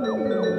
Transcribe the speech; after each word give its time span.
All 0.00 0.57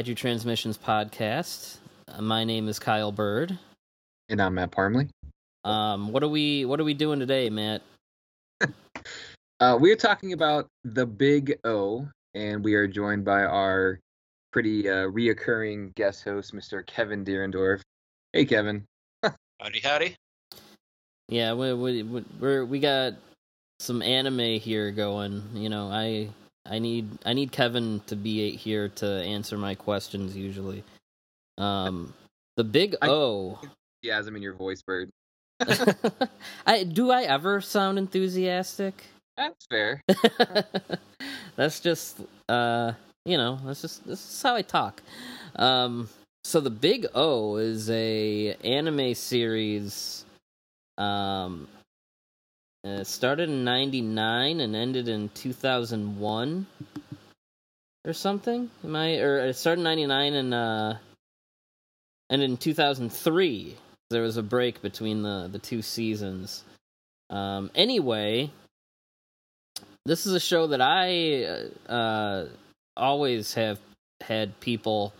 Kaiju 0.00 0.16
Transmissions 0.16 0.78
podcast. 0.78 1.76
Uh, 2.08 2.22
my 2.22 2.42
name 2.42 2.68
is 2.68 2.78
Kyle 2.78 3.12
Byrd. 3.12 3.58
And 4.30 4.40
I'm 4.40 4.54
Matt 4.54 4.70
Parmley. 4.70 5.10
Um, 5.62 6.10
what 6.10 6.22
are 6.22 6.28
we 6.28 6.64
What 6.64 6.80
are 6.80 6.84
we 6.84 6.94
doing 6.94 7.20
today, 7.20 7.50
Matt? 7.50 7.82
Uh, 9.60 9.76
we 9.78 9.92
are 9.92 9.96
talking 9.96 10.32
about 10.32 10.66
the 10.84 11.04
Big 11.04 11.58
O, 11.64 12.08
and 12.32 12.64
we 12.64 12.72
are 12.72 12.86
joined 12.86 13.26
by 13.26 13.42
our 13.42 14.00
pretty 14.54 14.88
uh, 14.88 15.04
reoccurring 15.08 15.94
guest 15.96 16.24
host, 16.24 16.54
Mr. 16.54 16.86
Kevin 16.86 17.26
Dierendorf. 17.26 17.82
Hey, 18.32 18.46
Kevin. 18.46 18.86
Howdy, 19.22 19.80
howdy. 19.80 20.16
Yeah, 21.28 21.52
we 21.52 21.74
we 21.74 22.02
we 22.04 22.24
we're, 22.40 22.64
we 22.64 22.80
got 22.80 23.16
some 23.80 24.00
anime 24.00 24.58
here 24.58 24.92
going. 24.92 25.42
You 25.52 25.68
know, 25.68 25.90
I 25.92 26.30
I 26.66 26.78
need 26.78 27.08
I 27.24 27.32
need 27.32 27.52
Kevin 27.52 28.00
to 28.06 28.16
be 28.16 28.56
here 28.56 28.88
to 28.96 29.06
answer 29.06 29.56
my 29.56 29.74
questions 29.74 30.36
usually. 30.36 30.84
Um, 31.58 32.14
the 32.56 32.64
Big 32.64 32.96
I- 33.02 33.08
O. 33.08 33.58
Enthusiasm 34.02 34.36
in 34.36 34.42
your 34.42 34.54
voice, 34.54 34.82
Byrd. 34.82 35.10
I 36.66 36.84
do 36.84 37.10
I 37.10 37.22
ever 37.22 37.60
sound 37.60 37.98
enthusiastic? 37.98 38.94
That's 39.36 39.66
fair. 39.66 40.02
that's 41.56 41.80
just 41.80 42.20
uh 42.48 42.92
you 43.24 43.36
know 43.36 43.58
that's 43.64 43.82
just 43.82 44.06
this 44.06 44.18
is 44.18 44.42
how 44.42 44.54
i 44.54 44.62
talk 44.62 45.02
um 45.56 46.08
so 46.44 46.60
the 46.60 46.70
big 46.70 47.06
o 47.14 47.56
is 47.56 47.90
a 47.90 48.54
anime 48.64 49.14
series 49.14 50.24
um 50.96 51.68
it 52.84 53.06
started 53.06 53.48
in 53.48 53.64
99 53.64 54.60
and 54.60 54.76
ended 54.76 55.08
in 55.08 55.28
2001 55.30 56.66
or 58.06 58.12
something? 58.12 58.70
Am 58.84 58.96
i 58.96 59.18
or 59.18 59.38
it 59.38 59.56
started 59.56 59.80
in 59.80 59.84
99 59.84 60.34
and 60.34 60.54
uh 60.54 60.94
and 62.30 62.42
in 62.42 62.56
2003 62.56 63.76
there 64.08 64.22
was 64.22 64.36
a 64.36 64.42
break 64.42 64.82
between 64.82 65.22
the 65.22 65.48
the 65.52 65.58
two 65.58 65.82
seasons. 65.82 66.64
Um 67.28 67.70
anyway 67.74 68.50
this 70.04 70.26
is 70.26 70.32
a 70.32 70.40
show 70.40 70.66
that 70.68 70.80
I 70.80 71.68
uh, 71.92 72.46
always 72.96 73.54
have 73.54 73.78
had 74.20 74.58
people 74.60 75.12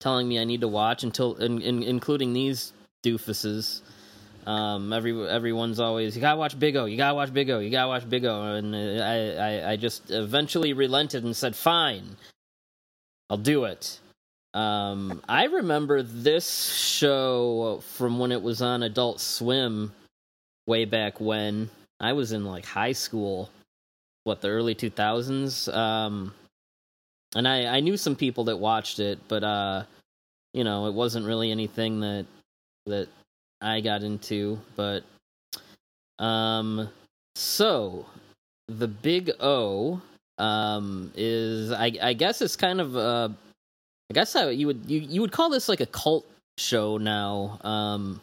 telling 0.00 0.28
me 0.28 0.38
I 0.38 0.44
need 0.44 0.60
to 0.60 0.68
watch 0.68 1.02
until, 1.02 1.36
in, 1.36 1.62
in, 1.62 1.82
including 1.82 2.32
these 2.32 2.72
doofuses. 3.04 3.80
Um, 4.46 4.92
every 4.92 5.28
everyone's 5.28 5.80
always 5.80 6.14
you 6.14 6.20
gotta 6.20 6.38
watch 6.38 6.58
Big 6.58 6.76
O, 6.76 6.84
you 6.84 6.96
gotta 6.96 7.14
watch 7.14 7.32
Big 7.32 7.50
O, 7.50 7.60
you 7.60 7.70
gotta 7.70 7.88
watch 7.88 8.08
Big 8.08 8.24
O, 8.24 8.42
and 8.42 8.74
uh, 8.74 9.02
I, 9.02 9.16
I 9.16 9.72
I 9.72 9.76
just 9.76 10.10
eventually 10.10 10.72
relented 10.72 11.24
and 11.24 11.34
said 11.34 11.56
fine, 11.56 12.16
I'll 13.30 13.36
do 13.36 13.64
it. 13.64 14.00
Um, 14.52 15.20
I 15.28 15.44
remember 15.44 16.02
this 16.02 16.72
show 16.72 17.82
from 17.96 18.18
when 18.18 18.30
it 18.30 18.40
was 18.42 18.62
on 18.62 18.82
Adult 18.84 19.20
Swim 19.20 19.92
way 20.66 20.84
back 20.84 21.20
when 21.20 21.70
I 21.98 22.12
was 22.12 22.32
in 22.32 22.44
like 22.44 22.64
high 22.64 22.92
school 22.92 23.50
what 24.24 24.40
the 24.40 24.48
early 24.48 24.74
2000s 24.74 25.72
um 25.72 26.34
and 27.36 27.46
i 27.46 27.66
i 27.76 27.80
knew 27.80 27.96
some 27.96 28.16
people 28.16 28.44
that 28.44 28.56
watched 28.56 28.98
it 28.98 29.18
but 29.28 29.44
uh 29.44 29.84
you 30.52 30.64
know 30.64 30.86
it 30.86 30.94
wasn't 30.94 31.24
really 31.24 31.50
anything 31.50 32.00
that 32.00 32.26
that 32.86 33.06
i 33.60 33.80
got 33.80 34.02
into 34.02 34.58
but 34.76 35.02
um 36.18 36.88
so 37.34 38.06
the 38.68 38.88
big 38.88 39.30
o 39.40 40.00
um 40.38 41.12
is 41.16 41.70
i 41.72 41.92
i 42.02 42.12
guess 42.12 42.42
it's 42.42 42.56
kind 42.56 42.80
of 42.80 42.96
uh 42.96 43.28
i 44.10 44.14
guess 44.14 44.32
how 44.32 44.48
you 44.48 44.66
would 44.66 44.82
you, 44.86 45.00
you 45.00 45.20
would 45.20 45.32
call 45.32 45.50
this 45.50 45.68
like 45.68 45.80
a 45.80 45.86
cult 45.86 46.26
show 46.58 46.98
now 46.98 47.58
um 47.62 48.20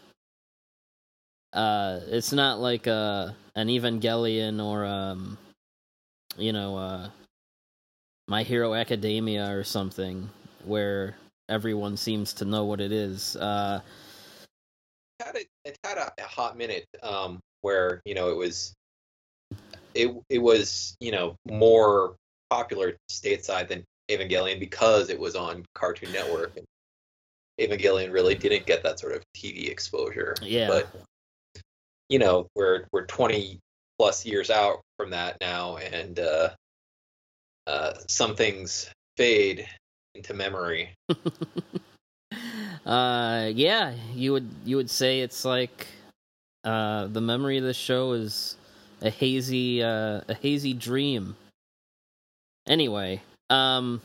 uh 1.53 1.99
it's 2.07 2.31
not 2.31 2.59
like 2.59 2.87
uh 2.87 3.29
an 3.55 3.67
evangelion 3.67 4.63
or 4.63 4.85
um 4.85 5.37
you 6.37 6.53
know, 6.53 6.77
uh, 6.77 7.09
My 8.27 8.43
Hero 8.43 8.73
Academia 8.73 9.49
or 9.51 9.63
something, 9.63 10.29
where 10.65 11.15
everyone 11.49 11.97
seems 11.97 12.33
to 12.33 12.45
know 12.45 12.65
what 12.65 12.79
it 12.79 12.91
is. 12.91 13.35
Uh, 13.35 13.81
Had 15.23 15.35
it, 15.35 15.47
it 15.65 15.77
had 15.83 15.97
a, 15.97 16.11
a 16.19 16.27
hot 16.27 16.57
minute 16.57 16.85
um, 17.03 17.39
where 17.61 18.01
you 18.05 18.15
know 18.15 18.29
it 18.29 18.37
was, 18.37 18.73
it 19.93 20.15
it 20.29 20.39
was 20.39 20.95
you 20.99 21.11
know 21.11 21.35
more 21.49 22.15
popular 22.49 22.97
stateside 23.09 23.67
than 23.67 23.83
Evangelion 24.09 24.59
because 24.59 25.09
it 25.09 25.19
was 25.19 25.35
on 25.35 25.65
Cartoon 25.73 26.11
Network. 26.11 26.57
And 26.57 26.65
Evangelion 27.59 28.11
really 28.11 28.35
didn't 28.35 28.65
get 28.65 28.83
that 28.83 28.99
sort 28.99 29.13
of 29.13 29.23
TV 29.35 29.69
exposure. 29.69 30.35
Yeah. 30.41 30.67
But 30.67 30.89
you 32.09 32.19
know 32.19 32.47
we're 32.55 32.85
we're 32.91 33.05
20 33.05 33.59
plus 33.97 34.25
years 34.25 34.49
out 34.49 34.81
from 34.97 35.11
that 35.11 35.37
now, 35.41 35.77
and 35.77 36.19
uh, 36.19 36.49
uh, 37.67 37.93
some 38.07 38.35
things 38.35 38.89
fade 39.17 39.67
into 40.15 40.33
memory. 40.33 40.93
uh, 42.85 43.49
yeah, 43.53 43.93
you 44.15 44.31
would 44.33 44.49
you 44.65 44.75
would 44.77 44.89
say 44.89 45.21
it's 45.21 45.45
like 45.45 45.87
uh, 46.63 47.07
the 47.07 47.21
memory 47.21 47.57
of 47.57 47.63
the 47.63 47.73
show 47.73 48.13
is 48.13 48.55
a 49.01 49.09
hazy 49.09 49.83
uh, 49.83 50.21
a 50.27 50.33
hazy 50.41 50.73
dream. 50.73 51.35
Anyway, 52.67 53.21
um, 53.49 54.01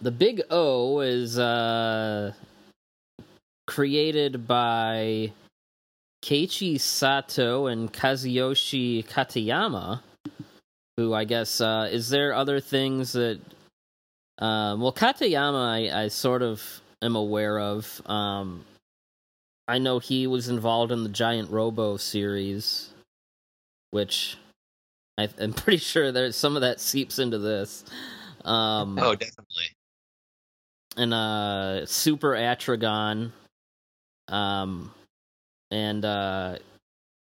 the 0.00 0.10
Big 0.10 0.42
O 0.50 1.00
is 1.00 1.38
uh, 1.38 2.32
created 3.66 4.46
by 4.46 5.32
Keiichi 6.22 6.80
Sato 6.80 7.66
and 7.66 7.92
Kazuyoshi 7.92 9.06
Katayama, 9.06 10.00
who 10.96 11.12
I 11.12 11.24
guess 11.24 11.60
uh, 11.60 11.88
is 11.90 12.08
there 12.08 12.32
other 12.32 12.60
things 12.60 13.12
that 13.12 13.38
um, 14.38 14.80
well 14.80 14.92
Katayama 14.92 15.90
I, 15.92 16.04
I 16.04 16.08
sort 16.08 16.42
of 16.42 16.80
am 17.02 17.16
aware 17.16 17.58
of. 17.58 18.00
Um, 18.06 18.64
I 19.66 19.78
know 19.78 19.98
he 19.98 20.26
was 20.26 20.48
involved 20.48 20.92
in 20.92 21.02
the 21.02 21.08
Giant 21.10 21.50
Robo 21.50 21.96
series, 21.96 22.90
which 23.90 24.36
I, 25.18 25.28
I'm 25.40 25.52
pretty 25.52 25.78
sure 25.78 26.10
there's 26.12 26.36
some 26.36 26.56
of 26.56 26.62
that 26.62 26.80
seeps 26.80 27.18
into 27.18 27.38
this. 27.38 27.84
Um, 28.44 28.98
Oh, 28.98 29.14
definitely. 29.14 29.64
and 30.96 31.12
uh 31.12 31.84
super 31.86 32.30
atragon 32.32 33.30
um 34.28 34.92
and 35.70 36.04
uh 36.04 36.56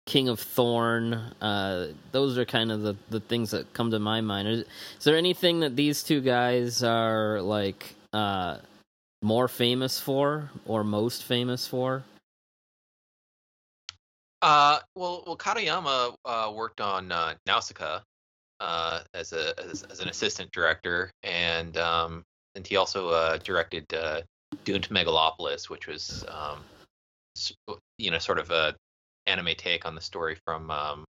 king 0.05 0.29
of 0.29 0.39
thorn 0.39 1.13
uh 1.41 1.87
those 2.11 2.37
are 2.37 2.45
kind 2.45 2.71
of 2.71 2.81
the 2.81 2.95
the 3.09 3.19
things 3.19 3.51
that 3.51 3.71
come 3.73 3.89
to 3.91 3.97
my 3.99 4.21
mind 4.21 4.47
is, 4.47 4.59
is 4.59 5.03
there 5.03 5.17
anything 5.17 5.61
that 5.61 5.75
these 5.75 6.03
two 6.03 6.21
guys 6.21 6.83
are 6.83 7.41
like 7.41 7.95
uh 8.13 8.57
more 9.25 9.47
famous 9.47 9.99
for 9.99 10.51
or 10.67 10.83
most 10.83 11.23
famous 11.23 11.65
for 11.65 12.03
Uh, 14.43 14.77
well, 14.95 15.23
well, 15.25 15.35
Katayama 15.35 16.13
uh, 16.23 16.51
worked 16.53 16.79
on 16.79 17.11
uh, 17.11 17.33
Nausicaa 17.47 18.01
uh, 18.59 18.99
as 19.15 19.33
a 19.33 19.59
as, 19.59 19.81
as 19.89 19.99
an 19.99 20.07
assistant 20.07 20.51
director, 20.51 21.09
and 21.23 21.75
um, 21.77 22.23
and 22.53 22.67
he 22.67 22.75
also 22.75 23.09
uh, 23.09 23.37
directed 23.37 23.91
uh, 23.91 24.21
Doomed 24.63 24.89
Megalopolis, 24.89 25.67
which 25.69 25.87
was 25.87 26.23
um, 26.27 26.59
you 27.97 28.11
know 28.11 28.19
sort 28.19 28.37
of 28.37 28.51
a 28.51 28.75
anime 29.25 29.55
take 29.57 29.87
on 29.87 29.95
the 29.95 30.01
story 30.01 30.37
from 30.45 30.69
um, 30.69 31.05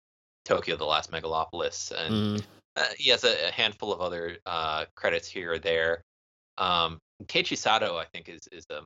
Tokyo: 0.44 0.76
The 0.76 0.84
Last 0.84 1.10
Megalopolis, 1.10 1.90
and 1.92 2.14
Mm, 2.14 2.42
uh, 2.76 2.84
he 2.98 3.08
has 3.08 3.24
a, 3.24 3.48
a 3.48 3.50
handful 3.50 3.94
of 3.94 4.02
other 4.02 4.36
uh, 4.44 4.84
credits 4.94 5.28
here 5.28 5.52
or 5.52 5.58
there. 5.58 6.02
Um, 6.58 6.98
Keiichi 7.26 7.56
Sato, 7.56 7.96
I 7.96 8.04
think, 8.06 8.28
is 8.28 8.48
is 8.50 8.66
a 8.70 8.80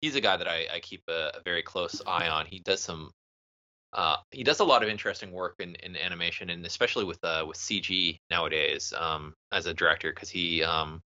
he's 0.00 0.16
a 0.16 0.20
guy 0.20 0.36
that 0.36 0.48
I, 0.48 0.66
I 0.74 0.80
keep 0.80 1.02
a, 1.08 1.32
a 1.34 1.40
very 1.44 1.62
close 1.62 2.02
eye 2.06 2.28
on. 2.28 2.46
He 2.46 2.58
does 2.58 2.80
some 2.80 3.10
uh, 3.92 4.16
he 4.30 4.42
does 4.42 4.60
a 4.60 4.64
lot 4.64 4.82
of 4.82 4.88
interesting 4.88 5.30
work 5.32 5.54
in, 5.58 5.74
in 5.76 5.96
animation 5.96 6.50
and 6.50 6.64
especially 6.64 7.04
with 7.04 7.22
uh, 7.22 7.44
with 7.46 7.58
CG 7.58 8.18
nowadays 8.30 8.92
um, 8.96 9.34
as 9.52 9.66
a 9.66 9.74
director 9.74 10.10
because 10.12 10.30
he 10.30 10.62
um, 10.62 11.00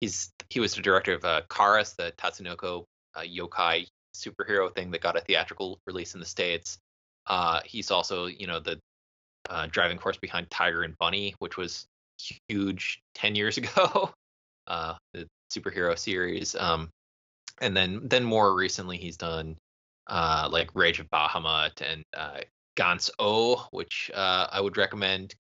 he's 0.00 0.30
he 0.48 0.60
was 0.60 0.74
the 0.74 0.82
director 0.82 1.14
of 1.14 1.24
uh, 1.24 1.42
Karas, 1.48 1.94
the 1.96 2.12
Tatsunoko 2.16 2.84
uh, 3.14 3.20
yokai 3.20 3.86
superhero 4.14 4.74
thing 4.74 4.90
that 4.90 5.02
got 5.02 5.16
a 5.16 5.20
theatrical 5.20 5.78
release 5.86 6.14
in 6.14 6.20
the 6.20 6.26
states. 6.26 6.78
Uh, 7.26 7.60
he's 7.64 7.90
also 7.90 8.26
you 8.26 8.46
know 8.46 8.58
the 8.58 8.78
uh, 9.48 9.66
driving 9.70 9.98
force 9.98 10.16
behind 10.16 10.50
Tiger 10.50 10.82
and 10.82 10.96
Bunny, 10.98 11.34
which 11.40 11.58
was 11.58 11.86
huge 12.48 13.00
ten 13.14 13.34
years 13.34 13.58
ago, 13.58 14.10
uh, 14.66 14.94
superhero 15.50 15.98
series. 15.98 16.54
Um, 16.54 16.90
and 17.60 17.76
then 17.76 18.00
then 18.04 18.24
more 18.24 18.54
recently 18.54 18.96
he's 18.96 19.16
done 19.16 19.56
uh, 20.06 20.48
like 20.50 20.70
Rage 20.74 21.00
of 21.00 21.10
Bahamut 21.10 21.82
and 21.82 22.04
uh, 22.16 22.40
Gantz 22.76 23.10
O, 23.18 23.66
which 23.70 24.10
uh, 24.14 24.46
I 24.50 24.60
would 24.60 24.76
recommend 24.76 25.34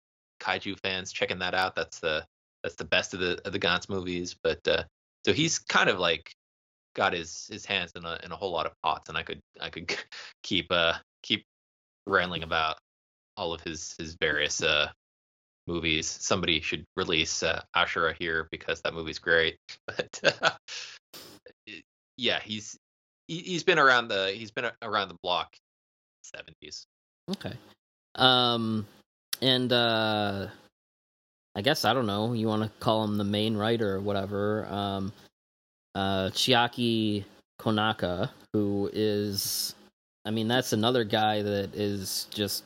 kaiju 0.41 0.79
fans 0.81 1.13
checking 1.13 1.39
that 1.41 1.55
out. 1.55 1.75
That's 1.75 2.01
the 2.01 2.25
that's 2.63 2.77
the 2.77 2.85
best 2.85 3.15
of 3.15 3.21
the 3.21 3.41
of 3.45 3.53
the 3.53 3.59
Gantz 3.59 3.89
movies. 3.89 4.35
But 4.43 4.67
uh, 4.67 4.85
so 5.25 5.33
he's 5.33 5.59
kind 5.59 5.89
of 5.89 5.99
like 5.99 6.33
got 6.95 7.13
his 7.13 7.47
his 7.51 7.65
hands 7.65 7.93
in 7.95 8.05
a 8.05 8.19
in 8.25 8.33
a 8.33 8.37
whole 8.37 8.53
lot 8.53 8.67
of 8.67 8.73
pots, 8.83 9.09
and 9.09 9.19
I 9.19 9.23
could 9.23 9.41
I 9.61 9.71
could 9.71 9.95
keep 10.43 10.67
uh 10.71 10.95
keep 11.23 11.45
rambling 12.07 12.43
about 12.43 12.77
all 13.37 13.53
of 13.53 13.61
his 13.61 13.95
his 13.99 14.17
various 14.21 14.63
uh 14.63 14.89
movies. 15.67 16.07
Somebody 16.07 16.61
should 16.61 16.85
release 16.97 17.43
uh, 17.43 17.63
Ashura 17.75 18.15
here 18.19 18.49
because 18.51 18.81
that 18.83 18.95
movie's 18.95 19.19
great. 19.19 19.59
But 19.87 20.21
uh, 20.43 20.51
yeah, 22.17 22.41
he's 22.41 22.79
he, 23.29 23.39
he's 23.39 23.65
been 23.65 23.79
around 23.79 24.09
the 24.09 24.33
he's 24.33 24.51
been 24.51 24.71
around 24.83 25.09
the 25.09 25.17
block 25.23 25.57
70s. 26.37 26.87
okay. 27.31 27.55
Um, 28.15 28.87
and 29.43 29.73
uh, 29.73 30.47
I 31.55 31.63
guess 31.63 31.85
I 31.85 31.95
don't 31.95 32.07
know. 32.07 32.33
You 32.33 32.49
want 32.49 32.63
to 32.63 32.71
call 32.81 33.05
him 33.05 33.17
the 33.17 33.25
main 33.25 33.57
writer 33.57 33.95
or 33.95 34.01
whatever. 34.01 34.67
Um, 34.71 35.13
uh, 35.95 36.31
Chiaki 36.31 37.25
Konaka, 37.61 38.31
who 38.53 38.91
is, 38.93 39.75
I 40.25 40.31
mean, 40.31 40.49
that's 40.49 40.73
another 40.73 41.05
guy 41.05 41.43
that 41.43 41.75
is 41.75 42.27
just 42.31 42.65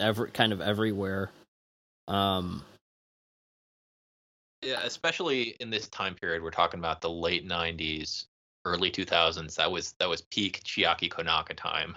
every 0.00 0.30
kind 0.30 0.52
of 0.52 0.60
everywhere. 0.60 1.30
Um, 2.08 2.62
Yeah, 4.62 4.80
especially 4.82 5.54
in 5.60 5.70
this 5.70 5.86
time 5.88 6.14
period, 6.14 6.42
we're 6.42 6.50
talking 6.50 6.80
about 6.80 7.00
the 7.00 7.10
late 7.10 7.46
90s, 7.46 8.26
early 8.64 8.90
2000s. 8.90 9.54
That 9.54 9.70
was 9.70 9.94
that 10.00 10.08
was 10.08 10.22
peak 10.22 10.62
Chiaki 10.64 11.08
Konaka 11.08 11.56
time. 11.56 11.96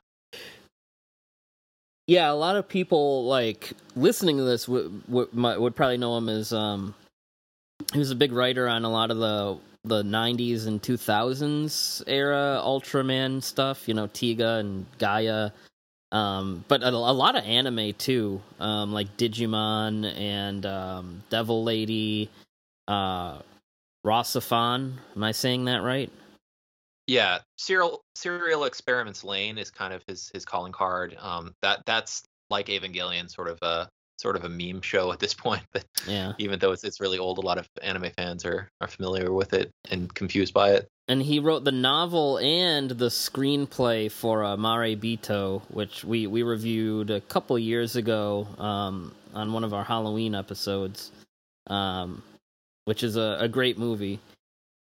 Yeah, 2.07 2.31
a 2.31 2.33
lot 2.33 2.55
of 2.55 2.67
people 2.67 3.25
like 3.25 3.73
listening 3.95 4.37
to 4.37 4.43
this 4.43 4.67
would 4.67 5.01
would, 5.07 5.33
would 5.33 5.75
probably 5.75 5.97
know 5.97 6.17
him 6.17 6.29
as 6.29 6.53
um 6.53 6.93
he 7.93 7.99
was 7.99 8.11
a 8.11 8.15
big 8.15 8.31
writer 8.33 8.67
on 8.67 8.83
a 8.83 8.89
lot 8.91 9.09
of 9.09 9.17
the 9.17 9.57
the 9.85 10.03
90s 10.03 10.67
and 10.67 10.81
2000s 10.81 12.03
era 12.05 12.61
Ultraman 12.63 13.41
stuff, 13.41 13.87
you 13.87 13.93
know, 13.93 14.07
Tiga 14.07 14.59
and 14.59 14.85
Gaia. 14.97 15.51
Um 16.11 16.65
but 16.67 16.81
a, 16.81 16.89
a 16.89 16.91
lot 16.91 17.35
of 17.35 17.43
anime 17.43 17.93
too, 17.93 18.41
um 18.59 18.91
like 18.93 19.15
Digimon 19.17 20.05
and 20.17 20.65
um 20.65 21.23
Devil 21.29 21.63
Lady 21.63 22.29
uh 22.87 23.39
Rosafon. 24.05 24.93
Am 25.15 25.23
I 25.23 25.31
saying 25.31 25.65
that 25.65 25.83
right? 25.83 26.11
Yeah, 27.07 27.39
serial 27.57 28.01
serial 28.15 28.65
experiments 28.65 29.23
Lain 29.23 29.57
is 29.57 29.71
kind 29.71 29.93
of 29.93 30.03
his 30.07 30.29
his 30.33 30.45
calling 30.45 30.71
card. 30.71 31.15
Um, 31.19 31.55
that 31.61 31.81
that's 31.85 32.23
like 32.49 32.67
Evangelion, 32.67 33.29
sort 33.29 33.47
of 33.47 33.57
a 33.61 33.89
sort 34.17 34.35
of 34.35 34.43
a 34.43 34.49
meme 34.49 34.81
show 34.81 35.11
at 35.11 35.19
this 35.19 35.33
point. 35.45 35.63
But 35.73 35.85
Yeah. 36.07 36.33
even 36.37 36.59
though 36.59 36.71
it's 36.71 36.83
it's 36.83 36.99
really 36.99 37.17
old, 37.17 37.37
a 37.39 37.41
lot 37.41 37.57
of 37.57 37.67
anime 37.81 38.11
fans 38.15 38.45
are 38.45 38.69
are 38.81 38.87
familiar 38.87 39.33
with 39.33 39.53
it 39.53 39.71
and 39.89 40.13
confused 40.13 40.53
by 40.53 40.73
it. 40.73 40.87
And 41.09 41.23
he 41.23 41.39
wrote 41.39 41.63
the 41.63 41.71
novel 41.71 42.37
and 42.37 42.91
the 42.91 43.07
screenplay 43.07 44.11
for 44.11 44.43
uh, 44.43 44.55
Marebito, 44.55 45.63
which 45.71 46.03
we, 46.05 46.27
we 46.27 46.43
reviewed 46.43 47.09
a 47.09 47.19
couple 47.19 47.57
years 47.57 47.95
ago 47.95 48.47
um, 48.59 49.15
on 49.33 49.51
one 49.51 49.63
of 49.63 49.73
our 49.73 49.83
Halloween 49.83 50.35
episodes, 50.35 51.11
um, 51.65 52.21
which 52.85 53.01
is 53.01 53.15
a, 53.15 53.37
a 53.39 53.47
great 53.47 53.79
movie. 53.79 54.19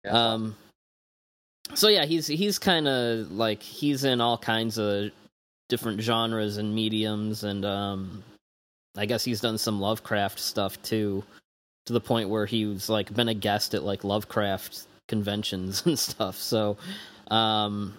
Yeah. 0.06 0.12
Um, 0.12 0.56
so 1.74 1.88
yeah, 1.88 2.06
he's 2.06 2.27
he's 2.27 2.59
kind 2.59 2.88
of 2.88 3.31
like 3.31 3.63
he's 3.63 4.04
in 4.04 4.21
all 4.21 4.38
kinds 4.38 4.77
of 4.77 5.09
different 5.68 6.00
genres 6.00 6.57
and 6.57 6.75
mediums, 6.75 7.44
and 7.44 7.66
um, 7.66 8.24
I 8.95 9.07
guess 9.07 9.24
he's 9.24 9.42
done 9.42 9.57
some 9.57 9.81
Lovecraft 9.81 10.38
stuff 10.38 10.80
too, 10.83 11.24
to 11.88 11.94
the 11.94 12.01
point 12.01 12.30
where 12.30 12.45
he's 12.45 12.88
like 12.88 13.12
been 13.16 13.30
a 13.30 13.33
guest 13.33 13.74
at 13.74 13.81
like 13.81 14.04
Lovecraft 14.04 14.86
conventions 15.08 15.84
and 15.86 15.98
stuff. 15.98 16.38
So, 16.38 16.78
um, 17.30 17.96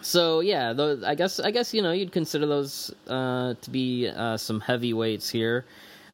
so 0.00 0.40
yeah, 0.40 0.72
those, 0.72 1.02
I 1.02 1.14
guess 1.14 1.40
I 1.40 1.50
guess 1.50 1.74
you 1.74 1.82
know 1.82 1.92
you'd 1.92 2.12
consider 2.12 2.46
those 2.46 2.94
uh, 3.08 3.54
to 3.60 3.70
be 3.70 4.08
uh, 4.08 4.36
some 4.36 4.60
heavyweights 4.60 5.28
here. 5.28 5.64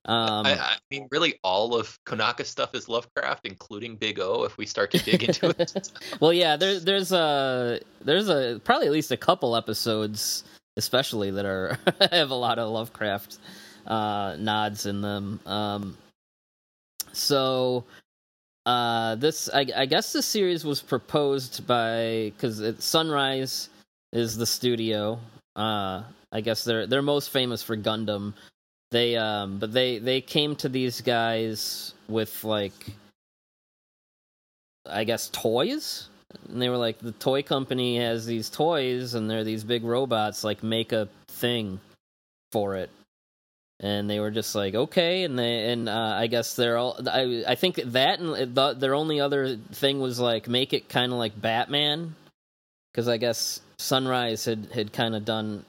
Um, 0.07 0.45
I, 0.45 0.59
I 0.59 0.77
mean, 0.91 1.09
really, 1.11 1.39
all 1.43 1.75
of 1.75 1.99
Konaka 2.05 2.45
stuff 2.45 2.75
is 2.75 2.91
Lovecraft, 2.91 3.47
including 3.47 3.97
Big 3.97 4.21
O. 4.21 4.45
If 4.45 4.59
we 4.59 4.67
start 4.67 4.91
to 4.91 4.99
dig 4.99 5.25
into 5.25 5.49
it, 5.59 5.91
well, 6.21 6.33
yeah, 6.33 6.57
there, 6.57 6.79
there's 6.79 7.13
a 7.13 7.81
there's 8.03 8.29
a 8.29 8.61
probably 8.65 8.87
at 8.87 8.93
least 8.93 9.13
a 9.13 9.17
couple 9.17 9.57
episodes, 9.57 10.45
especially 10.77 11.31
that 11.31 11.47
are 11.47 11.79
have 12.13 12.31
a 12.31 12.35
lot 12.35 12.59
of 12.59 12.71
Lovecraft 12.71 13.39
uh, 13.87 14.37
nods 14.39 14.85
in 14.85 15.01
them. 15.01 15.41
Um, 15.47 15.97
so 17.13 17.85
uh, 18.67 19.15
this, 19.17 19.49
I, 19.53 19.67
I 19.77 19.87
guess, 19.87 20.13
this 20.13 20.27
series 20.27 20.65
was 20.65 20.81
proposed 20.81 21.67
by 21.67 22.33
because 22.35 22.63
Sunrise 22.83 23.69
is 24.13 24.37
the 24.37 24.47
studio. 24.47 25.19
Uh, 25.57 26.03
I 26.33 26.41
guess 26.41 26.65
they're 26.65 26.87
they're 26.87 27.03
most 27.03 27.31
famous 27.31 27.63
for 27.63 27.77
Gundam. 27.77 28.33
They 28.91 29.17
um, 29.17 29.59
but 29.59 29.73
they 29.73 29.99
they 29.99 30.21
came 30.21 30.57
to 30.57 30.69
these 30.69 31.01
guys 31.01 31.95
with 32.09 32.43
like 32.43 32.75
I 34.87 35.05
guess 35.05 35.29
toys. 35.31 36.09
And 36.49 36.61
they 36.61 36.69
were 36.69 36.77
like, 36.77 36.99
the 36.99 37.13
toy 37.13 37.43
company 37.43 37.99
has 37.99 38.27
these 38.27 38.51
toys, 38.51 39.15
and 39.15 39.31
they're 39.31 39.45
these 39.45 39.65
big 39.65 39.85
robots. 39.85 40.43
Like, 40.43 40.63
make 40.63 40.93
a 40.93 41.09
thing 41.29 41.81
for 42.51 42.77
it. 42.77 42.91
And 43.81 44.09
they 44.09 44.21
were 44.21 44.31
just 44.31 44.55
like, 44.55 44.75
okay. 44.75 45.25
And 45.25 45.39
they 45.39 45.73
and 45.73 45.89
uh, 45.89 46.17
I 46.17 46.27
guess 46.29 46.57
they're 46.57 46.79
all. 46.79 47.01
I 47.09 47.45
I 47.47 47.55
think 47.55 47.77
that 47.77 48.21
and 48.21 48.55
the, 48.55 48.75
their 48.75 48.95
only 48.95 49.21
other 49.21 49.57
thing 49.57 50.01
was 50.01 50.19
like 50.21 50.49
make 50.49 50.73
it 50.73 50.89
kind 50.89 51.13
of 51.13 51.19
like 51.19 51.41
Batman, 51.41 52.15
because 52.93 53.09
I 53.09 53.17
guess 53.17 53.61
Sunrise 53.79 54.45
had 54.45 54.69
had 54.73 54.93
kind 54.93 55.15
of 55.15 55.25
done 55.25 55.65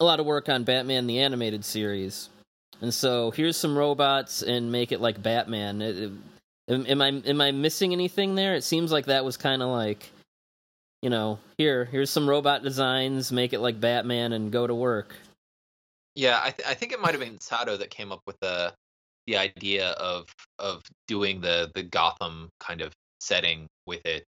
a 0.00 0.04
lot 0.04 0.20
of 0.20 0.26
work 0.26 0.48
on 0.48 0.64
Batman 0.64 1.06
the 1.06 1.20
animated 1.20 1.64
series. 1.64 2.28
And 2.80 2.92
so 2.92 3.30
here's 3.30 3.56
some 3.56 3.76
robots 3.78 4.42
and 4.42 4.72
make 4.72 4.90
it 4.90 5.00
like 5.00 5.22
Batman. 5.22 5.82
It, 5.82 5.96
it, 5.98 6.12
Am, 6.66 6.86
am 6.86 7.02
I 7.02 7.08
am 7.08 7.42
I 7.42 7.50
missing 7.50 7.92
anything 7.92 8.36
there? 8.36 8.54
It 8.54 8.64
seems 8.64 8.90
like 8.90 9.04
that 9.04 9.22
was 9.22 9.36
kind 9.36 9.60
of 9.60 9.68
like, 9.68 10.10
you 11.02 11.10
know, 11.10 11.38
here 11.58 11.84
here's 11.84 12.08
some 12.08 12.26
robot 12.26 12.62
designs, 12.62 13.30
make 13.30 13.52
it 13.52 13.60
like 13.60 13.78
Batman, 13.78 14.32
and 14.32 14.50
go 14.50 14.66
to 14.66 14.74
work. 14.74 15.14
Yeah, 16.14 16.40
I, 16.42 16.50
th- 16.50 16.68
I 16.68 16.74
think 16.74 16.92
it 16.92 17.00
might 17.00 17.12
have 17.12 17.20
been 17.20 17.40
Sato 17.40 17.76
that 17.76 17.90
came 17.90 18.12
up 18.12 18.20
with 18.26 18.36
the 18.40 18.72
the 19.26 19.36
idea 19.36 19.90
of 19.92 20.26
of 20.58 20.82
doing 21.08 21.40
the 21.40 21.70
the 21.74 21.82
Gotham 21.82 22.48
kind 22.60 22.80
of 22.80 22.92
setting 23.20 23.66
with 23.86 24.04
it. 24.04 24.24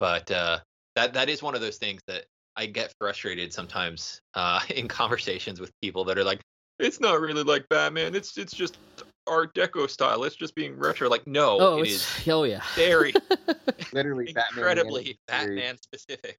But 0.00 0.30
uh, 0.30 0.58
that 0.96 1.14
that 1.14 1.28
is 1.28 1.42
one 1.42 1.54
of 1.54 1.60
those 1.60 1.78
things 1.78 2.00
that 2.06 2.24
I 2.56 2.66
get 2.66 2.92
frustrated 3.00 3.52
sometimes 3.52 4.20
uh, 4.34 4.60
in 4.70 4.88
conversations 4.88 5.60
with 5.60 5.70
people 5.82 6.04
that 6.04 6.18
are 6.18 6.24
like, 6.24 6.40
"It's 6.78 7.00
not 7.00 7.20
really 7.20 7.42
like 7.42 7.68
Batman. 7.68 8.14
It's 8.14 8.36
it's 8.38 8.54
just 8.54 8.78
Art 9.26 9.54
Deco 9.54 9.88
style. 9.88 10.24
It's 10.24 10.36
just 10.36 10.54
being 10.54 10.78
retro." 10.78 11.08
Like, 11.08 11.26
no, 11.26 11.58
Oh, 11.58 11.82
it's 11.82 11.92
is 11.92 12.28
oh 12.28 12.44
yeah, 12.44 12.62
very 12.76 13.14
Literally, 13.92 14.32
Batman. 14.32 14.58
incredibly 14.58 15.00
animated 15.00 15.16
series. 15.28 15.48
Batman 15.60 15.78
specific. 15.78 16.38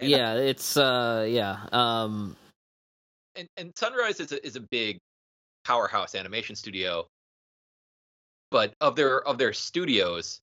yeah. 0.00 0.34
It's 0.34 0.76
uh 0.76 1.26
yeah 1.28 1.66
um 1.72 2.36
and 3.36 3.48
and 3.56 3.72
Sunrise 3.76 4.20
is 4.20 4.32
a 4.32 4.44
is 4.46 4.56
a 4.56 4.60
big 4.60 4.98
powerhouse 5.64 6.14
animation 6.14 6.56
studio. 6.56 7.06
but 8.50 8.74
of 8.80 8.96
their 8.96 9.26
of 9.26 9.38
their 9.38 9.52
studios, 9.52 10.40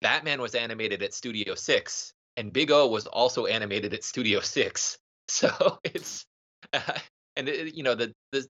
Batman 0.00 0.40
was 0.40 0.54
animated 0.54 1.02
at 1.02 1.12
Studio 1.14 1.54
Six, 1.54 2.12
and 2.36 2.52
Big 2.52 2.70
O 2.70 2.88
was 2.88 3.06
also 3.06 3.46
animated 3.46 3.92
at 3.94 4.04
Studio 4.04 4.40
Six. 4.40 4.98
So 5.26 5.78
it's 5.84 6.26
uh, 6.74 6.80
and 7.34 7.48
it, 7.48 7.74
you 7.74 7.82
know 7.82 7.94
the 7.94 8.12
the 8.32 8.46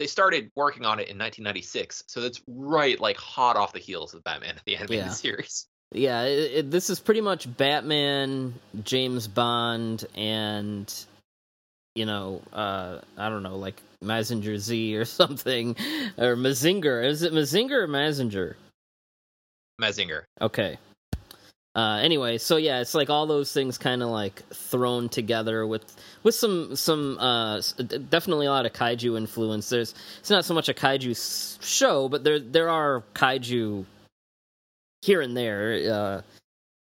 they 0.00 0.08
started 0.08 0.50
working 0.56 0.84
on 0.84 0.98
it 0.98 1.08
in 1.08 1.16
1996, 1.16 2.04
so 2.08 2.20
that's 2.20 2.42
right 2.48 2.98
like 3.00 3.16
hot 3.16 3.56
off 3.56 3.72
the 3.72 3.78
heels 3.78 4.14
of 4.14 4.24
Batman 4.24 4.56
the 4.66 4.76
animated 4.76 5.04
Yeah. 5.06 5.10
series. 5.10 5.68
Yeah, 5.92 6.22
it, 6.24 6.52
it, 6.52 6.70
this 6.72 6.90
is 6.90 6.98
pretty 7.00 7.20
much 7.20 7.56
Batman, 7.56 8.54
James 8.82 9.28
Bond, 9.28 10.06
and 10.16 10.92
you 11.98 12.06
know, 12.06 12.40
uh, 12.52 13.00
I 13.16 13.28
don't 13.28 13.42
know, 13.42 13.56
like 13.56 13.82
Mazinger 14.02 14.56
Z 14.56 14.96
or 14.96 15.04
something, 15.20 15.76
or 16.16 16.36
Mazinger. 16.36 17.04
Is 17.04 17.22
it 17.22 17.32
Mazinger 17.32 17.82
or 17.82 17.88
Mazinger? 17.88 18.54
Mazinger. 19.80 20.22
Okay. 20.40 20.78
Uh, 21.74 21.98
anyway, 22.02 22.38
so 22.38 22.56
yeah, 22.56 22.80
it's 22.80 22.94
like 22.94 23.10
all 23.10 23.26
those 23.26 23.52
things 23.52 23.78
kind 23.78 24.02
of 24.02 24.08
like 24.08 24.42
thrown 24.48 25.08
together 25.08 25.66
with 25.66 25.84
with 26.22 26.34
some 26.34 26.74
some 26.74 27.18
uh, 27.18 27.60
definitely 28.10 28.46
a 28.46 28.50
lot 28.50 28.66
of 28.66 28.72
kaiju 28.72 29.16
influence. 29.16 29.68
There's 29.68 29.94
it's 30.18 30.30
not 30.30 30.44
so 30.44 30.54
much 30.54 30.68
a 30.68 30.74
kaiju 30.74 31.62
show, 31.62 32.08
but 32.08 32.24
there 32.24 32.40
there 32.40 32.68
are 32.68 33.04
kaiju 33.14 33.84
here 35.02 35.20
and 35.20 35.36
there, 35.36 35.92
uh, 35.92 36.22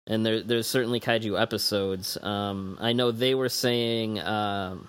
and 0.09 0.26
there 0.26 0.42
there's 0.42 0.66
certainly 0.66 0.99
kaiju 0.99 1.40
episodes. 1.40 2.18
Um, 2.21 2.76
I 2.80 2.92
know 2.92 3.12
they 3.12 3.35
were 3.35 3.50
saying. 3.50 4.18
Um, 4.21 4.88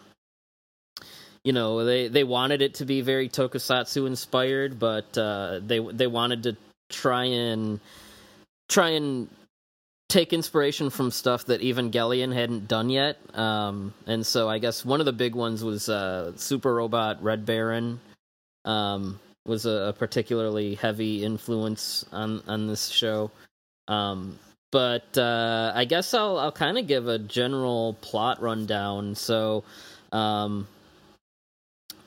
you 1.43 1.53
know 1.53 1.83
they 1.83 2.07
they 2.07 2.23
wanted 2.23 2.61
it 2.61 2.75
to 2.75 2.85
be 2.85 3.01
very 3.01 3.29
tokusatsu 3.29 4.07
inspired 4.07 4.79
but 4.79 5.17
uh 5.17 5.59
they 5.65 5.79
they 5.79 6.07
wanted 6.07 6.43
to 6.43 6.57
try 6.89 7.25
and 7.25 7.79
try 8.69 8.89
and 8.89 9.27
take 10.09 10.31
inspiration 10.31 10.91
from 10.91 11.09
stuff 11.09 11.45
that 11.45 11.61
Evangelion 11.61 12.31
hadn't 12.31 12.67
done 12.67 12.91
yet. 12.91 13.17
Um, 13.35 13.95
and 14.05 14.23
so 14.23 14.47
I 14.47 14.59
guess 14.59 14.85
one 14.85 14.99
of 14.99 15.07
the 15.07 15.13
big 15.13 15.33
ones 15.33 15.63
was 15.63 15.89
uh, 15.89 16.33
Super 16.35 16.75
Robot 16.75 17.23
Red 17.23 17.47
Baron. 17.47 17.99
Um, 18.63 19.19
was 19.45 19.65
a, 19.65 19.89
a 19.89 19.93
particularly 19.93 20.75
heavy 20.75 21.23
influence 21.23 22.05
on 22.11 22.41
on 22.47 22.67
this 22.67 22.89
show. 22.89 23.31
Um, 23.87 24.39
but 24.71 25.17
uh, 25.17 25.71
I 25.75 25.85
guess 25.85 26.13
I'll 26.13 26.37
I'll 26.37 26.51
kind 26.51 26.77
of 26.77 26.87
give 26.87 27.07
a 27.07 27.19
general 27.19 27.97
plot 28.01 28.41
rundown. 28.41 29.15
So, 29.15 29.63
um, 30.11 30.67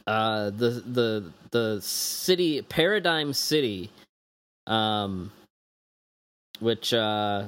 uh, 0.07 0.51
the 0.51 0.71
the 0.71 1.33
the 1.51 1.81
city 1.81 2.63
Paradigm 2.63 3.33
City, 3.33 3.91
um, 4.67 5.33
which 6.61 6.95
uh, 6.95 7.45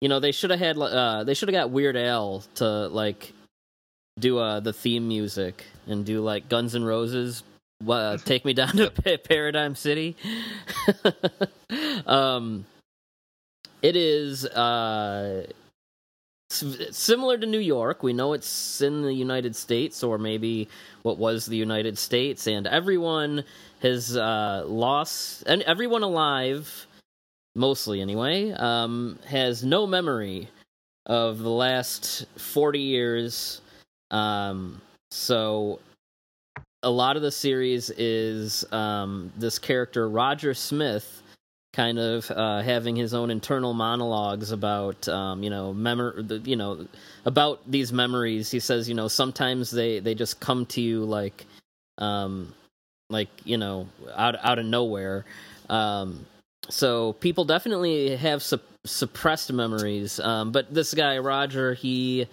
you 0.00 0.08
know 0.08 0.20
they 0.20 0.32
should 0.32 0.50
have 0.50 0.60
had 0.60 0.78
uh, 0.78 1.24
they 1.24 1.34
should 1.34 1.48
have 1.48 1.54
got 1.54 1.70
Weird 1.70 1.96
Al 1.96 2.44
to 2.56 2.88
like 2.88 3.32
do 4.18 4.38
uh, 4.38 4.60
the 4.60 4.72
theme 4.72 5.08
music 5.08 5.64
and 5.86 6.04
do 6.04 6.20
like 6.20 6.48
Guns 6.48 6.74
N' 6.74 6.84
Roses. 6.84 7.42
Uh, 7.86 8.16
take 8.24 8.44
me 8.44 8.52
down 8.52 8.76
to 8.76 8.90
Pa- 8.90 9.16
Paradigm 9.22 9.74
City. 9.74 10.16
um, 12.06 12.66
it 13.80 13.96
is 13.96 14.44
uh, 14.44 15.46
similar 16.50 17.38
to 17.38 17.46
New 17.46 17.58
York. 17.58 18.02
We 18.02 18.12
know 18.12 18.32
it's 18.32 18.80
in 18.80 19.02
the 19.02 19.12
United 19.12 19.54
States, 19.54 20.02
or 20.02 20.18
maybe 20.18 20.68
what 21.02 21.18
was 21.18 21.46
the 21.46 21.56
United 21.56 21.98
States, 21.98 22.46
and 22.46 22.66
everyone 22.66 23.44
has 23.80 24.16
uh, 24.16 24.64
lost, 24.66 25.44
and 25.46 25.62
everyone 25.62 26.02
alive, 26.02 26.86
mostly 27.54 28.00
anyway, 28.00 28.52
um, 28.52 29.18
has 29.26 29.64
no 29.64 29.86
memory 29.86 30.48
of 31.06 31.38
the 31.38 31.50
last 31.50 32.26
forty 32.36 32.80
years. 32.80 33.60
Um, 34.10 34.80
so 35.10 35.80
a 36.82 36.90
lot 36.90 37.16
of 37.16 37.22
the 37.22 37.30
series 37.30 37.90
is 37.90 38.64
um, 38.72 39.32
this 39.36 39.58
character 39.58 40.08
Roger 40.08 40.54
Smith 40.54 41.22
kind 41.72 41.98
of 41.98 42.30
uh, 42.30 42.62
having 42.62 42.96
his 42.96 43.14
own 43.14 43.30
internal 43.30 43.74
monologues 43.74 44.52
about 44.52 45.08
um, 45.08 45.42
you 45.42 45.50
know 45.50 45.72
the, 46.22 46.38
you 46.44 46.56
know 46.56 46.86
about 47.24 47.60
these 47.70 47.92
memories. 47.92 48.50
He 48.50 48.60
says 48.60 48.88
you 48.88 48.94
know 48.94 49.08
sometimes 49.08 49.70
they 49.70 50.00
they 50.00 50.14
just 50.14 50.40
come 50.40 50.66
to 50.66 50.80
you 50.80 51.04
like 51.04 51.46
um, 51.98 52.54
like 53.10 53.28
you 53.44 53.56
know 53.58 53.88
out 54.16 54.36
out 54.42 54.58
of 54.58 54.66
nowhere. 54.66 55.24
Um, 55.68 56.26
so 56.70 57.14
people 57.14 57.44
definitely 57.44 58.16
have 58.16 58.42
sup- 58.42 58.62
suppressed 58.84 59.52
memories. 59.52 60.20
Um, 60.20 60.52
but 60.52 60.72
this 60.72 60.94
guy 60.94 61.18
Roger, 61.18 61.74
he 61.74 62.26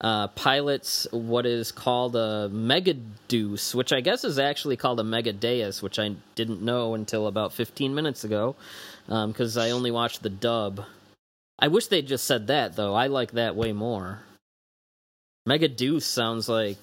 uh, 0.00 0.28
pilots 0.28 1.06
what 1.10 1.44
is 1.46 1.72
called 1.72 2.14
a 2.14 2.48
Megadeus, 2.52 3.74
which 3.74 3.92
I 3.92 4.00
guess 4.00 4.24
is 4.24 4.38
actually 4.38 4.76
called 4.76 5.00
a 5.00 5.04
Megadeus, 5.04 5.82
which 5.82 5.98
I 5.98 6.14
didn't 6.34 6.62
know 6.62 6.94
until 6.94 7.26
about 7.26 7.52
15 7.52 7.94
minutes 7.94 8.24
ago, 8.24 8.54
because 9.06 9.56
I 9.56 9.70
only 9.70 9.90
watched 9.90 10.22
the 10.22 10.30
dub. 10.30 10.84
I 11.58 11.68
wish 11.68 11.88
they 11.88 12.02
just 12.02 12.24
said 12.24 12.46
that 12.46 12.76
though. 12.76 12.94
I 12.94 13.08
like 13.08 13.32
that 13.32 13.56
way 13.56 13.72
more. 13.72 14.20
Megadeus 15.48 16.02
sounds 16.02 16.48
like 16.48 16.78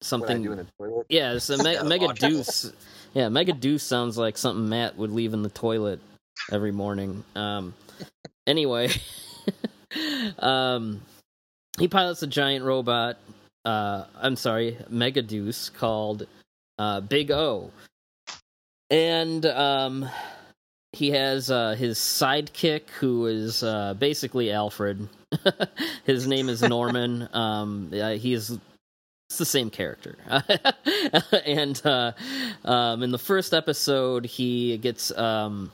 something. 0.00 0.42
do 0.42 0.52
in 0.52 0.58
the 0.58 0.66
toilet. 0.78 1.06
Yeah, 1.08 1.34
it's 1.34 1.50
a 1.50 1.58
me- 1.62 1.74
Sounds 1.74 1.88
mega 1.88 2.04
awful. 2.06 2.28
deuce. 2.28 2.72
Yeah, 3.14 3.28
mega 3.28 3.52
deuce 3.52 3.82
sounds 3.82 4.16
like 4.16 4.38
something 4.38 4.68
Matt 4.68 4.96
would 4.96 5.10
leave 5.10 5.34
in 5.34 5.42
the 5.42 5.48
toilet 5.50 6.00
every 6.52 6.72
morning. 6.72 7.24
Um, 7.34 7.74
anyway, 8.46 8.90
um, 10.38 11.00
he 11.78 11.88
pilots 11.88 12.22
a 12.22 12.26
giant 12.26 12.64
robot. 12.64 13.18
Uh, 13.64 14.04
I'm 14.20 14.36
sorry, 14.36 14.78
mega 14.88 15.22
deuce 15.22 15.68
called 15.68 16.26
uh, 16.78 17.00
Big 17.00 17.30
O, 17.30 17.70
and 18.90 19.44
um, 19.46 20.08
he 20.92 21.10
has 21.10 21.50
uh, 21.50 21.74
his 21.74 21.98
sidekick 21.98 22.88
who 22.90 23.26
is 23.26 23.62
uh, 23.62 23.94
basically 23.94 24.52
Alfred. 24.52 25.08
his 26.04 26.26
name 26.26 26.48
is 26.48 26.62
Norman. 26.62 27.28
um, 27.34 27.90
uh, 27.92 28.10
he 28.12 28.32
is 28.32 28.58
it's 29.28 29.38
the 29.38 29.44
same 29.44 29.70
character. 29.70 30.16
and 31.46 31.82
uh, 31.84 32.12
um, 32.64 33.02
in 33.02 33.10
the 33.10 33.18
first 33.18 33.52
episode, 33.54 34.24
he 34.24 34.78
gets 34.78 35.10
um, 35.18 35.72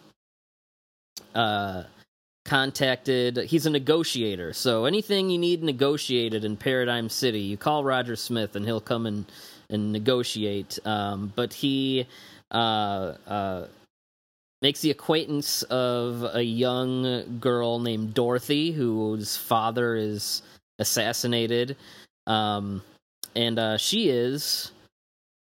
uh, 1.34 1.84
contacted. 2.44 3.36
He's 3.36 3.66
a 3.66 3.70
negotiator, 3.70 4.52
so 4.52 4.84
anything 4.84 5.30
you 5.30 5.38
need 5.38 5.62
negotiated 5.62 6.44
in 6.44 6.56
Paradigm 6.56 7.08
City, 7.08 7.40
you 7.40 7.56
call 7.56 7.84
Roger 7.84 8.16
Smith, 8.16 8.56
and 8.56 8.64
he'll 8.64 8.80
come 8.80 9.06
and 9.06 9.26
and 9.72 9.92
negotiate. 9.92 10.78
Um, 10.84 11.32
but 11.34 11.52
he 11.52 12.06
uh, 12.50 13.14
uh, 13.26 13.66
makes 14.60 14.80
the 14.80 14.90
acquaintance 14.90 15.62
of 15.64 16.24
a 16.34 16.42
young 16.42 17.38
girl 17.40 17.80
named 17.80 18.14
Dorothy, 18.14 18.70
whose 18.70 19.36
father 19.36 19.96
is 19.96 20.42
assassinated. 20.78 21.76
Um, 22.26 22.82
and 23.34 23.58
uh, 23.58 23.78
she 23.78 24.08
is 24.08 24.70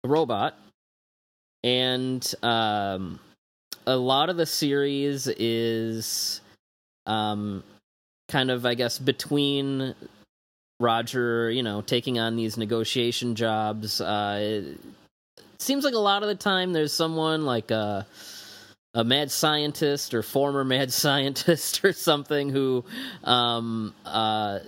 a 0.04 0.08
robot. 0.08 0.58
And 1.62 2.34
um, 2.42 3.20
a 3.86 3.96
lot 3.96 4.30
of 4.30 4.36
the 4.36 4.46
series 4.46 5.28
is 5.28 6.40
um, 7.06 7.62
kind 8.28 8.50
of, 8.50 8.66
I 8.66 8.74
guess, 8.74 8.98
between 8.98 9.94
Roger, 10.80 11.50
you 11.50 11.62
know, 11.62 11.80
taking 11.80 12.18
on 12.18 12.36
these 12.36 12.56
negotiation 12.56 13.34
jobs. 13.34 14.00
Uh, 14.00 14.38
it 14.40 14.80
seems 15.58 15.84
like 15.84 15.94
a 15.94 15.98
lot 15.98 16.22
of 16.22 16.28
the 16.28 16.34
time 16.34 16.72
there's 16.72 16.92
someone 16.92 17.44
like 17.44 17.70
a, 17.70 18.06
a 18.94 19.04
mad 19.04 19.30
scientist 19.30 20.12
or 20.12 20.22
former 20.22 20.64
mad 20.64 20.92
scientist 21.02 21.84
or 21.84 21.92
something 21.92 22.48
who 22.48 22.84
um, 23.24 23.94
uh, 24.04 24.58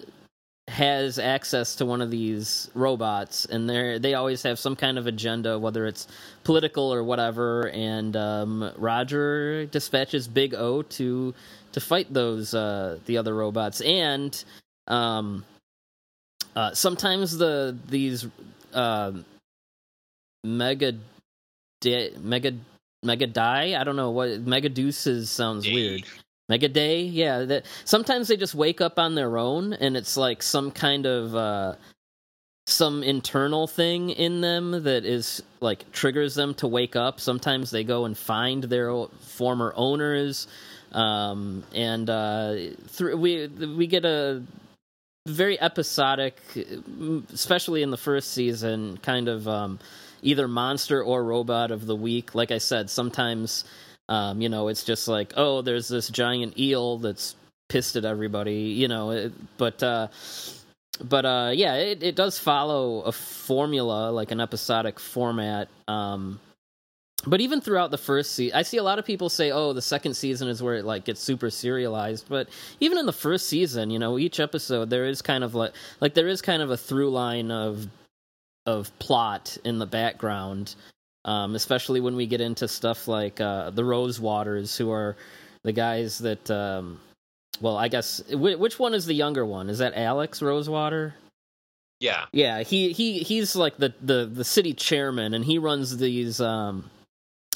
has 0.68 1.18
access 1.18 1.76
to 1.76 1.84
one 1.84 2.00
of 2.00 2.10
these 2.10 2.70
robots 2.74 3.44
and 3.44 3.68
they 3.68 3.98
they 3.98 4.14
always 4.14 4.42
have 4.42 4.58
some 4.58 4.74
kind 4.74 4.96
of 4.96 5.06
agenda 5.06 5.58
whether 5.58 5.84
it's 5.84 6.08
political 6.42 6.92
or 6.92 7.04
whatever 7.04 7.68
and 7.68 8.16
um, 8.16 8.72
Roger 8.78 9.66
dispatches 9.66 10.26
Big 10.26 10.54
O 10.54 10.80
to 10.80 11.34
to 11.74 11.80
fight 11.80 12.12
those 12.12 12.54
uh, 12.54 12.98
the 13.06 13.18
other 13.18 13.34
robots. 13.34 13.80
And 13.80 14.44
um, 14.88 15.44
uh, 16.56 16.72
sometimes 16.74 17.36
the 17.36 17.76
these 17.88 18.26
uh, 18.72 19.12
mega 20.42 20.94
di- 21.80 22.12
mega 22.20 22.52
mega 23.02 23.26
die 23.26 23.78
I 23.78 23.84
don't 23.84 23.96
know 23.96 24.10
what 24.10 24.40
mega 24.40 24.68
deuces 24.68 25.30
sounds 25.30 25.66
weird. 25.66 26.04
Mega 26.48 26.68
Day, 26.68 27.00
yeah. 27.00 27.44
That 27.44 27.64
sometimes 27.86 28.28
they 28.28 28.36
just 28.36 28.54
wake 28.54 28.82
up 28.82 28.98
on 28.98 29.14
their 29.14 29.38
own, 29.38 29.72
and 29.72 29.96
it's 29.96 30.16
like 30.16 30.42
some 30.42 30.70
kind 30.70 31.06
of 31.06 31.34
uh, 31.34 31.74
some 32.66 33.02
internal 33.02 33.66
thing 33.66 34.10
in 34.10 34.42
them 34.42 34.82
that 34.84 35.06
is 35.06 35.42
like 35.60 35.90
triggers 35.92 36.34
them 36.34 36.52
to 36.54 36.68
wake 36.68 36.96
up. 36.96 37.18
Sometimes 37.18 37.70
they 37.70 37.82
go 37.82 38.04
and 38.04 38.16
find 38.16 38.64
their 38.64 39.06
former 39.20 39.72
owners, 39.74 40.46
um, 40.94 41.64
and 41.74 42.08
uh, 42.08 42.54
we 43.00 43.48
we 43.48 43.86
get 43.86 44.04
a 44.04 44.42
very 45.26 45.60
episodic, 45.60 46.38
especially 47.32 47.82
in 47.82 47.90
the 47.90 47.96
first 47.96 48.30
season, 48.32 48.98
kind 48.98 49.28
of 49.28 49.48
um, 49.48 49.80
either 50.22 50.46
monster 50.46 51.02
or 51.02 51.24
robot 51.24 51.72
of 51.72 51.86
the 51.86 51.96
week. 51.96 52.34
Like 52.34 52.52
I 52.52 52.58
said, 52.58 52.90
sometimes 52.90 53.64
um, 54.08 54.40
you 54.40 54.48
know 54.48 54.68
it's 54.68 54.84
just 54.84 55.08
like 55.08 55.34
oh, 55.36 55.62
there's 55.62 55.88
this 55.88 56.08
giant 56.08 56.58
eel 56.58 56.98
that's 56.98 57.34
pissed 57.68 57.96
at 57.96 58.04
everybody, 58.04 58.74
you 58.78 58.88
know, 58.88 59.10
it, 59.10 59.32
but. 59.58 59.82
Uh, 59.82 60.08
but 61.02 61.24
uh, 61.24 61.50
yeah, 61.52 61.74
it, 61.74 62.04
it 62.04 62.14
does 62.14 62.38
follow 62.38 63.00
a 63.00 63.10
formula, 63.10 64.12
like 64.12 64.30
an 64.30 64.40
episodic 64.40 65.00
format. 65.00 65.66
Um, 65.88 66.38
but 67.26 67.40
even 67.40 67.60
throughout 67.60 67.90
the 67.90 67.98
first 67.98 68.32
season, 68.32 68.56
I 68.56 68.62
see 68.62 68.76
a 68.76 68.82
lot 68.82 68.98
of 68.98 69.04
people 69.04 69.28
say, 69.28 69.50
"Oh, 69.50 69.72
the 69.72 69.82
second 69.82 70.14
season 70.14 70.48
is 70.48 70.62
where 70.62 70.74
it 70.74 70.84
like 70.84 71.04
gets 71.04 71.20
super 71.20 71.50
serialized." 71.50 72.26
But 72.28 72.48
even 72.80 72.98
in 72.98 73.06
the 73.06 73.12
first 73.12 73.46
season, 73.46 73.90
you 73.90 73.98
know, 73.98 74.18
each 74.18 74.40
episode 74.40 74.90
there 74.90 75.06
is 75.06 75.22
kind 75.22 75.44
of 75.44 75.54
like 75.54 75.72
like 76.00 76.14
there 76.14 76.28
is 76.28 76.42
kind 76.42 76.62
of 76.62 76.70
a 76.70 76.76
through 76.76 77.10
line 77.10 77.50
of 77.50 77.86
of 78.66 78.96
plot 78.98 79.56
in 79.64 79.78
the 79.78 79.86
background, 79.86 80.74
um, 81.24 81.54
especially 81.54 82.00
when 82.00 82.16
we 82.16 82.26
get 82.26 82.40
into 82.40 82.68
stuff 82.68 83.08
like 83.08 83.40
uh, 83.40 83.70
the 83.70 83.82
Rosewaters, 83.82 84.76
who 84.76 84.90
are 84.90 85.16
the 85.62 85.72
guys 85.72 86.18
that 86.18 86.50
um, 86.50 87.00
well, 87.60 87.76
I 87.76 87.88
guess 87.88 88.22
which 88.30 88.78
one 88.78 88.94
is 88.94 89.06
the 89.06 89.14
younger 89.14 89.46
one? 89.46 89.70
Is 89.70 89.78
that 89.78 89.94
Alex 89.96 90.42
Rosewater? 90.42 91.14
Yeah, 92.00 92.26
yeah. 92.32 92.62
He 92.62 92.92
he 92.92 93.20
he's 93.20 93.56
like 93.56 93.76
the 93.76 93.94
the 94.02 94.26
the 94.26 94.44
city 94.44 94.74
chairman, 94.74 95.34
and 95.34 95.44
he 95.44 95.58
runs 95.58 95.96
these 95.96 96.40
um 96.40 96.90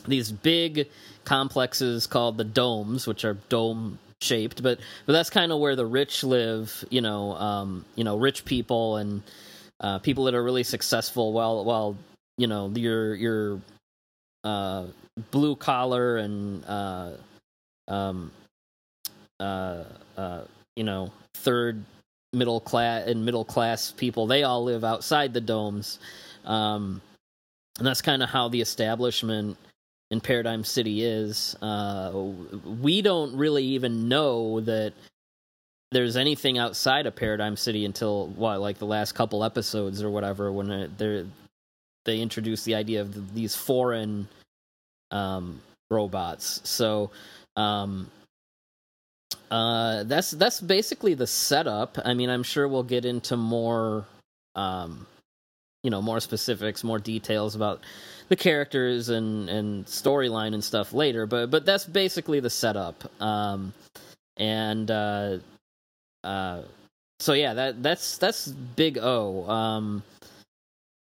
these 0.08 0.32
big 0.32 0.88
complexes 1.24 2.06
called 2.06 2.38
the 2.38 2.44
domes, 2.44 3.06
which 3.06 3.24
are 3.24 3.34
dome 3.48 3.98
shaped, 4.20 4.62
but 4.62 4.78
but 5.06 5.12
that's 5.12 5.30
kind 5.30 5.52
of 5.52 5.60
where 5.60 5.76
the 5.76 5.86
rich 5.86 6.24
live. 6.24 6.84
You 6.90 7.00
know, 7.00 7.34
um, 7.34 7.84
you 7.94 8.04
know, 8.04 8.16
rich 8.16 8.44
people 8.44 8.96
and 8.96 9.22
uh, 9.80 9.98
people 9.98 10.24
that 10.24 10.34
are 10.34 10.42
really 10.42 10.64
successful. 10.64 11.32
While 11.32 11.64
while 11.64 11.96
you 12.36 12.46
know 12.46 12.70
your 12.74 13.14
your 13.14 13.60
uh, 14.44 14.86
blue 15.30 15.56
collar 15.56 16.16
and 16.16 16.64
uh, 16.66 17.10
um, 17.88 18.30
uh, 19.40 19.84
uh, 20.16 20.40
you 20.76 20.84
know, 20.84 21.12
third 21.34 21.84
middle 22.32 22.60
class 22.60 23.06
and 23.06 23.24
middle 23.24 23.44
class 23.44 23.92
people, 23.92 24.26
they 24.26 24.42
all 24.42 24.64
live 24.64 24.84
outside 24.84 25.32
the 25.32 25.40
domes. 25.40 25.98
Um, 26.44 27.00
and 27.78 27.86
that's 27.86 28.02
kind 28.02 28.22
of 28.22 28.28
how 28.28 28.48
the 28.48 28.60
establishment 28.60 29.56
in 30.10 30.20
Paradigm 30.20 30.64
City 30.64 31.04
is. 31.04 31.56
Uh, 31.60 32.12
we 32.80 33.02
don't 33.02 33.36
really 33.36 33.64
even 33.64 34.08
know 34.08 34.60
that 34.60 34.92
there's 35.90 36.16
anything 36.16 36.58
outside 36.58 37.06
of 37.06 37.16
Paradigm 37.16 37.56
City 37.56 37.84
until 37.84 38.28
what, 38.28 38.60
like 38.60 38.78
the 38.78 38.86
last 38.86 39.12
couple 39.12 39.42
episodes 39.44 40.02
or 40.02 40.10
whatever, 40.10 40.52
when 40.52 40.90
they 40.98 41.26
they 42.04 42.20
introduce 42.20 42.64
the 42.64 42.74
idea 42.74 43.00
of 43.00 43.14
the, 43.14 43.20
these 43.34 43.54
foreign 43.54 44.28
um, 45.10 45.60
robots. 45.90 46.60
So 46.64 47.10
um, 47.56 48.10
uh, 49.50 50.04
that's 50.04 50.30
that's 50.32 50.60
basically 50.60 51.14
the 51.14 51.26
setup. 51.26 51.98
I 52.04 52.14
mean, 52.14 52.30
I'm 52.30 52.42
sure 52.42 52.68
we'll 52.68 52.82
get 52.82 53.04
into 53.04 53.36
more, 53.36 54.06
um, 54.54 55.06
you 55.82 55.90
know, 55.90 56.02
more 56.02 56.20
specifics, 56.20 56.84
more 56.84 56.98
details 56.98 57.54
about 57.54 57.80
the 58.28 58.36
characters 58.36 59.08
and 59.08 59.48
and 59.48 59.86
storyline 59.86 60.54
and 60.54 60.62
stuff 60.62 60.92
later. 60.92 61.26
But 61.26 61.50
but 61.50 61.64
that's 61.66 61.84
basically 61.84 62.40
the 62.40 62.50
setup. 62.50 63.10
Um, 63.22 63.72
and 64.36 64.90
uh, 64.90 65.38
uh, 66.24 66.62
so 67.20 67.32
yeah, 67.32 67.54
that 67.54 67.82
that's 67.82 68.18
that's 68.18 68.48
big 68.48 68.98
O. 68.98 69.48
Um, 69.48 70.02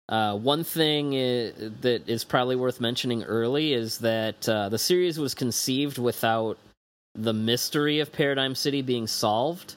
uh, 0.08 0.36
one 0.36 0.64
thing 0.64 1.14
is, 1.14 1.54
that 1.80 2.06
is 2.08 2.24
probably 2.24 2.56
worth 2.56 2.80
mentioning 2.80 3.22
early 3.22 3.72
is 3.72 3.98
that 3.98 4.46
uh, 4.48 4.68
the 4.68 4.78
series 4.78 5.18
was 5.18 5.34
conceived 5.34 5.96
without 5.96 6.58
the 7.14 7.32
mystery 7.32 8.00
of 8.00 8.12
Paradigm 8.12 8.54
City 8.54 8.82
being 8.82 9.06
solved. 9.06 9.76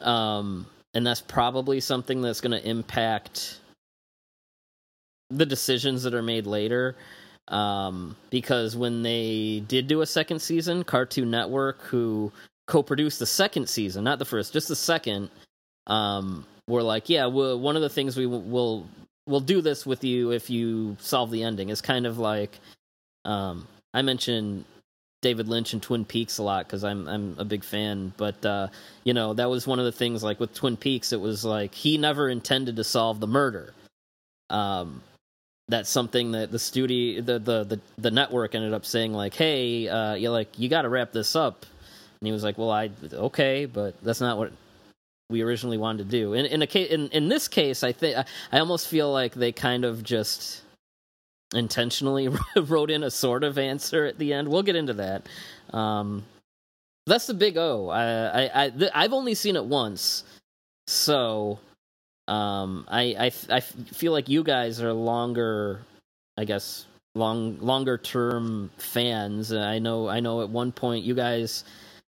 Um, 0.00 0.66
and 0.94 1.06
that's 1.06 1.22
probably 1.22 1.80
something 1.80 2.20
that's 2.20 2.40
going 2.40 2.52
to 2.52 2.68
impact 2.68 3.58
the 5.36 5.46
decisions 5.46 6.02
that 6.02 6.14
are 6.14 6.22
made 6.22 6.46
later. 6.46 6.96
Um, 7.48 8.16
because 8.30 8.76
when 8.76 9.02
they 9.02 9.64
did 9.66 9.88
do 9.88 10.00
a 10.00 10.06
second 10.06 10.40
season, 10.40 10.84
Cartoon 10.84 11.30
Network, 11.30 11.82
who 11.82 12.32
co-produced 12.66 13.18
the 13.18 13.26
second 13.26 13.68
season, 13.68 14.04
not 14.04 14.18
the 14.18 14.24
first, 14.24 14.52
just 14.52 14.68
the 14.68 14.76
second, 14.76 15.28
um, 15.88 16.46
were 16.68 16.82
like, 16.82 17.08
yeah, 17.08 17.26
well, 17.26 17.58
one 17.58 17.76
of 17.76 17.82
the 17.82 17.88
things 17.88 18.16
we 18.16 18.26
will 18.26 18.86
we'll, 19.26 19.40
do 19.40 19.60
this 19.60 19.84
with 19.84 20.04
you 20.04 20.30
if 20.30 20.48
you 20.48 20.96
solve 21.00 21.30
the 21.30 21.42
ending. 21.42 21.68
Is 21.68 21.80
kind 21.80 22.06
of 22.06 22.18
like, 22.18 22.58
um, 23.24 23.66
I 23.92 24.02
mentioned 24.02 24.64
David 25.20 25.48
Lynch 25.48 25.72
and 25.72 25.82
Twin 25.82 26.04
Peaks 26.04 26.38
a 26.38 26.42
lot 26.42 26.66
because 26.66 26.84
I'm 26.84 27.08
I'm 27.08 27.34
a 27.38 27.44
big 27.44 27.64
fan. 27.64 28.12
But 28.16 28.44
uh, 28.46 28.68
you 29.04 29.14
know 29.14 29.34
that 29.34 29.50
was 29.50 29.66
one 29.66 29.78
of 29.78 29.84
the 29.84 29.92
things 29.92 30.22
like 30.22 30.40
with 30.40 30.54
Twin 30.54 30.76
Peaks, 30.76 31.12
it 31.12 31.20
was 31.20 31.44
like 31.44 31.74
he 31.74 31.98
never 31.98 32.28
intended 32.28 32.76
to 32.76 32.84
solve 32.84 33.20
the 33.20 33.26
murder. 33.26 33.74
Um, 34.50 35.02
that's 35.68 35.88
something 35.88 36.32
that 36.32 36.50
the 36.50 36.58
studio, 36.58 37.20
the 37.22 37.38
the 37.38 37.64
the, 37.64 37.80
the 37.98 38.10
network 38.10 38.54
ended 38.54 38.72
up 38.72 38.84
saying 38.84 39.12
like, 39.12 39.34
hey, 39.34 39.88
uh, 39.88 40.14
you 40.14 40.30
like 40.30 40.58
you 40.58 40.68
got 40.68 40.82
to 40.82 40.88
wrap 40.88 41.12
this 41.12 41.36
up, 41.36 41.64
and 42.20 42.26
he 42.26 42.32
was 42.32 42.44
like, 42.44 42.58
well, 42.58 42.70
I 42.70 42.90
okay, 43.12 43.66
but 43.66 44.02
that's 44.02 44.20
not 44.20 44.38
what 44.38 44.52
we 45.30 45.42
originally 45.42 45.78
wanted 45.78 46.04
to 46.04 46.10
do. 46.10 46.34
In 46.34 46.46
in 46.46 46.62
a 46.62 46.66
case 46.66 46.90
in 46.90 47.08
in 47.08 47.28
this 47.28 47.48
case, 47.48 47.82
I 47.82 47.92
think 47.92 48.16
I 48.52 48.58
almost 48.58 48.88
feel 48.88 49.12
like 49.12 49.34
they 49.34 49.52
kind 49.52 49.84
of 49.84 50.02
just 50.02 50.62
intentionally 51.54 52.28
wrote 52.56 52.90
in 52.90 53.02
a 53.02 53.10
sort 53.10 53.44
of 53.44 53.58
answer 53.58 54.04
at 54.04 54.18
the 54.18 54.32
end. 54.32 54.48
We'll 54.48 54.62
get 54.62 54.76
into 54.76 54.94
that. 54.94 55.28
Um, 55.72 56.24
that's 57.06 57.26
the 57.26 57.34
big 57.34 57.56
O. 57.56 57.88
I, 57.88 58.44
I, 58.44 58.64
I 58.64 58.70
th- 58.70 58.92
I've 58.94 59.12
only 59.12 59.34
seen 59.34 59.56
it 59.56 59.64
once, 59.64 60.24
so 60.86 61.58
um, 62.32 62.86
I, 62.88 63.30
I, 63.50 63.60
feel 63.60 64.12
like 64.12 64.30
you 64.30 64.42
guys 64.42 64.80
are 64.80 64.92
longer, 64.92 65.82
I 66.38 66.44
guess, 66.44 66.86
long, 67.14 67.58
longer 67.60 67.98
term 67.98 68.70
fans. 68.78 69.52
I 69.52 69.78
know, 69.78 70.08
I 70.08 70.20
know. 70.20 70.40
At 70.40 70.48
one 70.48 70.72
point, 70.72 71.04
you 71.04 71.14
guys. 71.14 71.64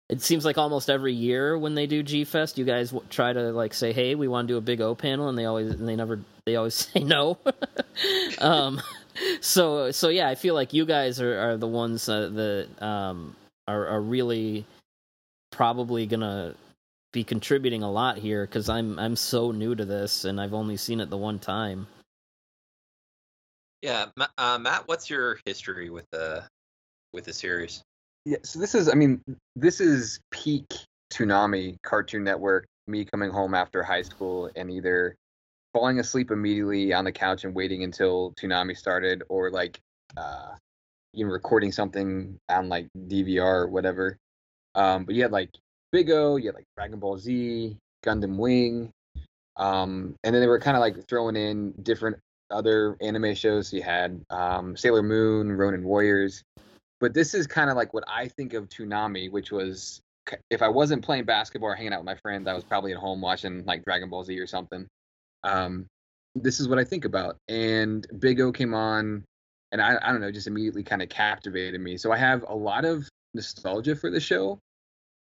It 0.10 0.22
seems 0.22 0.46
like 0.46 0.58
almost 0.58 0.90
every 0.90 1.14
year 1.14 1.58
when 1.58 1.76
they 1.76 1.88
do 1.88 2.04
G 2.04 2.24
Fest, 2.24 2.58
you 2.58 2.64
guys 2.64 2.92
w- 2.92 3.06
try 3.10 3.34
to 3.34 3.52
like 3.52 3.74
say, 3.74 3.92
"Hey, 3.92 4.16
we 4.16 4.30
want 4.30 4.48
to 4.48 4.54
do 4.54 4.58
a 4.58 4.62
big 4.62 4.80
O 4.80 4.96
panel," 4.96 5.28
and 5.28 5.38
they 5.38 5.46
always 5.46 5.72
and 5.72 5.88
they 5.88 5.96
never 5.96 6.20
they 6.46 6.56
always 6.56 6.76
say 6.94 7.02
no. 7.02 7.38
um, 8.40 8.82
so 9.42 9.92
so 9.92 10.08
yeah, 10.08 10.30
I 10.30 10.36
feel 10.36 10.54
like 10.54 10.72
you 10.72 10.86
guys 10.86 11.20
are, 11.20 11.40
are 11.40 11.58
the 11.58 11.68
ones 11.68 12.08
uh, 12.08 12.30
that 12.30 12.68
um, 12.82 13.36
are 13.68 13.88
are 13.88 14.02
really 14.02 14.66
probably 15.52 16.06
gonna 16.06 16.56
be 17.14 17.24
contributing 17.24 17.84
a 17.84 17.90
lot 17.90 18.18
here 18.18 18.46
because 18.46 18.68
I'm 18.68 19.00
I'm 19.00 19.16
so 19.16 19.52
new 19.52 19.76
to 19.76 19.86
this 19.86 20.26
and 20.26 20.42
I've 20.42 20.54
only 20.54 20.76
seen 20.76 21.00
it 21.00 21.10
the 21.10 21.18
one 21.18 21.40
time. 21.40 21.88
Yeah, 23.82 24.08
uh, 24.38 24.58
Matt, 24.58 24.88
what's 24.88 25.10
your 25.10 25.40
history 25.46 25.90
with 25.90 26.06
the 26.12 26.44
with 27.14 27.26
the 27.26 27.34
series? 27.34 27.84
Yeah, 28.26 28.38
so 28.44 28.60
this 28.60 28.76
is 28.76 28.90
I 28.90 28.96
mean 28.96 29.22
this 29.56 29.80
is 29.80 30.20
peak 30.32 30.66
Toonami 31.14 31.78
Cartoon 31.84 32.24
Network. 32.24 32.66
Me 32.88 33.06
coming 33.06 33.30
home 33.30 33.54
after 33.54 33.82
high 33.82 34.02
school 34.02 34.50
and 34.58 34.70
either 34.70 35.16
falling 35.74 36.00
asleep 36.00 36.32
immediately 36.32 36.92
on 36.92 37.06
the 37.06 37.12
couch 37.12 37.46
and 37.46 37.56
waiting 37.56 37.84
until 37.84 38.34
Toonami 38.34 38.76
started, 38.76 39.24
or 39.30 39.50
like 39.52 39.80
uh, 40.18 40.52
you 41.14 41.26
know 41.26 41.32
recording 41.32 41.72
something 41.72 42.38
on 42.50 42.68
like 42.70 42.88
DVR 43.08 43.64
or 43.64 43.68
whatever. 43.68 44.18
Um, 44.76 45.06
but 45.06 45.16
you 45.16 45.22
had 45.22 45.32
like 45.32 45.52
Big 45.94 46.12
O, 46.12 46.36
you 46.36 46.48
had 46.48 46.56
like 46.56 46.66
Dragon 46.76 47.00
Ball 47.00 47.18
Z, 47.18 47.78
Gundam 48.06 48.36
Wing, 48.36 48.92
um, 49.56 50.16
and 50.26 50.36
then 50.36 50.42
they 50.42 50.48
were 50.48 50.60
kind 50.60 50.76
of 50.76 50.82
like 50.82 51.08
throwing 51.08 51.38
in 51.38 51.72
different 51.84 52.18
other 52.52 52.98
anime 53.00 53.34
shows. 53.34 53.72
You 53.72 53.82
had 53.82 54.22
um, 54.30 54.76
Sailor 54.76 55.04
Moon, 55.04 55.54
Ronin 55.54 55.86
Warriors, 55.86 56.44
but 57.00 57.14
this 57.14 57.34
is 57.34 57.48
kind 57.48 57.70
of 57.70 57.78
like 57.78 57.94
what 57.94 58.04
I 58.10 58.28
think 58.28 58.54
of 58.54 58.68
Toonami, 58.68 59.32
which 59.32 59.54
was 59.54 60.02
if 60.50 60.62
I 60.62 60.68
wasn't 60.68 61.06
playing 61.06 61.24
basketball 61.24 61.70
or 61.70 61.76
hanging 61.76 61.94
out 61.94 62.02
with 62.02 62.08
my 62.08 62.16
friends, 62.16 62.48
I 62.48 62.54
was 62.54 62.66
probably 62.66 62.92
at 62.92 62.98
home 62.98 63.22
watching 63.22 63.64
like 63.64 63.86
Dragon 63.86 64.10
Ball 64.10 64.26
Z 64.26 64.38
or 64.38 64.48
something 64.48 64.86
um, 65.44 65.86
this 66.36 66.60
is 66.60 66.68
what 66.68 66.80
I 66.80 66.84
think 66.84 67.06
about. 67.06 67.38
And 67.48 68.06
Big 68.20 68.42
O 68.42 68.52
came 68.52 68.74
on, 68.74 69.24
and 69.72 69.82
I, 69.82 69.98
I 70.02 70.12
don't 70.12 70.22
know, 70.22 70.32
just 70.32 70.48
immediately 70.48 70.84
kind 70.84 71.02
of 71.02 71.10
captivated 71.10 71.80
me. 71.80 71.98
So 71.98 72.12
I 72.12 72.18
have 72.18 72.44
a 72.48 72.56
lot 72.56 72.86
of 72.86 73.08
nostalgia 73.34 73.96
for 73.96 74.10
the 74.10 74.20
show. 74.20 74.60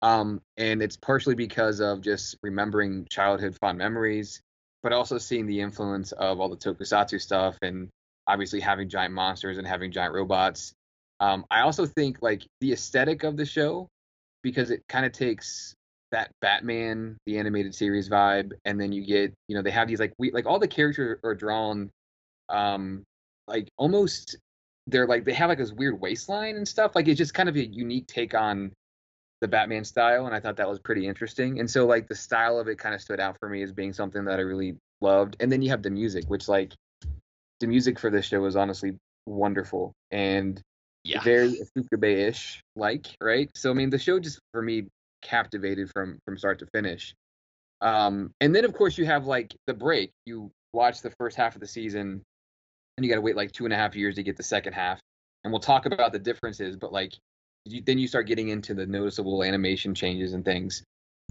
Um, 0.04 0.42
and 0.58 0.84
it's 0.84 0.98
partially 0.98 1.36
because 1.36 1.80
of 1.82 2.02
just 2.02 2.38
remembering 2.44 3.08
childhood 3.10 3.58
fond 3.60 3.80
memories. 3.80 4.42
but 4.84 4.94
also 4.94 5.18
seeing 5.18 5.48
the 5.48 5.62
influence 5.62 6.12
of 6.12 6.39
all 6.42 6.50
the 6.50 6.58
tokusatsu 6.58 7.20
stuff 7.20 7.58
and 7.62 7.89
obviously 8.28 8.60
having 8.60 8.89
giant 8.89 9.13
monsters 9.13 9.58
and 9.58 9.66
having 9.68 9.92
giant 9.92 10.13
robots. 10.13 10.74
Um, 11.22 11.46
I 11.50 11.62
also 11.62 11.86
think 11.86 12.22
like 12.22 12.46
the 12.62 12.74
aesthetic 12.74 13.24
of 13.24 13.38
the 13.38 13.46
show 13.46 13.88
because 14.44 14.72
it 14.72 14.84
kind 14.89 15.06
of 15.06 15.13
takes 15.13 15.74
that 16.12 16.32
Batman 16.42 17.18
the 17.26 17.38
animated 17.39 17.74
series 17.74 18.10
vibe, 18.10 18.52
and 18.66 18.80
then 18.80 18.92
you 18.92 19.06
get 19.06 19.34
you 19.48 19.56
know 19.56 19.62
they 19.62 19.72
have 19.72 19.88
these 19.88 20.00
like 20.02 20.13
we 20.20 20.32
like 20.32 20.46
all 20.46 20.60
the 20.60 20.68
characters 20.68 21.20
are 21.24 21.36
drawn, 21.36 21.89
um, 22.50 23.04
like 23.48 23.70
almost 23.78 24.38
they're 24.88 25.08
like 25.08 25.26
they 25.26 25.34
have 25.34 25.50
like 25.50 25.58
this 25.60 25.72
weird 25.72 26.00
waistline 26.00 26.58
and 26.58 26.68
stuff. 26.68 26.96
Like 26.96 27.08
it's 27.08 27.18
just 27.18 27.34
kind 27.34 27.50
of 27.50 27.56
a 27.56 27.66
unique 27.66 28.08
take 28.08 28.36
on 28.36 28.74
the 29.44 29.48
Batman 29.50 29.84
style, 29.84 30.26
and 30.26 30.34
I 30.34 30.40
thought 30.40 30.56
that 30.56 30.70
was 30.70 30.80
pretty 30.80 31.06
interesting. 31.06 31.60
And 31.60 31.70
so 31.70 31.86
like 31.86 32.08
the 32.08 32.16
style 32.16 32.58
of 32.58 32.70
it 32.70 32.80
kind 32.80 32.96
of 32.96 33.02
stood 33.02 33.20
out 33.20 33.36
for 33.42 33.50
me 33.50 33.62
as 33.62 33.74
being 33.74 33.92
something 33.92 34.24
that 34.24 34.40
I 34.40 34.44
really 34.44 34.78
loved. 35.02 35.36
And 35.42 35.52
then 35.52 35.62
you 35.62 35.70
have 35.70 35.84
the 35.84 35.90
music, 35.90 36.24
which 36.30 36.48
like 36.48 36.72
the 37.60 37.68
music 37.68 38.00
for 38.00 38.10
this 38.10 38.26
show 38.26 38.40
was 38.40 38.56
honestly 38.56 38.96
wonderful 39.26 39.92
and 40.12 40.62
Yeah. 41.04 41.22
very 41.24 41.60
Ifukube-ish 41.60 42.62
like, 42.78 43.08
right? 43.22 43.52
So 43.54 43.70
I 43.70 43.74
mean 43.74 43.90
the 43.90 44.00
show 44.00 44.18
just 44.18 44.40
for 44.54 44.62
me 44.62 44.88
captivated 45.22 45.92
from 45.92 46.20
from 46.26 46.38
start 46.38 46.60
to 46.60 46.68
finish. 46.68 47.14
Um 47.82 48.32
and 48.40 48.56
then 48.56 48.64
of 48.64 48.74
course 48.74 48.98
you 48.98 49.06
have 49.06 49.26
like 49.26 49.54
the 49.68 49.74
break. 49.74 50.12
You 50.26 50.52
watch 50.72 51.02
the 51.02 51.12
first 51.20 51.36
half 51.36 51.56
of 51.56 51.60
the 51.60 51.68
season 51.68 52.22
and 52.96 53.06
you 53.06 53.10
gotta 53.10 53.20
wait 53.20 53.36
like 53.36 53.52
two 53.52 53.66
and 53.66 53.74
a 53.74 53.78
half 53.78 53.94
years 53.94 54.16
to 54.16 54.24
get 54.24 54.38
the 54.38 54.44
second 54.44 54.72
half. 54.72 55.02
And 55.44 55.52
we'll 55.52 55.60
talk 55.60 55.86
about 55.86 56.14
the 56.14 56.20
differences, 56.20 56.78
but 56.78 56.94
like 56.94 57.12
you, 57.65 57.82
then 57.82 57.97
you 57.97 58.08
start 58.08 58.28
getting 58.28 58.49
into 58.49 58.73
the 58.73 58.86
noticeable 58.86 59.43
animation 59.43 59.93
changes 59.95 60.34
and 60.34 60.43
things. 60.45 60.84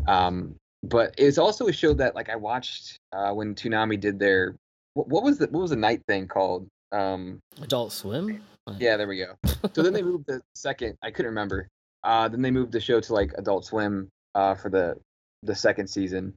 Um 0.06 0.56
but 0.84 1.14
it's 1.16 1.38
also 1.38 1.68
a 1.68 1.72
show 1.72 1.94
that 1.94 2.14
like 2.14 2.28
I 2.28 2.36
watched 2.36 2.96
uh 3.12 3.32
when 3.32 3.54
Toonami 3.54 4.00
did 4.00 4.18
their 4.18 4.56
what, 4.94 5.08
what 5.08 5.22
was 5.22 5.38
the 5.38 5.46
what 5.46 5.60
was 5.60 5.70
the 5.70 5.76
night 5.76 6.02
thing 6.08 6.26
called? 6.28 6.66
Um 6.90 7.38
Adult 7.62 7.92
Swim. 7.92 8.42
yeah, 8.78 8.96
there 8.96 9.08
we 9.08 9.18
go. 9.18 9.34
So 9.74 9.82
then 9.82 9.92
they 9.92 10.02
moved 10.02 10.26
the 10.26 10.40
second. 10.54 10.96
I 11.02 11.10
couldn't 11.10 11.30
remember. 11.30 11.68
Uh, 12.04 12.28
then 12.28 12.42
they 12.42 12.50
moved 12.50 12.72
the 12.72 12.80
show 12.80 13.00
to 13.00 13.12
like 13.12 13.32
Adult 13.38 13.64
Swim 13.64 14.08
uh, 14.34 14.54
for 14.54 14.68
the 14.70 14.96
the 15.42 15.54
second 15.54 15.88
season, 15.88 16.34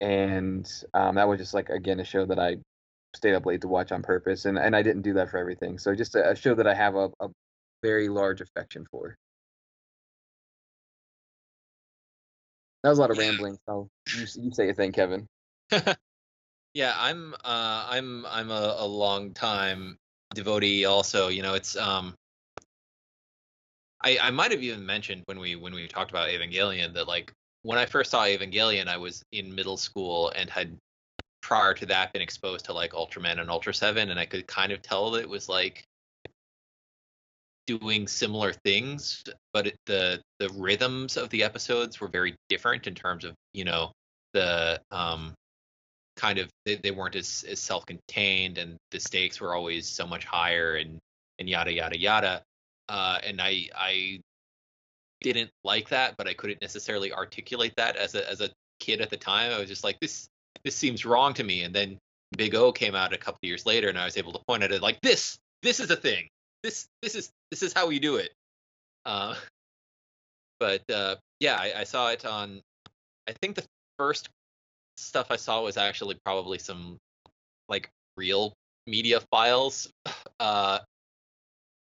and 0.00 0.70
um, 0.94 1.14
that 1.16 1.28
was 1.28 1.38
just 1.38 1.54
like 1.54 1.68
again 1.70 2.00
a 2.00 2.04
show 2.04 2.24
that 2.26 2.38
I 2.38 2.56
stayed 3.16 3.34
up 3.34 3.46
late 3.46 3.62
to 3.62 3.68
watch 3.68 3.90
on 3.92 4.02
purpose, 4.02 4.44
and 4.44 4.58
and 4.58 4.76
I 4.76 4.82
didn't 4.82 5.02
do 5.02 5.14
that 5.14 5.30
for 5.30 5.38
everything. 5.38 5.78
So 5.78 5.94
just 5.94 6.14
a, 6.14 6.30
a 6.30 6.36
show 6.36 6.54
that 6.54 6.66
I 6.66 6.74
have 6.74 6.94
a, 6.94 7.10
a 7.20 7.28
very 7.82 8.08
large 8.08 8.40
affection 8.40 8.86
for. 8.90 9.14
That 12.82 12.90
was 12.90 12.98
a 12.98 13.00
lot 13.00 13.10
of 13.10 13.18
rambling. 13.18 13.58
So 13.66 13.88
you 14.14 14.26
you 14.36 14.52
say 14.52 14.66
your 14.66 14.74
thing, 14.74 14.92
Kevin. 14.92 15.26
yeah, 16.74 16.94
I'm 16.96 17.34
uh 17.34 17.86
I'm 17.90 18.26
I'm 18.26 18.50
a, 18.50 18.76
a 18.78 18.86
long 18.86 19.32
time 19.32 19.98
devotee 20.34 20.84
also, 20.84 21.28
you 21.28 21.42
know, 21.42 21.54
it's 21.54 21.76
um 21.76 22.14
I 24.02 24.18
I 24.20 24.30
might 24.30 24.52
have 24.52 24.62
even 24.62 24.84
mentioned 24.86 25.22
when 25.26 25.38
we 25.38 25.56
when 25.56 25.74
we 25.74 25.88
talked 25.88 26.10
about 26.10 26.28
Evangelion 26.28 26.94
that 26.94 27.08
like 27.08 27.32
when 27.62 27.78
I 27.78 27.86
first 27.86 28.10
saw 28.10 28.24
Evangelion 28.24 28.88
I 28.88 28.96
was 28.96 29.24
in 29.32 29.54
middle 29.54 29.76
school 29.76 30.32
and 30.36 30.48
had 30.50 30.76
prior 31.42 31.74
to 31.74 31.86
that 31.86 32.12
been 32.12 32.22
exposed 32.22 32.66
to 32.66 32.72
like 32.72 32.92
Ultraman 32.92 33.40
and 33.40 33.50
Ultra 33.50 33.74
7 33.74 34.10
and 34.10 34.20
I 34.20 34.26
could 34.26 34.46
kind 34.46 34.72
of 34.72 34.82
tell 34.82 35.10
that 35.12 35.22
it 35.22 35.28
was 35.28 35.48
like 35.48 35.84
doing 37.68 38.08
similar 38.08 38.52
things 38.64 39.22
but 39.52 39.66
it, 39.66 39.76
the 39.84 40.18
the 40.38 40.48
rhythms 40.56 41.18
of 41.18 41.28
the 41.28 41.42
episodes 41.42 42.00
were 42.00 42.08
very 42.08 42.34
different 42.48 42.86
in 42.86 42.94
terms 42.94 43.24
of 43.24 43.34
you 43.52 43.64
know 43.64 43.92
the 44.32 44.80
um 44.90 45.34
kind 46.16 46.38
of 46.38 46.48
they, 46.64 46.76
they 46.76 46.90
weren't 46.90 47.14
as, 47.14 47.44
as 47.48 47.60
self-contained 47.60 48.56
and 48.56 48.76
the 48.90 48.98
stakes 48.98 49.40
were 49.40 49.54
always 49.54 49.86
so 49.86 50.06
much 50.06 50.24
higher 50.24 50.76
and 50.76 50.98
and 51.38 51.48
yada 51.48 51.72
yada 51.72 51.98
yada. 51.98 52.42
Uh 52.88 53.18
and 53.24 53.40
i 53.40 53.68
i 53.76 54.18
didn't 55.20 55.50
like 55.62 55.90
that 55.90 56.14
but 56.16 56.26
i 56.26 56.32
couldn't 56.32 56.62
necessarily 56.62 57.12
articulate 57.12 57.74
that 57.76 57.96
as 57.96 58.14
a 58.14 58.28
as 58.30 58.40
a 58.40 58.48
kid 58.80 59.00
at 59.00 59.10
the 59.10 59.16
time. 59.16 59.52
I 59.52 59.58
was 59.58 59.68
just 59.68 59.84
like 59.84 60.00
this 60.00 60.28
this 60.64 60.74
seems 60.74 61.04
wrong 61.04 61.34
to 61.34 61.44
me. 61.44 61.64
And 61.64 61.74
then 61.74 61.98
big 62.36 62.54
o 62.54 62.72
came 62.72 62.94
out 62.94 63.12
a 63.12 63.18
couple 63.18 63.38
years 63.42 63.64
later 63.64 63.88
and 63.88 63.98
i 63.98 64.04
was 64.04 64.18
able 64.18 64.32
to 64.32 64.38
point 64.46 64.62
at 64.62 64.70
it 64.70 64.82
like 64.82 65.00
this 65.00 65.38
this 65.62 65.80
is 65.80 65.90
a 65.90 65.96
thing 65.96 66.28
this 66.62 66.88
this 67.02 67.14
is 67.14 67.30
this 67.50 67.62
is 67.62 67.72
how 67.72 67.86
we 67.86 67.98
do 67.98 68.16
it 68.16 68.30
uh 69.06 69.34
but 70.60 70.82
uh 70.90 71.16
yeah 71.40 71.56
i, 71.56 71.80
I 71.80 71.84
saw 71.84 72.10
it 72.10 72.24
on 72.24 72.60
i 73.28 73.32
think 73.32 73.56
the 73.56 73.64
first 73.98 74.28
stuff 74.98 75.28
I 75.30 75.36
saw 75.36 75.62
was 75.62 75.76
actually 75.76 76.16
probably 76.24 76.58
some 76.58 76.98
like 77.68 77.90
real 78.16 78.52
media 78.86 79.20
files, 79.30 79.90
uh, 80.40 80.80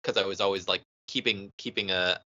because 0.02 0.20
I 0.22 0.26
was 0.26 0.40
always 0.40 0.68
like 0.68 0.82
keeping 1.08 1.50
keeping 1.58 1.90
a 1.90 2.20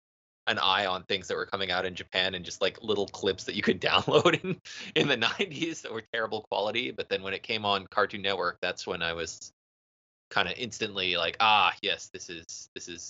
an 0.48 0.58
eye 0.58 0.86
on 0.86 1.04
things 1.04 1.28
that 1.28 1.36
were 1.36 1.46
coming 1.46 1.70
out 1.70 1.86
in 1.86 1.94
Japan 1.94 2.34
and 2.34 2.44
just 2.44 2.60
like 2.60 2.82
little 2.82 3.06
clips 3.06 3.44
that 3.44 3.54
you 3.54 3.62
could 3.62 3.80
download 3.80 4.42
in 4.42 4.58
in 4.94 5.08
the 5.08 5.16
90s 5.16 5.82
that 5.82 5.92
were 5.92 6.02
terrible 6.12 6.44
quality. 6.50 6.90
But 6.90 7.08
then 7.08 7.22
when 7.22 7.34
it 7.34 7.42
came 7.42 7.64
on 7.64 7.86
Cartoon 7.86 8.22
Network, 8.22 8.58
that's 8.60 8.86
when 8.86 9.02
I 9.02 9.12
was 9.12 9.52
kind 10.32 10.48
of 10.48 10.54
instantly 10.56 11.16
like, 11.16 11.36
ah, 11.40 11.72
yes, 11.82 12.08
this 12.12 12.30
is 12.30 12.68
this 12.74 12.88
is 12.88 13.08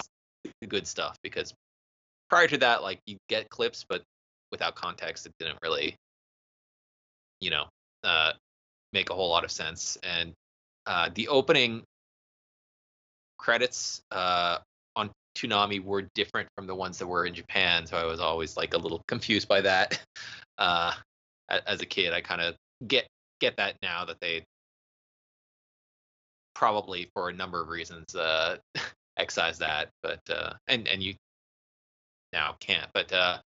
the 0.60 0.66
good 0.66 0.86
stuff. 0.86 1.16
Because 1.22 1.54
prior 2.28 2.48
to 2.48 2.58
that, 2.58 2.82
like 2.82 3.00
you 3.06 3.16
get 3.28 3.48
clips, 3.48 3.86
but 3.88 4.02
without 4.50 4.74
context, 4.74 5.24
it 5.24 5.32
didn't 5.38 5.58
really 5.62 5.96
you 7.40 7.50
know 7.50 7.64
uh, 8.04 8.32
make 8.92 9.10
a 9.10 9.14
whole 9.14 9.30
lot 9.30 9.44
of 9.44 9.50
sense. 9.50 9.96
And 10.02 10.32
uh, 10.86 11.10
the 11.14 11.28
opening 11.28 11.82
credits 13.38 14.02
uh, 14.10 14.58
on 14.96 15.10
Toonami 15.36 15.82
were 15.82 16.08
different 16.14 16.48
from 16.56 16.66
the 16.66 16.74
ones 16.74 16.98
that 16.98 17.06
were 17.06 17.24
in 17.24 17.34
Japan, 17.34 17.86
so 17.86 17.96
I 17.96 18.04
was 18.04 18.20
always 18.20 18.56
like 18.56 18.74
a 18.74 18.78
little 18.78 19.02
confused 19.06 19.48
by 19.48 19.60
that. 19.62 20.00
Uh, 20.58 20.92
as 21.66 21.80
a 21.80 21.86
kid, 21.86 22.12
I 22.12 22.20
kind 22.20 22.40
of 22.40 22.54
get 22.86 23.08
get 23.40 23.56
that 23.56 23.74
now 23.82 24.04
that 24.04 24.20
they 24.20 24.44
probably 26.62 27.10
for 27.12 27.28
a 27.28 27.32
number 27.32 27.60
of 27.60 27.66
reasons 27.66 28.14
uh, 28.14 28.56
excise 29.16 29.58
that, 29.58 29.88
but 30.00 30.20
uh, 30.30 30.52
and 30.68 30.86
and 30.86 31.02
you 31.02 31.12
now 32.32 32.54
can't. 32.60 32.86
But 32.94 33.12
uh, 33.12 33.38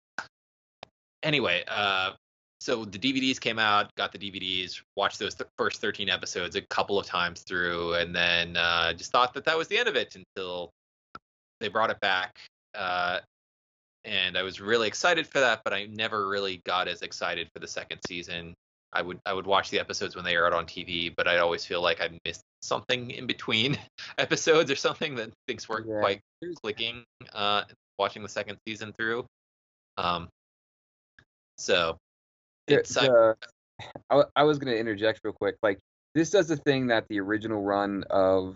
anyway, 1.24 1.64
uh, 1.70 2.12
so 2.60 2.84
the 2.84 3.00
DVDs 3.00 3.40
came 3.40 3.58
out, 3.58 3.96
got 3.96 4.12
the 4.12 4.18
DVDs, 4.18 4.82
watched 4.98 5.18
those 5.18 5.34
th- 5.34 5.50
first 5.58 5.80
13 5.80 6.10
episodes 6.10 6.58
a 6.58 6.62
couple 6.64 7.00
of 7.00 7.06
times 7.06 7.42
through, 7.44 7.94
and 7.94 8.14
then 8.14 8.58
uh, 8.58 8.92
just 8.92 9.14
thought 9.14 9.34
that 9.34 9.46
that 9.46 9.58
was 9.58 9.70
the 9.70 9.78
end 9.78 9.88
of 9.88 9.96
it 9.96 10.14
until 10.18 10.72
they 11.62 11.70
brought 11.70 11.92
it 11.92 12.02
back. 12.02 12.36
Uh, 12.78 13.20
and 14.04 14.38
I 14.38 14.44
was 14.44 14.60
really 14.60 14.90
excited 14.90 15.26
for 15.26 15.40
that, 15.40 15.62
but 15.64 15.72
I 15.72 15.86
never 15.86 16.28
really 16.28 16.62
got 16.66 16.90
as 16.90 17.02
excited 17.02 17.48
for 17.54 17.60
the 17.60 17.68
second 17.68 18.02
season. 18.06 18.56
I 18.94 19.02
would 19.02 19.20
I 19.26 19.34
would 19.34 19.46
watch 19.46 19.70
the 19.70 19.80
episodes 19.80 20.16
when 20.16 20.24
they 20.26 20.36
aired 20.36 20.54
on 20.54 20.66
TV, 20.66 21.14
but 21.16 21.28
I'd 21.28 21.40
always 21.40 21.66
feel 21.66 21.82
like 21.82 22.02
I 22.02 22.10
missed 22.26 22.42
something 22.62 23.12
in 23.12 23.28
between 23.28 23.78
episodes 24.18 24.72
or 24.72 24.76
something 24.76 25.16
that 25.16 25.32
things 25.48 25.68
weren't 25.68 25.88
Yeah. 25.88 26.00
quite 26.00 26.22
clicking. 26.64 27.04
Uh, 27.34 27.64
watching 27.98 28.24
the 28.24 28.30
second 28.30 28.58
season 28.68 28.94
through. 28.94 29.26
Um, 29.98 30.28
so 31.58 31.98
it's 32.68 32.96
I- 32.98 33.08
the- 33.08 33.36
I, 34.10 34.24
I 34.36 34.44
was 34.44 34.58
going 34.60 34.74
to 34.74 34.80
interject 34.80 35.20
real 35.24 35.34
quick. 35.34 35.56
Like 35.62 35.80
this 36.14 36.30
does 36.30 36.48
the 36.48 36.56
thing 36.58 36.88
that 36.88 37.06
the 37.10 37.20
original 37.20 37.62
run 37.62 38.04
of 38.10 38.56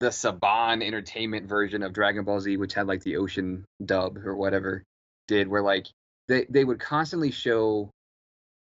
the 0.00 0.08
Saban 0.08 0.82
Entertainment 0.84 1.46
version 1.48 1.82
of 1.84 1.92
Dragon 1.92 2.24
Ball 2.24 2.40
Z, 2.40 2.56
which 2.56 2.74
had 2.74 2.88
like 2.88 3.02
the 3.04 3.16
Ocean 3.16 3.64
dub 3.84 4.18
or 4.26 4.34
whatever, 4.34 4.82
did, 5.28 5.46
where 5.46 5.62
like 5.62 5.86
they 6.26 6.44
they 6.50 6.64
would 6.64 6.80
constantly 6.80 7.30
show 7.30 7.88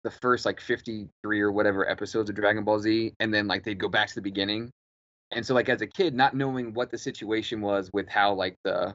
the 0.05 0.11
first 0.11 0.45
like 0.45 0.61
53 0.61 1.41
or 1.41 1.51
whatever 1.51 1.89
episodes 1.89 2.31
of 2.31 2.37
Dragon 2.37 2.63
Ball 2.65 2.79
Z, 2.79 3.15
and 3.21 3.33
then 3.35 3.47
like 3.49 3.65
they'd 3.65 3.79
go 3.79 3.89
back 3.89 4.09
to 4.09 4.15
the 4.15 4.23
beginning. 4.23 4.71
And 5.33 5.45
so 5.45 5.55
like 5.55 5.69
as 5.69 5.81
a 5.81 5.87
kid, 5.87 6.15
not 6.15 6.35
knowing 6.35 6.75
what 6.75 6.91
the 6.91 6.99
situation 6.99 7.61
was 7.61 7.91
with 7.93 8.09
how 8.09 8.35
like 8.35 8.55
the 8.65 8.95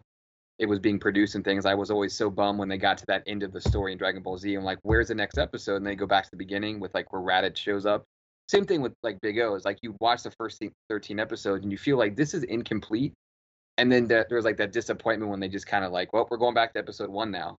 it 0.59 0.67
was 0.67 0.79
being 0.79 0.99
produced 0.99 1.35
and 1.35 1.43
things, 1.43 1.65
I 1.65 1.73
was 1.73 1.89
always 1.89 2.13
so 2.13 2.29
bummed 2.29 2.59
when 2.59 2.67
they 2.67 2.77
got 2.77 2.97
to 2.97 3.05
that 3.07 3.23
end 3.27 3.43
of 3.43 3.53
the 3.53 3.61
story 3.61 3.93
in 3.93 3.97
Dragon 3.97 4.21
Ball 4.21 4.37
Z. 4.37 4.53
I'm 4.53 4.63
like, 4.65 4.79
where's 4.83 5.07
the 5.07 5.15
next 5.15 5.37
episode? 5.37 5.77
And 5.77 5.87
they 5.87 5.95
go 5.95 6.05
back 6.05 6.25
to 6.25 6.29
the 6.31 6.37
beginning 6.37 6.79
with 6.81 6.93
like 6.93 7.11
where 7.13 7.21
Raditz 7.21 7.57
shows 7.57 7.85
up. 7.85 8.03
Same 8.49 8.65
thing 8.65 8.81
with 8.81 8.93
like 9.01 9.19
Big 9.21 9.39
O. 9.39 9.55
Is 9.55 9.63
like 9.65 9.79
you 9.81 9.95
watch 10.01 10.23
the 10.23 10.31
first 10.31 10.61
13 10.89 11.19
episodes 11.19 11.63
and 11.63 11.71
you 11.71 11.77
feel 11.77 11.97
like 11.97 12.15
this 12.15 12.33
is 12.33 12.43
incomplete, 12.43 13.13
and 13.77 13.91
then 13.91 14.07
there- 14.07 14.25
there's 14.29 14.43
like 14.45 14.57
that 14.57 14.73
disappointment 14.73 15.31
when 15.31 15.39
they 15.39 15.47
just 15.47 15.65
kind 15.65 15.85
of 15.85 15.91
like, 15.91 16.11
well, 16.13 16.27
we're 16.29 16.37
going 16.37 16.53
back 16.55 16.73
to 16.73 16.79
episode 16.79 17.09
one 17.09 17.31
now. 17.31 17.55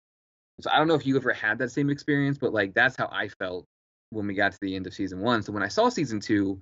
So 0.63 0.71
I 0.71 0.79
don't 0.79 0.89
know 0.89 0.95
if 0.95 1.07
you 1.07 1.17
ever 1.17 1.33
had 1.33 1.59
that 1.59 1.71
same 1.71 1.91
experience, 1.91 2.39
but 2.39 2.53
like 2.53 2.75
that's 2.75 2.97
how 2.97 3.09
I 3.13 3.29
felt 3.29 3.67
when 4.11 4.27
we 4.27 4.35
got 4.35 4.53
to 4.53 4.59
the 4.61 4.77
end 4.77 4.87
of 4.87 4.95
season 4.95 5.21
one. 5.21 5.43
So 5.43 5.53
when 5.53 5.63
I 5.63 5.69
saw 5.69 5.89
season 5.89 6.21
two, 6.21 6.61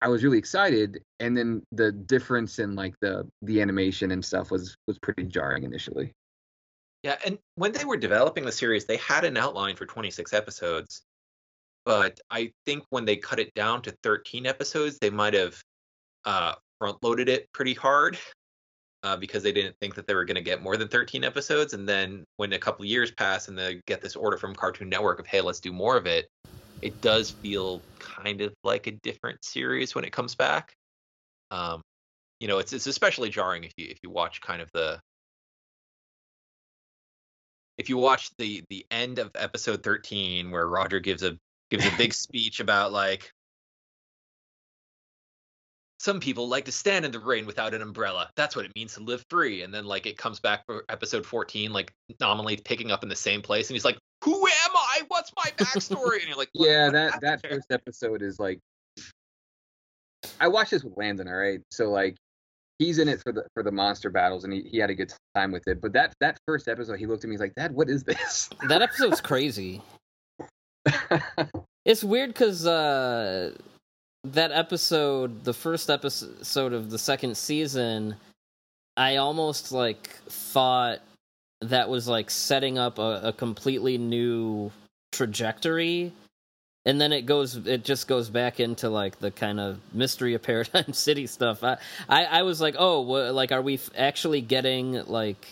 I 0.00 0.08
was 0.08 0.24
really 0.24 0.38
excited, 0.38 1.02
and 1.20 1.36
then 1.36 1.62
the 1.70 1.92
difference 1.92 2.58
in 2.58 2.74
like 2.74 2.94
the 3.00 3.28
the 3.42 3.60
animation 3.62 4.10
and 4.10 4.24
stuff 4.24 4.50
was 4.50 4.76
was 4.86 4.98
pretty 4.98 5.24
jarring 5.24 5.62
initially. 5.62 6.12
Yeah, 7.04 7.16
and 7.24 7.38
when 7.56 7.72
they 7.72 7.84
were 7.84 7.96
developing 7.96 8.44
the 8.44 8.52
series, 8.52 8.84
they 8.84 8.96
had 8.96 9.24
an 9.24 9.36
outline 9.36 9.76
for 9.76 9.86
26 9.86 10.32
episodes, 10.32 11.02
but 11.84 12.20
I 12.30 12.52
think 12.64 12.84
when 12.90 13.04
they 13.04 13.16
cut 13.16 13.40
it 13.40 13.54
down 13.54 13.82
to 13.82 13.96
13 14.02 14.46
episodes, 14.46 14.98
they 15.00 15.10
might 15.10 15.34
have 15.34 15.60
uh, 16.24 16.54
front 16.78 17.02
loaded 17.02 17.28
it 17.28 17.52
pretty 17.52 17.74
hard 17.74 18.18
uh, 19.02 19.16
because 19.16 19.42
they 19.42 19.52
didn't 19.52 19.76
think 19.80 19.94
that 19.96 20.06
they 20.06 20.14
were 20.14 20.24
going 20.24 20.36
to 20.36 20.42
get 20.42 20.62
more 20.62 20.76
than 20.76 20.88
13 20.88 21.24
episodes. 21.24 21.74
And 21.74 21.88
then 21.88 22.24
when 22.36 22.52
a 22.52 22.58
couple 22.58 22.84
years 22.84 23.10
pass 23.10 23.48
and 23.48 23.58
they 23.58 23.80
get 23.86 24.00
this 24.00 24.16
order 24.16 24.36
from 24.36 24.54
Cartoon 24.54 24.88
Network 24.88 25.18
of, 25.18 25.26
hey, 25.26 25.40
let's 25.40 25.60
do 25.60 25.72
more 25.72 25.96
of 25.96 26.06
it, 26.06 26.28
it 26.82 27.00
does 27.00 27.30
feel 27.30 27.80
kind 27.98 28.40
of 28.40 28.52
like 28.64 28.86
a 28.86 28.92
different 28.92 29.44
series 29.44 29.94
when 29.94 30.04
it 30.04 30.12
comes 30.12 30.34
back. 30.34 30.74
Um, 31.50 31.82
you 32.40 32.48
know, 32.48 32.58
it's 32.58 32.72
it's 32.72 32.86
especially 32.86 33.30
jarring 33.30 33.64
if 33.64 33.72
you 33.76 33.86
if 33.88 33.98
you 34.02 34.10
watch 34.10 34.40
kind 34.40 34.60
of 34.60 34.70
the 34.72 35.00
if 37.78 37.88
you 37.88 37.96
watch 37.96 38.30
the 38.38 38.64
the 38.68 38.84
end 38.90 39.18
of 39.18 39.30
episode 39.36 39.82
13 39.82 40.50
where 40.50 40.66
Roger 40.66 40.98
gives 40.98 41.22
a 41.22 41.38
gives 41.70 41.86
a 41.86 41.96
big 41.96 42.12
speech 42.14 42.60
about 42.60 42.92
like 42.92 43.32
some 46.02 46.18
people 46.18 46.48
like 46.48 46.64
to 46.64 46.72
stand 46.72 47.04
in 47.04 47.12
the 47.12 47.20
rain 47.20 47.46
without 47.46 47.74
an 47.74 47.80
umbrella. 47.80 48.28
That's 48.34 48.56
what 48.56 48.64
it 48.64 48.72
means 48.74 48.94
to 48.94 49.00
live 49.04 49.24
free. 49.30 49.62
And 49.62 49.72
then 49.72 49.84
like 49.84 50.04
it 50.04 50.18
comes 50.18 50.40
back 50.40 50.66
for 50.66 50.84
episode 50.88 51.24
14, 51.24 51.72
like 51.72 51.92
nominally 52.18 52.56
picking 52.56 52.90
up 52.90 53.04
in 53.04 53.08
the 53.08 53.14
same 53.14 53.40
place, 53.40 53.68
and 53.68 53.76
he's 53.76 53.84
like, 53.84 53.98
"Who 54.24 54.34
am 54.34 54.70
I? 54.74 55.02
What's 55.06 55.30
my 55.36 55.50
backstory?" 55.56 56.18
And 56.18 56.26
you're 56.26 56.36
like, 56.36 56.50
Yeah, 56.54 56.86
what 56.86 56.92
that 56.92 57.20
that 57.20 57.46
first 57.48 57.70
episode 57.70 58.20
is 58.20 58.40
like 58.40 58.58
I 60.40 60.48
watched 60.48 60.72
this 60.72 60.82
with 60.82 60.96
Landon, 60.96 61.28
all 61.28 61.34
right. 61.34 61.60
So 61.70 61.88
like 61.88 62.16
he's 62.80 62.98
in 62.98 63.08
it 63.08 63.22
for 63.22 63.30
the 63.30 63.44
for 63.54 63.62
the 63.62 63.70
monster 63.70 64.10
battles 64.10 64.42
and 64.42 64.52
he, 64.52 64.62
he 64.62 64.78
had 64.78 64.90
a 64.90 64.94
good 64.96 65.12
time 65.36 65.52
with 65.52 65.68
it. 65.68 65.80
But 65.80 65.92
that 65.92 66.14
that 66.20 66.36
first 66.48 66.66
episode 66.66 66.98
he 66.98 67.06
looked 67.06 67.22
at 67.22 67.28
me 67.28 67.34
he's 67.34 67.40
like, 67.40 67.54
Dad, 67.54 67.72
what 67.72 67.88
is 67.88 68.02
this? 68.02 68.50
That 68.68 68.82
episode's 68.82 69.20
crazy. 69.20 69.80
It's 71.84 72.04
weird 72.04 72.30
because 72.30 72.64
uh, 72.64 73.56
that 74.24 74.52
episode, 74.52 75.44
the 75.44 75.52
first 75.52 75.90
episode 75.90 76.72
of 76.72 76.90
the 76.90 76.98
second 76.98 77.36
season, 77.36 78.16
I 78.96 79.16
almost 79.16 79.72
like 79.72 80.08
thought 80.28 81.00
that 81.60 81.88
was 81.88 82.08
like 82.08 82.30
setting 82.30 82.78
up 82.78 82.98
a, 82.98 83.20
a 83.24 83.32
completely 83.32 83.98
new 83.98 84.70
trajectory. 85.12 86.12
And 86.84 87.00
then 87.00 87.12
it 87.12 87.26
goes, 87.26 87.56
it 87.56 87.84
just 87.84 88.08
goes 88.08 88.28
back 88.28 88.58
into 88.58 88.88
like 88.88 89.18
the 89.20 89.30
kind 89.30 89.60
of 89.60 89.78
mystery 89.92 90.34
of 90.34 90.42
Paradigm 90.42 90.92
City 90.92 91.26
stuff. 91.26 91.62
I, 91.62 91.78
I, 92.08 92.24
I 92.24 92.42
was 92.42 92.60
like, 92.60 92.74
oh, 92.78 93.02
wha- 93.02 93.30
like, 93.30 93.52
are 93.52 93.62
we 93.62 93.74
f- 93.74 93.90
actually 93.96 94.40
getting 94.40 95.04
like 95.06 95.46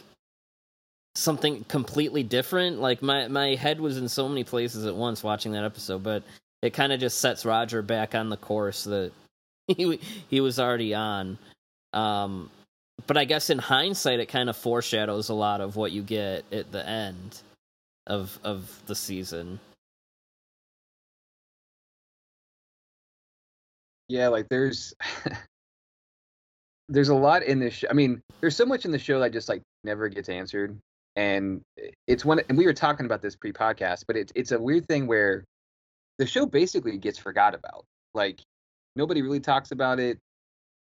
something 1.14 1.64
completely 1.64 2.22
different. 2.22 2.80
Like 2.80 3.02
my 3.02 3.28
my 3.28 3.54
head 3.54 3.80
was 3.80 3.96
in 3.98 4.08
so 4.08 4.28
many 4.28 4.44
places 4.44 4.86
at 4.86 4.94
once 4.94 5.22
watching 5.22 5.52
that 5.52 5.64
episode, 5.64 6.02
but 6.02 6.22
it 6.62 6.70
kind 6.70 6.92
of 6.92 7.00
just 7.00 7.18
sets 7.20 7.44
Roger 7.44 7.82
back 7.82 8.14
on 8.14 8.28
the 8.28 8.36
course 8.36 8.84
that 8.84 9.12
he 9.66 10.00
he 10.28 10.40
was 10.40 10.58
already 10.58 10.94
on. 10.94 11.38
Um, 11.92 12.50
but 13.06 13.16
I 13.16 13.24
guess 13.24 13.50
in 13.50 13.58
hindsight, 13.58 14.20
it 14.20 14.26
kind 14.26 14.50
of 14.50 14.56
foreshadows 14.56 15.28
a 15.28 15.34
lot 15.34 15.60
of 15.60 15.76
what 15.76 15.92
you 15.92 16.02
get 16.02 16.44
at 16.52 16.70
the 16.70 16.86
end 16.86 17.40
of 18.06 18.38
of 18.44 18.82
the 18.86 18.94
season. 18.94 19.58
yeah, 24.10 24.28
like 24.28 24.48
there's 24.48 24.92
there's 26.88 27.08
a 27.08 27.14
lot 27.14 27.44
in 27.44 27.60
this 27.60 27.74
show. 27.74 27.88
I 27.88 27.92
mean, 27.92 28.20
there's 28.40 28.56
so 28.56 28.66
much 28.66 28.84
in 28.84 28.90
the 28.90 28.98
show 28.98 29.20
that 29.20 29.32
just 29.32 29.48
like 29.48 29.62
never 29.84 30.08
gets 30.08 30.28
answered. 30.28 30.76
And 31.16 31.62
it's 32.06 32.24
one 32.24 32.40
and 32.48 32.58
we 32.58 32.66
were 32.66 32.74
talking 32.74 33.06
about 33.06 33.22
this 33.22 33.36
pre-podcast, 33.36 34.04
but 34.06 34.16
it's 34.16 34.32
it's 34.34 34.52
a 34.52 34.60
weird 34.60 34.86
thing 34.88 35.06
where 35.06 35.44
the 36.20 36.26
show 36.26 36.44
basically 36.44 36.98
gets 36.98 37.18
forgot 37.18 37.54
about. 37.54 37.86
Like 38.12 38.42
nobody 38.94 39.22
really 39.22 39.40
talks 39.40 39.72
about 39.72 39.98
it. 39.98 40.18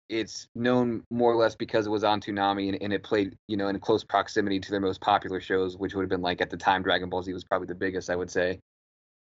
It's 0.10 0.48
known 0.56 1.04
more 1.12 1.32
or 1.32 1.36
less 1.36 1.56
because 1.56 1.86
it 1.86 1.92
was 1.92 2.04
on 2.04 2.20
Toonami 2.20 2.70
and, 2.70 2.82
and 2.82 2.92
it 2.92 3.04
played, 3.04 3.36
you 3.48 3.56
know, 3.56 3.68
in 3.68 3.80
close 3.80 4.04
proximity 4.04 4.60
to 4.60 4.72
their 4.72 4.80
most 4.80 5.02
popular 5.02 5.40
shows, 5.40 5.78
which 5.78 5.94
would 5.94 6.02
have 6.02 6.10
been 6.10 6.24
like 6.24 6.42
at 6.42 6.50
the 6.50 6.58
time 6.58 6.82
Dragon 6.82 7.10
Ball 7.10 7.22
Z 7.22 7.32
was 7.32 7.44
probably 7.44 7.68
the 7.68 7.76
biggest, 7.76 8.10
I 8.10 8.16
would 8.16 8.32
say. 8.32 8.60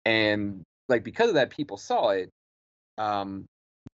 And 0.06 0.62
like 0.88 1.04
because 1.04 1.28
of 1.28 1.34
that, 1.34 1.50
people 1.50 1.76
saw 1.76 2.08
it. 2.08 2.30
Um, 2.96 3.44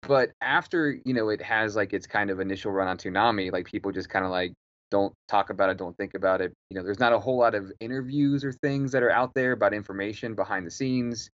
but 0.03 0.31
after 0.41 0.97
you 1.03 1.13
know 1.13 1.27
it 1.27 1.41
has 1.41 1.75
like 1.75 1.91
its 1.91 2.07
kind 2.07 2.29
of 2.29 2.39
initial 2.39 2.71
run 2.71 2.87
on 2.87 2.95
Toonami, 2.95 3.51
like 3.51 3.65
people 3.65 3.91
just 3.91 4.07
kind 4.07 4.23
of 4.23 4.31
like 4.31 4.53
don't 4.89 5.13
talk 5.27 5.49
about 5.49 5.69
it, 5.69 5.75
don't 5.75 5.97
think 5.97 6.13
about 6.13 6.39
it. 6.39 6.53
You 6.69 6.77
know, 6.77 6.83
there's 6.85 6.99
not 6.99 7.11
a 7.11 7.19
whole 7.19 7.37
lot 7.37 7.55
of 7.55 7.73
interviews 7.81 8.45
or 8.45 8.53
things 8.53 8.93
that 8.93 9.03
are 9.03 9.11
out 9.11 9.33
there 9.35 9.51
about 9.51 9.73
information 9.73 10.33
behind 10.33 10.65
the 10.65 10.71
scenes. 10.71 11.29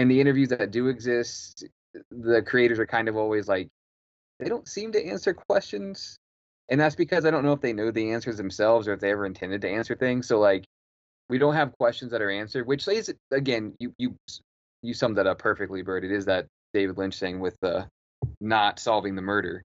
And 0.00 0.10
the 0.10 0.18
interviews 0.18 0.48
that 0.48 0.70
do 0.70 0.88
exist, 0.88 1.66
the 2.10 2.40
creators 2.40 2.78
are 2.78 2.86
kind 2.86 3.06
of 3.06 3.18
always 3.18 3.48
like 3.48 3.68
they 4.38 4.48
don't 4.48 4.66
seem 4.66 4.92
to 4.92 5.06
answer 5.06 5.34
questions. 5.34 6.16
And 6.70 6.80
that's 6.80 6.94
because 6.94 7.26
I 7.26 7.30
don't 7.30 7.44
know 7.44 7.52
if 7.52 7.60
they 7.60 7.74
know 7.74 7.90
the 7.90 8.12
answers 8.12 8.38
themselves 8.38 8.88
or 8.88 8.94
if 8.94 9.00
they 9.00 9.10
ever 9.10 9.26
intended 9.26 9.60
to 9.60 9.68
answer 9.68 9.94
things. 9.94 10.26
So 10.26 10.38
like 10.38 10.64
we 11.28 11.36
don't 11.36 11.52
have 11.52 11.76
questions 11.76 12.12
that 12.12 12.22
are 12.22 12.30
answered, 12.30 12.66
which 12.66 12.88
is 12.88 13.12
again, 13.30 13.74
you 13.78 13.92
you 13.98 14.16
you 14.80 14.94
summed 14.94 15.18
that 15.18 15.26
up 15.26 15.38
perfectly, 15.38 15.82
Byrd. 15.82 16.04
It 16.04 16.12
is 16.12 16.24
that 16.24 16.46
David 16.72 16.96
Lynch 16.96 17.18
thing 17.18 17.38
with 17.38 17.58
the 17.60 17.86
not 18.40 18.80
solving 18.80 19.16
the 19.16 19.22
murder. 19.22 19.62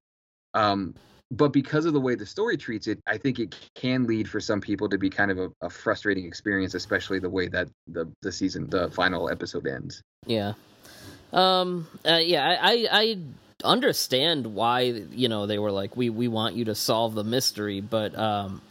Um, 0.54 0.96
but 1.32 1.50
because 1.50 1.86
of 1.86 1.94
the 1.94 2.00
way 2.00 2.16
the 2.16 2.26
story 2.26 2.58
treats 2.58 2.88
it, 2.88 3.00
I 3.08 3.18
think 3.18 3.40
it 3.40 3.56
can 3.74 4.06
lead 4.06 4.30
for 4.30 4.40
some 4.40 4.62
people 4.62 4.88
to 4.90 4.98
be 4.98 5.10
kind 5.10 5.32
of 5.32 5.40
a, 5.40 5.52
a 5.62 5.70
frustrating 5.70 6.26
experience, 6.26 6.74
especially 6.76 7.20
the 7.20 7.30
way 7.30 7.48
that 7.48 7.68
the 7.88 8.12
the 8.22 8.32
season, 8.32 8.70
the 8.70 8.92
final 8.92 9.30
episode 9.30 9.68
ends. 9.68 10.02
Yeah. 10.26 10.54
Um. 11.34 11.88
Uh, 12.08 12.20
yeah. 12.24 12.58
I, 12.62 12.72
I. 12.72 12.88
I 12.92 13.18
understand 13.64 14.46
why 14.54 14.82
you 14.82 15.28
know 15.28 15.48
they 15.48 15.58
were 15.58 15.72
like 15.72 15.98
we 15.98 16.10
we 16.10 16.28
want 16.28 16.56
you 16.56 16.66
to 16.66 16.76
solve 16.76 17.16
the 17.16 17.24
mystery, 17.24 17.82
but 17.82 18.18
um, 18.18 18.62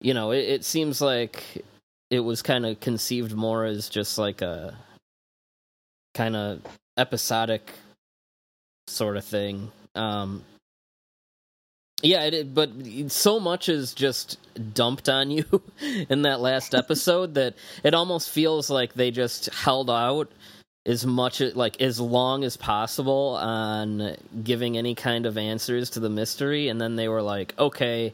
you 0.00 0.12
know 0.12 0.32
it, 0.32 0.40
it 0.40 0.64
seems 0.64 1.00
like 1.00 1.64
it 2.10 2.20
was 2.20 2.42
kind 2.42 2.66
of 2.66 2.78
conceived 2.80 3.32
more 3.34 3.64
as 3.64 3.88
just 3.88 4.18
like 4.18 4.42
a 4.42 4.76
kind 6.12 6.36
of 6.36 6.60
episodic 6.98 7.72
sort 8.86 9.16
of 9.16 9.24
thing. 9.24 9.72
Um. 9.94 10.44
Yeah, 12.02 12.24
it, 12.24 12.54
but 12.54 12.70
so 13.08 13.40
much 13.40 13.68
is 13.68 13.94
just 13.94 14.38
dumped 14.74 15.08
on 15.08 15.30
you 15.30 15.44
in 16.08 16.22
that 16.22 16.40
last 16.40 16.74
episode 16.74 17.34
that 17.34 17.54
it 17.82 17.94
almost 17.94 18.30
feels 18.30 18.68
like 18.68 18.94
they 18.94 19.10
just 19.10 19.46
held 19.46 19.90
out 19.90 20.30
as 20.86 21.06
much 21.06 21.40
like 21.40 21.80
as 21.80 21.98
long 21.98 22.44
as 22.44 22.58
possible 22.58 23.38
on 23.40 24.16
giving 24.42 24.76
any 24.76 24.94
kind 24.94 25.24
of 25.24 25.38
answers 25.38 25.88
to 25.90 26.00
the 26.00 26.10
mystery. 26.10 26.68
And 26.68 26.78
then 26.80 26.96
they 26.96 27.08
were 27.08 27.22
like 27.22 27.54
okay 27.58 28.12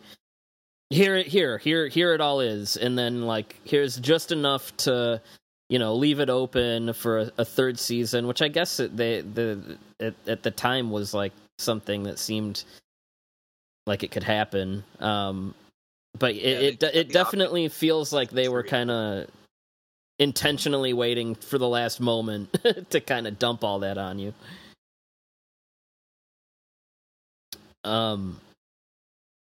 here 0.90 1.16
it 1.16 1.26
here 1.26 1.58
here 1.58 1.88
here 1.88 2.14
it 2.14 2.20
all 2.20 2.40
is. 2.40 2.76
And 2.76 2.96
then 2.96 3.22
like 3.22 3.60
here's 3.64 3.96
just 3.96 4.30
enough 4.30 4.76
to 4.78 5.20
you 5.68 5.78
know 5.78 5.94
leave 5.94 6.20
it 6.20 6.28
open 6.28 6.92
for 6.92 7.18
a, 7.20 7.32
a 7.38 7.44
third 7.44 7.78
season 7.78 8.26
which 8.26 8.42
i 8.42 8.48
guess 8.48 8.80
it, 8.80 8.94
they 8.96 9.20
the 9.20 9.78
at 10.26 10.42
the 10.42 10.50
time 10.50 10.90
was 10.90 11.14
like 11.14 11.32
something 11.58 12.02
that 12.02 12.18
seemed 12.18 12.64
like 13.90 14.04
it 14.04 14.12
could 14.12 14.22
happen 14.22 14.84
um 15.00 15.52
but 16.18 16.34
it 16.34 16.36
Yeah, 16.36 16.54
they 16.54 16.66
it, 16.68 16.82
it 16.94 17.12
definitely 17.12 17.68
feels 17.68 18.12
like 18.12 18.30
they 18.30 18.48
were 18.48 18.62
kind 18.62 18.90
of 18.90 19.26
intentionally 20.20 20.92
waiting 20.92 21.34
for 21.34 21.58
the 21.58 21.68
last 21.68 21.98
moment 21.98 22.56
to 22.90 23.00
kind 23.00 23.26
of 23.26 23.38
dump 23.38 23.64
all 23.64 23.80
that 23.80 23.98
on 23.98 24.18
you. 24.18 24.34
Um, 27.82 28.38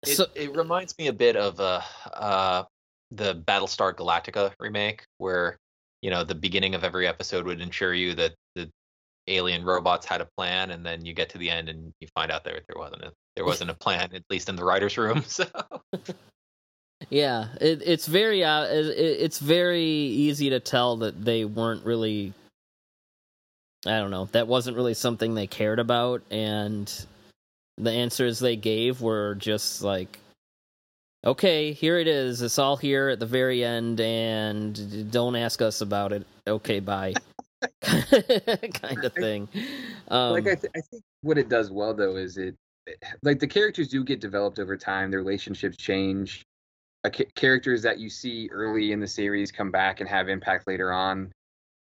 It, 0.05 0.17
so 0.17 0.27
it 0.35 0.55
reminds 0.55 0.99
me 0.99 1.07
a 1.07 1.13
bit 1.13 1.37
of 1.37 1.61
uh, 1.61 1.81
uh, 2.13 2.65
the 3.11 3.37
Battlestar 3.37 3.95
Galactica 3.95 4.53
remake, 4.59 5.05
where 5.19 5.57
you 6.03 6.11
know 6.11 6.25
the 6.25 6.35
beginning 6.35 6.75
of 6.75 6.85
every 6.85 7.07
episode 7.07 7.47
would 7.47 7.61
ensure 7.61 7.95
you 7.95 8.15
that 8.15 8.35
the 8.55 8.69
alien 9.29 9.65
robots 9.65 10.07
had 10.07 10.21
a 10.21 10.29
plan, 10.37 10.71
and 10.71 10.85
then 10.85 11.05
you 11.05 11.15
get 11.15 11.31
to 11.31 11.39
the 11.39 11.51
end 11.51 11.69
and 11.69 11.93
you 12.01 12.09
find 12.15 12.31
out 12.31 12.45
there 12.45 12.61
there 12.69 12.79
wasn't 12.79 13.03
a 13.03 13.13
there 13.37 13.45
wasn't 13.45 13.71
a 13.71 13.75
plan, 13.81 14.11
at 14.15 14.23
least 14.31 14.49
in 14.49 14.57
the 14.57 14.65
writers' 14.65 14.99
room. 14.99 15.25
So 15.29 15.47
yeah, 17.11 17.49
it, 17.61 17.83
it's 17.85 18.07
very 18.07 18.45
uh, 18.45 18.65
it, 18.65 18.87
it's 18.97 19.39
very 19.39 19.83
easy 19.83 20.51
to 20.51 20.61
tell 20.61 20.97
that 20.99 21.25
they 21.25 21.45
weren't 21.45 21.85
really. 21.85 22.33
I 23.87 23.99
don't 23.99 24.11
know. 24.11 24.27
That 24.33 24.49
wasn't 24.49 24.77
really 24.77 24.95
something 24.95 25.35
they 25.35 25.47
cared 25.47 25.79
about, 25.79 26.23
and 26.31 26.91
the 27.77 27.91
answers 27.91 28.39
they 28.39 28.57
gave 28.57 29.03
were 29.03 29.35
just 29.35 29.83
like, 29.83 30.19
"Okay, 31.25 31.73
here 31.73 31.99
it 31.99 32.09
is. 32.09 32.41
It's 32.41 32.59
all 32.59 32.77
here 32.77 33.11
at 33.11 33.21
the 33.21 33.27
very 33.27 33.63
end, 33.63 34.01
and 34.01 35.11
don't 35.11 35.37
ask 35.37 35.61
us 35.61 35.81
about 35.83 36.13
it. 36.13 36.27
Okay, 36.47 36.81
bye." 36.81 37.15
kind 37.81 39.05
of 39.05 39.13
thing. 39.15 39.49
Um, 40.09 40.33
like 40.33 40.47
I, 40.47 40.55
th- 40.55 40.73
I 40.77 40.81
think 40.81 41.03
what 41.23 41.39
it 41.39 41.49
does 41.49 41.71
well 41.71 41.95
though 41.95 42.17
is 42.17 42.37
it 42.37 42.57
like 43.23 43.39
the 43.39 43.47
characters 43.47 43.89
do 43.89 44.05
get 44.05 44.21
developed 44.21 44.59
over 44.59 44.77
time 44.77 45.11
their 45.11 45.21
relationships 45.21 45.77
change 45.77 46.43
ca- 47.05 47.25
characters 47.35 47.83
that 47.83 47.99
you 47.99 48.11
see 48.11 48.49
early 48.53 48.93
in 48.93 49.01
the 49.01 49.07
series 49.07 49.51
come 49.51 49.71
back 49.71 50.01
and 50.01 50.09
have 50.09 50.29
impact 50.29 50.67
later 50.67 50.93
on 50.93 51.33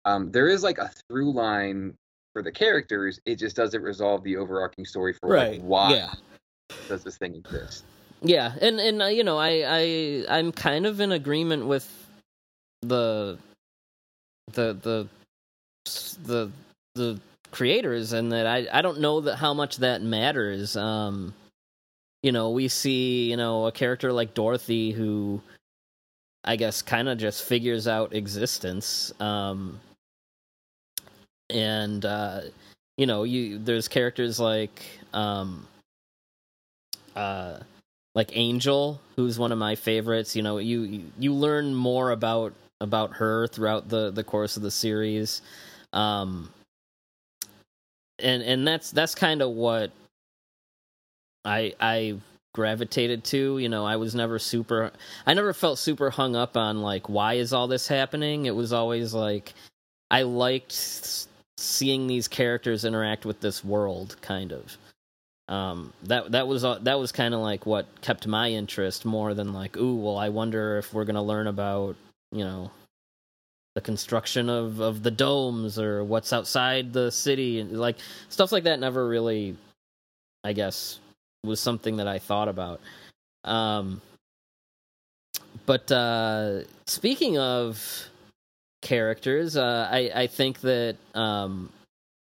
um, 0.05 0.31
there 0.31 0.47
is 0.47 0.63
like 0.63 0.77
a 0.77 0.89
through 1.09 1.31
line 1.33 1.93
for 2.33 2.41
the 2.41 2.51
characters. 2.51 3.19
It 3.25 3.35
just 3.35 3.55
doesn't 3.55 3.81
resolve 3.81 4.23
the 4.23 4.37
overarching 4.37 4.85
story 4.85 5.13
for 5.13 5.35
like 5.35 5.61
why 5.61 5.95
Yeah. 5.95 6.13
does 6.87 7.03
this 7.03 7.17
thing 7.17 7.35
exist. 7.35 7.83
Yeah, 8.21 8.53
and 8.61 8.79
and 8.79 9.01
uh, 9.01 9.05
you 9.05 9.23
know, 9.23 9.37
I 9.37 9.63
I 9.67 10.25
I'm 10.29 10.51
kind 10.51 10.85
of 10.85 10.99
in 10.99 11.11
agreement 11.11 11.65
with 11.65 11.87
the 12.81 13.37
the 14.53 14.73
the 14.73 15.07
the 16.23 16.51
the 16.95 17.19
creators 17.51 18.13
and 18.13 18.31
that 18.31 18.45
I 18.45 18.67
I 18.71 18.81
don't 18.81 18.99
know 18.99 19.21
that 19.21 19.35
how 19.37 19.53
much 19.53 19.77
that 19.77 20.01
matters. 20.01 20.75
Um 20.75 21.33
you 22.21 22.31
know, 22.33 22.49
we 22.51 22.67
see, 22.67 23.29
you 23.29 23.37
know, 23.37 23.67
a 23.67 23.71
character 23.71 24.11
like 24.11 24.33
Dorothy 24.33 24.91
who 24.91 25.41
I 26.43 26.55
guess 26.55 26.81
kind 26.81 27.09
of 27.09 27.17
just 27.17 27.43
figures 27.43 27.87
out 27.87 28.13
existence. 28.13 29.13
Um 29.19 29.79
and 31.49 32.05
uh 32.05 32.41
you 32.97 33.05
know, 33.05 33.23
you 33.23 33.57
there's 33.59 33.87
characters 33.87 34.39
like 34.39 34.83
um 35.13 35.65
uh 37.15 37.59
like 38.15 38.31
Angel, 38.33 38.99
who's 39.15 39.39
one 39.39 39.51
of 39.51 39.57
my 39.57 39.75
favorites. 39.75 40.35
You 40.35 40.41
know, 40.41 40.57
you 40.57 41.03
you, 41.17 41.33
learn 41.33 41.73
more 41.73 42.11
about 42.11 42.53
about 42.81 43.13
her 43.13 43.47
throughout 43.47 43.89
the 43.89 44.11
the 44.11 44.23
course 44.23 44.57
of 44.57 44.63
the 44.63 44.71
series, 44.71 45.41
um, 45.93 46.49
and 48.19 48.43
and 48.43 48.67
that's 48.67 48.91
that's 48.91 49.15
kind 49.15 49.41
of 49.41 49.51
what 49.51 49.91
I 51.45 51.73
I 51.79 52.17
gravitated 52.53 53.23
to. 53.25 53.57
You 53.59 53.69
know, 53.69 53.85
I 53.85 53.95
was 53.95 54.15
never 54.15 54.39
super. 54.39 54.91
I 55.25 55.33
never 55.33 55.53
felt 55.53 55.79
super 55.79 56.09
hung 56.09 56.35
up 56.35 56.57
on 56.57 56.81
like 56.81 57.09
why 57.09 57.35
is 57.35 57.53
all 57.53 57.67
this 57.67 57.87
happening. 57.87 58.45
It 58.45 58.55
was 58.55 58.73
always 58.73 59.13
like 59.13 59.53
I 60.11 60.23
liked 60.23 61.27
seeing 61.57 62.07
these 62.07 62.27
characters 62.27 62.85
interact 62.85 63.25
with 63.25 63.39
this 63.41 63.63
world, 63.63 64.17
kind 64.21 64.51
of 64.51 64.77
um 65.49 65.91
that 66.03 66.31
that 66.31 66.47
was 66.47 66.61
that 66.61 66.99
was 66.99 67.11
kind 67.11 67.33
of 67.33 67.41
like 67.41 67.65
what 67.65 67.87
kept 68.01 68.27
my 68.27 68.49
interest 68.49 69.03
more 69.03 69.33
than 69.33 69.51
like 69.51 69.75
ooh 69.77 69.95
well 69.95 70.17
i 70.17 70.29
wonder 70.29 70.77
if 70.77 70.93
we're 70.93 71.03
to 71.15 71.21
learn 71.21 71.47
about 71.47 71.95
you 72.31 72.45
know 72.45 72.69
the 73.75 73.81
construction 73.81 74.49
of 74.49 74.79
of 74.79 75.03
the 75.03 75.11
domes 75.11 75.77
or 75.77 76.03
what's 76.03 76.33
outside 76.33 76.91
the 76.91 77.11
city 77.11 77.59
and 77.59 77.79
like 77.79 77.97
stuff 78.29 78.51
like 78.51 78.63
that 78.63 78.79
never 78.79 79.07
really 79.07 79.55
i 80.43 80.53
guess 80.53 80.99
was 81.43 81.59
something 81.59 81.97
that 81.97 82.07
i 82.07 82.19
thought 82.19 82.47
about. 82.47 82.81
Um 83.45 84.01
but 85.65 85.91
uh 85.91 86.61
speaking 86.85 87.37
of 87.37 88.07
characters 88.81 89.55
uh 89.55 89.87
i 89.91 90.11
i 90.15 90.27
think 90.27 90.59
that 90.61 90.95
um 91.15 91.69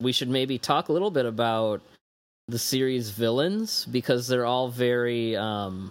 we 0.00 0.12
should 0.12 0.28
maybe 0.28 0.58
talk 0.58 0.88
a 0.88 0.92
little 0.92 1.10
bit 1.10 1.26
about 1.26 1.80
the 2.48 2.58
series 2.58 3.10
villains 3.10 3.86
because 3.86 4.28
they're 4.28 4.46
all 4.46 4.68
very 4.68 5.36
um 5.36 5.90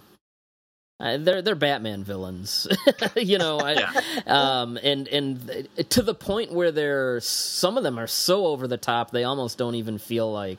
uh, 1.04 1.18
they're 1.18 1.42
they're 1.42 1.54
Batman 1.54 2.04
villains, 2.04 2.66
you 3.16 3.38
know. 3.38 3.58
I, 3.58 3.72
Yeah. 3.72 3.92
Um, 4.26 4.78
and 4.82 5.06
and 5.08 5.68
to 5.90 6.02
the 6.02 6.14
point 6.14 6.52
where 6.52 6.72
they're 6.72 7.20
some 7.20 7.76
of 7.76 7.82
them 7.82 7.98
are 7.98 8.06
so 8.06 8.46
over 8.46 8.66
the 8.66 8.76
top 8.76 9.10
they 9.10 9.24
almost 9.24 9.58
don't 9.58 9.74
even 9.74 9.98
feel 9.98 10.32
like 10.32 10.58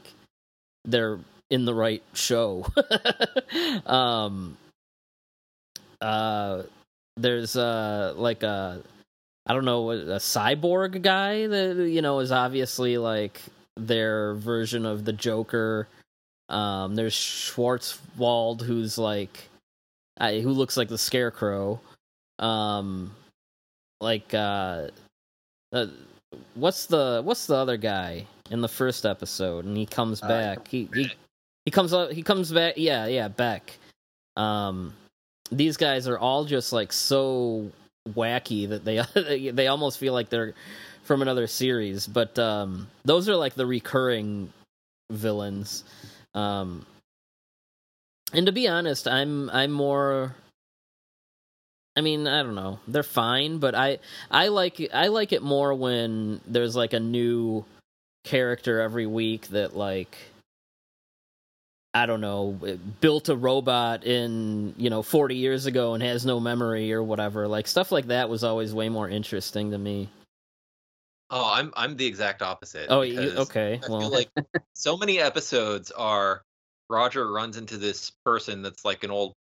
they're 0.84 1.19
in 1.49 1.65
the 1.65 1.73
right 1.73 2.03
show. 2.13 2.65
um, 3.86 4.58
uh, 6.01 6.63
there's 7.17 7.55
uh 7.55 8.13
like 8.15 8.43
a 8.43 8.81
I 9.47 9.53
don't 9.53 9.65
know 9.65 9.91
a 9.91 10.19
cyborg 10.19 11.01
guy 11.01 11.47
that 11.47 11.89
you 11.89 12.01
know 12.01 12.19
is 12.19 12.31
obviously 12.31 12.97
like 12.97 13.41
their 13.75 14.34
version 14.36 14.86
of 14.86 15.05
the 15.05 15.13
Joker. 15.13 15.88
Um, 16.49 16.95
there's 16.95 17.15
Schwarzwald, 17.15 18.62
who's 18.62 18.97
like, 18.97 19.49
uh, 20.19 20.32
who 20.32 20.49
looks 20.51 20.78
like 20.78 20.88
the 20.88 20.97
Scarecrow. 20.97 21.80
Um, 22.39 23.12
like, 24.01 24.34
uh, 24.34 24.88
uh, 25.71 25.88
what's 26.56 26.86
the 26.86 27.21
what's 27.23 27.47
the 27.47 27.56
other 27.56 27.78
guy 27.78 28.25
in 28.51 28.62
the 28.62 28.67
first 28.67 29.06
episode? 29.06 29.65
And 29.65 29.75
he 29.78 29.86
comes 29.86 30.21
Uh, 30.23 30.28
back. 30.28 30.67
He 30.67 30.89
he 30.93 31.12
he 31.65 31.71
comes 31.71 31.93
up. 31.93 32.12
He 32.12 32.21
comes 32.21 32.51
back. 32.51 32.75
Yeah, 32.78 33.06
yeah, 33.08 33.28
Beck. 33.28 33.78
Um, 34.38 34.93
these 35.51 35.78
guys 35.78 36.08
are 36.08 36.17
all 36.17 36.45
just 36.45 36.73
like 36.73 36.91
so 36.91 37.71
wacky 38.13 38.67
that 38.69 38.84
they 38.86 39.51
they 39.51 39.67
almost 39.67 39.97
feel 39.97 40.13
like 40.13 40.30
they're 40.30 40.54
from 41.04 41.21
another 41.21 41.47
series. 41.47 42.06
But 42.08 42.38
um, 42.38 42.88
those 43.06 43.30
are 43.30 43.36
like 43.36 43.56
the 43.56 43.65
recurring 43.65 44.51
villains. 45.12 45.84
Um, 46.34 46.86
and 48.34 48.46
to 48.46 48.52
be 48.52 48.68
honest, 48.68 49.08
I'm 49.08 49.50
I'm 49.50 49.72
more. 49.72 50.36
I 51.98 52.02
mean, 52.02 52.28
I 52.28 52.44
don't 52.44 52.56
know. 52.56 52.80
They're 52.88 53.04
fine, 53.04 53.60
but 53.60 53.76
I 53.76 54.00
I 54.30 54.50
like 54.50 54.82
I 54.94 55.08
like 55.08 55.32
it 55.32 55.42
more 55.42 55.74
when 55.74 56.42
there's 56.46 56.76
like 56.76 56.94
a 56.94 57.00
new 57.00 57.66
character 58.24 58.82
every 58.82 59.06
week 59.06 59.48
that 59.50 59.76
like 59.76 60.18
I 61.94 62.06
don't 62.06 62.20
know, 62.20 62.60
built 63.00 63.30
a 63.30 63.36
robot 63.38 64.04
in, 64.04 64.74
you 64.76 64.90
know, 64.90 65.02
40 65.02 65.36
years 65.38 65.66
ago 65.66 65.94
and 65.94 66.04
has 66.04 66.26
no 66.26 66.42
memory 66.42 66.92
or 66.92 67.02
whatever. 67.02 67.48
Like 67.48 67.68
stuff 67.68 67.90
like 67.90 68.08
that 68.08 68.28
was 68.28 68.44
always 68.44 68.74
way 68.74 68.90
more 68.90 69.08
interesting 69.08 69.72
to 69.72 69.78
me. 69.78 70.10
Oh, 71.30 71.54
I'm 71.54 71.72
I'm 71.78 71.96
the 71.96 72.06
exact 72.06 72.42
opposite. 72.42 72.88
Oh, 72.90 73.02
you, 73.02 73.32
okay. 73.38 73.80
I 73.82 73.90
Well, 73.90 74.02
feel 74.02 74.10
like 74.10 74.30
so 74.74 74.98
many 74.98 75.20
episodes 75.20 75.90
are 75.92 76.42
Roger 76.89 77.32
runs 77.32 77.58
into 77.58 77.78
this 77.78 78.12
person 78.24 78.62
that's 78.62 78.86
like 78.86 79.04
an 79.04 79.12
old 79.12 79.34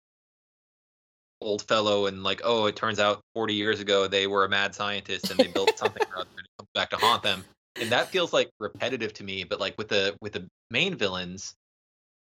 old 1.41 1.61
fellow 1.63 2.05
and 2.05 2.23
like 2.23 2.39
oh 2.45 2.67
it 2.67 2.75
turns 2.75 2.99
out 2.99 3.19
40 3.35 3.53
years 3.53 3.81
ago 3.81 4.07
they 4.07 4.27
were 4.27 4.45
a 4.45 4.49
mad 4.49 4.73
scientist 4.73 5.29
and 5.29 5.37
they 5.37 5.47
built 5.47 5.77
something 5.77 6.03
or 6.11 6.19
other 6.19 6.29
and 6.37 6.45
it 6.45 6.57
comes 6.57 6.69
back 6.73 6.89
to 6.89 6.95
haunt 6.95 7.21
them 7.21 7.43
and 7.81 7.91
that 7.91 8.07
feels 8.07 8.31
like 8.31 8.49
repetitive 8.61 9.11
to 9.13 9.25
me 9.25 9.43
but 9.43 9.59
like 9.59 9.77
with 9.77 9.89
the 9.89 10.15
with 10.21 10.31
the 10.31 10.47
main 10.71 10.95
villains 10.95 11.53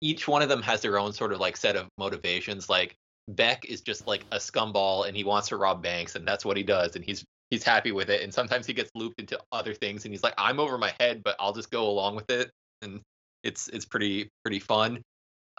each 0.01 0.27
one 0.27 0.41
of 0.41 0.49
them 0.49 0.63
has 0.63 0.81
their 0.81 0.99
own 0.99 1.13
sort 1.13 1.35
of 1.35 1.39
like 1.39 1.55
set 1.55 1.77
of 1.77 1.87
motivations 1.99 2.71
like 2.71 2.95
Beck 3.29 3.67
is 3.67 3.83
just 3.83 4.07
like 4.07 4.25
a 4.33 4.39
scumball 4.39 5.07
and 5.07 5.15
he 5.15 5.23
wants 5.23 5.49
to 5.49 5.57
rob 5.57 5.83
banks 5.83 6.17
and 6.17 6.27
that's 6.27 6.45
what 6.47 6.57
he 6.57 6.63
does 6.63 6.97
and 6.97 7.05
he's 7.05 7.23
he's 7.51 7.63
happy 7.63 7.93
with 7.93 8.09
it 8.09 8.23
and 8.23 8.33
sometimes 8.33 8.67
he 8.67 8.73
gets 8.73 8.91
looped 8.95 9.21
into 9.21 9.39
other 9.53 9.75
things 9.75 10.07
and 10.07 10.15
he's 10.15 10.23
like 10.23 10.35
I'm 10.39 10.59
over 10.59 10.79
my 10.79 10.95
head 10.99 11.23
but 11.23 11.37
I'll 11.39 11.53
just 11.53 11.71
go 11.71 11.91
along 11.91 12.17
with 12.17 12.31
it 12.31 12.51
and 12.81 13.03
it's 13.43 13.69
it's 13.69 13.85
pretty 13.85 14.29
pretty 14.45 14.59
fun. 14.59 15.03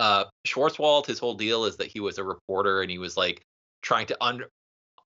Uh 0.01 0.25
Schwarzwald 0.47 1.05
his 1.05 1.19
whole 1.19 1.35
deal 1.35 1.65
is 1.65 1.77
that 1.77 1.87
he 1.87 1.99
was 1.99 2.17
a 2.17 2.23
reporter 2.23 2.81
and 2.81 2.89
he 2.89 2.97
was 2.97 3.15
like 3.15 3.41
trying 3.83 4.07
to 4.07 4.17
un- 4.21 4.45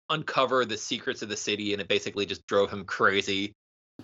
uncover 0.09 0.65
the 0.65 0.77
secrets 0.77 1.21
of 1.21 1.29
the 1.29 1.37
city 1.37 1.73
and 1.73 1.81
it 1.81 1.87
basically 1.87 2.25
just 2.25 2.45
drove 2.47 2.71
him 2.71 2.85
crazy. 2.85 3.53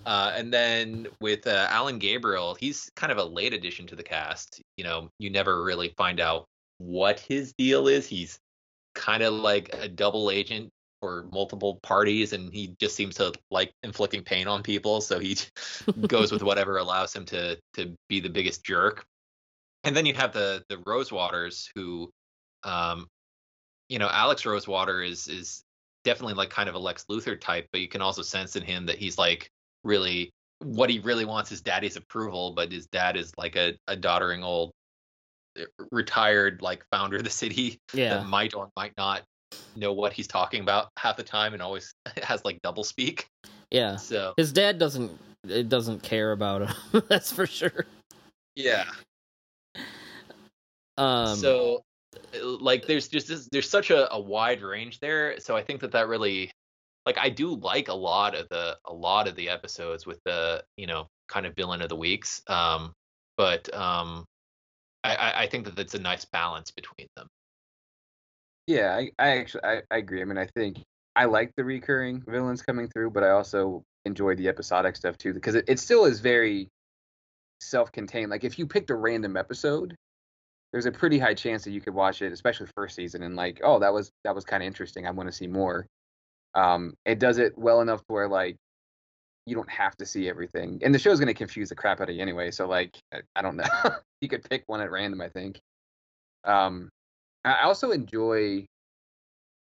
Uh, 0.06 0.34
and 0.36 0.52
then 0.52 1.08
with 1.22 1.46
uh, 1.46 1.68
Alan 1.70 2.00
Gabriel, 2.00 2.56
he's 2.56 2.90
kind 2.96 3.12
of 3.12 3.18
a 3.18 3.24
late 3.24 3.54
addition 3.54 3.86
to 3.88 3.96
the 3.96 4.04
cast. 4.04 4.62
You 4.76 4.84
know, 4.84 5.10
you 5.20 5.30
never 5.30 5.64
really 5.64 5.94
find 5.98 6.20
out 6.20 6.46
what 6.80 7.20
his 7.20 7.54
deal 7.58 7.88
is. 7.88 8.08
He's 8.08 8.40
kind 8.96 9.24
of 9.24 9.34
like 9.34 9.74
a 9.74 9.88
double 9.88 10.32
agent 10.32 10.70
for 11.00 11.28
multiple 11.32 11.80
parties, 11.84 12.34
and 12.34 12.52
he 12.52 12.76
just 12.80 12.96
seems 12.96 13.16
to 13.16 13.34
like 13.52 13.72
inflicting 13.84 14.24
pain 14.24 14.48
on 14.48 14.64
people. 14.64 15.00
So 15.00 15.20
he 15.20 15.38
goes 16.08 16.32
with 16.32 16.44
whatever 16.44 16.78
allows 16.78 17.16
him 17.16 17.26
to 17.26 17.58
to 17.76 17.96
be 18.10 18.20
the 18.20 18.30
biggest 18.30 18.64
jerk. 18.64 19.06
And 19.84 19.96
then 19.96 20.06
you 20.06 20.14
have 20.14 20.34
the 20.34 20.64
the 20.70 20.78
Rosewaters, 20.78 21.70
who, 21.76 22.10
um, 22.64 23.08
you 23.90 24.00
know, 24.00 24.10
Alex 24.10 24.46
Rosewater 24.46 25.02
is 25.02 25.28
is 25.28 25.64
definitely 26.04 26.34
like 26.34 26.50
kind 26.50 26.70
of 26.70 26.76
a 26.76 26.80
Lex 26.80 27.06
Luthor 27.10 27.40
type, 27.40 27.68
but 27.72 27.82
you 27.82 27.88
can 27.88 28.02
also 28.02 28.22
sense 28.22 28.56
in 28.56 28.64
him 28.64 28.86
that 28.86 28.98
he's 28.98 29.18
like 29.18 29.50
really 29.84 30.32
what 30.64 30.90
he 30.90 31.00
really 31.00 31.26
wants 31.26 31.52
is 31.52 31.62
daddy's 31.62 31.96
approval, 31.96 32.52
but 32.52 32.72
his 32.72 32.88
dad 32.88 33.18
is 33.18 33.32
like 33.38 33.56
a, 33.56 33.78
a 33.88 33.96
doddering 33.96 34.44
old 34.44 34.72
uh, 35.60 35.64
retired 35.92 36.62
like 36.62 36.86
founder 36.92 37.18
of 37.18 37.24
the 37.24 37.30
city 37.30 37.80
yeah. 37.94 38.16
that 38.16 38.26
might 38.26 38.54
or 38.54 38.70
might 38.76 38.94
not 38.98 39.24
know 39.76 39.94
what 39.94 40.14
he's 40.14 40.28
talking 40.28 40.62
about 40.62 40.90
half 40.98 41.18
the 41.18 41.24
time 41.24 41.54
and 41.54 41.62
always 41.62 41.94
has 42.24 42.44
like 42.46 42.62
double 42.62 42.84
speak. 42.84 43.28
Yeah. 43.72 43.98
So 43.98 44.34
His 44.38 44.52
dad 44.52 44.78
doesn't 44.78 45.12
it 45.48 45.68
doesn't 45.68 46.04
care 46.04 46.32
about 46.32 46.70
him. 46.70 47.04
That's 47.10 47.32
for 47.32 47.46
sure. 47.46 47.86
yeah. 48.56 48.86
Um 50.98 51.36
so 51.36 51.84
uh, 52.16 52.46
like 52.60 52.86
there's 52.86 53.08
just 53.08 53.28
this, 53.28 53.48
there's 53.52 53.70
such 53.70 53.90
a, 53.90 54.12
a 54.14 54.20
wide 54.20 54.62
range 54.62 55.00
there 55.00 55.40
so 55.40 55.56
i 55.56 55.64
think 55.64 55.82
that 55.82 55.92
that 55.94 56.08
really 56.08 56.52
like 57.08 57.18
i 57.18 57.30
do 57.30 57.56
like 57.56 57.88
a 57.88 57.94
lot 57.94 58.36
of 58.36 58.48
the 58.50 58.78
a 58.86 58.94
lot 58.94 59.28
of 59.28 59.36
the 59.36 59.50
episodes 59.50 60.06
with 60.06 60.20
the 60.26 60.64
you 60.78 60.86
know 60.86 61.08
kind 61.28 61.48
of 61.48 61.56
villain 61.56 61.82
of 61.82 61.90
the 61.90 61.96
weeks 61.96 62.42
um 62.48 62.94
but 63.36 63.74
um 63.74 64.26
i 65.04 65.34
i, 65.38 65.48
think 65.48 65.66
that 65.66 65.80
it's 65.80 65.96
a 65.96 66.00
nice 66.00 66.26
balance 66.26 66.70
between 66.70 67.08
them 67.16 67.28
Yeah, 68.68 68.96
I, 68.96 69.12
I 69.20 69.38
actually 69.40 69.64
I, 69.64 69.82
I 69.92 69.98
agree. 69.98 70.22
I 70.22 70.26
mean, 70.26 70.38
I 70.38 70.48
think 70.48 70.78
I 71.16 71.26
like 71.26 71.52
the 71.56 71.64
recurring 71.64 72.24
villains 72.26 72.62
coming 72.62 72.88
through, 72.88 73.12
but 73.12 73.24
I 73.24 73.32
also 73.32 73.84
enjoy 74.06 74.36
the 74.36 74.48
episodic 74.48 74.96
stuff 74.96 75.18
too 75.18 75.34
because 75.34 75.56
it, 75.56 75.66
it 75.68 75.80
still 75.80 76.06
is 76.06 76.20
very 76.20 76.70
self-contained. 77.62 78.30
Like 78.32 78.44
if 78.44 78.58
you 78.58 78.68
picked 78.68 78.90
a 78.90 78.96
random 78.96 79.38
episode, 79.38 79.96
there's 80.74 80.88
a 80.88 80.92
pretty 80.92 81.20
high 81.20 81.36
chance 81.36 81.64
that 81.64 81.72
you 81.72 81.80
could 81.80 81.94
watch 81.94 82.22
it, 82.24 82.34
especially 82.34 82.68
first 82.76 82.96
season, 82.96 83.22
and 83.22 83.36
like, 83.36 83.62
oh, 83.64 83.80
that 83.80 83.94
was 83.94 84.12
that 84.24 84.34
was 84.36 84.44
kind 84.44 84.64
of 84.64 84.68
interesting. 84.68 85.06
I 85.06 85.12
want 85.12 85.30
to 85.30 85.34
see 85.34 85.48
more. 85.48 85.86
Um, 86.56 86.96
it 87.06 87.20
does 87.20 87.38
it 87.38 87.58
well 87.58 87.82
enough 87.82 88.00
to 88.00 88.14
where 88.14 88.28
like 88.28 88.58
you 89.46 89.56
don't 89.56 89.70
have 89.70 89.96
to 89.98 90.06
see 90.06 90.28
everything, 90.28 90.80
and 90.84 90.94
the 90.94 91.00
show's 91.00 91.20
going 91.20 91.28
to 91.28 91.34
confuse 91.36 91.70
the 91.70 91.76
crap 91.76 92.02
out 92.02 92.10
of 92.10 92.16
you 92.16 92.22
anyway. 92.22 92.50
So 92.50 92.68
like, 92.68 92.98
I, 93.14 93.20
I 93.36 93.42
don't 93.44 93.56
know. 93.56 93.66
you 94.22 94.28
could 94.28 94.44
pick 94.50 94.64
one 94.66 94.82
at 94.82 94.92
random, 94.92 95.22
I 95.22 95.30
think. 95.30 95.60
Um, 96.44 96.90
I 97.46 97.62
also 97.62 97.92
enjoy 97.92 98.66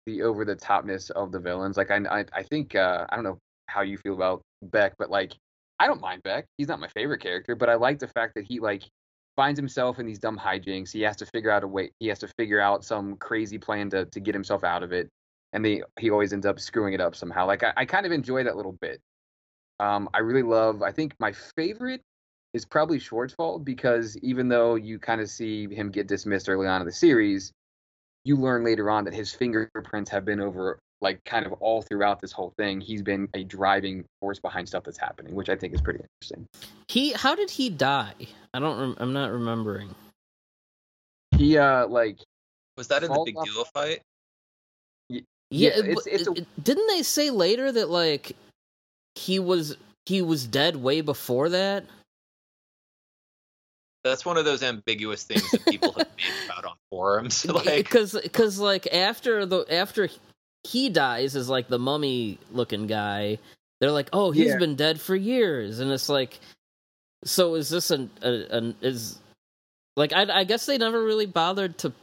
the 0.06 0.22
over 0.22 0.46
the 0.46 0.56
topness 0.56 1.12
of 1.12 1.34
the 1.34 1.40
villains. 1.40 1.76
Like 1.76 1.92
I, 1.92 1.98
I, 2.10 2.26
I 2.32 2.44
think 2.44 2.74
uh, 2.74 3.06
I 3.10 3.16
don't 3.16 3.26
know 3.26 3.38
how 3.68 3.82
you 3.82 3.98
feel 3.98 4.14
about 4.14 4.42
Beck, 4.62 4.94
but 4.98 5.10
like 5.10 5.34
I 5.78 5.88
don't 5.88 6.00
mind 6.00 6.24
Beck. 6.24 6.46
He's 6.58 6.70
not 6.70 6.80
my 6.80 6.88
favorite 6.88 7.20
character, 7.20 7.54
but 7.54 7.70
I 7.70 7.76
like 7.76 8.00
the 8.00 8.08
fact 8.08 8.36
that 8.36 8.46
he 8.48 8.62
like 8.62 8.84
finds 9.36 9.60
himself 9.60 10.00
in 10.00 10.06
these 10.06 10.20
dumb 10.20 10.38
hijinks. 10.38 10.92
He 10.92 11.02
has 11.02 11.16
to 11.18 11.26
figure 11.26 11.52
out 11.52 11.64
a 11.64 11.68
way. 11.68 11.92
He 12.00 12.08
has 12.08 12.20
to 12.20 12.28
figure 12.28 12.60
out 12.60 12.84
some 12.84 13.18
crazy 13.18 13.58
plan 13.58 13.90
to 13.92 14.06
to 14.06 14.20
get 14.20 14.36
himself 14.36 14.64
out 14.64 14.84
of 14.84 14.92
it, 14.92 15.10
and 15.54 15.64
they, 15.64 15.84
he 16.00 16.10
always 16.10 16.34
ends 16.34 16.46
up 16.46 16.60
screwing 16.60 16.94
it 16.94 17.02
up 17.02 17.16
somehow. 17.16 17.46
Like 17.46 17.64
I, 17.64 17.74
I 17.78 17.86
kind 17.86 18.06
of 18.06 18.12
enjoy 18.12 18.44
that 18.44 18.56
little 18.56 18.78
bit. 18.82 19.00
Um, 19.80 20.10
I 20.14 20.20
really 20.20 20.44
love. 20.44 20.82
I 20.82 20.92
think 20.92 21.16
my 21.20 21.34
favorite 21.56 22.02
is 22.54 22.66
probably 22.66 23.00
Schwarzwald 23.00 23.66
because 23.66 24.18
even 24.18 24.48
though 24.48 24.76
you 24.76 24.98
kind 24.98 25.20
of 25.20 25.30
see 25.30 25.68
him 25.68 25.92
get 25.92 26.08
dismissed 26.08 26.48
early 26.48 26.68
on 26.68 26.82
in 26.82 26.88
the 26.88 26.94
series, 26.94 27.52
you 28.24 28.38
learn 28.38 28.64
later 28.64 28.90
on 28.90 29.04
that 29.06 29.14
his 29.14 29.34
fingerprints 29.34 30.10
have 30.10 30.24
been 30.24 30.40
over 30.40 30.80
like 31.06 31.24
kind 31.24 31.46
of 31.46 31.54
all 31.62 31.84
throughout 31.84 32.20
this 32.20 32.32
whole 32.32 32.52
thing. 32.58 32.82
He's 32.82 33.04
been 33.04 33.30
a 33.36 33.44
driving 33.44 34.04
force 34.20 34.40
behind 34.40 34.68
stuff 34.68 34.84
that's 34.84 34.98
happening, 34.98 35.36
which 35.36 35.50
I 35.50 35.56
think 35.56 35.74
is 35.76 35.82
pretty 35.82 36.00
interesting. 36.04 36.48
He 36.88 37.12
how 37.14 37.36
did 37.36 37.52
he 37.52 37.70
die? 37.70 38.14
I 38.56 38.60
don't. 38.60 38.80
Rem- 38.80 38.96
I'm 38.98 39.14
not 39.14 39.32
remembering. 39.32 39.94
He 41.38 41.58
uh 41.58 41.86
like 41.88 42.18
Was 42.78 42.88
that 42.88 43.04
in 43.04 43.10
the 43.10 43.16
Falls 43.16 43.26
big 43.28 43.38
off- 43.38 43.46
deal 43.46 43.66
fight? 43.66 44.02
Yeah, 45.10 45.22
Yeah, 45.52 45.70
it- 45.70 45.86
it's- 45.90 46.08
it's 46.08 46.28
a- 46.28 46.46
didn't 46.62 46.88
they 46.88 47.04
say 47.04 47.30
later 47.30 47.72
that 47.72 47.90
like 47.90 48.36
he 49.14 49.38
was 49.40 49.78
he 50.08 50.22
was 50.24 50.48
dead 50.48 50.76
way 50.76 51.02
before 51.02 51.50
that? 51.50 51.86
That's 54.04 54.24
one 54.26 54.38
of 54.38 54.46
those 54.46 54.62
ambiguous 54.62 55.24
things 55.24 55.50
that 55.52 55.66
people 55.66 55.92
have 55.94 56.08
made 56.18 56.26
about 56.46 56.66
on 56.66 56.76
forums. 56.92 57.44
like, 57.46 57.66
because 57.78 58.14
because 58.14 58.60
like 58.60 58.88
after 58.94 59.46
the 59.46 59.66
after 59.72 60.10
he 60.66 60.90
dies 60.90 61.36
as 61.36 61.50
like 61.50 61.68
the 61.68 61.80
mummy 61.80 62.38
looking 62.52 62.88
guy 62.88 63.38
they're 63.80 63.92
like 63.92 64.10
oh 64.14 64.32
he's 64.32 64.48
Yeah. 64.48 64.58
been 64.58 64.76
dead 64.76 65.00
for 65.00 65.16
years 65.16 65.80
and 65.80 65.92
it's 65.92 66.10
like 66.10 66.40
so 67.24 67.56
is 67.56 67.70
this 67.70 67.92
an, 67.92 68.10
a, 68.22 68.46
an 68.58 68.76
is 68.82 69.20
like 69.96 70.14
I, 70.14 70.42
I 70.42 70.44
guess 70.44 70.66
they 70.66 70.78
never 70.78 71.04
really 71.04 71.26
bothered 71.26 71.78
to 71.80 71.94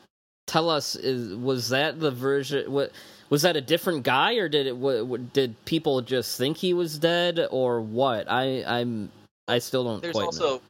tell 0.47 0.69
us 0.69 0.97
is 0.97 1.35
was 1.37 1.69
that 1.69 2.01
the 2.01 2.11
version 2.11 2.71
what 2.73 2.91
was 3.31 3.43
that 3.43 3.57
a 3.57 3.61
different 3.61 4.03
guy 4.03 4.35
or 4.35 4.49
did 4.49 4.67
it 4.67 4.77
what, 4.77 5.07
what 5.07 5.33
did 5.33 5.55
people 5.65 6.01
just 6.03 6.37
think 6.37 6.57
he 6.57 6.75
was 6.75 6.99
dead 6.99 7.41
or 7.51 7.81
what 7.81 8.31
i 8.31 8.63
i'm 8.67 9.11
i 9.49 9.59
still 9.59 9.85
don't 9.85 10.03
there's 10.03 10.13
quite 10.15 10.23
know. 10.23 10.27
also 10.27 10.61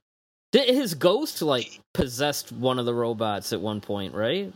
Did 0.52 0.68
his 0.74 0.94
ghost 0.94 1.40
like 1.40 1.80
possessed 1.94 2.52
one 2.52 2.78
of 2.78 2.84
the 2.84 2.94
robots 2.94 3.52
at 3.54 3.60
one 3.60 3.80
point 3.80 4.14
right 4.14 4.52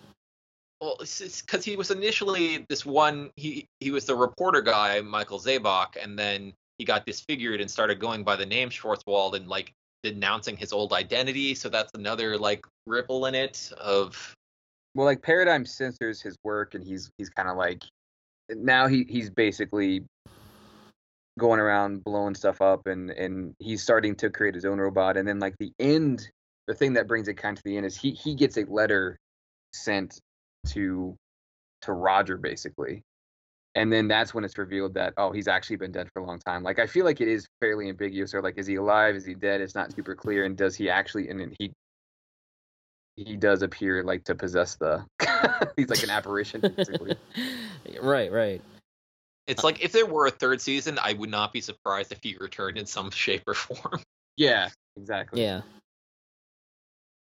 well, 0.80 0.98
because 0.98 1.64
he 1.64 1.76
was 1.76 1.90
initially 1.90 2.66
this 2.68 2.84
one. 2.84 3.30
He 3.36 3.66
he 3.80 3.90
was 3.90 4.04
the 4.04 4.14
reporter 4.14 4.60
guy, 4.60 5.00
Michael 5.00 5.38
Seebach, 5.38 5.96
and 6.02 6.18
then 6.18 6.52
he 6.78 6.84
got 6.84 7.06
disfigured 7.06 7.60
and 7.60 7.70
started 7.70 7.98
going 7.98 8.24
by 8.24 8.36
the 8.36 8.46
name 8.46 8.68
Schwarzwald 8.68 9.34
and 9.34 9.48
like 9.48 9.72
denouncing 10.02 10.56
his 10.56 10.72
old 10.72 10.92
identity. 10.92 11.54
So 11.54 11.68
that's 11.68 11.92
another 11.94 12.36
like 12.36 12.66
ripple 12.86 13.26
in 13.26 13.34
it 13.34 13.72
of 13.78 14.34
well 14.94 15.06
like 15.06 15.22
Paradigm 15.22 15.64
censors 15.64 16.20
his 16.20 16.36
work 16.44 16.74
and 16.74 16.84
he's 16.84 17.10
he's 17.16 17.30
kind 17.30 17.48
of 17.48 17.56
like 17.56 17.82
now 18.50 18.86
he 18.86 19.06
he's 19.08 19.30
basically 19.30 20.04
going 21.38 21.60
around 21.60 22.04
blowing 22.04 22.34
stuff 22.34 22.60
up 22.60 22.86
and 22.86 23.10
and 23.10 23.54
he's 23.58 23.82
starting 23.82 24.14
to 24.14 24.30
create 24.30 24.54
his 24.54 24.64
own 24.64 24.78
robot 24.78 25.16
and 25.16 25.26
then 25.26 25.38
like 25.38 25.54
the 25.58 25.72
end 25.78 26.28
the 26.66 26.74
thing 26.74 26.94
that 26.94 27.06
brings 27.06 27.28
it 27.28 27.34
kind 27.34 27.56
of 27.56 27.62
to 27.62 27.70
the 27.70 27.76
end 27.76 27.84
is 27.84 27.96
he 27.96 28.12
he 28.12 28.34
gets 28.34 28.56
a 28.56 28.64
letter 28.64 29.18
sent 29.72 30.20
to 30.66 31.16
to 31.82 31.92
Roger 31.92 32.36
basically 32.36 33.02
and 33.76 33.92
then 33.92 34.08
that's 34.08 34.32
when 34.34 34.42
it's 34.42 34.58
revealed 34.58 34.94
that 34.94 35.12
oh 35.18 35.30
he's 35.30 35.46
actually 35.46 35.76
been 35.76 35.92
dead 35.92 36.08
for 36.12 36.20
a 36.22 36.26
long 36.26 36.38
time 36.40 36.62
like 36.62 36.78
i 36.78 36.86
feel 36.86 37.04
like 37.04 37.20
it 37.20 37.28
is 37.28 37.46
fairly 37.60 37.88
ambiguous 37.88 38.34
or 38.34 38.42
like 38.42 38.58
is 38.58 38.66
he 38.66 38.76
alive 38.76 39.14
is 39.14 39.24
he 39.24 39.34
dead 39.34 39.60
it's 39.60 39.74
not 39.74 39.94
super 39.94 40.14
clear 40.14 40.44
and 40.44 40.56
does 40.56 40.74
he 40.74 40.88
actually 40.90 41.28
and 41.28 41.38
then 41.38 41.54
he 41.58 41.70
he 43.16 43.36
does 43.36 43.62
appear 43.62 44.02
like 44.02 44.24
to 44.24 44.34
possess 44.34 44.76
the 44.76 45.04
he's 45.76 45.88
like 45.88 46.02
an 46.02 46.10
apparition 46.10 46.60
basically 46.60 47.16
right, 48.02 48.32
right. 48.32 48.60
it's 49.46 49.64
like 49.64 49.82
if 49.82 49.92
there 49.92 50.06
were 50.06 50.26
a 50.26 50.30
third 50.30 50.60
season, 50.60 50.98
I 51.00 51.14
would 51.14 51.30
not 51.30 51.50
be 51.52 51.62
surprised 51.62 52.12
if 52.12 52.18
he 52.22 52.36
returned 52.38 52.76
in 52.76 52.84
some 52.84 53.10
shape 53.24 53.44
or 53.46 53.54
form. 53.54 54.02
yeah 54.36 54.68
exactly 54.96 55.42
Yeah. 55.42 55.62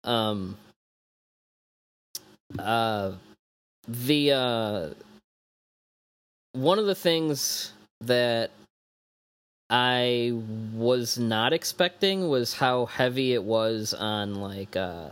Um 0.04 0.58
uh 2.60 3.12
the 3.88 4.32
uh 4.32 4.90
one 6.54 6.80
of 6.80 6.86
the 6.86 6.96
things 6.96 7.74
that 8.02 8.52
I 9.70 10.34
was 10.74 11.18
not 11.18 11.54
expecting 11.54 12.28
was 12.28 12.54
how 12.54 12.86
heavy 12.88 13.34
it 13.34 13.44
was 13.44 13.94
on 13.94 14.36
like 14.36 14.76
uh 14.76 15.10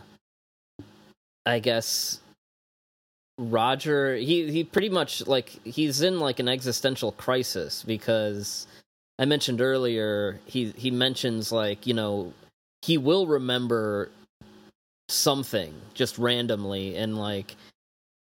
I 1.46 1.60
guess 1.60 2.20
Roger 3.38 4.16
he 4.18 4.52
he 4.52 4.64
pretty 4.66 4.90
much 4.90 5.26
like 5.26 5.50
he's 5.64 6.02
in 6.02 6.20
like 6.20 6.40
an 6.40 6.50
existential 6.50 7.14
crisis 7.14 7.84
because 7.84 8.68
I 9.18 9.26
mentioned 9.26 9.62
earlier 9.62 10.42
he 10.46 10.74
he 10.76 10.92
mentions 10.92 11.52
like 11.52 11.88
you 11.88 11.94
know 11.94 12.34
he 12.82 12.98
will 12.98 13.28
remember 13.28 14.12
something 15.12 15.74
just 15.94 16.18
randomly 16.18 16.96
and 16.96 17.18
like 17.18 17.56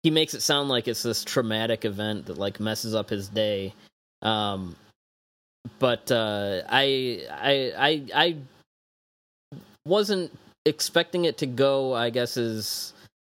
he 0.03 0.11
makes 0.11 0.33
it 0.33 0.41
sound 0.41 0.69
like 0.69 0.87
it's 0.87 1.03
this 1.03 1.23
traumatic 1.23 1.85
event 1.85 2.25
that 2.27 2.37
like 2.37 2.59
messes 2.59 2.95
up 2.95 3.09
his 3.09 3.27
day. 3.27 3.73
Um 4.21 4.75
but 5.77 6.11
uh 6.11 6.61
i 6.69 7.21
i 7.31 7.73
i 7.77 8.03
i 8.15 8.35
wasn't 9.85 10.31
expecting 10.65 11.25
it 11.25 11.37
to 11.37 11.45
go 11.45 11.93
i 11.93 12.09
guess 12.09 12.37
is 12.37 12.93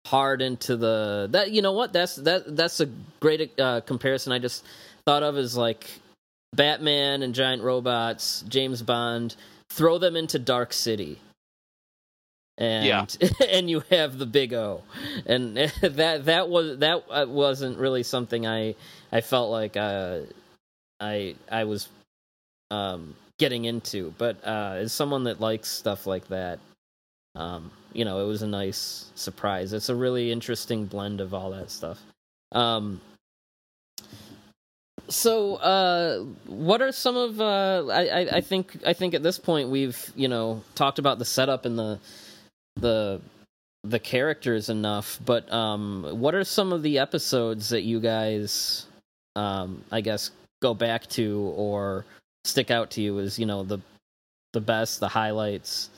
hard 0.06 0.42
into 0.42 0.76
the 0.76 1.28
that 1.30 1.50
you 1.50 1.62
know 1.62 1.72
what? 1.72 1.92
That's 1.92 2.16
that 2.16 2.56
that's 2.56 2.80
a 2.80 2.88
great 3.20 3.58
uh 3.58 3.80
comparison 3.82 4.32
i 4.32 4.38
just 4.38 4.64
thought 5.06 5.22
of 5.22 5.36
as 5.36 5.56
like 5.56 5.90
batman 6.54 7.22
and 7.22 7.34
giant 7.34 7.62
robots 7.62 8.44
james 8.48 8.82
bond 8.82 9.36
throw 9.70 9.98
them 9.98 10.16
into 10.16 10.38
dark 10.38 10.72
city 10.72 11.18
and 12.58 12.84
Yeah. 13.20 13.28
and 13.48 13.68
you 13.70 13.82
have 13.90 14.18
the 14.18 14.26
big 14.26 14.52
O, 14.52 14.82
and 15.26 15.56
that 15.82 16.24
that 16.26 16.48
was 16.48 16.78
that 16.78 17.04
uh, 17.10 17.26
wasn't 17.28 17.78
really 17.78 18.02
something 18.02 18.46
I 18.46 18.74
I 19.10 19.20
felt 19.20 19.50
like 19.50 19.76
uh, 19.76 20.20
I 21.00 21.34
I 21.50 21.64
was 21.64 21.88
um, 22.70 23.14
getting 23.38 23.64
into, 23.64 24.14
but 24.18 24.36
uh, 24.44 24.74
as 24.76 24.92
someone 24.92 25.24
that 25.24 25.40
likes 25.40 25.68
stuff 25.68 26.06
like 26.06 26.28
that, 26.28 26.58
um, 27.34 27.70
you 27.92 28.04
know, 28.04 28.22
it 28.24 28.26
was 28.26 28.42
a 28.42 28.46
nice 28.46 29.10
surprise. 29.14 29.72
It's 29.72 29.88
a 29.88 29.94
really 29.94 30.30
interesting 30.32 30.86
blend 30.86 31.20
of 31.20 31.34
all 31.34 31.50
that 31.50 31.70
stuff. 31.70 31.98
Um, 32.52 33.00
so, 35.08 35.56
uh, 35.56 36.20
what 36.46 36.80
are 36.80 36.92
some 36.92 37.16
of? 37.16 37.40
Uh, 37.40 37.86
I, 37.88 38.06
I 38.06 38.20
I 38.36 38.40
think 38.40 38.78
I 38.86 38.92
think 38.92 39.14
at 39.14 39.22
this 39.22 39.38
point 39.38 39.68
we've 39.68 40.12
you 40.14 40.28
know 40.28 40.62
talked 40.74 40.98
about 40.98 41.18
the 41.18 41.24
setup 41.24 41.64
and 41.64 41.78
the 41.78 41.98
the 42.76 43.20
the 43.84 43.98
characters 43.98 44.68
enough, 44.68 45.18
but 45.24 45.52
um, 45.52 46.06
what 46.12 46.34
are 46.34 46.44
some 46.44 46.72
of 46.72 46.82
the 46.82 46.98
episodes 46.98 47.68
that 47.70 47.82
you 47.82 47.98
guys, 47.98 48.86
um, 49.34 49.82
I 49.90 50.00
guess, 50.00 50.30
go 50.60 50.72
back 50.72 51.06
to 51.08 51.52
or 51.56 52.04
stick 52.44 52.70
out 52.70 52.90
to 52.92 53.00
you 53.00 53.18
as 53.18 53.38
you 53.38 53.46
know 53.46 53.62
the 53.62 53.78
the 54.52 54.60
best, 54.60 55.00
the 55.00 55.08
highlights? 55.08 55.90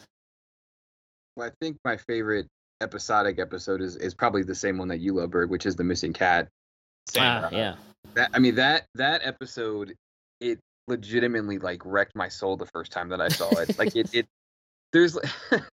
well, 1.37 1.49
i 1.49 1.51
think 1.61 1.77
my 1.85 1.97
favorite 1.97 2.47
episodic 2.81 3.39
episode 3.39 3.81
is 3.81 3.97
is 3.97 4.15
probably 4.15 4.43
the 4.43 4.55
same 4.55 4.79
one 4.79 4.89
that 4.89 4.99
you 4.99 5.15
love 5.15 5.31
Byrd 5.31 5.51
which 5.51 5.67
is 5.67 5.77
the 5.77 5.85
missing 5.85 6.13
cat. 6.13 6.49
Ah, 7.19 7.49
yeah, 7.53 7.77
that 8.15 8.31
i 8.33 8.39
mean 8.39 8.55
that 8.55 8.87
that 8.95 9.21
episode 9.25 9.95
it 10.41 10.59
legitimately 10.89 11.59
like 11.59 11.81
wrecked 11.85 12.15
my 12.15 12.29
soul 12.29 12.57
the 12.57 12.67
first 12.67 12.93
time 12.93 13.09
that 13.09 13.21
i 13.21 13.29
saw 13.29 13.51
it 13.59 13.79
like 13.79 13.95
it 13.97 14.13
it 14.15 14.27
there's 14.93 15.19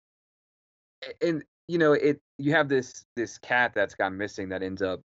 and 1.21 1.43
you 1.67 1.77
know 1.77 1.93
it 1.93 2.19
you 2.37 2.53
have 2.53 2.69
this 2.69 3.05
this 3.15 3.37
cat 3.37 3.71
that's 3.73 3.95
gone 3.95 4.17
missing 4.17 4.49
that 4.49 4.63
ends 4.63 4.81
up 4.81 5.01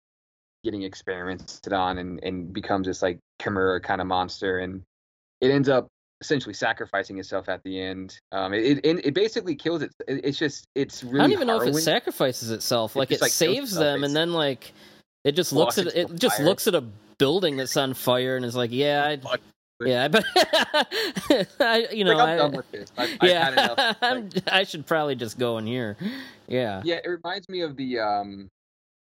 getting 0.62 0.82
experimented 0.82 1.72
on 1.72 1.98
and 1.98 2.22
and 2.22 2.52
becomes 2.52 2.86
this 2.86 3.02
like 3.02 3.18
chimera 3.40 3.80
kind 3.80 4.00
of 4.00 4.06
monster 4.06 4.58
and 4.58 4.82
it 5.40 5.50
ends 5.50 5.68
up 5.68 5.88
essentially 6.20 6.54
sacrificing 6.54 7.18
itself 7.18 7.48
at 7.48 7.62
the 7.64 7.80
end. 7.80 8.18
Um, 8.32 8.52
it 8.52 8.80
it, 8.84 9.06
it 9.06 9.14
basically 9.14 9.54
kills 9.54 9.82
it. 9.82 9.90
it. 10.06 10.20
It's 10.24 10.38
just 10.38 10.66
it's 10.74 11.02
really. 11.02 11.20
I 11.20 11.22
don't 11.22 11.32
even 11.32 11.46
know 11.46 11.60
if 11.60 11.68
it 11.68 11.80
sacrifices 11.80 12.50
itself. 12.50 12.94
It 12.94 12.98
Like 12.98 13.08
just, 13.08 13.20
it 13.20 13.24
like, 13.24 13.32
saves 13.32 13.74
them, 13.74 14.04
and 14.04 14.14
then 14.14 14.32
like 14.32 14.72
it 15.24 15.32
just 15.32 15.52
looks 15.52 15.78
at 15.78 15.88
it. 15.88 15.96
its 15.96 16.12
Just 16.12 16.40
looks 16.40 16.66
at 16.66 16.74
a 16.74 16.84
building 17.18 17.56
that's 17.56 17.76
on 17.76 17.94
fire 17.94 18.36
and 18.36 18.44
is 18.44 18.56
like, 18.56 18.70
"Yeah, 18.72 19.16
I. 19.24 19.38
yeah, 19.80 20.08
but 20.08 20.24
I, 21.60 21.88
you 21.92 22.04
know, 22.04 22.16
like, 22.16 22.28
I'm 22.28 22.34
I, 22.34 22.36
done 22.36 22.52
with 22.52 22.70
this. 22.72 22.92
I've, 22.98 23.16
I've 23.20 23.30
had 23.30 23.52
enough. 23.54 23.74
yeah, 23.78 23.86
Like, 23.86 24.02
I'm- 24.02 24.30
I 24.48 24.64
should 24.64 24.86
probably 24.86 25.14
just 25.16 25.38
go 25.38 25.58
in 25.58 25.66
here. 25.66 25.96
Yeah, 26.48 26.82
yeah, 26.84 26.98
it 27.04 27.08
reminds 27.08 27.48
me 27.48 27.60
of 27.62 27.76
the 27.76 27.98
um, 28.00 28.48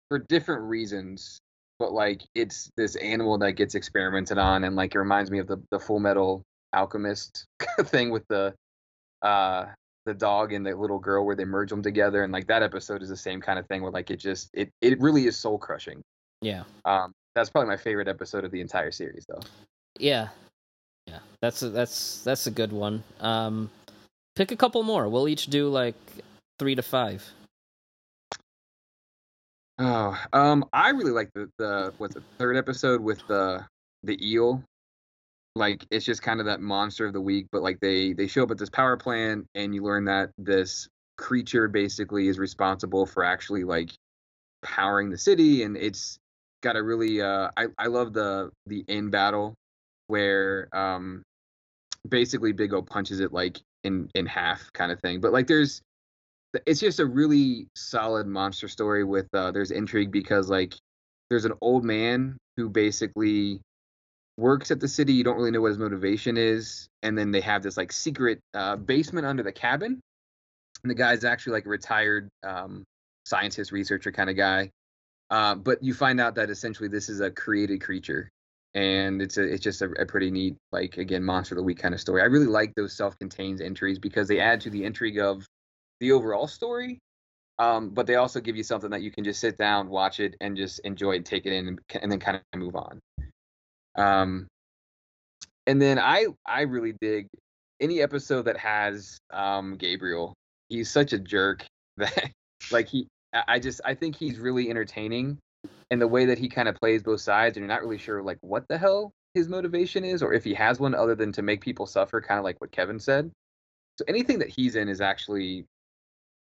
for 0.09 0.19
different 0.19 0.63
reasons, 0.63 1.39
but 1.79 1.93
like 1.93 2.23
it's 2.35 2.71
this 2.77 2.97
animal 2.97 3.39
that 3.39 3.53
gets 3.53 3.75
experimented 3.75 4.39
on, 4.39 4.65
and 4.65 4.77
like 4.77 4.95
it 4.95 4.99
reminds 4.99 5.31
me 5.31 5.39
of 5.39 5.47
the 5.47 5.59
the 5.71 5.79
Full 5.79 5.99
Metal 6.01 6.43
Alchemist 6.75 7.45
thing 7.85 8.11
with 8.11 8.27
the 8.29 8.55
uh 9.23 9.67
the 10.07 10.15
dog 10.15 10.53
and 10.53 10.67
the 10.67 10.75
little 10.75 10.99
girl 10.99 11.25
where 11.25 11.37
they 11.37 11.45
merge 11.45 11.71
them 11.71 11.83
together, 11.83 12.25
and 12.25 12.33
like 12.33 12.47
that 12.49 12.63
episode 12.63 13.03
is 13.03 13.09
the 13.09 13.17
same 13.17 13.41
kind 13.41 13.59
of 13.59 13.67
thing 13.67 13.83
where 13.83 13.93
like 13.93 14.11
it 14.11 14.17
just 14.17 14.49
it 14.53 14.69
it 14.81 15.01
really 15.01 15.27
is 15.27 15.37
soul 15.37 15.59
crushing. 15.59 16.01
yeah, 16.41 16.65
Um, 16.85 17.13
that's 17.37 17.51
probably 17.51 17.69
my 17.69 17.77
favorite 17.77 18.09
episode 18.09 18.45
of 18.45 18.51
the 18.51 18.61
entire 18.61 18.91
series, 18.91 19.25
though. 19.29 19.41
yeah, 20.01 20.29
yeah. 21.13 21.19
That's 21.41 21.63
a, 21.63 21.69
that's 21.71 22.23
that's 22.23 22.47
a 22.47 22.51
good 22.51 22.73
one. 22.73 23.03
Um, 23.21 23.71
pick 24.35 24.51
a 24.51 24.57
couple 24.57 24.83
more. 24.83 25.09
We'll 25.09 25.29
each 25.29 25.47
do 25.47 25.69
like 25.69 25.95
three 26.59 26.75
to 26.75 26.83
five. 26.83 27.25
Oh, 29.79 30.19
um, 30.33 30.65
I 30.73 30.91
really 30.91 31.11
like 31.11 31.31
the 31.35 31.51
the 31.59 31.93
what's 31.99 32.15
the 32.15 32.23
third 32.39 32.57
episode 32.57 33.01
with 33.01 33.27
the 33.27 33.65
the 34.03 34.19
eel. 34.27 34.63
Like 35.55 35.85
it's 35.91 36.07
just 36.07 36.23
kind 36.23 36.41
of 36.41 36.47
that 36.47 36.61
monster 36.61 37.07
of 37.07 37.13
the 37.13 37.21
week, 37.21 37.47
but 37.53 37.63
like 37.63 37.81
they 37.81 38.13
they 38.13 38.27
show 38.27 38.45
up 38.45 38.51
at 38.51 38.59
this 38.59 38.71
power 38.71 38.97
plant, 38.97 39.47
and 39.55 39.75
you 39.75 39.83
learn 39.83 40.07
that 40.07 40.31
this 40.39 40.89
creature 41.19 41.69
basically 41.69 42.29
is 42.29 42.39
responsible 42.39 43.05
for 43.05 43.23
actually 43.23 43.65
like 43.65 43.91
powering 44.63 45.11
the 45.11 45.19
city, 45.19 45.63
and 45.63 45.77
it's 45.77 46.19
got 46.63 46.77
a 46.77 46.83
really 46.83 47.21
uh 47.21 47.51
I 47.57 47.67
I 47.77 47.89
love 47.89 48.13
the 48.15 48.51
the 48.67 48.85
end 48.89 49.11
battle 49.11 49.55
where 50.07 50.69
um 50.73 51.23
basically 52.09 52.53
Big 52.53 52.73
O 52.73 52.83
punches 52.83 53.21
it 53.21 53.33
like 53.33 53.61
in 53.85 54.09
in 54.15 54.27
half 54.27 54.73
kind 54.73 54.93
of 54.93 55.01
thing, 55.01 55.21
but 55.21 55.33
like 55.33 55.47
there's 55.47 55.83
it's 56.67 56.81
just 56.81 57.01
a 57.01 57.07
really 57.07 57.69
solid 57.75 58.27
monster 58.27 58.69
story 58.69 59.05
with 59.05 59.27
uh 59.35 59.51
there's 59.53 59.71
intrigue 59.71 60.11
because 60.11 60.51
like 60.51 60.75
there's 61.31 61.45
an 61.45 61.53
old 61.61 61.85
man 61.85 62.37
who 62.57 62.69
basically 62.69 63.61
works 64.37 64.71
at 64.71 64.81
the 64.81 64.89
city 64.89 65.13
you 65.13 65.25
don't 65.25 65.37
really 65.37 65.51
know 65.51 65.61
what 65.61 65.69
his 65.69 65.79
motivation 65.79 66.37
is 66.37 66.89
and 67.03 67.17
then 67.17 67.31
they 67.31 67.41
have 67.41 67.63
this 67.63 67.77
like 67.77 67.93
secret 67.93 68.41
uh 68.55 68.77
basement 68.77 69.27
under 69.27 69.43
the 69.43 69.53
cabin 69.53 70.01
and 70.83 70.91
the 70.91 70.95
guy's 70.95 71.25
actually 71.25 71.53
like 71.53 71.67
a 71.67 71.69
retired 71.69 72.29
um 72.43 72.83
scientist 73.25 73.73
researcher 73.73 74.11
kind 74.11 74.29
of 74.29 74.37
guy 74.37 74.71
uh 75.31 75.55
but 75.55 75.83
you 75.83 75.95
find 75.95 76.21
out 76.21 76.35
that 76.35 76.51
essentially 76.51 76.89
this 76.89 77.09
is 77.09 77.21
a 77.21 77.31
created 77.31 77.81
creature 77.81 78.29
and 78.75 79.21
it's 79.21 79.37
a 79.37 79.43
it's 79.43 79.63
just 79.63 79.83
a, 79.83 79.91
a 80.01 80.07
pretty 80.07 80.31
neat 80.31 80.57
like 80.73 80.97
again 80.97 81.23
monster 81.23 81.55
of 81.55 81.59
the 81.59 81.63
week 81.63 81.79
kind 81.79 81.95
of 81.95 82.01
story. 82.01 82.23
I 82.23 82.27
really 82.27 82.47
like 82.47 82.75
those 82.75 82.97
self-contained 82.97 83.61
entries 83.61 83.99
because 83.99 84.29
they 84.29 84.41
add 84.41 84.61
to 84.63 84.71
the 84.71 84.85
intrigue 84.85 85.19
of 85.19 85.47
the 86.01 86.13
overall 86.13 86.47
story 86.47 86.99
um, 87.59 87.91
but 87.91 88.07
they 88.07 88.17
also 88.17 88.41
give 88.41 88.57
you 88.57 88.63
something 88.63 88.91
that 88.91 89.03
you 89.03 89.11
can 89.11 89.25
just 89.25 89.41
sit 89.41 89.57
down 89.59 89.89
watch 89.89 90.21
it 90.21 90.35
and 90.41 90.57
just 90.57 90.81
enjoy 90.81 91.13
it 91.17 91.25
take 91.25 91.47
it 91.47 91.53
in 91.53 91.69
and, 91.69 91.81
and 92.01 92.11
then 92.11 92.19
kind 92.19 92.37
of 92.37 92.59
move 92.59 92.75
on. 92.77 93.01
Um, 93.95 94.47
and 95.67 95.81
then 95.81 95.99
i 95.99 96.27
i 96.47 96.63
really 96.63 96.95
dig 97.01 97.29
any 97.81 98.01
episode 98.01 98.43
that 98.43 98.57
has 98.57 99.19
um, 99.33 99.77
gabriel. 99.77 100.35
He's 100.69 100.91
such 100.91 101.13
a 101.13 101.19
jerk 101.19 101.65
that 101.99 102.31
like 102.71 102.89
he 102.89 103.07
I- 103.33 103.45
i 103.49 103.59
just 103.59 103.81
i 103.85 103.95
think 103.95 104.17
he's 104.17 104.39
really 104.39 104.71
entertaining 104.71 105.39
and 105.91 106.01
the 106.01 106.09
way 106.09 106.25
that 106.27 106.39
he 106.39 106.49
kind 106.49 106.69
of 106.69 106.75
plays 106.77 107.03
both 107.03 107.21
sides 107.21 107.57
and 107.57 107.63
you're 107.63 107.75
not 107.75 107.83
really 107.83 107.99
sure 107.99 108.23
like 108.23 108.39
what 108.41 108.65
the 108.69 108.79
hell 108.79 109.13
his 109.35 109.49
motivation 109.49 110.05
is 110.05 110.23
or 110.23 110.33
if 110.33 110.45
he 110.45 110.53
has 110.55 110.79
one 110.81 110.95
other 110.95 111.15
than 111.15 111.33
to 111.33 111.43
make 111.43 111.61
people 111.61 111.87
suffer 111.87 112.21
kind 112.21 112.39
of 112.39 112.45
like 112.45 112.61
what 112.61 112.71
kevin 112.71 112.99
said 112.99 113.31
so 113.99 114.05
anything 114.09 114.39
that 114.39 114.49
he's 114.49 114.77
in 114.77 114.89
is 114.89 115.01
actually 115.01 115.65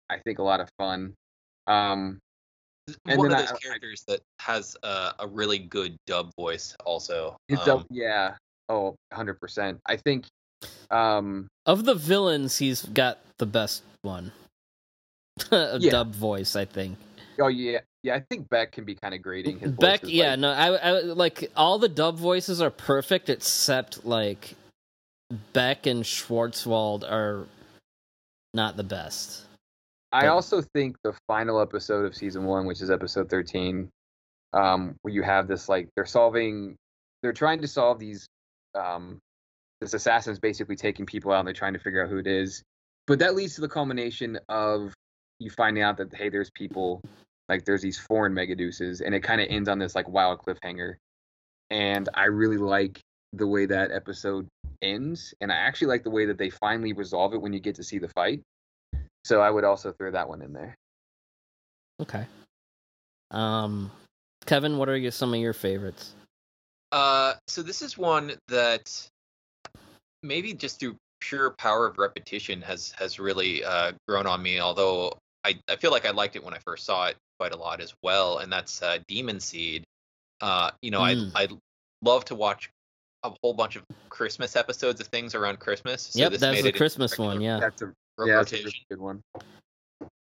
i 0.09 0.17
think 0.19 0.39
a 0.39 0.43
lot 0.43 0.59
of 0.59 0.69
fun 0.77 1.13
um 1.67 2.19
And 3.05 3.17
one 3.17 3.31
of 3.31 3.37
those 3.37 3.51
I- 3.51 3.55
I- 3.55 3.57
characters 3.59 4.03
that 4.07 4.19
has 4.39 4.75
a, 4.83 5.13
a 5.19 5.27
really 5.27 5.59
good 5.59 5.95
dub 6.05 6.31
voice 6.37 6.75
also. 6.85 7.37
his 7.47 7.59
Um, 7.59 7.65
dub- 7.65 7.85
yeah 7.89 8.35
oh 8.69 8.95
100% 9.13 9.79
i 9.85 9.95
think 9.95 10.25
um 10.91 11.47
Of 11.65 11.85
the 11.85 11.95
villains, 11.95 12.57
he's 12.57 12.83
got 12.85 13.19
the 13.37 13.45
best 13.45 13.83
one. 14.01 14.31
a 15.51 15.77
Yeah. 15.79 15.91
dub 15.91 16.13
voice, 16.13 16.55
I 16.57 16.65
think. 16.65 16.97
oh 17.39 17.47
yeah 17.47 17.79
yeah 18.03 18.15
i 18.15 18.19
think 18.19 18.47
beck 18.49 18.71
can 18.71 18.83
be 18.83 18.95
kind 18.95 19.13
of 19.13 19.21
grating 19.21 19.57
his 19.59 19.71
Beck, 19.71 20.01
yeah, 20.03 20.31
like- 20.31 20.39
no, 20.39 20.51
I, 20.51 20.67
I 20.75 20.99
like 21.01 21.51
all 21.55 21.79
the 21.79 21.89
dub 21.89 22.17
voices 22.17 22.61
are 22.61 22.69
perfect 22.69 23.29
except 23.29 24.05
like 24.05 24.55
Beck 25.53 25.87
and 25.87 26.03
Schwarzwald 26.03 27.09
are 27.09 27.47
not 28.53 28.77
the 28.77 28.83
best. 28.83 29.45
I 30.11 30.21
But- 30.21 30.29
also 30.29 30.61
think 30.61 30.95
the 31.03 31.13
final 31.27 31.59
episode 31.59 32.05
of 32.05 32.15
season 32.15 32.45
one, 32.45 32.67
which 32.67 32.81
is 32.81 32.91
episode 32.91 33.29
13, 33.29 33.89
um, 34.53 34.95
where 35.01 35.13
you 35.13 35.23
have 35.23 35.47
this 35.47 35.67
like 35.67 35.89
they're 35.95 36.05
solving, 36.05 36.75
they're 37.23 37.33
trying 37.33 37.61
to 37.61 37.67
solve 37.67 37.97
these, 37.97 38.27
um, 38.75 39.17
this 39.81 39.95
assassin's 39.95 40.37
basically 40.39 40.75
taking 40.75 41.05
people 41.07 41.31
out 41.31 41.39
and 41.39 41.47
they're 41.47 41.53
trying 41.55 41.73
to 41.73 41.79
figure 41.79 42.03
out 42.03 42.09
who 42.11 42.17
it 42.17 42.27
is. 42.27 42.61
But 43.07 43.17
that 43.19 43.33
leads 43.33 43.55
to 43.55 43.61
the 43.61 43.69
culmination 43.69 44.37
of 44.49 44.93
you 45.39 45.49
finding 45.49 45.81
out 45.81 45.97
that 45.97 46.13
hey, 46.13 46.29
there's 46.29 46.51
people, 46.51 47.01
like 47.49 47.65
there's 47.65 47.81
these 47.81 47.99
foreign 47.99 48.33
megadeuses, 48.33 49.01
and 49.05 49.13
it 49.13 49.21
kind 49.21 49.41
of 49.41 49.47
ends 49.49 49.69
on 49.69 49.79
this 49.79 49.95
like 49.95 50.07
wild 50.07 50.39
cliffhanger. 50.39 50.95
And 51.69 52.09
I 52.13 52.25
really 52.25 52.57
like 52.57 52.99
the 53.33 53.47
way 53.47 53.65
that 53.65 53.91
episode 53.91 54.47
ends, 54.81 55.33
and 55.41 55.51
I 55.51 55.55
actually 55.55 55.87
like 55.87 56.03
the 56.03 56.11
way 56.11 56.25
that 56.25 56.37
they 56.37 56.49
finally 56.49 56.93
resolve 56.93 57.33
it 57.33 57.41
when 57.41 57.53
you 57.53 57.59
get 57.59 57.75
to 57.75 57.83
see 57.83 57.99
the 57.99 58.09
fight. 58.09 58.41
So 59.25 59.41
I 59.41 59.49
would 59.49 59.63
also 59.63 59.91
throw 59.91 60.11
that 60.11 60.27
one 60.27 60.41
in 60.41 60.53
there. 60.53 60.75
Okay. 62.01 62.25
Um, 63.31 63.91
Kevin, 64.45 64.77
what 64.77 64.89
are 64.89 64.97
your, 64.97 65.11
some 65.11 65.33
of 65.33 65.39
your 65.39 65.53
favorites? 65.53 66.13
Uh, 66.91 67.33
so 67.47 67.63
this 67.63 67.81
is 67.81 67.97
one 67.97 68.33
that 68.49 69.09
maybe 70.21 70.53
just 70.53 70.79
through 70.79 70.95
pure 71.19 71.51
power 71.51 71.87
of 71.87 71.97
repetition 71.97 72.61
has 72.61 72.91
has 72.97 73.19
really 73.19 73.63
uh, 73.63 73.93
grown 74.07 74.27
on 74.27 74.43
me. 74.43 74.59
Although 74.59 75.13
I, 75.43 75.55
I 75.69 75.75
feel 75.77 75.91
like 75.91 76.05
I 76.05 76.11
liked 76.11 76.35
it 76.35 76.43
when 76.43 76.53
I 76.53 76.59
first 76.59 76.85
saw 76.85 77.07
it 77.07 77.15
quite 77.39 77.53
a 77.53 77.57
lot 77.57 77.81
as 77.81 77.93
well, 78.01 78.39
and 78.39 78.51
that's 78.51 78.81
uh, 78.81 78.99
Demon 79.07 79.39
Seed. 79.39 79.85
Uh, 80.41 80.71
you 80.81 80.91
know, 80.91 81.01
Mm. 81.01 81.31
I 81.35 81.43
I 81.43 81.47
love 82.01 82.25
to 82.25 82.35
watch 82.35 82.69
a 83.23 83.31
whole 83.41 83.53
bunch 83.53 83.75
of 83.75 83.83
Christmas 84.09 84.55
episodes 84.55 84.99
of 84.99 85.07
things 85.07 85.35
around 85.35 85.59
Christmas. 85.59 86.03
So 86.03 86.19
yep, 86.19 86.31
this 86.31 86.41
that's 86.41 86.55
made 86.55 86.65
the 86.65 86.69
it 86.69 86.75
Christmas 86.75 87.17
one. 87.17 87.41
Yeah. 87.41 87.59
That's 87.59 87.81
a 87.81 87.93
yeah, 88.25 88.37
that's 88.37 88.53
a 88.53 88.57
really 88.57 88.85
good 88.89 88.99
one. 88.99 89.21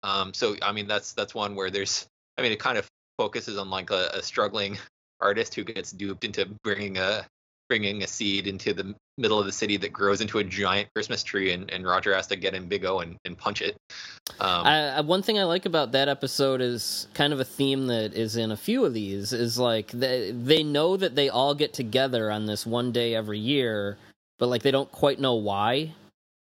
Um, 0.02 0.34
so 0.34 0.56
I 0.62 0.72
mean 0.72 0.86
that's 0.86 1.12
that's 1.12 1.34
one 1.34 1.54
where 1.54 1.70
there's 1.70 2.06
I 2.36 2.42
mean 2.42 2.52
it 2.52 2.58
kind 2.60 2.78
of 2.78 2.88
focuses 3.16 3.58
on 3.58 3.70
like 3.70 3.90
a, 3.90 4.10
a 4.14 4.22
struggling 4.22 4.78
artist 5.20 5.54
who 5.54 5.64
gets 5.64 5.92
duped 5.92 6.24
into 6.24 6.46
bringing 6.62 6.98
a 6.98 7.26
bringing 7.68 8.02
a 8.02 8.06
seed 8.06 8.46
into 8.46 8.72
the 8.72 8.94
middle 9.18 9.38
of 9.38 9.46
the 9.46 9.52
city 9.52 9.76
that 9.76 9.92
grows 9.92 10.20
into 10.20 10.38
a 10.38 10.44
giant 10.44 10.88
Christmas 10.94 11.22
tree, 11.22 11.52
and, 11.52 11.70
and 11.70 11.86
Roger 11.86 12.14
has 12.14 12.26
to 12.28 12.36
get 12.36 12.54
in 12.54 12.66
Big 12.66 12.84
O 12.84 13.00
and, 13.00 13.16
and 13.24 13.36
punch 13.36 13.60
it. 13.62 13.76
Um, 14.40 14.66
I, 14.66 15.00
one 15.02 15.22
thing 15.22 15.38
I 15.38 15.44
like 15.44 15.66
about 15.66 15.92
that 15.92 16.08
episode 16.08 16.60
is 16.60 17.08
kind 17.14 17.32
of 17.32 17.40
a 17.40 17.44
theme 17.44 17.86
that 17.88 18.14
is 18.14 18.36
in 18.36 18.50
a 18.52 18.56
few 18.56 18.84
of 18.84 18.94
these 18.94 19.32
is 19.32 19.58
like 19.58 19.90
they 19.92 20.30
they 20.32 20.62
know 20.62 20.96
that 20.96 21.14
they 21.14 21.28
all 21.28 21.54
get 21.54 21.72
together 21.72 22.30
on 22.30 22.46
this 22.46 22.64
one 22.66 22.92
day 22.92 23.14
every 23.14 23.38
year, 23.38 23.98
but 24.38 24.48
like 24.48 24.62
they 24.62 24.70
don't 24.70 24.90
quite 24.90 25.20
know 25.20 25.34
why. 25.34 25.92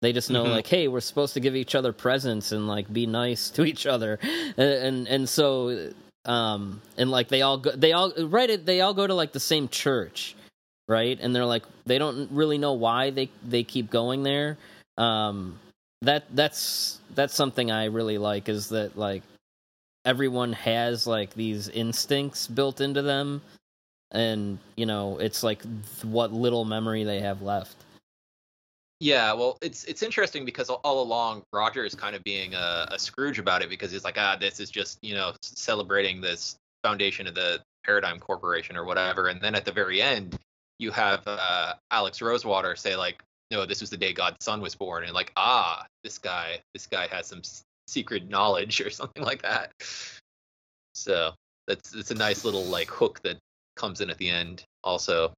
They 0.02 0.12
just 0.12 0.30
know 0.30 0.44
Mhm. 0.44 0.50
like, 0.52 0.66
hey, 0.66 0.88
we're 0.88 1.00
supposed 1.00 1.34
to 1.34 1.40
give 1.40 1.54
each 1.54 1.74
other 1.74 1.92
presents 1.92 2.52
and 2.52 2.66
like 2.68 2.90
be 2.92 3.06
nice 3.06 3.50
to 3.50 3.64
each 3.70 3.86
other, 3.86 4.18
and 4.22 4.58
and, 4.58 5.08
and 5.08 5.28
so 5.28 5.90
um 6.26 6.82
and 6.98 7.10
like 7.10 7.28
they 7.28 7.40
all 7.40 7.56
go 7.56 7.70
they 7.70 7.92
all 7.92 8.12
right 8.26 8.66
they 8.66 8.82
all 8.82 8.92
go 8.92 9.06
to 9.06 9.14
like 9.14 9.32
the 9.32 9.40
same 9.40 9.66
church 9.68 10.36
right? 10.90 11.16
And 11.22 11.34
they're 11.34 11.46
like 11.46 11.62
they 11.86 11.98
don't 11.98 12.28
really 12.32 12.58
know 12.58 12.72
why 12.72 13.10
they 13.10 13.30
they 13.46 13.62
keep 13.62 13.90
going 13.90 14.24
there. 14.24 14.58
Um 14.98 15.58
that 16.02 16.24
that's 16.34 16.98
that's 17.14 17.34
something 17.34 17.70
i 17.70 17.84
really 17.84 18.16
like 18.16 18.48
is 18.48 18.70
that 18.70 18.96
like 18.96 19.22
everyone 20.06 20.52
has 20.54 21.06
like 21.06 21.34
these 21.34 21.68
instincts 21.68 22.46
built 22.46 22.80
into 22.80 23.02
them. 23.02 23.40
And 24.10 24.58
you 24.74 24.86
know 24.86 25.18
it's 25.18 25.44
like 25.44 25.62
what 26.02 26.32
little 26.32 26.64
memory 26.64 27.04
they 27.04 27.20
have 27.20 27.40
left. 27.40 27.76
Yeah, 28.98 29.32
well, 29.32 29.56
it's 29.62 29.84
it's 29.84 30.02
interesting 30.02 30.44
because 30.44 30.68
all, 30.68 30.80
all 30.82 31.00
along 31.00 31.44
Roger 31.52 31.84
is 31.84 31.94
kind 31.94 32.16
of 32.16 32.24
being 32.24 32.54
a, 32.54 32.88
a 32.90 32.98
Scrooge 32.98 33.38
about 33.38 33.62
it 33.62 33.70
because 33.70 33.92
he's 33.92 34.04
like, 34.04 34.18
ah, 34.18 34.36
this 34.38 34.58
is 34.58 34.68
just 34.68 34.98
you 35.02 35.14
know 35.14 35.32
celebrating 35.42 36.20
this 36.20 36.56
foundation 36.82 37.28
of 37.28 37.34
the 37.34 37.60
Paradigm 37.86 38.18
Corporation 38.18 38.76
or 38.76 38.84
whatever, 38.84 39.28
and 39.28 39.40
then 39.40 39.54
at 39.54 39.64
the 39.64 39.72
very 39.72 40.02
end 40.02 40.36
you 40.80 40.90
have 40.90 41.22
uh, 41.26 41.74
Alex 41.90 42.22
Rosewater 42.22 42.74
say 42.74 42.96
like, 42.96 43.22
no, 43.50 43.66
this 43.66 43.80
was 43.80 43.90
the 43.90 43.96
day 43.96 44.12
God's 44.12 44.42
son 44.44 44.60
was 44.60 44.74
born, 44.74 45.04
and 45.04 45.12
like, 45.12 45.32
ah, 45.36 45.84
this 46.02 46.18
guy, 46.18 46.60
this 46.72 46.86
guy 46.86 47.06
has 47.08 47.26
some 47.26 47.40
s- 47.40 47.62
secret 47.86 48.28
knowledge 48.28 48.80
or 48.84 48.90
something 48.90 49.22
like 49.22 49.42
that. 49.42 49.72
So 50.94 51.32
that's 51.66 51.94
it's 51.94 52.10
a 52.10 52.14
nice 52.14 52.44
little 52.44 52.64
like 52.64 52.88
hook 52.88 53.20
that 53.22 53.38
comes 53.76 54.00
in 54.00 54.10
at 54.10 54.18
the 54.18 54.30
end. 54.30 54.64
Also, 54.82 55.32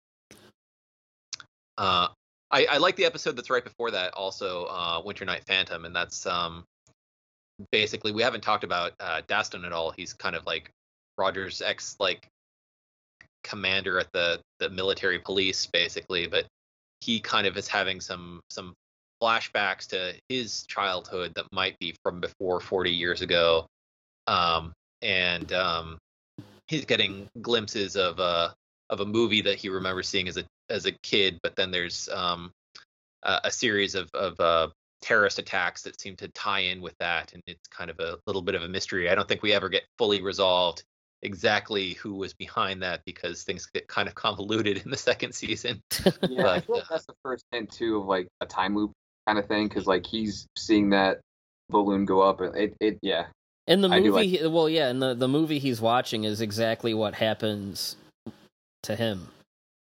uh, 1.78 2.08
I, 2.50 2.66
I 2.70 2.76
like 2.78 2.96
the 2.96 3.04
episode 3.04 3.36
that's 3.36 3.50
right 3.50 3.64
before 3.64 3.90
that. 3.90 4.14
Also, 4.14 4.66
uh, 4.66 5.02
Winter 5.04 5.24
Night 5.24 5.44
Phantom, 5.46 5.84
and 5.84 5.96
that's 5.96 6.26
um, 6.26 6.64
basically 7.72 8.12
we 8.12 8.22
haven't 8.22 8.42
talked 8.42 8.64
about 8.64 8.92
uh, 9.00 9.22
Dastun 9.26 9.66
at 9.66 9.72
all. 9.72 9.90
He's 9.90 10.12
kind 10.12 10.36
of 10.36 10.46
like 10.46 10.70
Roger's 11.18 11.62
ex 11.62 11.96
like 11.98 12.28
commander 13.44 13.98
at 13.98 14.10
the 14.12 14.40
the 14.58 14.70
military 14.70 15.18
police, 15.18 15.66
basically, 15.66 16.26
but 16.26 16.46
he 17.00 17.20
kind 17.20 17.46
of 17.46 17.56
is 17.56 17.68
having 17.68 18.00
some 18.00 18.40
some 18.50 18.74
flashbacks 19.22 19.86
to 19.88 20.14
his 20.28 20.64
childhood 20.66 21.32
that 21.34 21.46
might 21.52 21.78
be 21.78 21.94
from 22.02 22.20
before 22.20 22.60
40 22.60 22.90
years 22.90 23.22
ago. 23.22 23.66
Um, 24.26 24.72
and 25.00 25.52
um, 25.52 25.98
he's 26.66 26.84
getting 26.84 27.28
glimpses 27.40 27.96
of 27.96 28.18
a 28.18 28.54
of 28.90 29.00
a 29.00 29.06
movie 29.06 29.42
that 29.42 29.56
he 29.56 29.68
remembers 29.68 30.08
seeing 30.08 30.28
as 30.28 30.36
a 30.36 30.44
as 30.68 30.86
a 30.86 30.92
kid 31.02 31.38
but 31.42 31.56
then 31.56 31.70
there's 31.70 32.08
um, 32.10 32.50
a, 33.24 33.40
a 33.44 33.50
series 33.50 33.94
of 33.94 34.08
of 34.14 34.38
uh, 34.38 34.68
terrorist 35.00 35.38
attacks 35.38 35.82
that 35.82 36.00
seem 36.00 36.14
to 36.16 36.28
tie 36.28 36.60
in 36.60 36.80
with 36.80 36.94
that 36.98 37.32
and 37.32 37.42
it's 37.46 37.68
kind 37.68 37.90
of 37.90 37.98
a 38.00 38.16
little 38.26 38.42
bit 38.42 38.54
of 38.54 38.62
a 38.62 38.68
mystery. 38.68 39.10
I 39.10 39.14
don't 39.14 39.28
think 39.28 39.42
we 39.42 39.52
ever 39.52 39.68
get 39.68 39.82
fully 39.98 40.22
resolved 40.22 40.84
exactly 41.22 41.92
who 41.94 42.14
was 42.14 42.34
behind 42.34 42.82
that 42.82 43.02
because 43.04 43.42
things 43.44 43.66
get 43.66 43.86
kind 43.88 44.08
of 44.08 44.14
convoluted 44.26 44.82
in 44.84 44.90
the 44.90 44.96
second 44.96 45.34
season. 45.34 45.80
Yeah, 46.28 46.48
I 46.50 46.54
But, 46.60 46.66
feel 46.66 46.76
uh, 46.76 46.82
that's 46.90 47.06
the 47.06 47.14
first 47.22 47.44
hint 47.52 47.70
too 47.70 47.98
of 47.98 48.06
like 48.06 48.28
a 48.40 48.46
time 48.46 48.76
loop 48.76 48.92
kind 49.26 49.38
of 49.38 49.46
thing, 49.46 49.68
because 49.68 49.86
like 49.86 50.06
he's 50.06 50.46
seeing 50.56 50.90
that 50.90 51.20
balloon 51.70 52.04
go 52.04 52.20
up, 52.20 52.40
and 52.40 52.56
it, 52.56 52.74
it 52.80 52.98
yeah, 53.02 53.26
In 53.66 53.80
the 53.80 53.88
I 53.88 54.00
movie, 54.00 54.28
he- 54.28 54.46
well, 54.46 54.68
yeah, 54.68 54.88
in 54.90 54.98
the 54.98 55.14
the 55.14 55.28
movie 55.28 55.58
he's 55.58 55.80
watching 55.80 56.24
is 56.24 56.40
exactly 56.40 56.92
what 56.94 57.14
happens 57.14 57.96
to 58.84 58.96
him. 58.96 59.28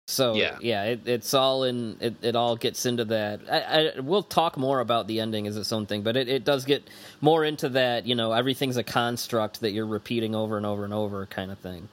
So 0.09 0.33
Yeah. 0.33 0.57
yeah, 0.59 0.83
it, 0.85 1.07
it's 1.07 1.35
all 1.35 1.63
in. 1.65 1.95
It, 1.99 2.15
it 2.23 2.35
all 2.35 2.55
gets 2.55 2.87
into 2.87 3.05
that. 3.05 3.41
I, 3.49 3.59
I 3.59 3.99
we'll 3.99 4.23
talk 4.23 4.57
more 4.57 4.79
about 4.79 5.05
the 5.05 5.19
ending 5.19 5.45
as 5.45 5.55
its 5.55 5.71
own 5.71 5.85
thing, 5.85 6.01
but 6.01 6.17
it, 6.17 6.27
it 6.27 6.43
does 6.43 6.65
get 6.65 6.89
more 7.21 7.45
into 7.45 7.69
that. 7.69 8.07
You 8.07 8.15
know, 8.15 8.31
everything's 8.31 8.77
a 8.77 8.83
construct 8.83 9.61
that 9.61 9.69
you're 9.69 9.85
repeating 9.85 10.33
over 10.33 10.57
and 10.57 10.65
over 10.65 10.83
and 10.83 10.95
over, 10.95 11.27
kind 11.27 11.51
of 11.51 11.59
thing. 11.59 11.87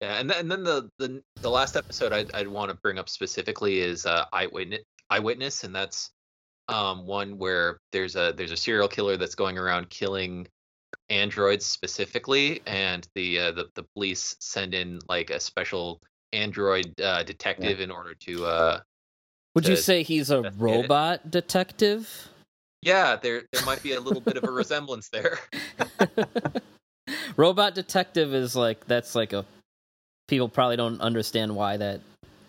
Yeah, 0.00 0.18
and 0.18 0.28
then, 0.28 0.38
and 0.40 0.50
then 0.50 0.64
the, 0.64 0.90
the 0.98 1.22
the 1.40 1.50
last 1.50 1.76
episode 1.76 2.12
I'd, 2.12 2.34
I'd 2.34 2.48
want 2.48 2.72
to 2.72 2.76
bring 2.78 2.98
up 2.98 3.08
specifically 3.08 3.78
is 3.78 4.04
uh, 4.04 4.24
eyewitness 4.32 4.82
eyewitness, 5.10 5.62
and 5.62 5.72
that's 5.72 6.10
um, 6.66 7.06
one 7.06 7.38
where 7.38 7.78
there's 7.92 8.16
a 8.16 8.34
there's 8.36 8.52
a 8.52 8.56
serial 8.56 8.88
killer 8.88 9.16
that's 9.16 9.36
going 9.36 9.58
around 9.58 9.90
killing 9.90 10.48
androids 11.08 11.66
specifically, 11.66 12.62
and 12.66 13.06
the 13.14 13.38
uh, 13.38 13.52
the 13.52 13.66
the 13.76 13.84
police 13.94 14.34
send 14.40 14.74
in 14.74 14.98
like 15.08 15.30
a 15.30 15.38
special 15.38 16.00
android 16.32 16.92
uh, 17.00 17.22
detective 17.22 17.80
in 17.80 17.90
order 17.90 18.14
to 18.14 18.44
uh 18.46 18.80
Would 19.54 19.66
you 19.68 19.76
say 19.76 20.02
he's 20.02 20.30
a 20.30 20.38
investigate 20.38 20.60
it. 20.60 20.82
robot 20.82 21.30
detective? 21.30 22.28
yeah 22.82 23.16
there 23.16 23.42
there 23.52 23.64
might 23.64 23.82
be 23.82 23.92
a 23.94 24.00
little 24.00 24.20
bit 24.20 24.36
of 24.36 24.44
a 24.44 24.50
resemblance 24.62 25.08
there. 25.08 25.38
robot 27.36 27.74
detective 27.74 28.34
is 28.34 28.54
like 28.54 28.86
that's 28.86 29.14
like 29.14 29.32
a 29.32 29.44
people 30.28 30.48
probably 30.48 30.76
don't 30.76 31.00
understand 31.00 31.54
why 31.56 31.76
that 31.76 32.00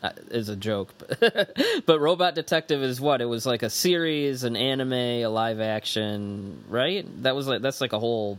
uh, 0.04 0.12
a 0.32 0.56
joke 0.56 0.94
but, 1.20 1.58
but 1.86 2.00
robot 2.00 2.36
detective 2.36 2.82
is 2.84 3.00
what 3.02 3.22
it 3.22 3.26
was 3.26 3.46
like 3.46 3.64
a 3.64 3.70
series 3.70 4.44
an 4.44 4.56
anime 4.56 4.94
a 4.94 5.26
live 5.28 5.60
action 5.60 6.64
right 6.70 7.06
that 7.24 7.36
was 7.36 7.48
like 7.48 7.62
that's 7.62 7.82
like 7.82 7.94
a 7.94 8.00
whole 8.00 8.38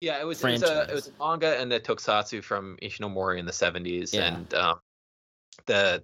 Yeah, 0.00 0.20
it 0.20 0.24
was 0.24 0.44
it 0.44 0.52
was, 0.52 0.62
a, 0.62 0.82
it 0.90 0.94
was 0.94 1.08
a 1.08 1.12
manga 1.18 1.58
and 1.58 1.72
the 1.72 1.80
tokusatsu 1.80 2.44
from 2.44 2.76
Ishinomori 2.82 3.38
in 3.38 3.46
the 3.46 3.52
70s, 3.52 4.12
Yeah. 4.12 4.34
and 4.34 4.54
um, 4.54 4.78
the 5.66 6.02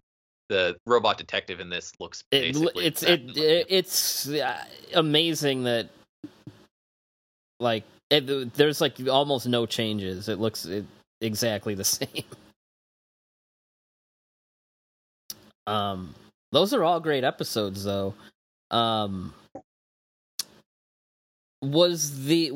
the 0.49 0.77
robot 0.87 1.17
detective 1.17 1.61
in 1.61 1.71
this 1.71 1.93
looks 1.99 2.25
it, 2.31 2.57
it's 2.77 3.03
it, 3.03 3.27
like 3.27 3.37
it 3.39 3.67
it's 3.69 4.29
uh, 4.29 4.63
amazing 4.95 5.65
that 5.65 5.89
like 7.59 7.85
it, 8.11 8.53
there's 8.55 8.81
like 8.81 8.97
almost 9.09 9.47
no 9.47 9.65
changes. 9.65 10.29
It 10.29 10.39
looks 10.39 10.69
exactly 11.21 11.75
the 11.75 11.85
same. 11.85 12.25
Um 15.67 16.15
those 16.51 16.75
are 16.75 16.85
all 16.85 17.01
great 17.01 17.25
episodes 17.25 17.85
though. 17.85 18.13
Um 18.71 19.33
was 21.63 22.27
the 22.27 22.53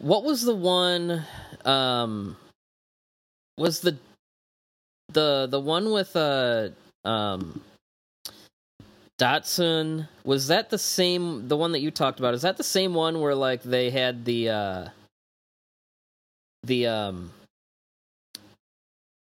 what 0.00 0.24
was 0.24 0.42
the 0.42 0.54
one 0.54 1.24
um 1.64 2.36
was 3.56 3.80
the 3.80 3.96
the 5.12 5.46
the 5.50 5.60
one 5.60 5.90
with 5.90 6.14
uh 6.16 6.68
um 7.04 7.60
Dastun 9.18 10.06
was 10.24 10.46
that 10.46 10.70
the 10.70 10.78
same 10.78 11.48
the 11.48 11.56
one 11.56 11.72
that 11.72 11.80
you 11.80 11.90
talked 11.90 12.20
about 12.20 12.34
is 12.34 12.42
that 12.42 12.56
the 12.56 12.62
same 12.62 12.94
one 12.94 13.20
where 13.20 13.34
like 13.34 13.62
they 13.62 13.90
had 13.90 14.24
the 14.24 14.48
uh 14.50 14.88
the 16.62 16.86
um 16.86 17.32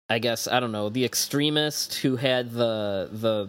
I 0.08 0.18
guess 0.20 0.46
I 0.46 0.60
don't 0.60 0.72
know 0.72 0.88
the 0.88 1.04
extremist 1.04 1.94
who 1.96 2.16
had 2.16 2.52
the 2.52 3.08
the 3.10 3.48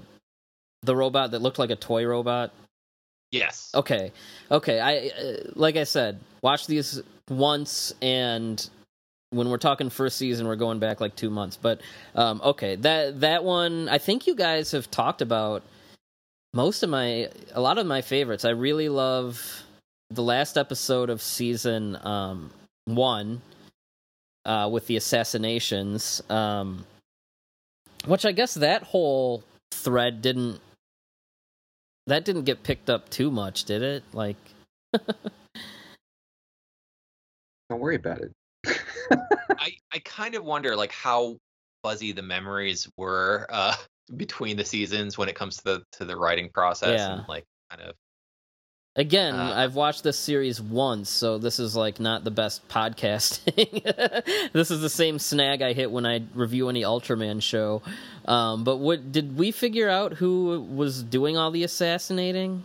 the 0.82 0.95
robot 0.95 1.32
that 1.32 1.41
looked 1.43 1.59
like 1.59 1.69
a 1.69 1.76
toy 1.76 2.05
robot 2.05 2.51
yes. 3.32 3.72
Okay, 3.74 4.12
okay. 4.50 4.80
I 4.80 5.12
uh, 5.20 5.38
like 5.56 5.76
I 5.76 5.84
said, 5.84 6.20
watch 6.42 6.68
these 6.68 7.02
once, 7.30 7.94
and 8.02 8.70
when 9.32 9.50
we're 9.50 9.58
talking 9.58 9.90
first 9.90 10.18
season, 10.18 10.48
we're 10.48 10.56
going 10.56 10.80
back 10.80 11.02
like 11.02 11.16
two 11.16 11.30
months. 11.30 11.58
But 11.58 11.82
um, 12.16 12.42
okay, 12.44 12.76
that 12.78 13.22
that 13.22 13.44
one, 13.44 13.90
I 13.90 13.98
think 13.98 14.28
you 14.28 14.36
guys 14.36 14.72
have 14.72 14.92
talked 14.92 15.22
about 15.22 15.64
most 16.54 16.84
of 16.84 16.90
my, 16.90 17.30
a 17.54 17.62
lot 17.62 17.78
of 17.78 17.88
my 17.88 18.02
favorites. 18.02 18.46
I 18.46 18.50
really 18.50 18.90
love 18.90 19.64
the 20.10 20.24
last 20.24 20.58
episode 20.58 21.10
of 21.10 21.22
season 21.22 21.98
um, 22.06 22.52
one 22.86 23.42
uh, 24.46 24.70
with 24.72 24.88
the 24.88 24.98
assassinations, 24.98 26.22
um, 26.30 26.86
which 28.06 28.26
I 28.26 28.34
guess 28.34 28.56
that 28.56 28.84
whole 28.84 29.44
thread 29.72 30.22
didn't 30.22 30.60
that 32.08 32.26
didn't 32.26 32.43
get 32.43 32.64
picked 32.64 32.89
up 32.89 33.10
too 33.10 33.32
much, 33.32 33.64
did 33.66 33.82
it? 33.82 34.04
Like, 34.14 34.38
don't 37.70 37.80
worry 37.80 37.95
about 37.95 38.20
it. 38.22 38.32
I 39.58 39.72
I 39.93 39.99
kind 40.04 40.36
of 40.36 40.43
wonder 40.43 40.76
like 40.76 40.91
how 40.91 41.38
fuzzy 41.84 42.12
the 42.12 42.22
memories 42.22 42.88
were 42.97 43.47
uh, 43.49 43.76
between 44.18 44.58
the 44.58 44.66
seasons 44.66 45.18
when 45.18 45.30
it 45.30 45.36
comes 45.36 45.58
to 45.58 45.64
the 45.64 45.84
to 45.93 46.06
the 46.06 46.16
writing 46.16 46.49
process 46.54 46.99
Yeah. 46.99 47.14
and 47.20 47.28
like 47.28 47.45
kind 47.70 47.82
of 47.84 47.95
again, 48.96 49.36
Uh. 49.36 49.54
I've 49.56 49.76
watched 49.76 50.04
this 50.04 50.18
series 50.18 50.62
once, 50.62 51.10
so 51.10 51.38
this 51.38 51.60
is 51.60 51.76
like 51.76 52.00
not 52.00 52.24
the 52.24 52.32
best 52.32 52.68
podcasting. 52.68 53.84
this 54.54 54.72
is 54.72 54.82
the 54.82 54.89
same 54.89 55.20
snag 55.20 55.62
I 55.62 55.74
hit 55.74 55.92
when 55.92 56.06
I 56.06 56.22
review 56.34 56.70
any 56.70 56.82
Ultraman 56.84 57.42
show. 57.42 57.82
Um, 58.26 58.64
but 58.64 58.78
what 58.78 59.12
did 59.12 59.38
we 59.38 59.52
figure 59.52 59.89
out 59.89 60.14
who 60.14 60.62
was 60.62 61.04
doing 61.04 61.38
all 61.38 61.52
the 61.52 61.64
assassinating? 61.64 62.64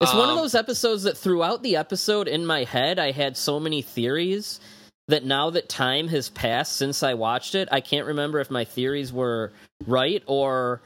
It's 0.00 0.12
one 0.12 0.24
of 0.28 0.36
Um, 0.36 0.42
those 0.42 0.54
episodes 0.54 1.04
that 1.04 1.16
throughout 1.16 1.62
the 1.62 1.76
episode 1.76 2.28
in 2.28 2.44
my 2.44 2.64
head 2.64 2.98
I 2.98 3.12
had 3.12 3.36
so 3.36 3.58
many 3.60 3.80
theories 3.80 4.60
that 5.08 5.24
now 5.24 5.50
that 5.50 5.68
time 5.68 6.08
has 6.08 6.28
passed 6.28 6.76
since 6.76 7.02
I 7.02 7.14
watched 7.14 7.54
it, 7.54 7.68
I 7.70 7.80
can't 7.80 8.06
remember 8.06 8.40
if 8.40 8.50
my 8.50 8.64
theories 8.64 9.12
were 9.12 9.52
right 9.86 10.22
or 10.26 10.80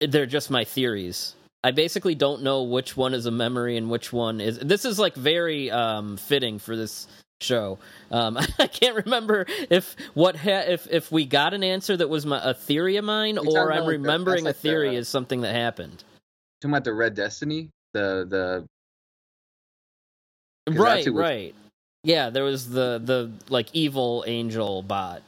they're 0.00 0.26
just 0.26 0.50
my 0.50 0.64
theories. 0.64 1.34
I 1.64 1.72
basically 1.72 2.14
don't 2.14 2.42
know 2.42 2.62
which 2.62 2.96
one 2.96 3.14
is 3.14 3.26
a 3.26 3.30
memory 3.30 3.76
and 3.76 3.90
which 3.90 4.12
one 4.12 4.40
is. 4.40 4.58
This 4.58 4.84
is 4.84 4.98
like 4.98 5.14
very 5.14 5.70
um, 5.70 6.16
fitting 6.16 6.58
for 6.58 6.76
this 6.76 7.08
show. 7.40 7.78
Um, 8.12 8.38
I 8.58 8.66
can't 8.68 9.04
remember 9.04 9.46
if 9.68 9.96
what 10.14 10.36
ha- 10.36 10.64
if 10.68 10.86
if 10.90 11.10
we 11.10 11.24
got 11.26 11.54
an 11.54 11.64
answer 11.64 11.96
that 11.96 12.08
was 12.08 12.24
my, 12.24 12.40
a 12.42 12.54
theory 12.54 12.96
of 12.96 13.04
mine, 13.04 13.38
or 13.38 13.72
I'm 13.72 13.78
like, 13.80 13.84
the- 13.86 13.98
remembering 13.98 14.40
a 14.46 14.50
that's 14.50 14.56
like 14.58 14.62
the- 14.62 14.68
theory 14.68 14.96
is 14.96 15.08
something 15.08 15.40
that 15.40 15.54
happened. 15.54 16.04
Talking 16.60 16.72
about 16.74 16.84
the 16.84 16.92
Red 16.94 17.14
Destiny, 17.14 17.70
the 17.92 18.26
the 18.28 18.66
Right, 20.72 21.04
was- 21.06 21.14
right. 21.14 21.54
Yeah, 22.04 22.30
there 22.30 22.44
was 22.44 22.68
the 22.68 23.00
the 23.04 23.32
like 23.48 23.68
evil 23.72 24.22
angel 24.26 24.82
bot. 24.82 25.22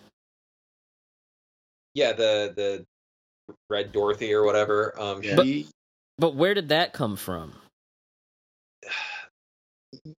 yeah 1.94 2.12
the 2.12 2.52
the 2.54 2.84
Red 3.68 3.90
Dorothy 3.92 4.32
or 4.32 4.44
whatever. 4.44 4.94
Um, 5.00 5.22
Yeah. 5.22 5.42
she 5.42 5.66
But 6.20 6.34
where 6.36 6.54
did 6.54 6.68
that 6.68 6.92
come 6.92 7.16
from? 7.16 7.54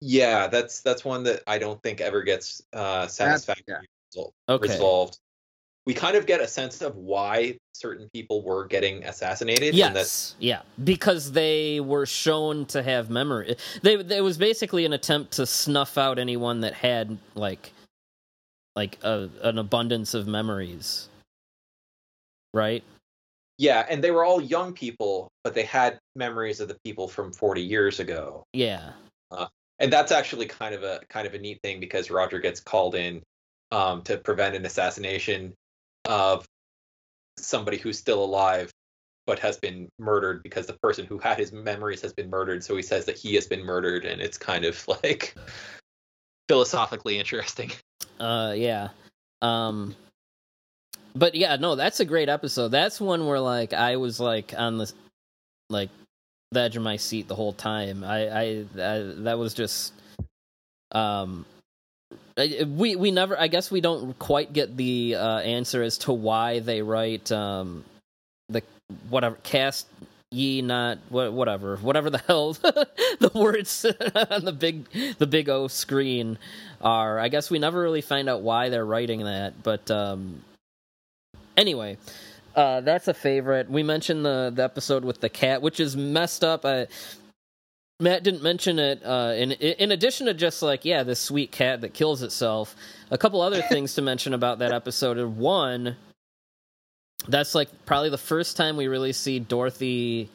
yeah 0.00 0.48
that's 0.48 0.80
that's 0.80 1.04
one 1.04 1.22
that 1.22 1.42
I 1.46 1.56
don't 1.58 1.80
think 1.82 2.00
ever 2.00 2.22
gets 2.22 2.60
uh, 2.72 3.06
satisfactorily 3.06 3.86
resol- 4.16 4.32
Okay. 4.48 4.68
resolved. 4.72 5.18
we 5.86 5.94
kind 5.94 6.16
of 6.16 6.26
get 6.26 6.40
a 6.40 6.48
sense 6.48 6.82
of 6.82 6.96
why 6.96 7.56
certain 7.72 8.08
people 8.12 8.42
were 8.42 8.66
getting 8.66 9.04
assassinated. 9.04 9.68
and 9.74 9.94
that- 9.94 10.00
Yes, 10.00 10.34
yeah, 10.40 10.62
because 10.82 11.32
they 11.32 11.78
were 11.80 12.04
shown 12.04 12.66
to 12.66 12.82
have 12.82 13.10
memory. 13.10 13.56
They 13.82 13.94
it 13.94 14.24
was 14.24 14.36
basically 14.38 14.84
an 14.84 14.92
attempt 14.92 15.32
to 15.34 15.46
snuff 15.46 15.96
out 15.96 16.18
anyone 16.18 16.60
that 16.62 16.74
had 16.74 17.16
like 17.36 17.72
like 18.74 18.98
a, 19.02 19.28
an 19.42 19.58
abundance 19.58 20.14
of 20.14 20.26
memories, 20.26 21.08
right? 22.52 22.82
Yeah, 23.60 23.84
and 23.88 24.02
they 24.02 24.10
were 24.10 24.24
all 24.24 24.40
young 24.40 24.72
people, 24.72 25.30
but 25.44 25.54
they 25.54 25.64
had 25.64 25.98
memories 26.16 26.60
of 26.60 26.68
the 26.68 26.78
people 26.84 27.08
from 27.08 27.32
40 27.32 27.62
years 27.62 28.00
ago. 28.00 28.44
Yeah, 28.52 28.92
and 29.78 29.92
that's 29.92 30.12
actually 30.12 30.46
kind 30.46 30.74
of 30.74 30.82
a 30.82 31.00
kind 31.08 31.26
of 31.26 31.34
a 31.34 31.38
neat 31.38 31.60
thing 31.62 31.80
because 31.80 32.10
Roger 32.10 32.38
gets 32.38 32.60
called 32.60 32.94
in 32.94 33.22
um, 33.70 34.02
to 34.02 34.16
prevent 34.18 34.56
an 34.56 34.64
assassination 34.66 35.54
of 36.06 36.46
somebody 37.38 37.76
who's 37.76 37.98
still 37.98 38.24
alive 38.24 38.70
but 39.26 39.38
has 39.38 39.58
been 39.58 39.88
murdered 39.98 40.42
because 40.42 40.66
the 40.66 40.76
person 40.82 41.06
who 41.06 41.18
had 41.18 41.38
his 41.38 41.52
memories 41.52 42.02
has 42.02 42.12
been 42.12 42.28
murdered 42.28 42.64
so 42.64 42.74
he 42.74 42.82
says 42.82 43.04
that 43.04 43.16
he 43.16 43.34
has 43.34 43.46
been 43.46 43.64
murdered 43.64 44.04
and 44.04 44.20
it's 44.20 44.36
kind 44.36 44.64
of 44.64 44.86
like 44.88 45.34
philosophically 46.48 47.18
interesting 47.18 47.70
uh, 48.20 48.52
yeah. 48.54 48.88
Um, 49.40 49.96
but 51.14 51.34
yeah, 51.34 51.56
no, 51.56 51.74
that's 51.74 52.00
a 52.00 52.04
great 52.04 52.28
episode. 52.28 52.68
That's 52.68 53.00
one 53.00 53.26
where 53.26 53.40
like 53.40 53.72
I 53.72 53.96
was 53.96 54.20
like 54.20 54.54
on 54.56 54.78
the 54.78 54.92
like 55.68 55.90
the 56.52 56.60
edge 56.60 56.76
of 56.76 56.82
my 56.82 56.96
seat 56.96 57.28
the 57.28 57.34
whole 57.34 57.52
time. 57.52 58.04
I, 58.04 58.28
I, 58.28 58.64
I 58.78 59.02
that 59.18 59.38
was 59.38 59.54
just 59.54 59.92
um 60.92 61.46
we 62.36 62.96
we 62.96 63.10
never 63.10 63.38
I 63.38 63.48
guess 63.48 63.70
we 63.70 63.80
don't 63.80 64.18
quite 64.18 64.52
get 64.52 64.76
the 64.76 65.16
uh 65.16 65.38
answer 65.38 65.82
as 65.82 65.98
to 65.98 66.12
why 66.12 66.60
they 66.60 66.82
write 66.82 67.30
um 67.30 67.84
the 68.48 68.62
whatever 69.08 69.36
cast 69.42 69.86
ye 70.32 70.62
not 70.62 70.98
wha- 71.10 71.30
whatever 71.30 71.76
whatever 71.76 72.10
the 72.10 72.18
hell 72.26 72.52
the 72.54 73.30
words 73.34 73.84
on 74.30 74.44
the 74.44 74.52
big 74.52 74.86
the 75.18 75.26
big 75.26 75.48
O 75.48 75.68
screen 75.68 76.38
are. 76.80 77.18
I 77.18 77.28
guess 77.28 77.50
we 77.50 77.58
never 77.58 77.80
really 77.80 78.00
find 78.00 78.28
out 78.28 78.42
why 78.42 78.68
they're 78.68 78.86
writing 78.86 79.24
that, 79.24 79.62
but 79.62 79.90
um 79.90 80.42
anyway, 81.60 81.98
uh, 82.56 82.80
that's 82.80 83.06
a 83.06 83.14
favorite. 83.14 83.70
We 83.70 83.82
mentioned 83.82 84.24
the 84.24 84.50
the 84.54 84.64
episode 84.64 85.04
with 85.04 85.20
the 85.20 85.28
cat, 85.28 85.62
which 85.62 85.78
is 85.78 85.96
messed 85.96 86.42
up. 86.42 86.64
I, 86.64 86.88
Matt 88.00 88.22
didn't 88.22 88.42
mention 88.42 88.78
it. 88.78 89.04
Uh, 89.04 89.34
in 89.36 89.52
in 89.52 89.92
addition 89.92 90.26
to 90.26 90.34
just 90.34 90.62
like 90.62 90.84
yeah, 90.84 91.02
this 91.02 91.20
sweet 91.20 91.52
cat 91.52 91.82
that 91.82 91.94
kills 91.94 92.22
itself, 92.22 92.74
a 93.10 93.18
couple 93.18 93.40
other 93.42 93.62
things 93.68 93.94
to 93.94 94.02
mention 94.02 94.34
about 94.34 94.58
that 94.60 94.72
episode. 94.72 95.18
One, 95.36 95.96
that's 97.28 97.54
like 97.54 97.68
probably 97.86 98.10
the 98.10 98.18
first 98.18 98.56
time 98.56 98.76
we 98.76 98.88
really 98.88 99.12
see 99.12 99.38
Dorothy. 99.38 100.30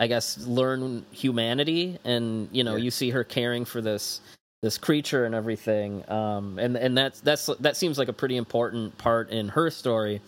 I 0.00 0.06
guess 0.06 0.38
learn 0.46 1.04
humanity, 1.10 1.98
and 2.04 2.48
you 2.52 2.62
know, 2.64 2.76
Yeah. 2.76 2.84
you 2.84 2.90
see 2.90 3.10
her 3.10 3.24
caring 3.24 3.64
for 3.64 3.80
this 3.80 4.20
this 4.62 4.78
creature 4.78 5.24
and 5.24 5.34
everything. 5.34 6.08
Um, 6.10 6.58
and 6.58 6.76
and 6.76 6.96
that's 6.96 7.20
that's 7.20 7.46
that 7.60 7.76
seems 7.76 7.98
like 7.98 8.08
a 8.08 8.12
pretty 8.12 8.36
important 8.36 8.96
part 8.98 9.30
in 9.30 9.48
her 9.48 9.70
story. 9.70 10.20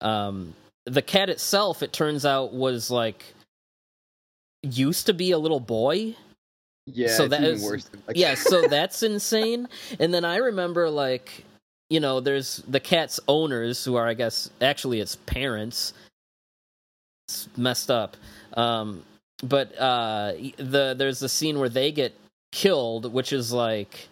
Um, 0.00 0.54
the 0.86 1.02
cat 1.02 1.30
itself, 1.30 1.82
it 1.82 1.92
turns 1.92 2.26
out, 2.26 2.52
was 2.52 2.90
like 2.90 3.24
used 4.62 5.06
to 5.06 5.14
be 5.14 5.32
a 5.32 5.38
little 5.38 5.60
boy. 5.60 6.14
Yeah, 6.86 7.08
So 7.08 7.28
that 7.28 7.58
worse. 7.60 7.84
Than, 7.84 8.02
like, 8.06 8.16
Yeah, 8.16 8.34
so 8.34 8.62
that's 8.68 9.02
insane. 9.02 9.68
And 9.98 10.12
then 10.12 10.24
I 10.24 10.36
remember 10.36 10.90
like 10.90 11.44
you 11.90 12.00
know, 12.00 12.18
there's 12.18 12.62
the 12.68 12.80
cat's 12.80 13.20
owners 13.28 13.84
who 13.84 13.94
are 13.96 14.06
I 14.06 14.14
guess 14.14 14.50
actually 14.60 15.00
its 15.00 15.16
parents. 15.16 15.94
It's 17.28 17.48
messed 17.56 17.90
up. 17.90 18.16
Um 18.54 19.02
but 19.42 19.76
uh 19.78 20.32
the 20.58 20.94
there's 20.96 21.20
the 21.20 21.28
scene 21.28 21.58
where 21.58 21.68
they 21.68 21.90
get 21.90 22.14
killed, 22.54 23.12
which 23.12 23.32
is 23.32 23.52
like 23.52 24.08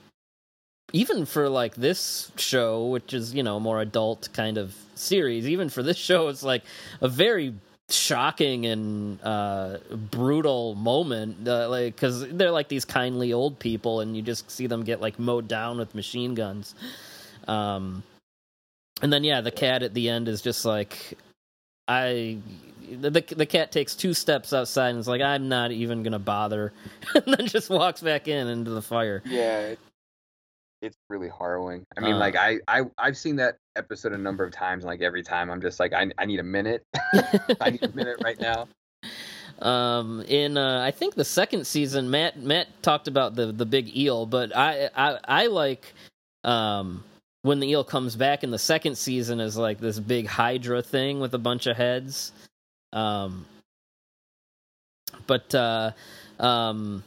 even 0.93 1.25
for 1.25 1.49
like 1.49 1.77
this 1.77 2.31
show, 2.37 2.87
which 2.89 3.15
is, 3.15 3.33
you 3.33 3.43
know, 3.43 3.59
more 3.59 3.81
adult 3.81 4.29
kind 4.35 4.59
of 4.59 4.75
series, 4.95 5.49
even 5.49 5.69
for 5.69 5.83
this 5.83 5.97
show 5.97 6.29
it's 6.29 6.43
like 6.43 6.65
a 7.01 7.09
very 7.09 7.55
shocking 7.89 8.65
and 8.65 9.21
uh 9.23 9.77
brutal 10.11 10.75
moment 10.77 11.47
uh, 11.47 11.69
like 11.69 11.95
cuz 11.97 12.27
they're 12.29 12.51
like 12.51 12.69
these 12.69 12.87
kindly 12.87 13.35
old 13.35 13.59
people 13.59 14.01
and 14.01 14.17
you 14.17 14.23
just 14.23 14.51
see 14.51 14.67
them 14.67 14.83
get 14.83 14.99
like 15.01 15.19
mowed 15.19 15.47
down 15.47 15.79
with 15.79 15.95
machine 15.95 16.35
guns. 16.35 16.75
Um 17.47 18.03
and 19.03 19.13
then 19.13 19.25
yeah 19.25 19.41
the 19.41 19.51
cat 19.51 19.83
at 19.83 19.95
the 19.95 20.09
end 20.09 20.29
is 20.29 20.41
just 20.41 20.65
like 20.65 21.19
i 21.89 22.39
the 22.91 23.11
the 23.11 23.47
cat 23.47 23.73
takes 23.73 23.95
two 23.95 24.15
steps 24.15 24.53
outside 24.53 24.91
and 24.91 24.99
is 24.99 25.09
like 25.09 25.21
i'm 25.23 25.49
not 25.49 25.71
even 25.73 26.03
going 26.03 26.13
to 26.13 26.19
bother 26.19 26.73
and 27.15 27.25
then 27.37 27.47
just 27.47 27.71
walks 27.71 28.01
back 28.01 28.29
in 28.29 28.49
into 28.49 28.71
the 28.71 28.83
fire 28.83 29.23
Yeah, 29.25 29.75
it's 30.81 30.97
really 31.09 31.29
harrowing. 31.39 31.85
I 31.97 32.01
mean, 32.01 32.15
Uh. 32.15 32.19
like 32.19 32.35
I, 32.35 32.59
I 32.67 32.83
I've 32.99 33.17
seen 33.17 33.37
that 33.37 33.57
episode 33.77 34.13
a 34.13 34.19
number 34.19 34.43
of 34.45 34.51
times, 34.53 34.83
and 34.83 34.89
like 34.91 35.01
every 35.01 35.23
time 35.23 35.49
I'm 35.49 35.61
just 35.61 35.79
like, 35.79 35.93
I 35.93 36.11
I 36.19 36.27
need 36.27 36.41
a 36.41 36.43
minute. 36.43 36.83
I 37.61 37.71
need 37.71 37.85
a 37.85 37.89
minute 37.95 38.17
right 38.25 38.41
now. 38.41 38.67
um 39.61 40.23
in 40.23 40.57
uh 40.57 40.81
i 40.83 40.91
think 40.91 41.15
the 41.15 41.25
second 41.25 41.67
season 41.67 42.11
matt 42.11 42.39
matt 42.41 42.67
talked 42.83 43.07
about 43.07 43.35
the 43.37 43.53
the 43.53 43.67
big 43.67 43.95
eel 43.97 44.25
but 44.27 44.55
i 44.57 44.89
i 44.97 45.19
i 45.29 45.47
like 45.47 45.93
um 46.43 47.05
when 47.43 47.61
the 47.61 47.69
eel 47.69 47.85
comes 47.85 48.17
back 48.17 48.43
in 48.43 48.51
the 48.51 48.59
second 48.59 48.97
season 48.97 49.41
is 49.41 49.57
like 49.57 49.79
this 49.79 49.99
big 50.01 50.27
hydra 50.27 50.83
thing 50.83 51.21
with 51.21 51.35
a 51.35 51.39
bunch 51.39 51.67
of 51.67 51.77
heads 51.77 52.33
um 52.93 53.45
but 55.27 55.55
uh 55.55 55.91
um 56.39 57.03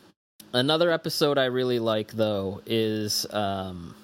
another 0.53 0.91
episode 0.91 1.37
i 1.37 1.45
really 1.45 1.79
like 1.79 2.11
though 2.13 2.61
is 2.65 3.25
um 3.31 3.95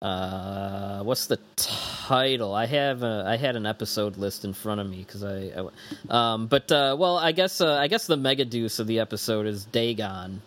uh 0.00 1.02
what's 1.02 1.26
the 1.26 1.38
title? 1.56 2.54
I 2.54 2.66
have 2.66 3.02
a, 3.02 3.24
i 3.26 3.36
had 3.36 3.56
an 3.56 3.66
episode 3.66 4.16
list 4.16 4.44
in 4.44 4.52
front 4.52 4.80
of 4.80 4.88
me 4.88 4.98
because 4.98 5.24
I, 5.24 5.50
I 5.56 5.68
um 6.08 6.46
but 6.46 6.70
uh 6.70 6.96
well 6.98 7.18
i 7.18 7.32
guess 7.32 7.60
uh, 7.60 7.74
i 7.74 7.88
guess 7.88 8.06
the 8.06 8.16
megadeus 8.16 8.78
of 8.78 8.86
the 8.86 9.00
episode 9.00 9.46
is 9.46 9.64
dagon 9.64 10.40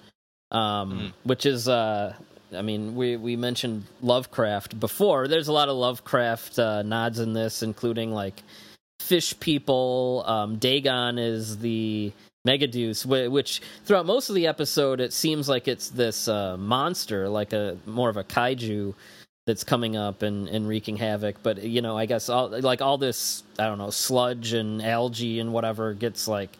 um 0.51 1.13
which 1.23 1.45
is 1.45 1.67
uh 1.67 2.13
i 2.55 2.61
mean 2.61 2.95
we 2.95 3.17
we 3.17 3.35
mentioned 3.35 3.83
lovecraft 4.01 4.79
before. 4.79 5.27
There's 5.27 5.49
a 5.49 5.53
lot 5.53 5.67
of 5.69 5.75
lovecraft 5.75 6.57
uh 6.57 6.81
nods 6.83 7.19
in 7.19 7.33
this 7.33 7.61
including 7.61 8.13
like 8.13 8.43
fish 9.01 9.39
people 9.39 10.23
um 10.27 10.57
dagon 10.57 11.17
is 11.17 11.57
the 11.59 12.11
Megadeus, 12.47 13.03
wh- 13.03 13.31
which 13.31 13.61
throughout 13.85 14.05
most 14.05 14.29
of 14.29 14.35
the 14.35 14.47
episode, 14.47 14.99
it 14.99 15.13
seems 15.13 15.47
like 15.47 15.67
it's 15.67 15.89
this 15.89 16.27
uh, 16.27 16.57
monster, 16.57 17.29
like 17.29 17.53
a 17.53 17.77
more 17.85 18.09
of 18.09 18.17
a 18.17 18.23
kaiju 18.23 18.95
that's 19.45 19.63
coming 19.63 19.95
up 19.95 20.21
and, 20.21 20.47
and 20.47 20.67
wreaking 20.67 20.97
havoc. 20.97 21.37
But 21.43 21.63
you 21.63 21.81
know, 21.81 21.97
I 21.97 22.05
guess 22.05 22.29
all 22.29 22.49
like 22.49 22.81
all 22.81 22.97
this, 22.97 23.43
I 23.59 23.65
don't 23.65 23.77
know, 23.77 23.91
sludge 23.91 24.53
and 24.53 24.81
algae 24.81 25.39
and 25.39 25.53
whatever 25.53 25.93
gets 25.93 26.27
like, 26.27 26.57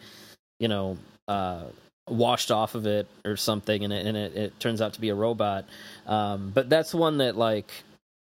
you 0.60 0.68
know, 0.68 0.98
uh, 1.26 1.64
washed 2.08 2.50
off 2.52 2.74
of 2.74 2.86
it 2.86 3.08
or 3.24 3.36
something, 3.36 3.82
and 3.82 3.92
it 3.92 4.06
and 4.06 4.16
it, 4.16 4.36
it 4.36 4.60
turns 4.60 4.80
out 4.80 4.94
to 4.94 5.00
be 5.00 5.08
a 5.08 5.14
robot. 5.14 5.64
Um, 6.06 6.52
but 6.54 6.68
that's 6.68 6.94
one 6.94 7.18
that 7.18 7.36
like 7.36 7.70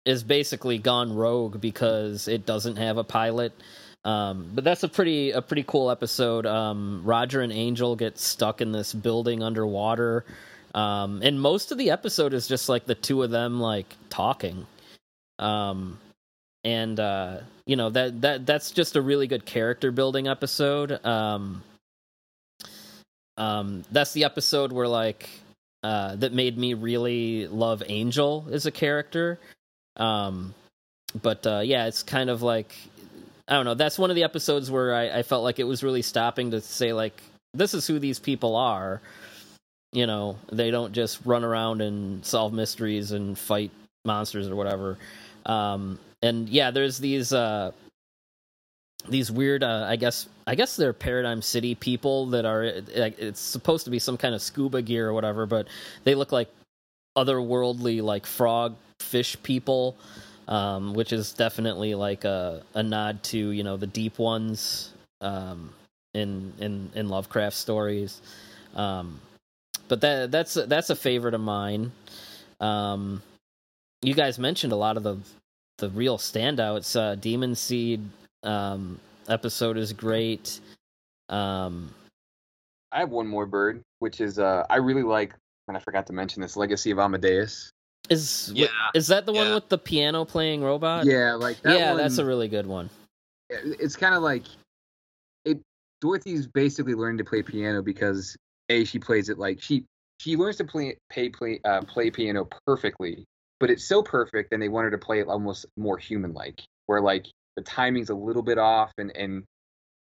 is 0.05 0.23
basically 0.23 0.77
gone 0.77 1.15
rogue 1.15 1.59
because 1.61 2.27
it 2.27 2.45
doesn't 2.45 2.77
have 2.77 2.97
a 2.97 3.03
pilot. 3.03 3.53
Um, 4.03 4.49
but 4.53 4.63
that's 4.63 4.83
a 4.83 4.87
pretty 4.87 5.31
a 5.31 5.41
pretty 5.41 5.63
cool 5.67 5.91
episode. 5.91 6.45
Um, 6.45 7.01
Roger 7.03 7.41
and 7.41 7.51
Angel 7.51 7.95
get 7.95 8.17
stuck 8.17 8.61
in 8.61 8.71
this 8.71 8.93
building 8.93 9.43
underwater, 9.43 10.25
um, 10.73 11.21
and 11.23 11.39
most 11.39 11.71
of 11.71 11.77
the 11.77 11.91
episode 11.91 12.33
is 12.33 12.47
just 12.47 12.67
like 12.67 12.85
the 12.85 12.95
two 12.95 13.21
of 13.21 13.29
them 13.29 13.59
like 13.59 13.95
talking. 14.09 14.65
Um, 15.37 15.99
and 16.63 16.99
uh, 16.99 17.37
you 17.65 17.75
know 17.75 17.89
that 17.91 18.21
that 18.21 18.45
that's 18.45 18.71
just 18.71 18.95
a 18.95 19.01
really 19.01 19.27
good 19.27 19.45
character 19.45 19.91
building 19.91 20.27
episode. 20.27 21.03
Um, 21.05 21.63
um, 23.37 23.83
that's 23.91 24.13
the 24.13 24.23
episode 24.23 24.71
where 24.71 24.87
like 24.87 25.29
uh, 25.83 26.15
that 26.15 26.33
made 26.33 26.57
me 26.57 26.73
really 26.73 27.47
love 27.47 27.83
Angel 27.87 28.45
as 28.51 28.65
a 28.65 28.71
character. 28.71 29.39
Um, 29.97 30.53
but 31.21 31.45
uh, 31.45 31.61
yeah, 31.63 31.87
it's 31.87 32.03
kind 32.03 32.29
of 32.29 32.41
like 32.41 32.75
I 33.47 33.53
don't 33.53 33.65
know. 33.65 33.73
That's 33.73 33.99
one 33.99 34.09
of 34.09 34.15
the 34.15 34.23
episodes 34.23 34.69
where 34.71 34.93
I, 34.93 35.19
I 35.19 35.23
felt 35.23 35.43
like 35.43 35.59
it 35.59 35.63
was 35.65 35.83
really 35.83 36.01
stopping 36.01 36.51
to 36.51 36.61
say 36.61 36.93
like 36.93 37.21
this 37.53 37.73
is 37.73 37.85
who 37.87 37.99
these 37.99 38.19
people 38.19 38.55
are. 38.55 39.01
You 39.93 40.07
know, 40.07 40.37
they 40.51 40.71
don't 40.71 40.93
just 40.93 41.19
run 41.25 41.43
around 41.43 41.81
and 41.81 42.25
solve 42.25 42.53
mysteries 42.53 43.11
and 43.11 43.37
fight 43.37 43.71
monsters 44.05 44.47
or 44.47 44.55
whatever. 44.55 44.97
Um, 45.45 45.99
and 46.21 46.47
yeah, 46.47 46.71
there's 46.71 46.97
these 46.97 47.33
uh, 47.33 47.71
these 49.09 49.31
weird. 49.31 49.63
Uh, 49.63 49.85
I 49.87 49.95
guess 49.95 50.27
I 50.47 50.55
guess 50.55 50.75
they're 50.75 50.93
Paradigm 50.93 51.41
City 51.41 51.75
people 51.75 52.27
that 52.27 52.45
are. 52.45 52.63
It's 52.63 53.41
supposed 53.41 53.85
to 53.85 53.91
be 53.91 53.99
some 53.99 54.17
kind 54.17 54.33
of 54.33 54.41
scuba 54.41 54.81
gear 54.81 55.09
or 55.09 55.13
whatever, 55.13 55.45
but 55.45 55.67
they 56.03 56.15
look 56.15 56.31
like 56.31 56.49
otherworldly, 57.17 58.01
like 58.01 58.25
frog 58.25 58.75
fish 58.99 59.35
people. 59.43 59.97
Um, 60.51 60.93
which 60.93 61.13
is 61.13 61.31
definitely 61.31 61.95
like 61.95 62.25
a 62.25 62.61
a 62.73 62.83
nod 62.83 63.23
to 63.23 63.37
you 63.37 63.63
know 63.63 63.77
the 63.77 63.87
deep 63.87 64.19
ones 64.19 64.91
um, 65.21 65.73
in 66.13 66.51
in 66.59 66.91
in 66.93 67.07
Lovecraft 67.07 67.55
stories. 67.55 68.21
Um, 68.75 69.21
but 69.87 70.01
that 70.01 70.31
that's 70.31 70.55
that's 70.55 70.89
a 70.89 70.95
favorite 70.95 71.33
of 71.33 71.41
mine. 71.41 71.93
Um, 72.59 73.21
you 74.01 74.13
guys 74.13 74.37
mentioned 74.37 74.73
a 74.73 74.75
lot 74.75 74.97
of 74.97 75.03
the 75.03 75.17
the 75.77 75.89
real 75.89 76.17
standouts. 76.17 76.95
Uh, 76.95 77.15
Demon 77.15 77.55
Seed 77.55 78.01
um, 78.43 78.99
episode 79.27 79.77
is 79.77 79.93
great. 79.93 80.59
Um, 81.29 81.93
I 82.91 82.99
have 82.99 83.09
one 83.09 83.27
more 83.27 83.45
Byrd, 83.45 83.81
which 83.99 84.21
is 84.21 84.37
uh, 84.37 84.65
I 84.69 84.77
really 84.77 85.03
like, 85.03 85.33
and 85.67 85.77
I 85.77 85.79
forgot 85.79 86.07
to 86.07 86.13
mention 86.13 86.41
this 86.41 86.57
Legacy 86.57 86.91
of 86.91 86.99
Amadeus. 86.99 87.71
Is 88.09 88.51
Yeah, 88.53 88.67
is 88.93 89.07
that 89.07 89.25
the 89.25 89.33
one 89.33 89.47
yeah. 89.47 89.55
with 89.55 89.69
the 89.69 89.77
piano 89.77 90.25
playing 90.25 90.63
robot? 90.63 91.05
yeah, 91.05 91.33
like 91.33 91.61
that 91.61 91.77
yeah, 91.79 91.89
one, 91.91 91.97
that's 91.97 92.17
a 92.17 92.25
really 92.25 92.47
good 92.47 92.65
one. 92.65 92.89
it's 93.49 93.95
kind 93.95 94.15
of 94.15 94.21
like 94.23 94.43
it 95.45 95.59
dorothy's 96.01 96.47
basically 96.47 96.93
learning 96.93 97.17
to 97.17 97.23
play 97.25 97.41
piano 97.43 97.81
because 97.81 98.35
a 98.69 98.83
she 98.85 98.97
plays 98.99 99.29
it 99.29 99.37
like 99.37 99.61
she 99.61 99.85
she 100.19 100.35
learns 100.37 100.55
to 100.57 100.63
play 100.63 100.95
play 101.11 101.29
play 101.29 101.59
uh, 101.65 101.81
play 101.81 102.09
piano 102.09 102.47
perfectly 102.65 103.25
but 103.59 103.69
it's 103.69 103.83
so 103.83 104.01
perfect 104.01 104.53
and 104.53 104.61
they 104.61 104.69
want 104.69 104.85
her 104.85 104.91
to 104.91 104.97
play 104.97 105.19
it 105.19 105.27
almost 105.27 105.65
more 105.77 105.97
human 105.97 106.33
like 106.33 106.61
where 106.85 107.01
like 107.01 107.25
the 107.57 107.61
timing's 107.61 108.09
a 108.09 108.15
little 108.15 108.41
bit 108.41 108.57
off 108.57 108.91
and 108.97 109.15
and 109.15 109.43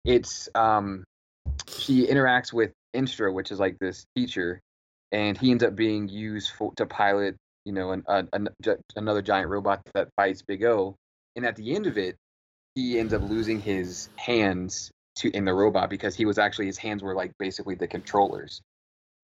it's 0.05 0.47
um 0.55 1.03
she 1.67 2.05
interacts 2.07 2.53
with 2.53 2.71
instra 2.95 3.33
which 3.33 3.51
is 3.51 3.59
like 3.59 3.77
this 3.79 4.05
teacher 4.15 4.59
and 5.11 5.37
he 5.37 5.49
ends 5.51 5.63
up 5.63 5.75
being 5.75 6.07
used 6.07 6.51
for 6.51 6.71
to 6.75 6.85
pilot 6.85 7.35
you 7.69 7.75
know 7.75 7.91
an, 7.91 8.03
an, 8.07 8.29
an, 8.33 8.47
another 8.95 9.21
giant 9.21 9.47
robot 9.47 9.79
that 9.93 10.09
fights 10.15 10.41
big 10.41 10.63
o 10.63 10.95
and 11.35 11.45
at 11.45 11.55
the 11.55 11.75
end 11.75 11.85
of 11.85 11.99
it 11.99 12.15
he 12.73 12.97
ends 12.99 13.13
up 13.13 13.21
losing 13.21 13.61
his 13.61 14.09
hands 14.15 14.91
to 15.19 15.29
in 15.35 15.45
the 15.45 15.53
robot 15.53 15.89
because 15.89 16.15
he 16.15 16.25
was 16.25 16.37
actually 16.37 16.65
his 16.65 16.77
hands 16.77 17.03
were 17.03 17.15
like 17.15 17.31
basically 17.37 17.75
the 17.75 17.87
controllers. 17.87 18.61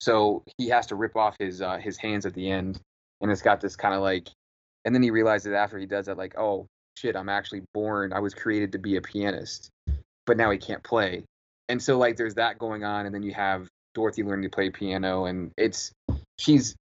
So 0.00 0.44
he 0.58 0.68
has 0.68 0.86
to 0.88 0.94
rip 0.94 1.16
off 1.16 1.36
his 1.38 1.62
uh, 1.62 1.78
his 1.78 1.96
hands 1.96 2.26
at 2.26 2.34
the 2.34 2.50
end, 2.50 2.78
and 3.20 3.30
it's 3.30 3.42
got 3.42 3.60
this 3.60 3.76
kind 3.76 3.94
of 3.94 4.02
like, 4.02 4.28
and 4.84 4.94
then 4.94 5.02
he 5.02 5.10
realizes 5.10 5.52
after 5.52 5.78
he 5.78 5.86
does 5.86 6.06
that 6.06 6.18
like, 6.18 6.36
oh 6.38 6.66
shit, 6.98 7.16
I'm 7.16 7.30
actually 7.30 7.62
born. 7.72 8.12
I 8.12 8.20
was 8.20 8.34
created 8.34 8.72
to 8.72 8.78
be 8.78 8.96
a 8.96 9.00
pianist, 9.00 9.70
but 10.26 10.36
now 10.36 10.50
he 10.50 10.58
can't 10.58 10.82
play, 10.82 11.24
and 11.68 11.82
so 11.82 11.98
like 11.98 12.16
there's 12.16 12.34
that 12.34 12.58
going 12.58 12.84
on, 12.84 13.06
and 13.06 13.14
then 13.14 13.22
you 13.22 13.32
have 13.32 13.68
Dorothy 13.94 14.22
learning 14.22 14.50
to 14.50 14.54
play 14.54 14.68
piano, 14.68 15.24
and 15.24 15.52
it's 15.56 15.92
she's 16.38 16.76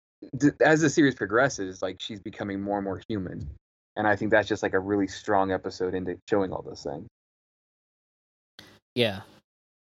as 0.62 0.82
the 0.82 0.90
series 0.90 1.16
progresses, 1.16 1.82
like 1.82 1.98
she's 2.00 2.20
becoming 2.20 2.62
more 2.62 2.78
and 2.78 2.86
more 2.86 3.02
human, 3.08 3.50
and 3.96 4.08
I 4.08 4.16
think 4.16 4.32
that's 4.32 4.48
just 4.48 4.64
like 4.64 4.74
a 4.74 4.80
really 4.80 5.08
strong 5.08 5.52
episode 5.52 5.94
into 5.94 6.18
showing 6.30 6.52
all 6.52 6.62
those 6.62 6.84
things. 6.84 7.08
Yeah. 8.96 9.22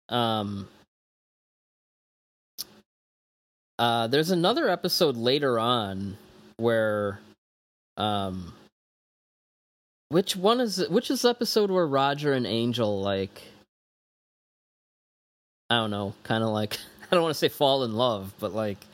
Um 0.10 0.68
uh 3.78 4.08
there's 4.08 4.32
another 4.32 4.70
episode 4.70 5.18
later 5.18 5.60
on 5.60 6.18
where 6.58 7.20
um 7.98 8.54
which 10.10 10.36
one 10.36 10.60
is 10.60 10.88
which 10.90 11.10
is 11.10 11.22
the 11.22 11.30
episode 11.30 11.72
where 11.72 11.88
Roger 11.88 12.34
and 12.34 12.46
Angel 12.46 13.02
like 13.02 13.42
I 15.70 15.76
don't 15.76 15.92
know, 15.92 16.14
kind 16.24 16.44
of 16.44 16.50
like 16.50 16.78
I 17.12 17.16
don't 17.16 17.24
want 17.24 17.34
to 17.34 17.40
say 17.40 17.50
fall 17.50 17.84
in 17.84 17.94
love, 17.94 18.34
but 18.40 18.54
like 18.54 18.86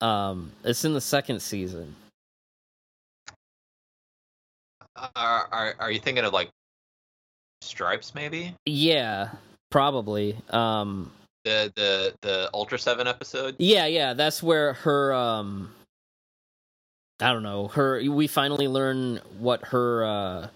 um 0.00 0.52
it's 0.64 0.84
in 0.84 0.94
the 0.94 1.00
second 1.00 1.40
season. 1.40 1.94
Are, 4.96 5.48
are 5.52 5.74
are 5.78 5.90
you 5.90 6.00
thinking 6.00 6.24
of 6.24 6.32
like 6.32 6.50
Stripes 7.60 8.14
maybe? 8.14 8.54
Yeah, 8.66 9.30
probably. 9.70 10.36
Um 10.50 11.10
The 11.44 11.72
the 11.76 12.14
the 12.22 12.50
Ultra 12.54 12.78
Seven 12.78 13.06
episode? 13.06 13.56
Yeah, 13.58 13.86
yeah, 13.86 14.14
that's 14.14 14.42
where 14.42 14.74
her 14.74 15.12
um 15.14 15.72
I 17.20 17.32
don't 17.32 17.42
know, 17.42 17.68
her 17.68 18.00
we 18.10 18.26
finally 18.28 18.68
learn 18.68 19.20
what 19.38 19.64
her 19.66 20.04
uh 20.04 20.48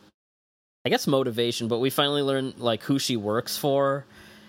I 0.85 0.89
guess 0.89 1.07
motivation, 1.07 1.69
but 1.69 1.79
we 1.79 1.91
finally 1.91 2.23
learn 2.23 2.55
like 2.59 2.83
who 2.83 2.99
she 2.99 3.17
works 3.17 3.57
for 3.57 4.05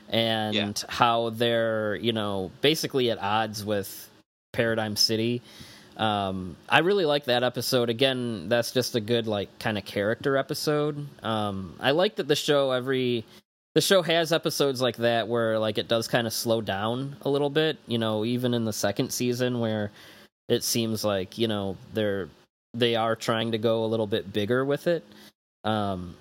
and 0.10 0.56
Yeah. 0.56 0.72
how 0.89 1.30
they're, 1.30 1.96
you 1.98 2.12
know, 2.12 2.52
basically 2.62 3.12
at 3.12 3.20
odds 3.22 3.64
with 3.64 4.10
Paradigm 4.54 4.95
City. 4.95 5.41
Um 5.97 6.56
I 6.70 6.80
really 6.80 7.06
like 7.06 7.26
that 7.26 7.43
episode. 7.43 7.89
Again, 7.89 8.47
that's 8.47 8.72
just 8.72 8.95
a 8.95 9.01
good 9.01 9.28
like 9.28 9.49
kind 9.60 9.78
of 9.78 9.84
character 9.84 10.38
episode. 10.38 11.06
Um 11.22 11.76
I 11.82 11.91
like 11.91 12.16
that 12.16 12.30
the 12.30 12.36
show 12.36 12.72
every 12.72 13.26
the 13.74 13.82
show 13.82 14.01
has 14.01 14.32
episodes 14.32 14.82
like 14.82 14.97
that 14.97 15.28
where 15.28 15.58
like 15.60 15.78
it 15.78 15.88
does 15.88 16.08
kind 16.08 16.28
of 16.28 16.34
slow 16.34 16.62
down 16.62 17.16
a 17.24 17.30
little 17.30 17.49
bit 17.49 17.78
you 17.88 17.97
know 17.97 18.24
even 18.24 18.54
in 18.54 18.66
the 18.66 18.74
second 18.74 19.12
season 19.12 19.60
where 19.60 19.91
it 20.47 20.64
seems 20.64 21.04
like 21.04 21.38
you 21.38 21.47
know 21.47 21.76
they're 21.93 22.30
they 22.74 22.95
are 22.95 23.16
trying 23.16 23.51
to 23.51 23.58
go 23.58 23.84
a 23.86 23.88
little 23.88 24.08
bit 24.08 24.32
bigger 24.32 24.64
with 24.66 24.88
it 24.88 25.04
um 25.64 26.16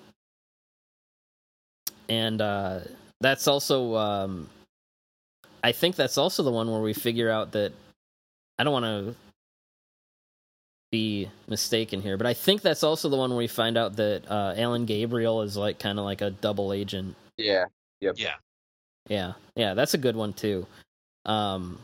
and 2.09 2.41
uh 2.41 2.79
that's 3.21 3.47
also 3.47 3.95
um 3.95 4.49
i 5.63 5.71
think 5.71 5.95
that's 5.95 6.17
also 6.17 6.43
the 6.43 6.51
one 6.51 6.71
where 6.71 6.81
we 6.81 6.93
figure 6.93 7.29
out 7.29 7.51
that 7.51 7.71
i 8.59 8.63
don't 8.63 8.73
want 8.73 8.85
to 8.85 9.15
be 10.91 11.27
mistaken 11.47 12.01
here 12.01 12.17
but 12.17 12.27
i 12.27 12.33
think 12.33 12.61
that's 12.61 12.83
also 12.83 13.09
the 13.09 13.17
one 13.17 13.31
where 13.31 13.39
we 13.39 13.47
find 13.47 13.77
out 13.77 13.95
that 13.95 14.21
uh 14.29 14.53
alan 14.57 14.85
gabriel 14.85 15.41
is 15.41 15.57
like 15.57 15.79
kind 15.79 15.97
of 15.97 16.05
like 16.05 16.21
a 16.21 16.29
double 16.29 16.71
agent 16.71 17.15
Yeah. 17.37 17.65
Yep. 18.01 18.15
Yeah. 18.17 18.35
yeah, 19.07 19.33
yeah, 19.55 19.73
that's 19.73 19.93
a 19.93 19.97
good 19.97 20.15
one 20.15 20.33
too. 20.33 20.67
Um, 21.25 21.79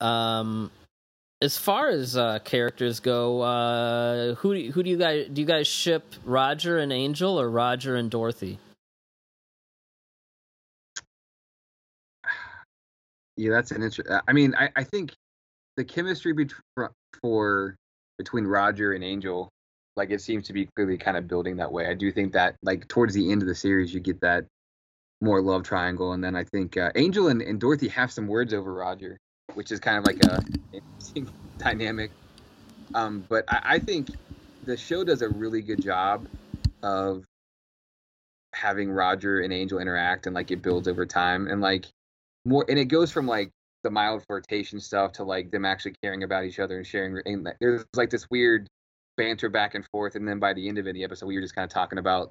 um, 0.00 0.70
as 1.42 1.58
far 1.58 1.88
as 1.88 2.16
uh, 2.16 2.38
characters 2.44 3.00
go, 3.00 3.40
uh, 3.40 4.34
who 4.36 4.70
who 4.70 4.82
do 4.84 4.90
you 4.90 4.96
guys 4.96 5.26
do? 5.32 5.42
You 5.42 5.46
guys 5.46 5.66
ship 5.66 6.14
Roger 6.24 6.78
and 6.78 6.92
Angel 6.92 7.40
or 7.40 7.50
Roger 7.50 7.96
and 7.96 8.08
Dorothy? 8.08 8.58
Yeah, 13.36 13.50
that's 13.50 13.70
an 13.70 13.82
interesting. 13.82 14.18
I 14.26 14.32
mean, 14.32 14.54
I, 14.54 14.70
I 14.76 14.84
think 14.84 15.12
the 15.76 15.84
chemistry 15.84 16.32
bet- 16.32 16.90
for 17.22 17.76
between 18.18 18.44
Roger 18.44 18.92
and 18.92 19.02
Angel, 19.02 19.48
like 19.96 20.10
it 20.10 20.20
seems 20.20 20.46
to 20.46 20.52
be 20.52 20.68
clearly 20.76 20.98
kind 20.98 21.16
of 21.16 21.26
building 21.26 21.56
that 21.56 21.72
way. 21.72 21.86
I 21.86 21.94
do 21.94 22.12
think 22.12 22.32
that 22.32 22.56
like 22.62 22.86
towards 22.88 23.14
the 23.14 23.30
end 23.32 23.42
of 23.42 23.48
the 23.48 23.54
series, 23.54 23.94
you 23.94 24.00
get 24.00 24.20
that 24.20 24.44
more 25.20 25.40
love 25.40 25.62
triangle, 25.62 26.12
and 26.12 26.22
then 26.22 26.36
I 26.36 26.44
think 26.44 26.76
uh, 26.76 26.92
Angel 26.96 27.28
and, 27.28 27.42
and 27.42 27.60
Dorothy 27.60 27.88
have 27.88 28.12
some 28.12 28.26
words 28.26 28.54
over 28.54 28.72
Roger, 28.72 29.18
which 29.54 29.72
is 29.72 29.80
kind 29.80 29.98
of 29.98 30.06
like 30.06 30.24
a 30.24 30.42
interesting 30.72 31.28
dynamic. 31.58 32.10
Um, 32.94 33.24
but 33.28 33.44
I, 33.48 33.60
I 33.64 33.78
think 33.78 34.08
the 34.64 34.76
show 34.76 35.04
does 35.04 35.22
a 35.22 35.28
really 35.28 35.62
good 35.62 35.82
job 35.82 36.26
of 36.82 37.24
having 38.52 38.90
Roger 38.90 39.40
and 39.40 39.52
Angel 39.52 39.78
interact, 39.78 40.26
and 40.26 40.34
like 40.34 40.50
it 40.50 40.62
builds 40.62 40.88
over 40.88 41.06
time, 41.06 41.48
and 41.48 41.60
like 41.60 41.86
more 42.44 42.64
and 42.68 42.78
it 42.78 42.86
goes 42.86 43.10
from 43.10 43.26
like 43.26 43.50
the 43.82 43.90
mild 43.90 44.24
flirtation 44.26 44.80
stuff 44.80 45.12
to 45.12 45.24
like 45.24 45.50
them 45.50 45.64
actually 45.64 45.94
caring 46.02 46.22
about 46.22 46.44
each 46.44 46.58
other 46.58 46.76
and 46.76 46.86
sharing 46.86 47.20
and 47.24 47.48
there's 47.60 47.84
like 47.94 48.10
this 48.10 48.26
weird 48.30 48.66
banter 49.16 49.48
back 49.48 49.74
and 49.74 49.86
forth 49.86 50.14
and 50.14 50.26
then 50.26 50.38
by 50.38 50.52
the 50.52 50.68
end 50.68 50.78
of 50.78 50.84
the 50.84 51.04
episode 51.04 51.26
we 51.26 51.34
were 51.34 51.42
just 51.42 51.54
kind 51.54 51.64
of 51.64 51.70
talking 51.70 51.98
about 51.98 52.30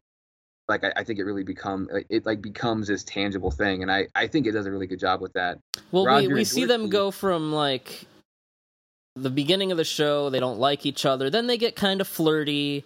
like 0.68 0.84
I, 0.84 0.93
I 0.97 1.03
think 1.03 1.20
it 1.20 1.24
really 1.24 1.43
become 1.43 1.89
it 2.10 2.26
like 2.26 2.41
becomes 2.41 2.88
this 2.88 3.03
tangible 3.03 3.51
thing 3.51 3.82
and 3.82 3.91
I 3.91 4.07
I 4.16 4.28
think 4.28 4.45
it 4.45 4.51
does 4.51 4.68
a 4.68 4.72
really 4.72 4.88
good 4.88 4.99
job 4.99 5.20
with 5.20 5.34
that. 5.34 5.60
Well, 5.91 6.05
Roger 6.05 6.30
we 6.30 6.36
we 6.36 6.43
see 6.43 6.66
them 6.66 6.89
go 6.89 7.12
from 7.12 7.51
like 7.51 8.05
the 9.16 9.30
beginning 9.30 9.72
of 9.72 9.78
the 9.78 9.84
show, 9.84 10.30
they 10.30 10.39
don't 10.39 10.60
like 10.60 10.86
each 10.86 11.05
other, 11.05 11.30
then 11.30 11.47
they 11.47 11.57
get 11.57 11.76
kind 11.76 11.99
of 11.99 12.07
flirty, 12.07 12.86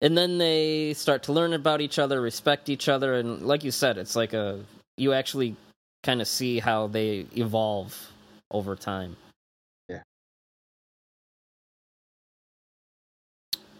and 0.00 0.16
then 0.16 0.38
they 0.38 0.94
start 0.94 1.24
to 1.24 1.32
learn 1.32 1.52
about 1.52 1.80
each 1.80 1.98
other, 1.98 2.20
respect 2.20 2.68
each 2.68 2.88
other, 2.88 3.14
and 3.14 3.42
like 3.42 3.64
you 3.64 3.70
said, 3.70 3.98
it's 3.98 4.16
like 4.16 4.32
a 4.32 4.60
you 4.96 5.12
actually 5.12 5.56
kind 6.04 6.20
of 6.20 6.28
see 6.28 6.60
how 6.60 6.86
they 6.86 7.26
evolve 7.36 8.12
over 8.50 8.76
time. 8.76 9.16
Yeah. 9.88 10.02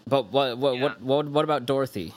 But 0.07 0.33
what 0.33 0.59
what 0.59 0.75
Yeah. 0.75 0.83
what 0.83 1.01
what 1.03 1.29
what 1.29 1.45
about 1.45 1.67
Dorothy? 1.67 2.13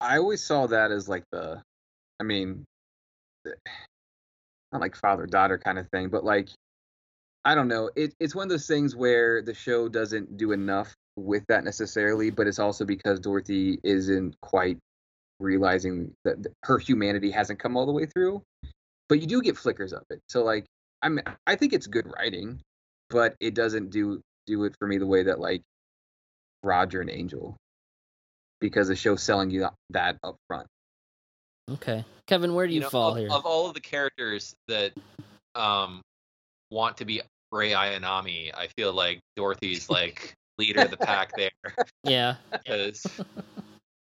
I 0.00 0.18
always 0.18 0.42
saw 0.42 0.66
that 0.68 0.90
as 0.92 1.08
like 1.08 1.24
the 1.32 1.62
I 2.20 2.22
mean 2.24 2.64
not 4.72 4.80
like 4.80 4.94
father 4.94 5.26
daughter 5.26 5.56
kind 5.56 5.78
of 5.78 5.88
thing 5.88 6.08
but 6.10 6.24
like 6.24 6.50
I 7.44 7.54
don't 7.54 7.68
know 7.68 7.90
it, 7.96 8.12
it's 8.20 8.34
one 8.34 8.42
of 8.44 8.50
those 8.50 8.66
things 8.66 8.94
where 8.94 9.40
the 9.40 9.54
show 9.54 9.88
doesn't 9.88 10.36
do 10.36 10.52
enough 10.52 10.94
with 11.16 11.44
that 11.48 11.64
necessarily 11.64 12.30
but 12.30 12.46
it's 12.46 12.58
also 12.58 12.84
because 12.84 13.20
Dorothy 13.20 13.78
isn't 13.82 14.38
quite 14.42 14.78
realizing 15.38 16.12
that 16.24 16.36
her 16.62 16.78
humanity 16.78 17.30
hasn't 17.30 17.58
come 17.58 17.76
all 17.76 17.86
the 17.86 17.92
way 17.92 18.06
through 18.06 18.42
but 19.08 19.20
you 19.20 19.26
do 19.26 19.42
get 19.42 19.56
flickers 19.56 19.92
of 19.92 20.02
it 20.10 20.20
so 20.28 20.42
like 20.42 20.64
I 21.02 21.08
mean, 21.08 21.22
I 21.46 21.54
think 21.56 21.72
it's 21.72 21.86
good 21.86 22.12
writing, 22.16 22.60
but 23.10 23.36
it 23.40 23.54
doesn't 23.54 23.90
do 23.90 24.20
do 24.46 24.64
it 24.64 24.74
for 24.78 24.88
me 24.88 24.98
the 24.98 25.06
way 25.06 25.24
that 25.24 25.38
like 25.38 25.62
Roger 26.62 27.00
and 27.00 27.10
Angel, 27.10 27.56
because 28.60 28.88
the 28.88 28.96
show's 28.96 29.22
selling 29.22 29.50
you 29.50 29.68
that 29.90 30.16
up 30.24 30.36
front. 30.48 30.66
Okay, 31.70 32.04
Kevin, 32.26 32.54
where 32.54 32.66
do 32.66 32.74
you, 32.74 32.80
know, 32.80 32.90
fall 32.90 33.12
of, 33.12 33.18
here? 33.18 33.28
of 33.30 33.44
all 33.44 33.68
of 33.68 33.74
the 33.74 33.80
characters 33.80 34.54
that 34.68 34.92
um 35.54 36.00
want 36.70 36.96
to 36.98 37.04
be 37.04 37.22
Rei 37.52 37.70
Ayanami, 37.70 38.52
I 38.54 38.68
feel 38.76 38.92
like 38.92 39.20
Dorothy's 39.36 39.90
like 39.90 40.34
leader 40.58 40.82
of 40.82 40.90
the 40.90 40.96
pack 40.96 41.32
there 41.36 41.50
yeah, 42.02 42.36
because 42.52 43.06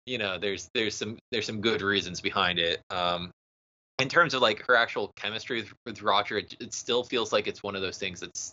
you 0.07 0.19
know 0.19 0.39
there's 0.39 0.69
there's 0.75 0.95
some 0.95 1.19
there's 1.33 1.47
some 1.47 1.61
good 1.61 1.83
reasons 1.83 2.21
behind 2.21 2.59
it. 2.59 2.81
Um, 2.91 3.31
in 3.99 4.09
terms 4.09 4.35
of 4.35 4.43
like 4.43 4.65
her 4.67 4.77
actual 4.77 5.13
chemistry 5.17 5.63
with, 5.63 5.73
with 5.87 6.03
Roger, 6.03 6.39
it, 6.39 6.55
it 6.61 6.75
still 6.75 7.03
feels 7.03 7.33
like 7.33 7.47
it's 7.47 7.63
one 7.63 7.75
of 7.75 7.83
those 7.83 7.99
things 7.99 8.21
that's 8.21 8.53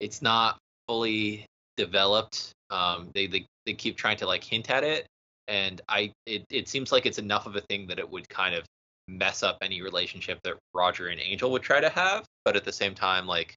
it's 0.00 0.22
not 0.22 0.58
fully 0.86 1.46
developed. 1.76 2.52
Um, 2.70 3.10
they 3.14 3.26
they 3.26 3.46
they 3.66 3.74
keep 3.74 3.96
trying 3.96 4.16
to 4.18 4.26
like 4.26 4.44
hint 4.44 4.70
at 4.70 4.84
it, 4.84 5.06
and 5.48 5.80
I 5.88 6.12
it 6.26 6.44
it 6.50 6.68
seems 6.68 6.92
like 6.92 7.06
it's 7.06 7.18
enough 7.18 7.46
of 7.46 7.56
a 7.56 7.60
thing 7.62 7.86
that 7.88 7.98
it 7.98 8.08
would 8.08 8.28
kind 8.28 8.54
of 8.54 8.64
mess 9.08 9.42
up 9.42 9.58
any 9.62 9.82
relationship 9.82 10.38
that 10.44 10.54
Roger 10.74 11.08
and 11.08 11.20
Angel 11.20 11.50
would 11.50 11.62
try 11.62 11.80
to 11.80 11.88
have, 11.88 12.24
but 12.44 12.56
at 12.56 12.64
the 12.64 12.72
same 12.72 12.94
time, 12.94 13.26
like 13.26 13.54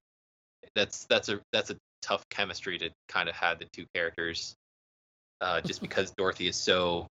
that's 0.74 1.04
that's 1.04 1.28
a 1.28 1.40
that's 1.52 1.70
a 1.70 1.76
tough 2.02 2.24
chemistry 2.30 2.78
to 2.78 2.90
kind 3.08 3.28
of 3.28 3.34
have 3.34 3.58
the 3.58 3.66
two 3.72 3.84
characters, 3.94 4.54
uh, 5.40 5.60
just 5.60 5.80
because 5.86 6.10
Dorothy 6.12 6.48
is 6.48 6.56
so 6.56 7.06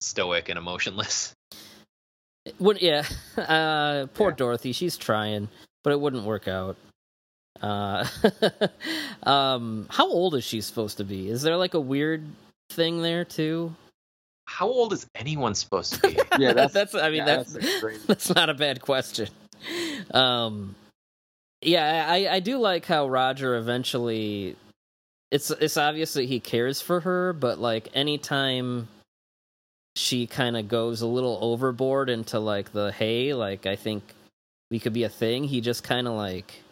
stoic 0.00 0.48
and 0.48 0.58
emotionless. 0.58 1.32
would 2.58 2.80
yeah. 2.82 3.04
Uh, 3.36 4.06
poor 4.14 4.30
Yeah. 4.30 4.36
Dorothy, 4.36 4.72
she's 4.72 4.96
trying, 4.96 5.48
but 5.84 5.92
it 5.92 6.00
wouldn't 6.00 6.24
work 6.24 6.48
out. 6.48 6.76
Uh, 7.62 8.06
um, 9.22 9.86
how 9.90 10.06
old 10.08 10.34
is 10.34 10.44
she 10.44 10.60
supposed 10.60 10.98
to 10.98 11.04
be? 11.04 11.28
Is 11.28 11.42
there 11.42 11.56
like 11.56 11.74
a 11.74 11.80
weird 11.80 12.24
thing 12.70 13.02
there 13.02 13.24
too? 13.24 13.74
How 14.46 14.68
old 14.68 14.92
is 14.92 15.06
anyone 15.14 15.54
supposed 15.54 15.94
to 15.94 16.00
be? 16.02 16.18
Yeah, 16.38 16.52
that's- 16.52 16.72
that's. 16.72 16.94
I 16.94 17.08
mean, 17.08 17.18
yeah, 17.18 17.24
that's 17.24 17.52
that's 17.54 17.80
crazy. 17.80 18.02
that's 18.06 18.34
not 18.34 18.48
a 18.50 18.54
bad 18.54 18.80
question. 18.80 19.28
Um, 20.12 20.74
yeah, 21.62 22.06
I 22.08 22.28
I 22.36 22.40
do 22.40 22.58
like 22.58 22.84
how 22.86 23.08
Roger 23.08 23.56
eventually. 23.56 24.54
It's 25.30 25.50
it's 25.50 25.76
obvious 25.76 26.14
that 26.14 26.24
he 26.24 26.40
cares 26.40 26.80
for 26.80 27.00
her, 27.00 27.32
but 27.32 27.58
like 27.58 27.88
anytime 27.94 28.88
she 29.96 30.26
kind 30.26 30.56
of 30.56 30.68
goes 30.68 31.00
a 31.00 31.06
little 31.06 31.38
overboard 31.40 32.10
into 32.10 32.38
like 32.38 32.72
the 32.72 32.92
hey, 32.92 33.34
like 33.34 33.66
I 33.66 33.76
think 33.76 34.04
we 34.70 34.78
could 34.78 34.92
be 34.92 35.04
a 35.04 35.08
thing. 35.08 35.44
He 35.44 35.60
just 35.60 35.82
kind 35.82 36.06
of 36.06 36.14
like 36.14 36.62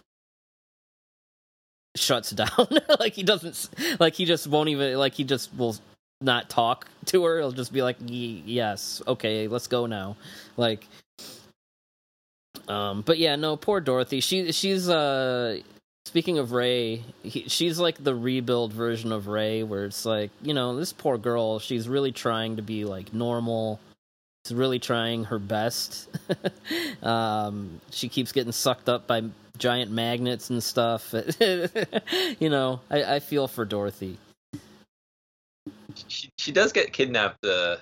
shuts 1.96 2.30
down. 2.32 2.68
like 3.00 3.14
he 3.14 3.22
doesn't 3.22 3.68
like 4.00 4.14
he 4.14 4.24
just 4.24 4.46
won't 4.46 4.68
even 4.68 4.98
like 4.98 5.14
he 5.14 5.24
just 5.24 5.54
will 5.56 5.76
not 6.20 6.48
talk 6.48 6.86
to 7.06 7.24
her. 7.24 7.38
He'll 7.38 7.52
just 7.52 7.72
be 7.72 7.82
like, 7.82 7.96
"Yes, 8.00 9.02
okay, 9.06 9.48
let's 9.48 9.66
go 9.66 9.86
now." 9.86 10.16
Like 10.56 10.86
um 12.68 13.02
but 13.02 13.18
yeah, 13.18 13.36
no, 13.36 13.56
poor 13.56 13.80
Dorothy. 13.80 14.20
She 14.20 14.52
she's 14.52 14.88
uh 14.88 15.58
speaking 16.06 16.38
of 16.38 16.52
Rei, 16.52 17.02
she's 17.26 17.78
like 17.78 18.02
the 18.02 18.14
rebuild 18.14 18.72
version 18.72 19.12
of 19.12 19.26
Rei 19.26 19.62
where 19.62 19.84
it's 19.84 20.04
like, 20.04 20.30
you 20.42 20.54
know, 20.54 20.76
this 20.76 20.92
poor 20.92 21.18
girl, 21.18 21.58
she's 21.58 21.88
really 21.88 22.12
trying 22.12 22.56
to 22.56 22.62
be 22.62 22.84
like 22.84 23.12
normal. 23.12 23.80
She's 24.46 24.54
really 24.54 24.78
trying 24.78 25.24
her 25.24 25.38
best. 25.38 26.08
um 27.02 27.80
she 27.90 28.08
keeps 28.08 28.32
getting 28.32 28.52
sucked 28.52 28.88
up 28.88 29.06
by 29.06 29.22
giant 29.58 29.90
magnets 29.90 30.50
and 30.50 30.62
stuff. 30.62 31.14
you 31.40 32.50
know, 32.50 32.80
I, 32.90 33.16
I 33.16 33.20
feel 33.20 33.48
for 33.48 33.64
Dorothy. 33.64 34.18
she 36.08 36.30
she 36.38 36.52
does 36.52 36.72
get 36.72 36.92
kidnapped. 36.92 37.44
Uh, 37.44 37.76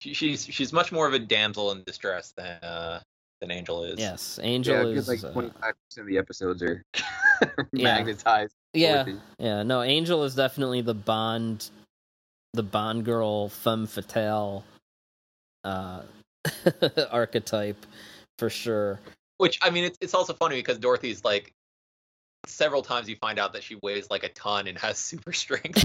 she, 0.00 0.14
she's 0.14 0.46
she's 0.46 0.72
much 0.72 0.92
more 0.92 1.08
of 1.08 1.14
a 1.14 1.18
damsel 1.18 1.72
in 1.72 1.82
distress 1.82 2.32
than 2.36 2.56
uh 2.62 3.00
than 3.40 3.50
Angel 3.50 3.84
is. 3.84 3.98
Yes, 3.98 4.38
Angel 4.42 4.74
Yeah, 4.74 4.98
is 4.98 5.06
because 5.08 5.22
like 5.24 5.30
uh, 5.30 5.32
twenty 5.32 5.50
five 5.60 5.74
percent 5.88 6.02
of 6.02 6.06
the 6.06 6.18
episodes 6.18 6.62
are 6.62 6.82
Yeah. 7.72 7.94
magnetized. 7.94 8.54
yeah, 8.74 9.04
Dorothy. 9.04 9.20
yeah. 9.38 9.62
No, 9.62 9.82
Angel 9.82 10.24
is 10.24 10.34
definitely 10.34 10.80
the 10.80 10.94
Bond, 10.94 11.70
the 12.54 12.62
Bond 12.62 13.04
girl 13.04 13.48
femme 13.48 13.86
fatale 13.86 14.64
uh, 15.64 16.02
archetype 17.10 17.84
for 18.38 18.50
sure. 18.50 19.00
Which 19.38 19.58
I 19.62 19.70
mean, 19.70 19.84
it's 19.84 19.98
it's 20.00 20.14
also 20.14 20.32
funny 20.34 20.56
because 20.56 20.78
Dorothy's 20.78 21.24
like 21.24 21.52
several 22.46 22.82
times 22.82 23.08
you 23.08 23.16
find 23.16 23.38
out 23.38 23.52
that 23.52 23.62
she 23.62 23.76
weighs 23.82 24.10
like 24.10 24.24
a 24.24 24.28
ton 24.30 24.66
and 24.66 24.76
has 24.78 24.98
super 24.98 25.32
strength. 25.32 25.84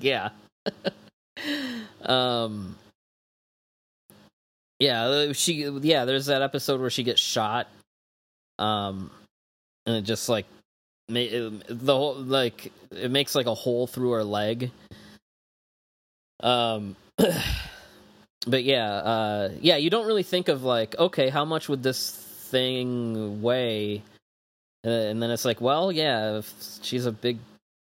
yeah. 0.00 0.30
um. 2.02 2.76
Yeah, 4.78 5.04
uh, 5.04 5.32
she. 5.32 5.64
Yeah, 5.64 6.04
there's 6.04 6.26
that 6.26 6.42
episode 6.42 6.80
where 6.80 6.90
she 6.90 7.02
gets 7.02 7.20
shot. 7.20 7.68
Um, 8.58 9.10
and 9.86 9.96
it 9.96 10.02
just 10.02 10.28
like, 10.28 10.46
the 11.08 11.60
whole 11.86 12.16
like 12.16 12.72
it 12.90 13.10
makes 13.10 13.34
like 13.34 13.46
a 13.46 13.54
hole 13.54 13.86
through 13.86 14.10
her 14.12 14.24
leg. 14.24 14.70
Um. 16.40 16.96
But 18.46 18.62
yeah, 18.62 18.92
uh, 18.92 19.50
yeah, 19.60 19.76
you 19.76 19.90
don't 19.90 20.06
really 20.06 20.22
think 20.22 20.48
of 20.48 20.62
like, 20.62 20.96
okay, 20.98 21.30
how 21.30 21.44
much 21.44 21.68
would 21.68 21.82
this 21.82 22.10
thing 22.10 23.42
weigh? 23.42 24.02
Uh, 24.86 24.90
and 24.90 25.20
then 25.20 25.32
it's 25.32 25.44
like, 25.44 25.60
well, 25.60 25.90
yeah, 25.90 26.38
if 26.38 26.54
she's 26.80 27.06
a 27.06 27.12
big 27.12 27.38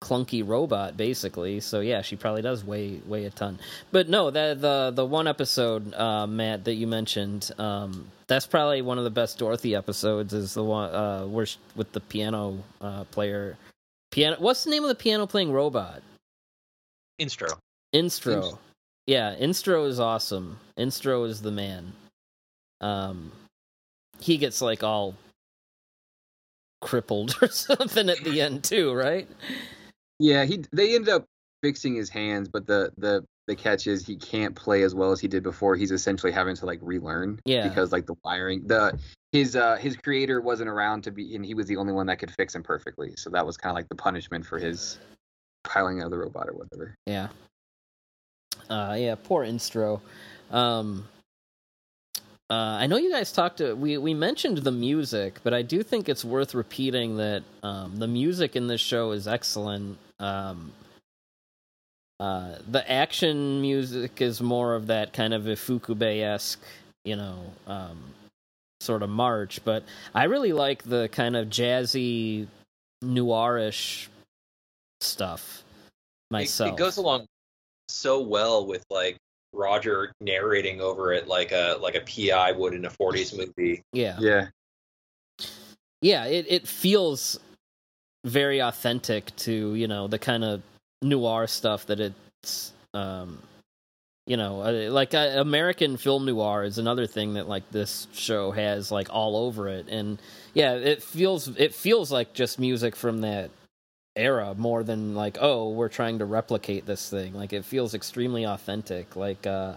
clunky 0.02 0.48
robot 0.48 0.96
basically. 0.96 1.60
So 1.60 1.82
yeah 1.82 2.02
she 2.02 2.16
probably 2.16 2.42
does 2.42 2.64
weigh 2.64 3.02
weigh 3.06 3.26
a 3.26 3.30
ton. 3.30 3.60
But 3.92 4.08
no 4.10 4.30
the 4.32 4.56
the 4.60 4.92
the 4.96 5.06
one 5.06 5.28
episode 5.28 5.94
uh 5.94 6.26
matt 6.26 6.64
that 6.66 6.76
you 6.76 6.88
mentioned 6.88 7.52
um 7.58 8.10
that's 8.28 8.46
probably 8.46 8.82
one 8.82 8.98
of 8.98 9.04
the 9.04 9.10
best 9.10 9.38
dorothy 9.38 9.76
episodes 9.76 10.34
is 10.34 10.54
the 10.54 10.64
one 10.64 10.94
uh 10.94 11.26
where 11.26 11.46
sh- 11.46 11.58
with 11.76 11.92
the 11.92 12.00
piano 12.00 12.58
uh 12.82 13.04
player. 13.06 13.58
Piano 14.12 14.38
what's 14.40 14.64
the 14.64 14.70
name 14.72 14.84
of 14.84 14.90
the 14.90 14.96
piano 14.96 15.28
playing 15.28 15.52
robot? 15.52 16.02
Instro. 17.20 17.58
instro. 17.94 18.38
Inst- 18.38 18.58
yeah 19.06 19.36
instro 19.36 19.86
is 19.88 20.00
awesome. 20.00 20.58
Instro 20.78 21.28
is 21.28 21.42
the 21.42 21.52
man. 21.52 21.92
Um 22.80 23.34
he 24.22 24.38
gets 24.38 24.62
like 24.62 24.82
all 24.82 25.16
crippled 26.82 27.36
or 27.42 27.50
something 27.50 28.10
at 28.10 28.24
the 28.24 28.40
end 28.40 28.64
too 28.64 28.94
right 28.94 29.28
Yeah, 30.20 30.46
he 30.46 30.64
they 30.72 30.96
ended 30.96 31.10
up 31.10 31.26
fixing 31.62 31.96
his 31.96 32.10
hands, 32.10 32.50
but 32.50 32.68
the 32.68 32.92
the 32.98 33.26
the 33.48 33.56
catch 33.56 33.88
is 33.88 34.06
he 34.06 34.16
can't 34.16 34.56
play 34.56 34.84
as 34.84 34.94
well 34.94 35.12
as 35.12 35.20
he 35.20 35.28
did 35.28 35.42
before. 35.42 35.76
He's 35.76 35.92
essentially 35.92 36.32
having 36.32 36.56
to 36.58 36.66
like 36.66 36.80
relearn 36.84 37.40
Yeah. 37.46 37.68
because 37.68 37.92
like 37.92 38.06
the 38.06 38.16
wiring, 38.24 38.68
the 38.68 39.00
his 39.32 39.56
uh 39.56 39.76
his 39.78 39.96
creator 39.98 40.40
wasn't 40.42 40.70
around 40.70 41.04
to 41.06 41.12
be, 41.12 41.36
and 41.36 41.44
he 41.46 41.54
was 41.56 41.66
the 41.66 41.78
only 41.78 41.94
one 41.94 42.06
that 42.08 42.20
could 42.20 42.32
fix 42.32 42.54
him 42.54 42.64
perfectly. 42.64 43.16
So 43.16 43.30
that 43.32 43.46
was 43.46 43.58
kind 43.58 43.72
of 43.72 43.76
like 43.76 43.90
the 43.90 43.96
punishment 43.96 44.46
for 44.46 44.60
his 44.60 45.00
piling 45.64 46.02
of 46.02 46.12
the 46.12 46.18
robot 46.18 46.48
or 46.48 46.54
whatever. 46.54 46.96
Yeah. 47.06 47.30
Uh 48.70 48.96
yeah, 49.00 49.16
poor 49.16 49.46
Instro. 49.46 50.02
Um 50.52 51.08
uh, 52.52 52.78
I 52.82 52.88
know 52.88 52.98
you 52.98 53.12
guys 53.12 53.32
talked 53.32 53.58
to 53.58 53.76
we 53.76 53.98
we 54.00 54.14
mentioned 54.14 54.58
the 54.60 54.72
music, 54.72 55.40
but 55.44 55.54
I 55.54 55.62
do 55.62 55.84
think 55.84 56.10
it's 56.10 56.26
worth 56.26 56.56
repeating 56.56 57.18
that 57.18 57.44
um, 57.62 57.98
the 57.98 58.08
music 58.08 58.56
in 58.56 58.66
this 58.66 58.82
show 58.82 59.12
is 59.12 59.28
excellent. 59.28 60.00
Um, 60.20 60.72
uh, 62.20 62.56
the 62.68 62.90
action 62.92 63.62
music 63.62 64.22
is 64.22 64.42
more 64.42 64.76
of 64.76 64.88
that 64.88 65.14
kind 65.14 65.34
of 65.34 65.44
Ifukube 65.44 66.22
esque, 66.22 66.62
you 67.06 67.16
know, 67.16 67.54
um, 67.66 67.98
sort 68.82 69.04
of 69.04 69.10
march. 69.10 69.64
But 69.64 69.84
I 70.14 70.26
really 70.26 70.52
like 70.52 70.84
the 70.84 71.08
kind 71.10 71.38
of 71.38 71.48
jazzy, 71.48 72.48
noirish 73.04 74.08
stuff 75.02 75.64
It- 75.64 76.34
myself. 76.34 76.74
It, 76.74 76.78
goes 76.78 76.98
along 76.98 77.26
so 77.88 78.22
well 78.22 78.66
with 78.66 78.84
like 78.90 79.18
Roger 79.54 80.12
narrating 80.22 80.80
over 80.80 81.12
it 81.14 81.28
like 81.28 81.52
a 81.52 81.78
like 81.82 81.96
a 81.96 82.02
PI 82.02 82.52
would 82.52 82.74
in 82.74 82.86
a 82.86 82.90
40s 82.90 83.36
movie. 83.36 83.82
yeah. 83.94 84.18
Yeah, 84.20 84.48
yeah 86.02 86.26
it, 86.26 86.46
it 86.48 86.68
feels 86.68 87.40
very 88.26 88.60
authentic 88.60 89.36
to 89.38 89.74
you 89.76 89.88
know 89.88 90.08
the 90.08 90.20
kind 90.20 90.44
of 90.44 90.62
noir 91.02 91.48
stuff 91.48 91.86
that 91.86 92.00
it's 92.00 92.74
um 92.94 93.42
you 94.28 94.36
know 94.36 94.62
uh, 94.62 94.92
like 94.92 95.14
uh, 95.14 95.36
american 95.38 95.96
film 95.96 96.26
noir 96.26 96.64
is 96.64 96.78
another 96.78 97.08
thing 97.08 97.34
that 97.34 97.48
like 97.48 97.70
this 97.72 98.08
show 98.14 98.52
has 98.52 98.92
like 98.92 99.08
all 99.10 99.36
over 99.38 99.68
it. 99.68 99.88
And 99.90 100.20
yeah 100.54 100.74
it 100.74 101.02
feels 101.02 101.48
it 101.58 101.74
feels 101.74 102.12
like 102.12 102.34
just 102.34 102.60
music 102.60 102.96
from 102.96 103.22
that 103.22 103.52
era 104.16 104.54
more 104.58 104.84
than 104.84 105.16
like 105.16 105.38
oh 105.40 105.70
we're 105.70 105.88
trying 105.88 106.20
to 106.20 106.26
replicate 106.26 106.86
this 106.86 107.10
thing. 107.10 107.34
Like 107.34 107.54
it 107.54 107.64
feels 107.64 107.94
extremely 107.94 108.46
authentic. 108.46 109.16
Like 109.16 109.48
uh 109.48 109.76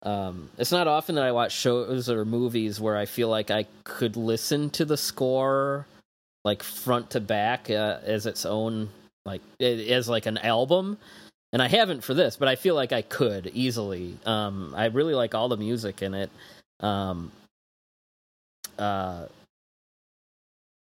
um, 0.00 0.48
it's 0.58 0.70
not 0.70 0.86
often 0.86 1.16
that 1.16 1.24
I 1.24 1.32
watch 1.32 1.52
shows 1.52 2.08
or 2.08 2.24
movies 2.24 2.80
where 2.80 2.96
I 2.96 3.04
feel 3.04 3.28
like 3.28 3.50
I 3.50 3.66
could 3.82 4.16
listen 4.16 4.70
to 4.70 4.84
the 4.84 4.96
score 4.96 5.86
like 6.44 6.62
front 6.62 7.10
to 7.10 7.20
back 7.20 7.70
uh, 7.70 7.98
as 8.04 8.26
its 8.26 8.46
own 8.46 8.88
like 9.24 9.42
as 9.60 10.08
like 10.08 10.26
an 10.26 10.38
album 10.38 10.98
and 11.52 11.62
I 11.62 11.68
haven't 11.68 12.04
for 12.04 12.14
this, 12.14 12.36
but 12.36 12.48
I 12.48 12.56
feel 12.56 12.74
like 12.74 12.92
I 12.92 13.02
could 13.02 13.50
easily. 13.54 14.16
Um, 14.26 14.74
I 14.76 14.86
really 14.86 15.14
like 15.14 15.34
all 15.34 15.48
the 15.48 15.56
music 15.56 16.02
in 16.02 16.14
it. 16.14 16.30
Um, 16.80 17.32
uh, 18.78 19.26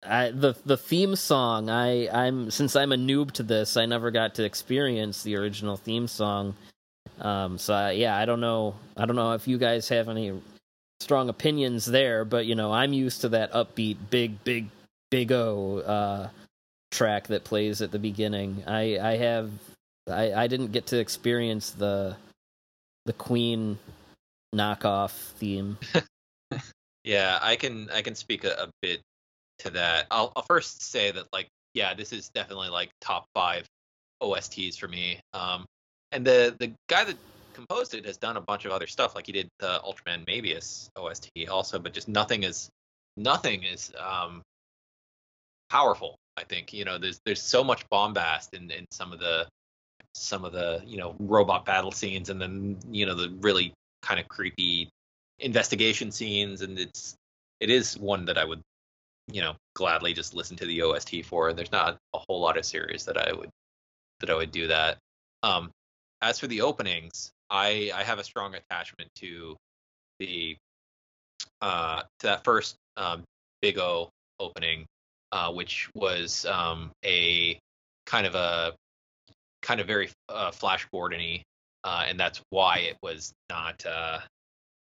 I, 0.04 0.32
the 0.32 0.56
the 0.66 0.78
theme 0.78 1.16
song. 1.16 1.70
I 1.70 2.08
I'm 2.10 2.52
since 2.52 2.76
I'm 2.76 2.92
a 2.92 2.98
noob 2.98 3.32
to 3.32 3.44
this, 3.44 3.76
I 3.76 3.86
never 3.86 4.12
got 4.12 4.36
to 4.36 4.44
experience 4.44 5.24
the 5.24 5.36
original 5.36 5.78
theme 5.78 6.08
song. 6.08 6.56
Um, 7.20 7.58
so 7.58 7.74
I, 7.74 7.92
yeah, 7.92 8.18
I 8.18 8.26
don't 8.26 8.42
know. 8.42 8.76
I 8.98 9.06
don't 9.06 9.16
know 9.16 9.34
if 9.34 9.48
you 9.48 9.58
guys 9.58 9.90
have 9.90 10.10
any 10.10 10.34
strong 11.02 11.30
opinions 11.30 11.86
there, 11.86 12.24
but 12.24 12.46
you 12.46 12.56
know, 12.56 12.72
I'm 12.72 12.94
used 12.94 13.22
to 13.22 13.30
that 13.30 13.52
upbeat, 13.52 13.98
big, 14.10 14.42
big, 14.44 14.70
big 15.12 15.32
O 15.32 15.80
uh, 15.80 16.30
track 16.92 17.28
that 17.28 17.44
plays 17.44 17.82
at 17.82 17.92
the 17.92 18.00
beginning. 18.00 18.64
I 18.68 18.98
I 19.00 19.18
have 19.18 19.52
I 20.10 20.34
I 20.34 20.48
didn't 20.48 20.72
get 20.72 20.88
to 20.88 21.00
experience 21.00 21.72
the 21.72 22.16
the 23.06 23.14
Queen 23.14 23.78
knockoff 24.54 25.12
theme. 25.12 25.78
yeah, 27.04 27.40
I 27.42 27.56
can 27.56 27.90
I 27.92 28.02
can 28.02 28.16
speak 28.16 28.44
a, 28.44 28.52
a 28.64 28.70
bit 28.82 29.02
to 29.60 29.70
that. 29.72 30.08
I'll 30.12 30.32
I'll 30.36 30.44
first 30.44 30.82
say 30.84 31.12
that 31.12 31.32
like 31.34 31.48
yeah, 31.74 31.94
this 31.94 32.14
is 32.14 32.30
definitely 32.30 32.70
like 32.70 32.90
top 33.02 33.26
five 33.34 33.66
OSTs 34.22 34.78
for 34.78 34.88
me. 34.88 35.20
Um, 35.34 35.66
and 36.12 36.26
the 36.26 36.56
the 36.60 36.72
guy 36.88 37.04
that 37.04 37.18
composed 37.54 37.94
it 37.94 38.06
has 38.06 38.18
done 38.18 38.38
a 38.38 38.42
bunch 38.42 38.66
of 38.66 38.72
other 38.72 38.88
stuff, 38.88 39.16
like 39.16 39.26
he 39.26 39.32
did 39.32 39.50
the 39.60 39.80
Ultraman 39.86 40.26
Mebius 40.26 40.90
OST 40.96 41.30
also, 41.50 41.80
but 41.80 41.94
just 41.94 42.08
nothing 42.08 42.44
is 42.44 42.70
nothing 43.18 43.64
is 43.64 43.94
um 44.00 44.42
powerful. 45.70 46.18
I 46.38 46.44
think 46.44 46.74
you 46.74 46.86
know 46.86 46.98
there's 46.98 47.20
there's 47.26 47.42
so 47.42 47.64
much 47.64 47.88
bombast 47.90 48.54
in 48.54 48.70
in 48.72 48.86
some 48.92 49.14
of 49.14 49.20
the 49.20 49.48
some 50.14 50.46
of 50.46 50.54
the 50.54 50.82
you 50.86 50.98
know 50.98 51.16
robot 51.20 51.66
battle 51.66 51.92
scenes, 51.92 52.30
and 52.30 52.42
then 52.42 52.78
you 52.90 53.06
know 53.06 53.16
the 53.16 53.30
really 53.40 53.74
kind 54.02 54.20
of 54.20 54.28
creepy 54.28 54.90
investigation 55.40 56.12
scenes, 56.12 56.62
and 56.62 56.80
it's 56.80 57.16
it 57.60 57.70
is 57.70 57.98
one 57.98 58.26
that 58.26 58.38
I 58.38 58.46
would 58.46 58.62
you 59.32 59.42
know 59.42 59.56
gladly 59.76 60.14
just 60.14 60.34
listen 60.34 60.58
to 60.58 60.66
the 60.66 60.82
OST 60.82 61.26
for. 61.26 61.54
There's 61.54 61.72
not 61.72 61.98
a 62.14 62.20
whole 62.28 62.40
lot 62.42 62.58
of 62.58 62.66
series 62.66 63.06
that 63.06 63.18
I 63.18 63.34
would 63.34 63.50
that 64.20 64.30
I 64.30 64.36
would 64.36 64.52
do 64.52 64.68
that. 64.68 64.98
Um, 65.44 65.72
as 66.22 66.40
for 66.40 66.48
the 66.48 66.62
openings, 66.62 67.32
I 67.50 67.92
I 67.94 68.04
have 68.04 68.20
a 68.20 68.24
strong 68.24 68.56
attachment 68.56 69.10
to 69.18 69.56
the 70.20 70.58
uh 71.62 72.02
to 72.20 72.28
that 72.28 72.44
first 72.44 72.76
um, 72.98 73.24
Big 73.62 73.78
O 73.78 74.10
opening, 74.40 74.86
uh, 75.36 75.52
which 75.52 75.90
was 75.94 76.46
um, 76.46 76.92
a 77.04 77.60
kind 78.06 78.26
of 78.26 78.36
a 78.36 78.74
kind 79.62 79.82
of 79.82 79.86
very 79.88 80.10
uh, 80.30 80.50
Flash 80.50 80.88
Gordon-y, 80.94 81.44
uh, 81.84 82.06
and 82.08 82.18
that's 82.18 82.42
why 82.52 82.78
it 82.78 82.96
was 83.04 83.34
not 83.50 83.86
uh, 83.86 84.20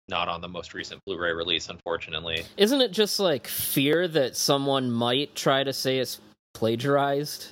not 0.08 0.28
on 0.28 0.40
the 0.40 0.48
most 0.48 0.72
recent 0.72 1.00
Blu-ray 1.06 1.32
release, 1.32 1.68
unfortunately. 1.68 2.44
Isn't 2.56 2.80
it 2.80 2.92
just 2.92 3.18
like 3.18 3.48
fear 3.48 4.06
that 4.06 4.36
someone 4.36 4.92
might 4.92 5.34
try 5.34 5.64
to 5.64 5.72
say 5.72 5.98
it's 5.98 6.20
plagiarized? 6.54 7.48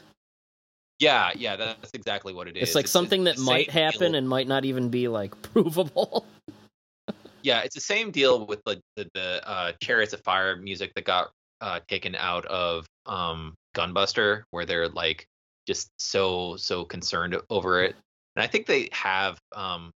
Yeah, 1.00 1.32
yeah, 1.34 1.57
that's 1.57 1.90
exactly 1.94 2.32
what 2.32 2.46
it 2.46 2.57
is. 2.57 2.68
It's 2.68 2.74
like 2.76 2.84
it's, 2.84 2.92
something 2.92 3.24
that 3.24 3.36
might 3.36 3.68
happen 3.68 4.12
deal. 4.12 4.14
and 4.14 4.28
might 4.28 4.46
not 4.46 4.64
even 4.64 4.90
be 4.90 5.09
like 5.09 5.42
provable. 5.42 6.24
yeah, 7.42 7.62
it's 7.62 7.74
the 7.74 7.80
same 7.80 8.12
deal 8.12 8.46
with 8.46 8.62
the 8.64 8.80
the, 8.94 9.11
the 9.12 9.48
uh, 9.48 9.72
Chariots 9.82 10.12
of 10.12 10.20
Fire 10.20 10.55
music 10.55 10.92
that 10.94 11.05
got 11.05 11.32
uh, 11.62 11.80
taken 11.88 12.14
out 12.16 12.44
of 12.46 12.86
um, 13.06 13.54
Gunbuster, 13.74 14.42
where 14.50 14.66
they're 14.66 14.88
like 14.88 15.26
just 15.66 15.90
so 15.96 16.56
so 16.56 16.84
concerned 16.84 17.36
over 17.48 17.82
it. 17.82 17.94
And 18.36 18.42
I 18.42 18.46
think 18.46 18.66
they 18.66 18.88
have 18.92 19.38
um, 19.54 19.92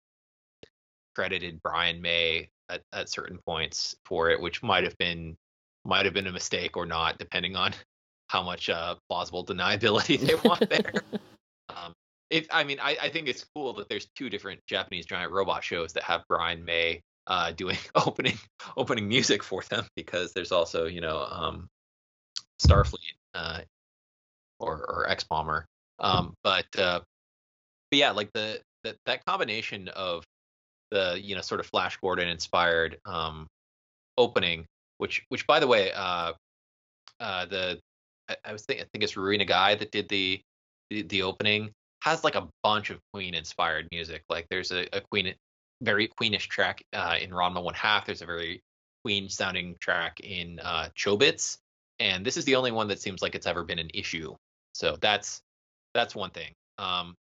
credited 1.16 1.60
Brian 1.64 2.02
May 2.02 2.50
at, 2.70 2.82
at 2.94 3.10
certain 3.10 3.40
points 3.46 3.96
for 4.06 4.30
it, 4.30 4.40
which 4.40 4.62
might 4.64 4.84
have 4.84 4.98
been 4.98 5.36
might 5.84 6.06
have 6.06 6.14
been 6.14 6.28
a 6.28 6.32
mistake 6.32 6.78
or 6.78 6.86
not, 6.86 7.18
depending 7.18 7.56
on 7.56 7.74
how 8.28 8.42
much 8.42 8.70
uh, 8.70 8.96
plausible 9.10 9.46
deniability 9.46 10.20
they 10.26 10.36
want 10.48 10.70
there. 10.70 10.94
um, 11.70 11.94
it, 12.30 12.48
I 12.52 12.64
mean, 12.64 12.80
I, 12.82 12.98
I 13.02 13.10
think 13.10 13.28
it's 13.28 13.46
cool 13.56 13.74
that 13.74 13.90
there's 13.90 14.08
two 14.16 14.30
different 14.30 14.62
Japanese 14.68 15.06
giant 15.06 15.32
robot 15.32 15.64
shows 15.64 15.94
that 15.94 16.04
have 16.04 16.24
Brian 16.28 16.64
May 16.66 17.02
uh, 17.28 17.52
doing 17.52 17.78
opening 17.96 18.38
opening 18.78 19.08
music 19.08 19.44
for 19.44 19.64
them 19.70 19.86
because 19.96 20.34
there's 20.34 20.52
also 20.52 20.86
you 20.86 21.02
know 21.02 21.26
um, 21.30 21.68
Starfleet 22.62 23.16
uh, 23.34 23.62
or 24.60 24.78
or 24.78 25.10
X 25.10 25.24
Bomber. 25.24 25.66
Um, 26.00 26.34
but 26.44 26.66
uh, 26.78 27.00
but 27.92 28.00
yeah, 28.00 28.12
like 28.12 28.32
the, 28.34 28.60
the 28.84 28.96
that 29.06 29.26
combination 29.26 29.88
of 29.90 30.24
the 30.92 31.20
you 31.22 31.36
know 31.36 31.42
sort 31.42 31.60
of 31.60 31.66
Flash 31.68 31.98
Gordon 31.98 32.28
inspired 32.28 32.98
um, 33.06 33.48
opening, 34.18 34.66
which 34.98 35.24
which 35.30 35.48
by 35.48 35.60
the 35.60 35.68
way, 35.68 35.92
uh, 35.94 36.34
uh, 37.20 37.46
the 37.46 37.80
I, 38.30 38.36
I 38.46 38.54
was 38.54 38.64
thinking 38.64 38.86
I 38.86 38.88
think 38.92 39.04
it's 39.04 39.14
Ruina 39.14 39.48
Guy 39.48 39.76
that 39.76 39.92
did 39.92 40.10
the, 40.10 40.42
the 40.90 41.04
the 41.04 41.22
opening 41.24 41.72
has 42.04 42.24
like 42.24 42.36
a 42.36 42.48
bunch 42.64 42.92
of 42.92 43.00
Queen 43.14 43.34
inspired 43.34 43.88
music. 43.92 44.24
Like 44.30 44.46
there's 44.50 44.72
a, 44.72 44.88
a 44.94 45.02
Queen 45.10 45.34
very 45.82 46.08
Queenish 46.08 46.48
track 46.48 46.84
uh, 46.94 47.18
in 47.20 47.32
Ranma 47.32 47.64
One 47.64 47.74
Half. 47.74 48.06
There's 48.06 48.22
a 48.22 48.26
very 48.26 48.62
Queen 49.04 49.30
sounding 49.30 49.76
track 49.80 50.20
in 50.22 50.60
uh, 50.60 50.90
Chobits, 50.96 51.58
and 52.00 52.26
this 52.26 52.38
is 52.38 52.46
the 52.46 52.56
only 52.56 52.72
one 52.72 52.88
that 52.88 53.00
seems 53.00 53.22
like 53.22 53.36
it's 53.36 53.48
ever 53.48 53.64
been 53.64 53.80
an 53.80 53.90
issue. 53.94 54.36
So 54.74 54.98
that's 55.00 55.42
that's 55.94 56.16
one 56.16 56.32
thing. 56.32 56.54
Um, 56.78 57.16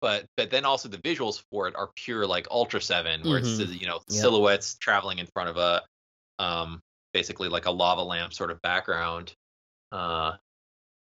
but 0.00 0.26
but 0.36 0.50
then 0.50 0.64
also 0.64 0.88
the 0.88 0.98
visuals 0.98 1.42
for 1.50 1.68
it 1.68 1.76
are 1.76 1.90
pure 1.94 2.26
like 2.26 2.48
Ultra 2.50 2.80
Seven, 2.80 3.22
where 3.22 3.40
Mhm. 3.40 3.60
it's 3.60 3.80
you 3.80 3.86
know 3.86 4.00
silhouettes 4.08 4.74
traveling 4.74 5.18
in 5.18 5.26
front 5.26 5.48
of 5.50 5.56
a 5.56 5.82
um, 6.38 6.80
basically 7.12 7.48
like 7.48 7.66
a 7.66 7.70
lava 7.70 8.02
lamp 8.02 8.32
sort 8.32 8.50
of 8.50 8.60
background. 8.62 9.34
Uh, 9.92 10.36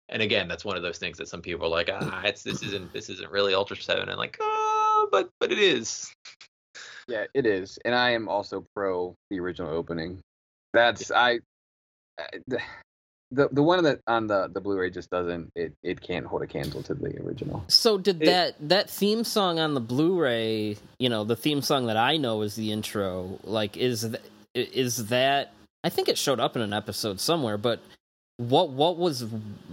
and 0.09 0.21
again, 0.21 0.47
that's 0.47 0.65
one 0.65 0.75
of 0.75 0.83
those 0.83 0.97
things 0.97 1.17
that 1.17 1.29
some 1.29 1.41
people 1.41 1.65
are 1.65 1.69
like, 1.69 1.89
ah, 1.91 2.21
it's 2.25 2.43
this 2.43 2.61
isn't 2.61 2.91
this 2.93 3.09
isn't 3.09 3.31
really 3.31 3.53
Ultra 3.53 3.77
Seven, 3.77 4.09
and 4.09 4.17
like, 4.19 4.37
ah, 4.41 4.60
but 5.11 5.29
but 5.39 5.51
it 5.51 5.59
is. 5.59 6.11
Yeah, 7.07 7.25
it 7.33 7.45
is, 7.45 7.77
and 7.83 7.93
I 7.93 8.11
am 8.11 8.29
also 8.29 8.65
pro 8.75 9.15
the 9.29 9.39
original 9.39 9.71
opening. 9.73 10.19
That's 10.73 11.11
I, 11.11 11.39
I- 12.19 12.39
the 12.47 12.59
the 13.31 13.49
the 13.51 13.63
one 13.63 13.83
that 13.83 13.99
on 14.07 14.27
the 14.27 14.49
the 14.53 14.61
Blu-ray 14.61 14.89
just 14.91 15.09
doesn't 15.09 15.49
it 15.55 15.73
it 15.83 16.01
can't 16.01 16.25
hold 16.25 16.41
a 16.43 16.47
candle 16.47 16.83
to 16.83 16.93
the 16.93 17.17
original. 17.23 17.63
So 17.67 17.97
did 17.97 18.21
It- 18.21 18.25
that 18.25 18.55
that 18.69 18.89
theme 18.89 19.23
song 19.23 19.59
on 19.59 19.73
the 19.73 19.79
Blu-ray? 19.81 20.77
You 20.99 21.09
know, 21.09 21.23
the 21.23 21.35
theme 21.35 21.61
song 21.61 21.87
that 21.87 21.97
I 21.97 22.17
know 22.17 22.41
is 22.41 22.55
the 22.55 22.71
intro. 22.71 23.39
Like, 23.43 23.77
is 23.77 24.01
th- 24.01 24.21
is 24.53 25.07
that? 25.07 25.53
I 25.83 25.89
think 25.89 26.07
it 26.09 26.17
showed 26.17 26.39
up 26.39 26.55
in 26.55 26.61
an 26.61 26.73
episode 26.73 27.19
somewhere. 27.19 27.57
But 27.57 27.79
what 28.37 28.69
what 28.69 28.97
was? 28.97 29.25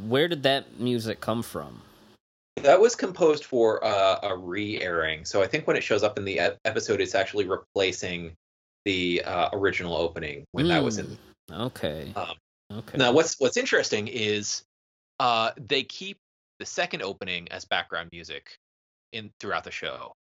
Where 0.06 0.28
did 0.28 0.42
that 0.44 0.78
music 0.80 1.20
come 1.20 1.42
from? 1.42 1.82
That 2.58 2.80
was 2.80 2.94
composed 2.94 3.44
for 3.44 3.84
uh, 3.84 4.20
a 4.22 4.36
re-airing, 4.36 5.24
so 5.24 5.42
I 5.42 5.46
think 5.46 5.66
when 5.66 5.76
it 5.76 5.82
shows 5.82 6.02
up 6.02 6.18
in 6.18 6.24
the 6.24 6.40
episode, 6.64 7.00
it's 7.00 7.14
actually 7.14 7.46
replacing 7.46 8.34
the 8.84 9.22
uh, 9.24 9.50
original 9.52 9.96
opening 9.96 10.44
when 10.52 10.68
that 10.68 10.82
was 10.82 10.98
in. 10.98 11.18
Okay. 11.50 12.12
Um, 12.16 12.36
okay. 12.72 12.98
Now, 12.98 13.12
what's 13.12 13.38
what's 13.38 13.56
interesting 13.56 14.08
is 14.08 14.62
uh, 15.20 15.50
they 15.56 15.82
keep 15.82 16.16
the 16.58 16.66
second 16.66 17.02
opening 17.02 17.48
as 17.50 17.64
background 17.64 18.10
music 18.12 18.56
in 19.12 19.30
throughout 19.40 19.64
the 19.64 19.70
show, 19.70 20.12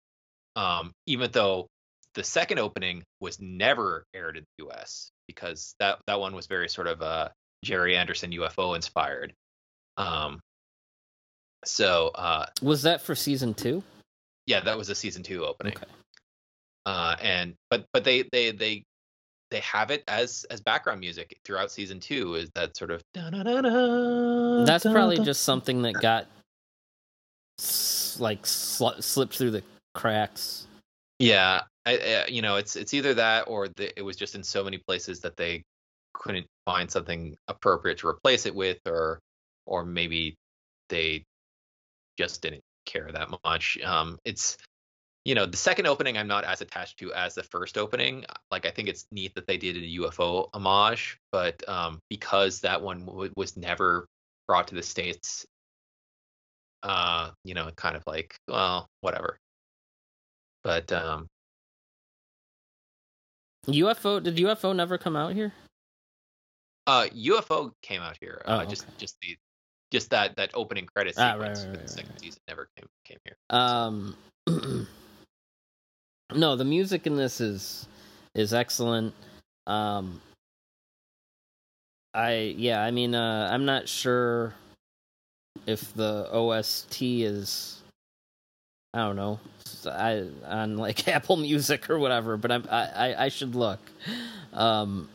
um, 0.56 0.92
even 1.06 1.32
though 1.32 1.68
the 2.14 2.24
second 2.24 2.60
opening 2.60 3.04
was 3.20 3.40
never 3.40 4.04
aired 4.14 4.38
in 4.38 4.44
the 4.58 4.66
U.S. 4.66 5.12
because 5.28 5.76
that 5.80 6.00
that 6.08 6.20
one 6.20 6.36
was 6.36 6.48
very 6.48 6.70
sort 6.70 6.88
of 6.88 7.02
uh, 7.02 7.30
Gerry 7.64 7.96
Anderson 7.96 8.32
UFO 8.32 8.76
inspired. 8.76 9.34
Um, 9.98 10.40
so 11.70 12.10
uh, 12.16 12.46
Was 12.62 12.82
that 12.84 13.02
for 13.02 13.16
season 13.16 13.54
two? 13.54 13.84
yeah, 14.46 14.62
that 14.62 14.78
was 14.78 14.90
a 14.90 14.96
season 14.96 15.24
two 15.24 15.46
opening. 15.46 15.74
Okay. 15.76 15.86
Uh, 16.86 17.16
and 17.22 17.54
but 17.70 17.86
but 17.92 18.04
they 18.06 18.24
they 18.32 18.52
they 18.52 18.84
they 19.52 19.60
have 19.60 19.92
it 19.92 20.04
as 20.08 20.46
as 20.50 20.62
background 20.62 21.00
music 21.02 21.38
throughout 21.44 21.70
season 21.72 22.00
two. 22.00 22.36
Is 22.36 22.50
that 22.56 22.78
sort 22.78 22.92
of 22.92 23.02
That's 24.66 24.84
probably 24.86 25.20
just 25.20 25.44
something 25.44 25.82
that 25.82 25.96
got 26.02 26.28
like 28.20 28.46
sl- 28.46 29.00
slipped 29.00 29.36
through 29.38 29.52
the 29.52 29.64
cracks. 29.94 30.68
yeah. 31.20 31.62
I, 31.86 31.98
I, 31.98 32.26
you 32.28 32.42
know, 32.42 32.58
it's 32.58 32.76
it's 32.76 32.94
either 32.94 33.14
that 33.14 33.46
or 33.48 33.70
the, 33.70 33.98
it 33.98 34.02
was 34.02 34.18
just 34.18 34.36
in 34.36 34.44
so 34.44 34.62
many 34.62 34.78
places 34.78 35.22
that 35.22 35.38
they 35.38 35.64
couldn't 36.14 36.46
find 36.66 36.92
something 36.92 37.34
appropriate 37.48 37.98
to 38.00 38.08
replace 38.10 38.46
it 38.46 38.54
with, 38.54 38.78
or 38.86 39.20
or 39.66 39.86
maybe 39.86 40.36
they 40.90 41.24
just 42.18 42.42
didn't 42.42 42.64
care 42.86 43.10
that 43.12 43.30
much. 43.44 43.78
Um, 43.84 44.18
it's 44.26 44.58
you 45.26 45.36
know, 45.36 45.46
the 45.46 45.58
second 45.58 45.88
opening 45.88 46.18
I'm 46.18 46.28
not 46.28 46.46
as 46.46 46.62
attached 46.62 47.00
to 47.00 47.12
as 47.14 47.36
the 47.36 47.44
first 47.44 47.78
opening. 47.78 48.24
Like 48.50 48.66
I 48.66 48.70
think 48.72 48.88
it's 48.88 49.06
neat 49.12 49.36
that 49.36 49.46
they 49.46 49.58
did 49.58 49.76
a 49.76 49.82
UFO 49.82 50.48
homage, 50.54 51.20
but 51.34 51.68
um, 51.68 52.00
because 52.10 52.62
that 52.62 52.82
one 52.82 53.06
w- 53.06 53.34
was 53.36 53.58
never 53.58 54.08
brought 54.48 54.70
to 54.70 54.76
the 54.76 54.84
states, 54.84 55.46
uh, 56.84 57.32
you 57.44 57.54
know, 57.56 57.70
kind 57.76 57.98
of 57.98 58.04
like 58.08 58.36
well, 58.48 58.88
whatever. 59.02 59.38
But 60.64 60.94
um, 60.94 61.28
UFO 63.68 64.24
did 64.24 64.38
UFO 64.38 64.74
never 64.74 64.98
come 64.98 65.18
out 65.18 65.34
here? 65.34 65.52
uh, 66.88 67.08
UFO 67.14 67.74
came 67.82 68.02
out 68.02 68.16
here. 68.22 68.42
Oh, 68.46 68.60
Uh, 68.60 68.66
just 68.66 68.86
just 68.98 69.18
the 69.22 69.36
just 69.92 70.10
that 70.10 70.36
that 70.36 70.52
opening 70.54 70.86
credit 70.86 71.16
Ah, 71.18 71.34
sequence 71.34 71.60
right, 71.60 71.66
for 71.66 71.72
the 71.74 71.80
right, 71.80 71.90
second 71.90 72.10
right. 72.12 72.22
season 72.22 72.42
never 72.48 72.70
came 72.78 72.88
came 73.06 73.18
here. 73.24 73.38
Um, 73.50 74.16
no, 76.36 76.56
the 76.56 76.66
music 76.66 77.08
in 77.08 77.16
this 77.16 77.40
is 77.42 77.88
is 78.36 78.54
excellent. 78.54 79.14
Um, 79.66 80.22
I 82.14 82.56
yeah, 82.58 82.82
I 82.82 82.92
mean, 82.92 83.16
uh, 83.16 83.50
I'm 83.52 83.66
not 83.66 83.88
sure 83.88 84.54
if 85.66 85.94
the 85.94 86.30
OST 86.32 87.02
is, 87.02 87.82
I 88.94 89.00
don't 89.00 89.16
know, 89.16 89.40
I 89.86 90.26
on 90.46 90.78
like 90.78 91.08
Apple 91.10 91.38
Music 91.38 91.90
or 91.90 92.00
whatever, 92.00 92.38
but 92.38 92.52
I'm, 92.52 92.66
I 92.70 92.88
I 92.88 93.26
I 93.26 93.30
should 93.30 93.56
look. 93.56 93.80
Um, 94.54 95.10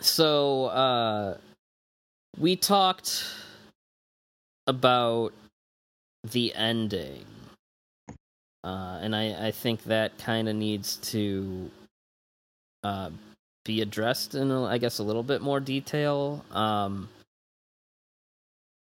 so 0.00 0.66
uh, 0.66 1.36
we 2.38 2.56
talked 2.56 3.24
about 4.66 5.32
the 6.24 6.54
ending. 6.54 7.24
Uh, 8.64 8.98
and 9.02 9.14
I, 9.14 9.48
I 9.48 9.50
think 9.50 9.84
that 9.84 10.18
kind 10.18 10.48
of 10.48 10.54
needs 10.54 10.96
to 10.96 11.70
uh, 12.84 13.10
be 13.64 13.80
addressed 13.82 14.34
in, 14.34 14.50
I 14.52 14.78
guess, 14.78 14.98
a 14.98 15.02
little 15.02 15.24
bit 15.24 15.42
more 15.42 15.58
detail. 15.60 16.44
Um, 16.52 17.08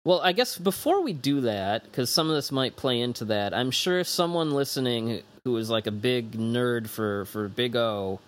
well, 0.05 0.21
I 0.21 0.33
guess 0.33 0.59
before 0.59 1.03
we 1.03 1.15
do 1.15 1.41
that, 1.43 1.85
because 1.85 2.11
some 2.11 2.29
of 2.29 2.35
this 2.35 2.53
might 2.53 2.77
play 2.77 3.01
into 3.01 3.25
that, 3.27 3.55
I'm 3.55 3.71
sure 3.71 3.99
if 4.01 4.07
someone 4.07 4.51
listening 4.51 5.23
who 5.45 5.57
is 5.57 5.71
like 5.71 5.87
a 5.87 5.93
big 5.93 6.33
nerd 6.33 6.89
for, 6.89 7.25
for 7.27 7.49
Big 7.49 7.75
O 7.75 8.21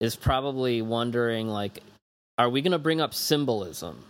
is 0.00 0.14
probably 0.14 0.82
wondering, 0.82 1.48
like, 1.48 1.82
are 2.38 2.48
we 2.48 2.62
going 2.62 2.72
to 2.72 2.78
bring 2.78 3.00
up 3.00 3.12
symbolism? 3.12 4.04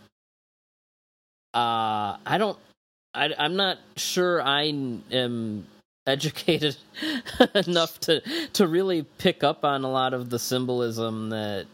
Uh, 1.57 2.19
I 2.27 2.37
don't 2.39 2.59
I, 3.15 3.35
I'm 3.39 3.57
not 3.57 3.79
sure 3.97 4.43
I 4.43 4.65
am 4.65 5.67
educated 6.07 6.77
enough 7.55 7.99
to 8.01 8.21
to 8.53 8.67
really 8.67 9.05
pick 9.19 9.43
up 9.43 9.65
on 9.65 9.83
a 9.83 9.91
lot 9.91 10.13
of 10.13 10.29
the 10.29 10.39
symbolism 10.39 11.31
that 11.31 11.67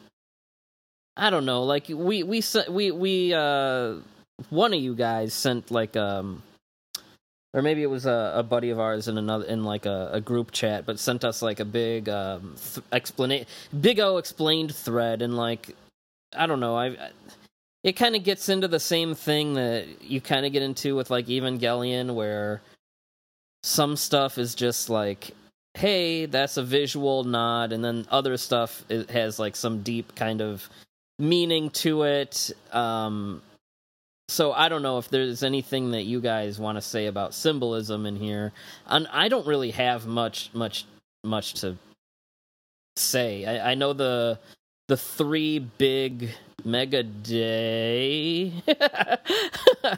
I 1.16 1.30
don't 1.30 1.44
know. 1.44 1.64
Like 1.64 1.88
we 1.88 2.22
we 2.22 2.42
we 2.68 2.90
we 2.92 3.34
uh 3.34 3.96
one 4.50 4.72
of 4.72 4.80
you 4.80 4.94
guys 4.94 5.34
sent 5.34 5.70
like 5.72 5.96
um 5.96 6.44
or 7.52 7.60
maybe 7.60 7.82
it 7.82 7.90
was 7.90 8.06
a, 8.06 8.34
a 8.36 8.42
buddy 8.44 8.70
of 8.70 8.78
ours 8.78 9.08
in 9.08 9.18
another 9.18 9.44
in 9.46 9.64
like 9.64 9.84
a, 9.84 10.10
a 10.12 10.20
group 10.20 10.52
chat, 10.52 10.86
but 10.86 11.00
sent 11.00 11.24
us 11.24 11.42
like 11.42 11.58
a 11.58 11.64
big 11.64 12.08
um 12.08 12.54
th- 12.74 13.44
big 13.80 13.98
O 13.98 14.18
explained 14.18 14.74
thread, 14.74 15.22
and 15.22 15.36
like 15.36 15.74
I 16.34 16.46
don't 16.46 16.60
know, 16.60 16.76
I, 16.76 16.86
I 16.86 17.10
it 17.84 17.92
kind 17.92 18.14
of 18.14 18.22
gets 18.22 18.48
into 18.48 18.68
the 18.68 18.80
same 18.80 19.14
thing 19.14 19.54
that 19.54 20.02
you 20.02 20.20
kind 20.20 20.46
of 20.46 20.52
get 20.52 20.62
into 20.62 20.94
with 20.94 21.10
like 21.10 21.26
Evangelion, 21.26 22.14
where 22.14 22.62
some 23.62 23.96
stuff 23.96 24.38
is 24.38 24.54
just 24.54 24.88
like, 24.88 25.32
hey, 25.74 26.26
that's 26.26 26.56
a 26.56 26.62
visual 26.62 27.24
nod, 27.24 27.72
and 27.72 27.84
then 27.84 28.06
other 28.10 28.36
stuff 28.36 28.84
it 28.88 29.10
has 29.10 29.38
like 29.38 29.56
some 29.56 29.82
deep 29.82 30.14
kind 30.14 30.40
of 30.40 30.68
meaning 31.18 31.70
to 31.70 32.02
it. 32.02 32.50
Um, 32.72 33.42
so 34.28 34.52
I 34.52 34.68
don't 34.68 34.82
know 34.82 34.98
if 34.98 35.08
there's 35.08 35.42
anything 35.42 35.90
that 35.90 36.02
you 36.02 36.20
guys 36.20 36.58
want 36.58 36.76
to 36.76 36.82
say 36.82 37.06
about 37.06 37.34
symbolism 37.34 38.06
in 38.06 38.16
here, 38.16 38.52
and 38.86 39.08
I 39.12 39.28
don't 39.28 39.46
really 39.46 39.72
have 39.72 40.06
much, 40.06 40.50
much, 40.54 40.84
much 41.24 41.54
to 41.54 41.76
say. 42.96 43.44
I, 43.44 43.72
I 43.72 43.74
know 43.74 43.92
the 43.92 44.38
the 44.88 44.96
three 44.96 45.58
big 45.58 46.30
mega 46.64 47.02
day. 47.02 48.52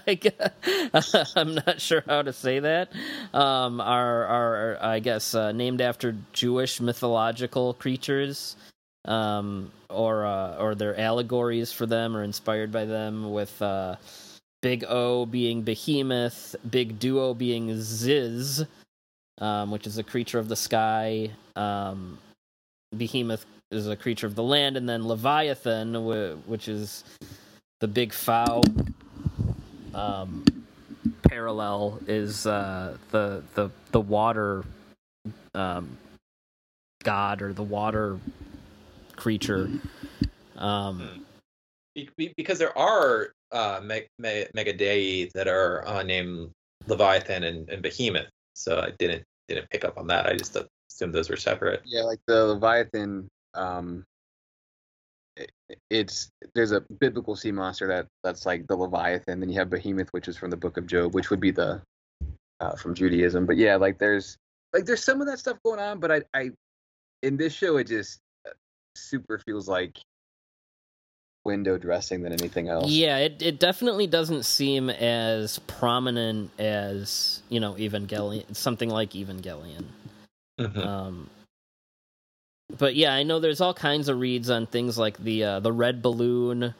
I 0.06 0.14
guess, 0.14 1.32
i'm 1.36 1.54
not 1.54 1.80
sure 1.80 2.02
how 2.06 2.22
to 2.22 2.32
say 2.32 2.60
that. 2.60 2.92
Um 3.32 3.80
are 3.80 4.24
are 4.24 4.78
i 4.80 5.00
guess 5.00 5.34
uh, 5.34 5.52
named 5.52 5.80
after 5.80 6.16
jewish 6.32 6.80
mythological 6.80 7.74
creatures 7.74 8.56
um 9.04 9.70
or 9.90 10.24
uh 10.24 10.56
or 10.56 10.74
their 10.74 10.98
allegories 10.98 11.72
for 11.72 11.86
them 11.86 12.16
or 12.16 12.22
inspired 12.22 12.72
by 12.72 12.84
them 12.84 13.32
with 13.32 13.60
uh 13.60 13.96
big 14.62 14.84
o 14.88 15.26
being 15.26 15.62
behemoth 15.62 16.56
big 16.70 16.98
duo 16.98 17.34
being 17.34 17.78
ziz 17.80 18.64
um 19.38 19.70
which 19.70 19.86
is 19.86 19.98
a 19.98 20.02
creature 20.02 20.38
of 20.38 20.48
the 20.48 20.56
sky 20.56 21.30
um 21.56 22.18
behemoth 22.94 23.46
is 23.70 23.88
a 23.88 23.96
creature 23.96 24.26
of 24.26 24.34
the 24.34 24.42
land, 24.42 24.76
and 24.76 24.88
then 24.88 25.06
Leviathan, 25.06 25.94
which 26.46 26.68
is 26.68 27.04
the 27.80 27.88
big 27.88 28.12
Fau 28.12 28.62
um, 29.94 30.44
parallel, 31.28 32.00
is 32.06 32.46
uh, 32.46 32.96
the 33.10 33.42
the 33.54 33.70
the 33.90 34.00
water 34.00 34.64
um, 35.54 35.96
god 37.02 37.42
or 37.42 37.52
the 37.52 37.62
water 37.62 38.18
creature. 39.16 39.70
Um, 40.56 41.24
be- 41.94 42.34
because 42.36 42.58
there 42.58 42.76
are 42.76 43.32
uh, 43.52 43.80
me- 43.84 44.08
me- 44.18 44.46
megadei 44.56 45.30
that 45.32 45.48
are 45.48 45.86
uh, 45.86 46.02
named 46.02 46.50
Leviathan 46.86 47.44
and, 47.44 47.68
and 47.68 47.82
Behemoth, 47.82 48.28
so 48.54 48.80
I 48.80 48.90
didn't 48.98 49.24
didn't 49.48 49.68
pick 49.70 49.84
up 49.84 49.98
on 49.98 50.06
that. 50.08 50.26
I 50.26 50.36
just 50.36 50.56
assumed 50.90 51.14
those 51.14 51.30
were 51.30 51.36
separate. 51.36 51.82
Yeah, 51.84 52.02
like 52.02 52.20
the 52.26 52.46
Leviathan. 52.46 53.28
Um, 53.54 54.04
it, 55.36 55.50
it's 55.90 56.30
there's 56.54 56.72
a 56.72 56.82
biblical 57.00 57.36
sea 57.36 57.52
monster 57.52 57.88
that 57.88 58.06
that's 58.22 58.46
like 58.46 58.66
the 58.66 58.76
Leviathan. 58.76 59.40
Then 59.40 59.48
you 59.48 59.58
have 59.58 59.70
Behemoth, 59.70 60.08
which 60.12 60.28
is 60.28 60.36
from 60.36 60.50
the 60.50 60.56
Book 60.56 60.76
of 60.76 60.86
Job, 60.86 61.14
which 61.14 61.30
would 61.30 61.40
be 61.40 61.50
the 61.50 61.82
uh, 62.60 62.76
from 62.76 62.94
Judaism. 62.94 63.46
But 63.46 63.56
yeah, 63.56 63.76
like 63.76 63.98
there's 63.98 64.36
like 64.72 64.84
there's 64.84 65.04
some 65.04 65.20
of 65.20 65.26
that 65.26 65.38
stuff 65.38 65.58
going 65.64 65.80
on. 65.80 66.00
But 66.00 66.12
I, 66.12 66.22
I 66.34 66.50
in 67.22 67.36
this 67.36 67.52
show 67.52 67.76
it 67.78 67.88
just 67.88 68.20
uh, 68.46 68.52
super 68.94 69.38
feels 69.38 69.68
like 69.68 69.98
window 71.44 71.76
dressing 71.76 72.22
than 72.22 72.32
anything 72.32 72.68
else. 72.68 72.90
yeah, 72.90 73.18
it 73.18 73.42
it 73.42 73.60
definitely 73.60 74.06
doesn't 74.06 74.44
seem 74.44 74.88
as 74.90 75.58
prominent 75.60 76.50
as 76.58 77.42
you 77.48 77.60
know 77.60 77.74
Evangelion, 77.74 78.54
something 78.54 78.88
like 78.88 79.10
Evangelion. 79.10 79.84
Mhm. 80.58 80.86
Um, 80.86 81.30
but 82.78 82.94
yeah, 82.94 83.14
I 83.14 83.22
know 83.22 83.40
there's 83.40 83.60
all 83.60 83.74
kinds 83.74 84.08
of 84.08 84.18
reads 84.18 84.50
on 84.50 84.66
things 84.66 84.98
like 84.98 85.18
the 85.18 85.44
uh, 85.44 85.60
the 85.60 85.72
red 85.72 86.02
balloon 86.02 86.74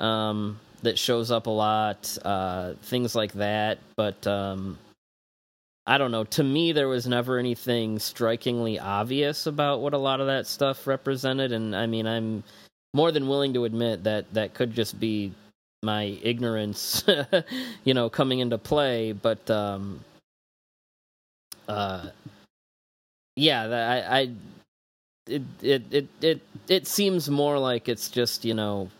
um, 0.00 0.58
that 0.82 0.98
shows 0.98 1.30
up 1.30 1.46
a 1.46 1.50
lot, 1.50 2.16
uh, 2.24 2.74
things 2.82 3.14
like 3.14 3.32
that. 3.34 3.78
But 3.96 4.26
um, 4.26 4.78
I 5.86 5.98
don't 5.98 6.10
know. 6.10 6.24
To 6.24 6.42
me, 6.44 6.72
there 6.72 6.88
was 6.88 7.06
never 7.06 7.38
anything 7.38 7.98
strikingly 7.98 8.78
obvious 8.78 9.46
about 9.46 9.80
what 9.80 9.92
a 9.94 9.98
lot 9.98 10.20
of 10.20 10.26
that 10.26 10.46
stuff 10.46 10.86
represented, 10.86 11.52
and 11.52 11.76
I 11.76 11.86
mean, 11.86 12.06
I'm 12.06 12.42
more 12.94 13.12
than 13.12 13.28
willing 13.28 13.52
to 13.54 13.64
admit 13.64 14.04
that 14.04 14.32
that 14.34 14.54
could 14.54 14.72
just 14.74 14.98
be 14.98 15.32
my 15.82 16.18
ignorance, 16.22 17.04
you 17.84 17.92
know, 17.94 18.08
coming 18.08 18.38
into 18.38 18.56
play. 18.58 19.12
But 19.12 19.48
um, 19.50 20.00
uh, 21.68 22.08
yeah, 23.36 23.64
I, 23.64 24.18
I 24.20 24.30
it, 25.26 25.42
it 25.62 25.82
it 25.90 26.08
it 26.20 26.40
it 26.68 26.86
seems 26.86 27.30
more 27.30 27.58
like 27.58 27.88
it's 27.88 28.08
just 28.10 28.44
you 28.44 28.54
know 28.54 28.90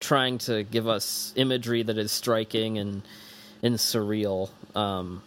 trying 0.00 0.38
to 0.38 0.62
give 0.64 0.86
us 0.88 1.32
imagery 1.36 1.82
that 1.82 1.98
is 1.98 2.12
striking 2.12 2.78
and 2.78 3.02
and 3.62 3.76
surreal 3.76 4.50
um 4.76 5.22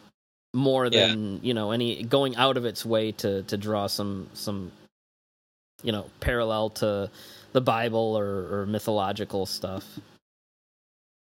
more 0.54 0.86
Yeah. 0.86 1.08
than 1.08 1.40
you 1.44 1.54
know 1.54 1.72
any 1.72 2.04
going 2.04 2.36
out 2.36 2.58
of 2.58 2.66
its 2.66 2.86
way 2.86 3.12
to 3.14 3.44
to 3.44 3.58
draw 3.58 3.88
some 3.88 4.30
some 4.34 4.72
you 5.84 5.92
know 5.92 6.10
parallel 6.20 6.70
to 6.72 7.10
the 7.54 7.62
bible 7.62 8.18
or 8.18 8.62
or 8.62 8.66
mythological 8.66 9.46
stuff 9.46 10.00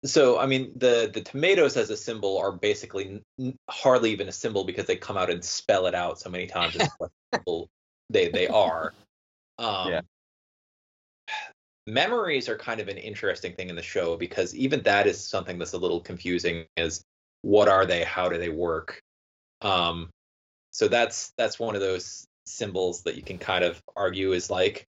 So 0.03 0.39
I 0.39 0.47
mean, 0.47 0.71
the 0.75 1.11
the 1.13 1.21
tomatoes 1.21 1.77
as 1.77 1.89
a 1.91 1.97
symbol 1.97 2.37
are 2.39 2.51
basically 2.51 3.21
n- 3.39 3.57
hardly 3.69 4.11
even 4.11 4.27
a 4.27 4.31
symbol 4.31 4.63
because 4.63 4.85
they 4.85 4.95
come 4.95 5.17
out 5.17 5.29
and 5.29 5.43
spell 5.43 5.85
it 5.85 5.93
out 5.93 6.19
so 6.19 6.29
many 6.29 6.47
times. 6.47 6.75
as 6.75 6.89
what 6.97 7.11
symbol 7.33 7.69
they 8.09 8.29
they 8.29 8.47
are. 8.47 8.93
Um, 9.59 9.89
Yeah. 9.91 10.01
Memories 11.87 12.47
are 12.47 12.57
kind 12.57 12.79
of 12.79 12.87
an 12.87 12.97
interesting 12.97 13.53
thing 13.53 13.69
in 13.69 13.75
the 13.75 13.81
show 13.81 14.15
because 14.15 14.55
even 14.55 14.81
that 14.83 15.07
is 15.07 15.23
something 15.23 15.57
that's 15.57 15.73
a 15.73 15.77
little 15.77 15.99
confusing. 15.99 16.65
Is 16.77 17.03
what 17.41 17.67
are 17.67 17.85
they? 17.85 18.03
How 18.03 18.29
do 18.29 18.37
they 18.37 18.49
work? 18.49 19.01
Um, 19.61 20.09
so 20.71 20.87
that's 20.87 21.31
that's 21.37 21.59
one 21.59 21.75
of 21.75 21.81
those 21.81 22.25
symbols 22.45 23.03
that 23.03 23.15
you 23.15 23.21
can 23.21 23.37
kind 23.37 23.63
of 23.63 23.81
argue 23.95 24.33
is 24.33 24.49
like 24.49 24.87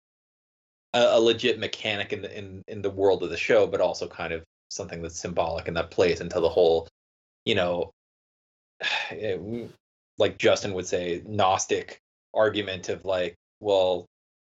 a, 0.93 0.99
a 1.11 1.19
legit 1.19 1.59
mechanic 1.59 2.13
in 2.13 2.21
the 2.21 2.35
in 2.35 2.63
in 2.67 2.81
the 2.81 2.89
world 2.89 3.21
of 3.23 3.29
the 3.29 3.37
show, 3.37 3.67
but 3.67 3.81
also 3.81 4.07
kind 4.07 4.33
of 4.33 4.43
something 4.69 5.01
that's 5.01 5.19
symbolic 5.19 5.67
and 5.67 5.77
that 5.77 5.91
plays 5.91 6.21
into 6.21 6.39
the 6.39 6.49
whole, 6.49 6.87
you 7.45 7.55
know, 7.55 7.91
like 10.17 10.37
Justin 10.37 10.73
would 10.73 10.87
say, 10.87 11.23
Gnostic 11.25 11.99
argument 12.33 12.89
of 12.89 13.05
like, 13.05 13.35
well, 13.59 14.05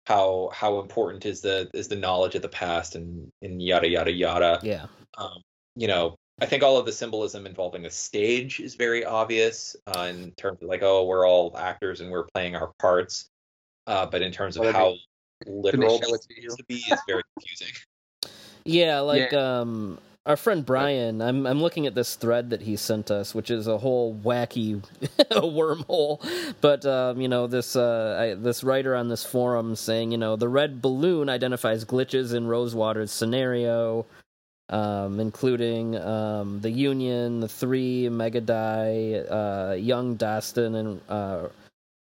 how 0.06 0.51
how 0.52 0.80
important 0.80 1.26
is 1.26 1.40
the 1.40 1.70
is 1.74 1.89
the 1.89 1.97
knowledge 1.97 2.34
of 2.34 2.43
the 2.43 2.48
past 2.48 2.97
and 2.97 3.30
and 3.40 3.62
yada 3.62 3.89
yada 3.89 4.10
yada. 4.10 4.59
Yeah. 4.62 4.86
Um, 5.16 5.43
you 5.76 5.86
know, 5.86 6.16
I 6.40 6.47
think 6.47 6.62
all 6.62 6.76
of 6.76 6.86
the 6.86 6.93
symbolism 6.93 7.47
involving 7.47 7.82
the 7.82 7.90
stage 7.90 8.60
is 8.60 8.74
very 8.74 9.05
obvious 9.05 9.76
uh, 9.86 10.10
in 10.10 10.32
terms 10.32 10.59
of 10.62 10.68
like, 10.68 10.82
oh, 10.82 11.05
we're 11.05 11.26
all 11.26 11.56
actors 11.56 12.01
and 12.01 12.10
we're 12.10 12.26
playing 12.34 12.56
our 12.56 12.72
parts. 12.78 13.28
Uh, 13.86 14.06
but 14.06 14.22
in 14.22 14.32
terms 14.32 14.56
of 14.56 14.62
Well, 14.62 14.72
how 14.72 14.94
literal 15.47 16.01
show 16.01 16.14
it 16.14 16.22
to 16.22 16.40
needs 16.40 16.56
to 16.56 16.64
be, 16.64 16.82
it's 16.86 17.02
very 17.06 17.22
confusing. 17.39 17.74
Yeah, 18.64 19.01
like 19.01 19.32
um 19.32 19.98
our 20.24 20.36
friend 20.36 20.64
Brian, 20.64 21.20
I'm 21.20 21.47
I'm 21.47 21.60
looking 21.60 21.86
at 21.86 21.94
this 21.94 22.14
thread 22.14 22.51
that 22.51 22.62
he 22.62 22.76
sent 22.76 23.10
us, 23.10 23.34
which 23.34 23.51
is 23.51 23.66
a 23.66 23.78
whole 23.78 24.14
wacky 24.14 24.80
wormhole. 25.30 26.22
But 26.60 26.86
um, 26.86 27.20
you 27.20 27.28
know, 27.28 27.47
this 27.48 27.74
uh 27.74 28.16
I, 28.20 28.34
this 28.34 28.62
writer 28.62 28.94
on 28.94 29.09
this 29.09 29.24
forum 29.24 29.74
saying, 29.74 30.12
you 30.12 30.18
know, 30.18 30.36
the 30.36 30.48
red 30.48 30.80
balloon 30.80 31.28
identifies 31.28 31.84
glitches 31.84 32.34
in 32.34 32.47
Rosewater's 32.47 33.10
scenario, 33.10 34.06
um, 34.68 35.18
including 35.18 35.97
um 35.97 36.60
the 36.60 36.70
Union, 36.70 37.40
the 37.40 37.48
Three, 37.48 38.09
Megadai, 38.09 39.26
uh, 39.28 39.74
Young 39.74 40.16
Dastun, 40.16 40.76
and 40.76 41.01
uh, 41.09 41.48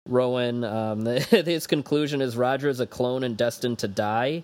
Rowan. 0.08 0.64
Um, 0.64 1.06
his 1.32 1.66
conclusion 1.66 2.22
is 2.22 2.38
Roger 2.38 2.70
is 2.70 2.80
a 2.80 2.86
clone 2.86 3.24
and 3.24 3.36
destined 3.36 3.80
to 3.80 3.88
die. 3.88 4.44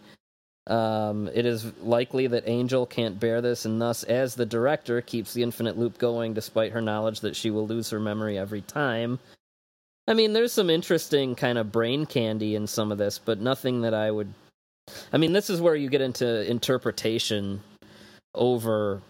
Um, 0.70 1.28
it 1.34 1.48
is 1.48 1.66
likely 1.82 2.28
that 2.28 2.48
Angel 2.48 2.86
can't 2.86 3.20
bear 3.20 3.42
this, 3.42 3.66
and 3.66 3.82
thus, 3.82 4.04
as 4.04 4.36
the 4.36 4.46
director, 4.46 5.02
keeps 5.02 5.34
the 5.34 5.42
infinite 5.42 5.80
loop 5.80 5.98
going 5.98 6.36
despite 6.36 6.72
her 6.74 6.82
knowledge 6.82 7.22
that 7.22 7.36
she 7.36 7.50
will 7.50 7.66
lose 7.66 7.90
her 7.90 8.00
memory 8.00 8.38
every 8.38 8.62
time. 8.62 9.20
I 10.08 10.14
mean, 10.14 10.34
there's 10.34 10.54
some 10.54 10.70
interesting 10.70 11.36
kind 11.36 11.58
of 11.58 11.72
brain 11.72 12.06
candy 12.06 12.56
in 12.56 12.68
some 12.68 12.92
of 12.92 13.00
this, 13.00 13.18
but 13.18 13.40
nothing 13.40 13.82
that 13.82 13.96
I 13.96 14.12
would. 14.12 14.32
I 15.12 15.18
mean, 15.18 15.34
this 15.34 15.50
is 15.50 15.60
where 15.60 15.76
you 15.76 15.90
get 15.90 16.02
into 16.02 16.50
interpretation 16.50 17.62
over, 18.36 19.02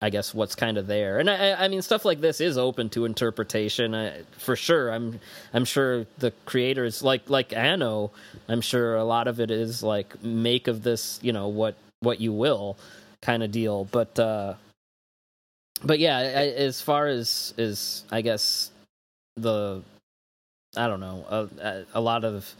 I 0.00 0.10
guess, 0.10 0.32
what's 0.32 0.54
kind 0.54 0.78
of 0.78 0.86
there. 0.86 1.18
And 1.18 1.28
I, 1.28 1.64
I 1.64 1.68
mean, 1.68 1.82
stuff 1.82 2.04
like 2.04 2.20
this 2.20 2.40
is 2.40 2.56
open 2.56 2.88
to 2.90 3.04
interpretation 3.04 4.12
for 4.38 4.54
sure. 4.54 4.90
I'm, 4.92 5.18
I'm 5.52 5.64
sure 5.64 6.06
the 6.18 6.32
creators, 6.46 7.02
like 7.02 7.28
like 7.28 7.52
Anno, 7.52 8.12
I'm 8.48 8.60
sure 8.60 8.96
a 8.96 9.04
lot 9.04 9.26
of 9.26 9.40
it 9.40 9.50
is 9.50 9.82
like 9.82 10.22
make 10.22 10.68
of 10.68 10.82
this, 10.84 11.18
you 11.20 11.32
know, 11.32 11.48
what 11.48 11.76
what 12.00 12.20
you 12.20 12.32
will, 12.32 12.76
kind 13.22 13.42
of 13.42 13.50
deal. 13.50 13.86
But 13.86 14.16
uh, 14.18 14.54
but 15.82 15.98
yeah, 15.98 16.16
I, 16.16 16.22
as 16.22 16.80
far 16.80 17.08
as 17.08 17.54
is, 17.56 18.04
I 18.12 18.20
guess 18.20 18.70
the, 19.36 19.82
I 20.76 20.86
don't 20.86 21.00
know, 21.00 21.24
a, 21.60 21.84
a 21.94 22.00
lot 22.00 22.24
of 22.24 22.54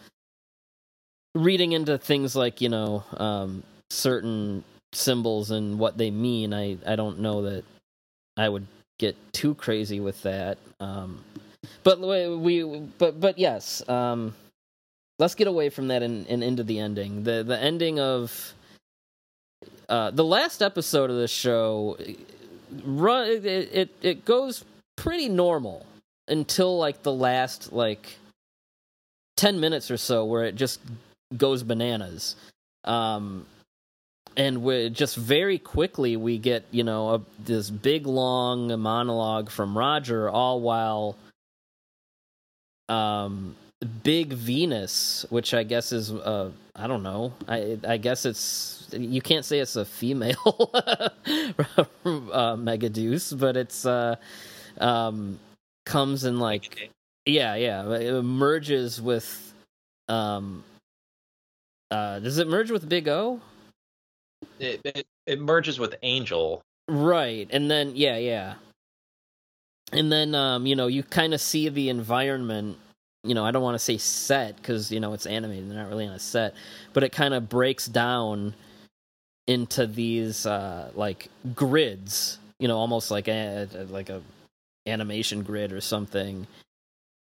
reading 1.35 1.73
into 1.73 1.99
things 1.99 2.35
like 2.35 2.61
you 2.61 2.69
know 2.69 3.05
um, 3.17 3.63
certain 3.91 4.65
symbols 4.93 5.51
and 5.51 5.79
what 5.79 5.99
they 5.99 6.11
mean. 6.11 6.53
I 6.53 6.79
I 6.87 6.97
don't 6.97 7.21
know 7.21 7.43
that 7.43 7.65
I 8.37 8.49
would 8.49 8.67
get 8.99 9.17
too 9.33 9.55
crazy 9.55 10.01
with 10.01 10.23
that. 10.23 10.59
Um, 10.81 11.25
but 11.83 12.01
we, 12.01 12.63
but 12.99 13.21
but 13.21 13.39
yes. 13.39 13.87
Um, 13.89 14.35
let's 15.19 15.35
get 15.35 15.47
away 15.47 15.69
from 15.69 15.89
that 15.89 16.03
and, 16.03 16.27
and 16.29 16.43
into 16.43 16.63
the 16.63 16.79
ending. 16.79 17.25
The 17.25 17.43
the 17.43 17.59
ending 17.59 17.99
of 17.99 18.55
uh, 19.89 20.11
the 20.11 20.25
last 20.25 20.63
episode 20.63 21.11
of 21.11 21.17
the 21.17 21.29
show 21.29 21.97
run 22.85 23.29
it, 23.29 23.45
it 23.47 23.91
it 24.03 24.25
goes 24.25 24.65
pretty 24.97 25.29
normal 25.29 25.87
until 26.29 26.77
like 26.77 27.03
the 27.03 27.13
last 27.13 27.73
like 27.73 28.19
10 29.37 29.59
minutes 29.61 29.91
or 29.91 29.97
so 29.97 30.25
where 30.25 30.45
it 30.45 30.55
just 30.55 30.81
goes 31.37 31.63
bananas 31.63 32.37
um 32.85 33.47
and 34.39 34.63
we 34.63 34.89
just 34.89 35.17
very 35.17 35.59
quickly 35.59 36.17
we 36.17 36.39
get 36.39 36.65
you 36.71 36.85
know 36.85 37.11
a, 37.11 37.21
this 37.45 37.69
big 37.69 38.07
long 38.07 38.81
monologue 38.81 39.51
from 39.51 39.77
roger 39.77 40.31
all 40.31 40.61
while 40.61 41.17
um 42.89 43.55
big 44.03 44.33
venus 44.33 45.27
which 45.29 45.53
i 45.53 45.63
guess 45.63 45.93
is 45.93 46.13
uh 46.13 46.51
i 46.77 46.87
don't 46.87 47.03
know. 47.03 47.33
I 47.49 47.79
i 47.87 47.97
guess 47.97 48.25
it's 48.25 48.89
you 48.93 49.21
can't 49.21 49.45
say 49.45 49.59
it's 49.59 49.77
a 49.77 49.85
female 49.85 50.71
uh 50.75 52.57
megadeus 52.57 53.39
but 53.39 53.57
it's 53.57 53.85
uh 53.85 54.17
um 54.81 55.39
comes 55.85 56.25
and 56.25 56.39
like 56.39 56.91
yeah 57.27 57.55
yeah 57.57 57.89
it 57.91 58.23
merges 58.23 59.03
with 59.03 59.53
um 60.09 60.63
uh 61.91 62.21
does 62.21 62.39
it 62.39 62.49
merge 62.49 62.71
with 62.71 62.89
big 62.89 63.09
o 63.09 63.41
It, 64.59 64.81
it 64.85 65.07
it 65.27 65.41
merges 65.41 65.79
with 65.79 65.95
Angel. 66.03 66.63
Right. 66.89 67.49
And 67.51 67.71
then 67.71 67.93
yeah, 67.95 68.17
yeah. 68.17 68.55
And 69.93 70.11
then 70.13 70.35
um, 70.35 70.67
you 70.67 70.77
know, 70.77 70.87
you 70.87 71.03
kind 71.03 71.35
of 71.35 71.41
see 71.41 71.69
the 71.69 71.89
environment, 71.89 72.79
you 73.25 73.35
know, 73.35 73.45
I 73.45 73.51
don't 73.51 73.63
want 73.63 73.75
to 73.75 73.79
say 73.79 73.99
set 73.99 74.63
cuz 74.63 74.91
you 74.91 75.01
know, 75.01 75.13
it's 75.13 75.27
animated, 75.27 75.71
they're 75.71 75.79
not 75.79 75.89
really 75.89 76.07
on 76.07 76.15
a 76.15 76.19
set, 76.19 76.55
but 76.93 77.03
it 77.03 77.13
kind 77.13 77.35
of 77.35 77.49
breaks 77.49 77.87
down 77.87 78.55
into 79.47 79.87
these 79.87 80.47
uh 80.47 80.91
like 80.95 81.29
grids, 81.55 82.39
you 82.59 82.69
know, 82.69 82.77
almost 82.79 83.11
like 83.11 83.29
a 83.29 83.69
like 83.91 84.11
a 84.11 84.23
animation 84.87 85.43
grid 85.43 85.73
or 85.73 85.81
something. 85.81 86.47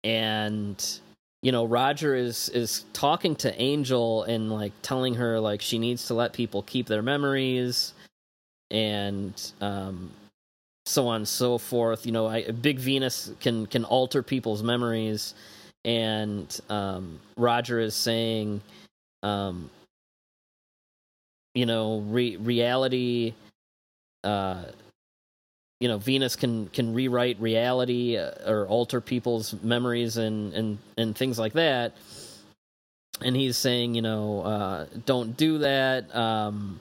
And 0.03 0.99
you 1.45 1.51
know, 1.51 1.63
Roger 1.65 2.15
is 2.15 2.49
is 2.49 2.85
talking 2.91 3.35
to 3.35 3.61
Angel 3.61 4.23
and 4.23 4.51
like 4.51 4.73
telling 4.81 5.13
her 5.13 5.39
like 5.39 5.61
she 5.61 5.77
needs 5.77 6.07
to 6.07 6.15
let 6.15 6.33
people 6.33 6.63
keep 6.63 6.87
their 6.87 7.03
memories 7.03 7.93
and 8.71 9.53
um 9.61 10.09
so 10.87 11.07
on 11.07 11.17
and 11.17 11.27
so 11.27 11.59
forth. 11.59 12.07
You 12.07 12.13
know, 12.13 12.25
I, 12.25 12.49
Big 12.49 12.79
Venus 12.79 13.31
can 13.41 13.67
can 13.67 13.85
alter 13.85 14.23
people's 14.23 14.63
memories, 14.63 15.35
and 15.83 16.59
um, 16.67 17.19
Roger 17.37 17.79
is 17.79 17.93
saying, 17.93 18.59
um, 19.21 19.69
you 21.53 21.67
know, 21.67 21.99
re- 22.07 22.37
reality. 22.37 23.35
Uh, 24.23 24.63
you 25.85 25.89
know, 25.89 25.99
Venus 25.99 26.35
can 26.35 26.67
can 26.69 26.95
rewrite 26.95 27.39
reality 27.39 28.17
uh, 28.17 28.31
or 28.51 28.65
alter 28.65 28.99
people's 28.99 29.53
memories 29.61 30.17
and 30.17 30.51
and 30.55 30.79
and 30.97 31.15
things 31.15 31.37
like 31.37 31.53
that. 31.53 31.93
And 33.21 33.35
he's 33.35 33.55
saying, 33.55 33.93
you 33.93 34.01
know, 34.01 34.41
uh, 34.41 34.85
don't 35.05 35.37
do 35.37 35.59
that. 35.59 36.13
Um, 36.15 36.79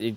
it, 0.00 0.16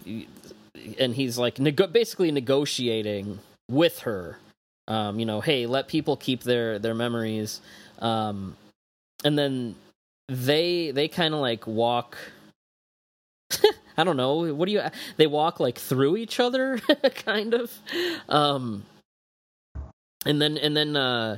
and 0.97 1.13
he's 1.13 1.37
like 1.37 1.59
nego- 1.59 1.85
basically 1.85 2.31
negotiating 2.31 3.37
with 3.69 3.99
her 3.99 4.39
um, 4.87 5.19
you 5.19 5.25
know 5.27 5.39
hey 5.39 5.67
let 5.67 5.87
people 5.87 6.17
keep 6.17 6.41
their 6.41 6.79
their 6.79 6.95
memories 6.95 7.61
um, 7.99 8.57
and 9.23 9.37
then 9.37 9.75
they 10.27 10.89
they 10.89 11.07
kind 11.07 11.35
of 11.35 11.39
like 11.39 11.67
walk 11.67 12.17
i 13.97 14.03
don't 14.03 14.17
know. 14.17 14.53
What 14.53 14.67
do 14.67 14.71
you 14.71 14.81
they 15.17 15.27
walk 15.27 15.59
like 15.59 15.77
through 15.77 16.17
each 16.17 16.39
other 16.39 16.79
kind 17.15 17.53
of? 17.53 17.71
Um 18.29 18.85
and 20.25 20.41
then 20.41 20.57
and 20.57 20.75
then 20.75 20.95
uh 20.95 21.37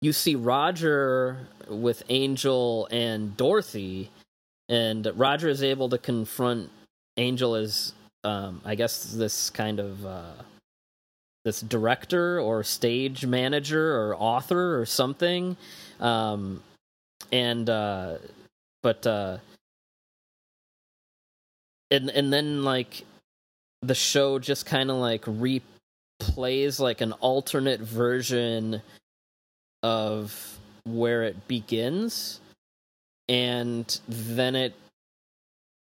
you 0.00 0.12
see 0.12 0.36
roger 0.36 1.48
with 1.68 2.02
angel 2.08 2.88
and 2.90 3.36
dorothy 3.36 4.10
and 4.68 5.10
roger 5.14 5.48
is 5.48 5.62
able 5.62 5.88
to 5.88 5.98
confront 5.98 6.70
angel 7.16 7.54
as 7.54 7.92
um, 8.24 8.60
I 8.64 8.74
guess 8.74 9.04
this 9.04 9.50
kind 9.50 9.80
of 9.80 10.04
uh, 10.04 10.32
this 11.44 11.60
director 11.60 12.40
or 12.40 12.64
stage 12.64 13.24
manager 13.24 13.96
or 13.96 14.16
author 14.16 14.78
or 14.80 14.86
something, 14.86 15.56
um, 16.00 16.62
and 17.32 17.68
uh, 17.70 18.16
but 18.82 19.06
uh, 19.06 19.38
and 21.90 22.10
and 22.10 22.32
then 22.32 22.64
like 22.64 23.04
the 23.82 23.94
show 23.94 24.38
just 24.38 24.66
kind 24.66 24.90
of 24.90 24.96
like 24.96 25.22
replays 25.22 26.80
like 26.80 27.00
an 27.00 27.12
alternate 27.12 27.80
version 27.80 28.82
of 29.82 30.58
where 30.84 31.22
it 31.22 31.46
begins, 31.48 32.40
and 33.28 34.00
then 34.08 34.56
it 34.56 34.74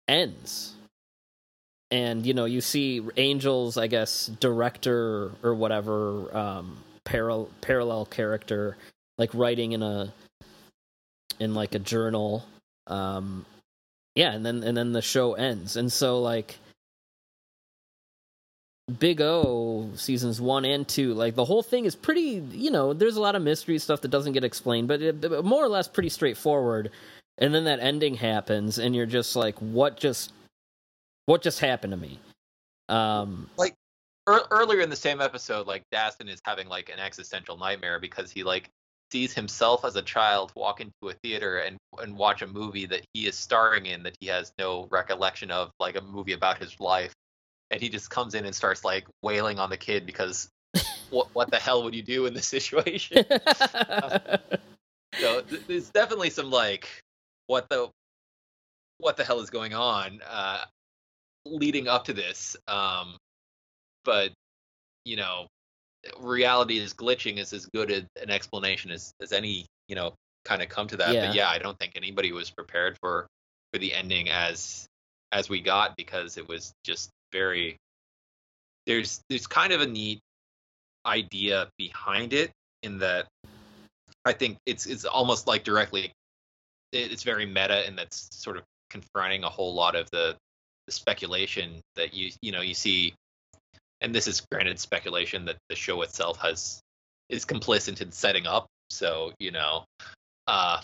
ends. 0.07 0.73
And 1.91 2.25
you 2.25 2.33
know 2.33 2.45
you 2.45 2.59
see 2.59 3.01
angels 3.17 3.77
i 3.77 3.85
guess 3.85 4.25
director 4.39 5.31
or 5.43 5.53
whatever 5.53 6.35
um 6.35 6.77
parallel 7.05 7.49
parallel 7.61 8.05
character 8.05 8.77
like 9.19 9.29
writing 9.35 9.73
in 9.73 9.83
a 9.83 10.11
in 11.39 11.53
like 11.53 11.75
a 11.75 11.79
journal 11.79 12.45
um 12.87 13.45
yeah 14.15 14.31
and 14.31 14.45
then 14.45 14.63
and 14.63 14.75
then 14.77 14.91
the 14.91 15.01
show 15.01 15.33
ends. 15.33 15.75
And 15.75 15.91
so 15.91 16.19
like 16.19 16.57
big 18.99 19.21
o 19.21 19.89
seasons 19.95 20.41
one 20.41 20.65
and 20.65 20.85
two 20.85 21.13
like 21.13 21.35
the 21.35 21.45
whole 21.45 21.63
thing 21.63 21.85
is 21.85 21.95
pretty 21.95 22.43
you 22.51 22.69
know 22.69 22.91
there's 22.91 23.15
a 23.15 23.21
lot 23.21 23.33
of 23.33 23.41
mystery 23.41 23.79
stuff 23.79 24.01
that 24.01 24.09
doesn't 24.09 24.33
get 24.33 24.43
explained 24.43 24.89
but 24.89 25.01
it, 25.01 25.45
more 25.45 25.63
or 25.63 25.69
less 25.69 25.87
pretty 25.87 26.09
straightforward. 26.09 26.91
And 27.39 27.55
then 27.55 27.63
that 27.63 27.79
ending 27.79 28.13
happens 28.15 28.77
and 28.77 28.95
you're 28.95 29.05
just 29.05 29.35
like 29.35 29.57
what 29.59 29.97
just 29.97 30.33
what 31.25 31.41
just 31.41 31.59
happened 31.59 31.91
to 31.91 31.97
me? 31.97 32.19
Um 32.89 33.49
like 33.57 33.75
er- 34.27 34.47
earlier 34.51 34.81
in 34.81 34.89
the 34.89 34.95
same 34.95 35.21
episode 35.21 35.65
like 35.65 35.83
dastun 35.91 36.29
is 36.29 36.41
having 36.43 36.67
like 36.67 36.89
an 36.89 36.99
existential 36.99 37.57
nightmare 37.57 37.99
because 37.99 38.31
he 38.31 38.43
like 38.43 38.69
sees 39.13 39.31
himself 39.31 39.85
as 39.85 39.95
a 39.95 40.01
child 40.01 40.51
walk 40.55 40.81
into 40.81 40.91
a 41.03 41.13
theater 41.13 41.59
and 41.59 41.77
and 41.99 42.17
watch 42.17 42.41
a 42.41 42.47
movie 42.47 42.87
that 42.87 43.05
he 43.13 43.27
is 43.27 43.37
starring 43.37 43.85
in 43.85 44.01
that 44.01 44.17
he 44.19 44.25
has 44.25 44.51
no 44.57 44.87
recollection 44.89 45.51
of 45.51 45.69
like 45.79 45.95
a 45.95 46.01
movie 46.01 46.33
about 46.33 46.57
his 46.57 46.79
life. 46.79 47.13
And 47.69 47.79
he 47.79 47.89
just 47.89 48.09
comes 48.09 48.33
in 48.33 48.43
and 48.45 48.55
starts 48.55 48.83
like 48.83 49.05
wailing 49.21 49.59
on 49.59 49.69
the 49.69 49.77
kid 49.77 50.07
because 50.07 50.49
what 51.11 51.27
what 51.33 51.51
the 51.51 51.59
hell 51.59 51.83
would 51.83 51.93
you 51.93 52.01
do 52.01 52.25
in 52.25 52.33
this 52.33 52.47
situation? 52.47 53.23
So 55.19 55.41
th- 55.49 55.61
there's 55.67 55.89
definitely 55.91 56.31
some 56.31 56.49
like 56.49 56.89
what 57.45 57.69
the 57.69 57.91
what 58.97 59.15
the 59.15 59.23
hell 59.23 59.41
is 59.41 59.51
going 59.51 59.75
on 59.75 60.21
uh 60.27 60.65
leading 61.45 61.87
up 61.87 62.05
to 62.05 62.13
this 62.13 62.55
um 62.67 63.15
but 64.05 64.31
you 65.05 65.17
know 65.17 65.45
reality 66.19 66.77
is 66.77 66.93
glitching 66.93 67.37
is 67.37 67.53
as 67.53 67.65
good 67.67 67.91
an 67.91 68.29
explanation 68.29 68.91
as 68.91 69.13
as 69.21 69.31
any 69.31 69.65
you 69.87 69.95
know 69.95 70.13
kind 70.45 70.61
of 70.61 70.69
come 70.69 70.87
to 70.87 70.97
that 70.97 71.13
Yeah. 71.13 71.27
but 71.27 71.35
yeah 71.35 71.49
i 71.49 71.57
don't 71.57 71.77
think 71.79 71.93
anybody 71.95 72.31
was 72.31 72.49
prepared 72.49 72.97
for 72.99 73.27
for 73.71 73.79
the 73.79 73.93
ending 73.93 74.29
as 74.29 74.85
as 75.31 75.49
we 75.49 75.61
got 75.61 75.95
because 75.95 76.37
it 76.37 76.47
was 76.47 76.73
just 76.83 77.09
very 77.31 77.77
there's 78.85 79.21
there's 79.29 79.47
kind 79.47 79.71
of 79.71 79.81
a 79.81 79.87
neat 79.87 80.19
idea 81.05 81.69
behind 81.77 82.33
it 82.33 82.51
in 82.83 82.99
that 82.99 83.27
i 84.25 84.33
think 84.33 84.57
it's 84.65 84.85
it's 84.85 85.05
almost 85.05 85.47
like 85.47 85.63
directly 85.63 86.11
it's 86.91 87.23
very 87.23 87.45
meta 87.45 87.85
and 87.87 87.97
that's 87.97 88.29
sort 88.31 88.57
of 88.57 88.63
confronting 88.89 89.43
a 89.43 89.49
whole 89.49 89.73
lot 89.73 89.95
of 89.95 90.09
the 90.11 90.35
the 90.85 90.91
speculation 90.91 91.79
that 91.95 92.13
you 92.13 92.29
you 92.41 92.51
know 92.51 92.61
you 92.61 92.73
see 92.73 93.13
and 94.03 94.13
this 94.13 94.27
is 94.27 94.41
granted 94.51 94.77
speculation 94.77 95.45
that 95.45 95.57
the 95.69 95.75
show 95.75 96.01
itself 96.03 96.37
has 96.39 96.79
is 97.29 97.45
complicit 97.45 98.01
in 98.01 98.11
setting 98.11 98.45
up 98.45 98.67
so 98.89 99.31
you 99.39 99.49
know 99.49 99.85
uh 100.47 100.79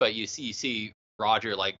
but 0.00 0.14
you 0.14 0.26
see 0.26 0.42
you 0.42 0.52
see 0.52 0.92
roger 1.18 1.56
like 1.56 1.76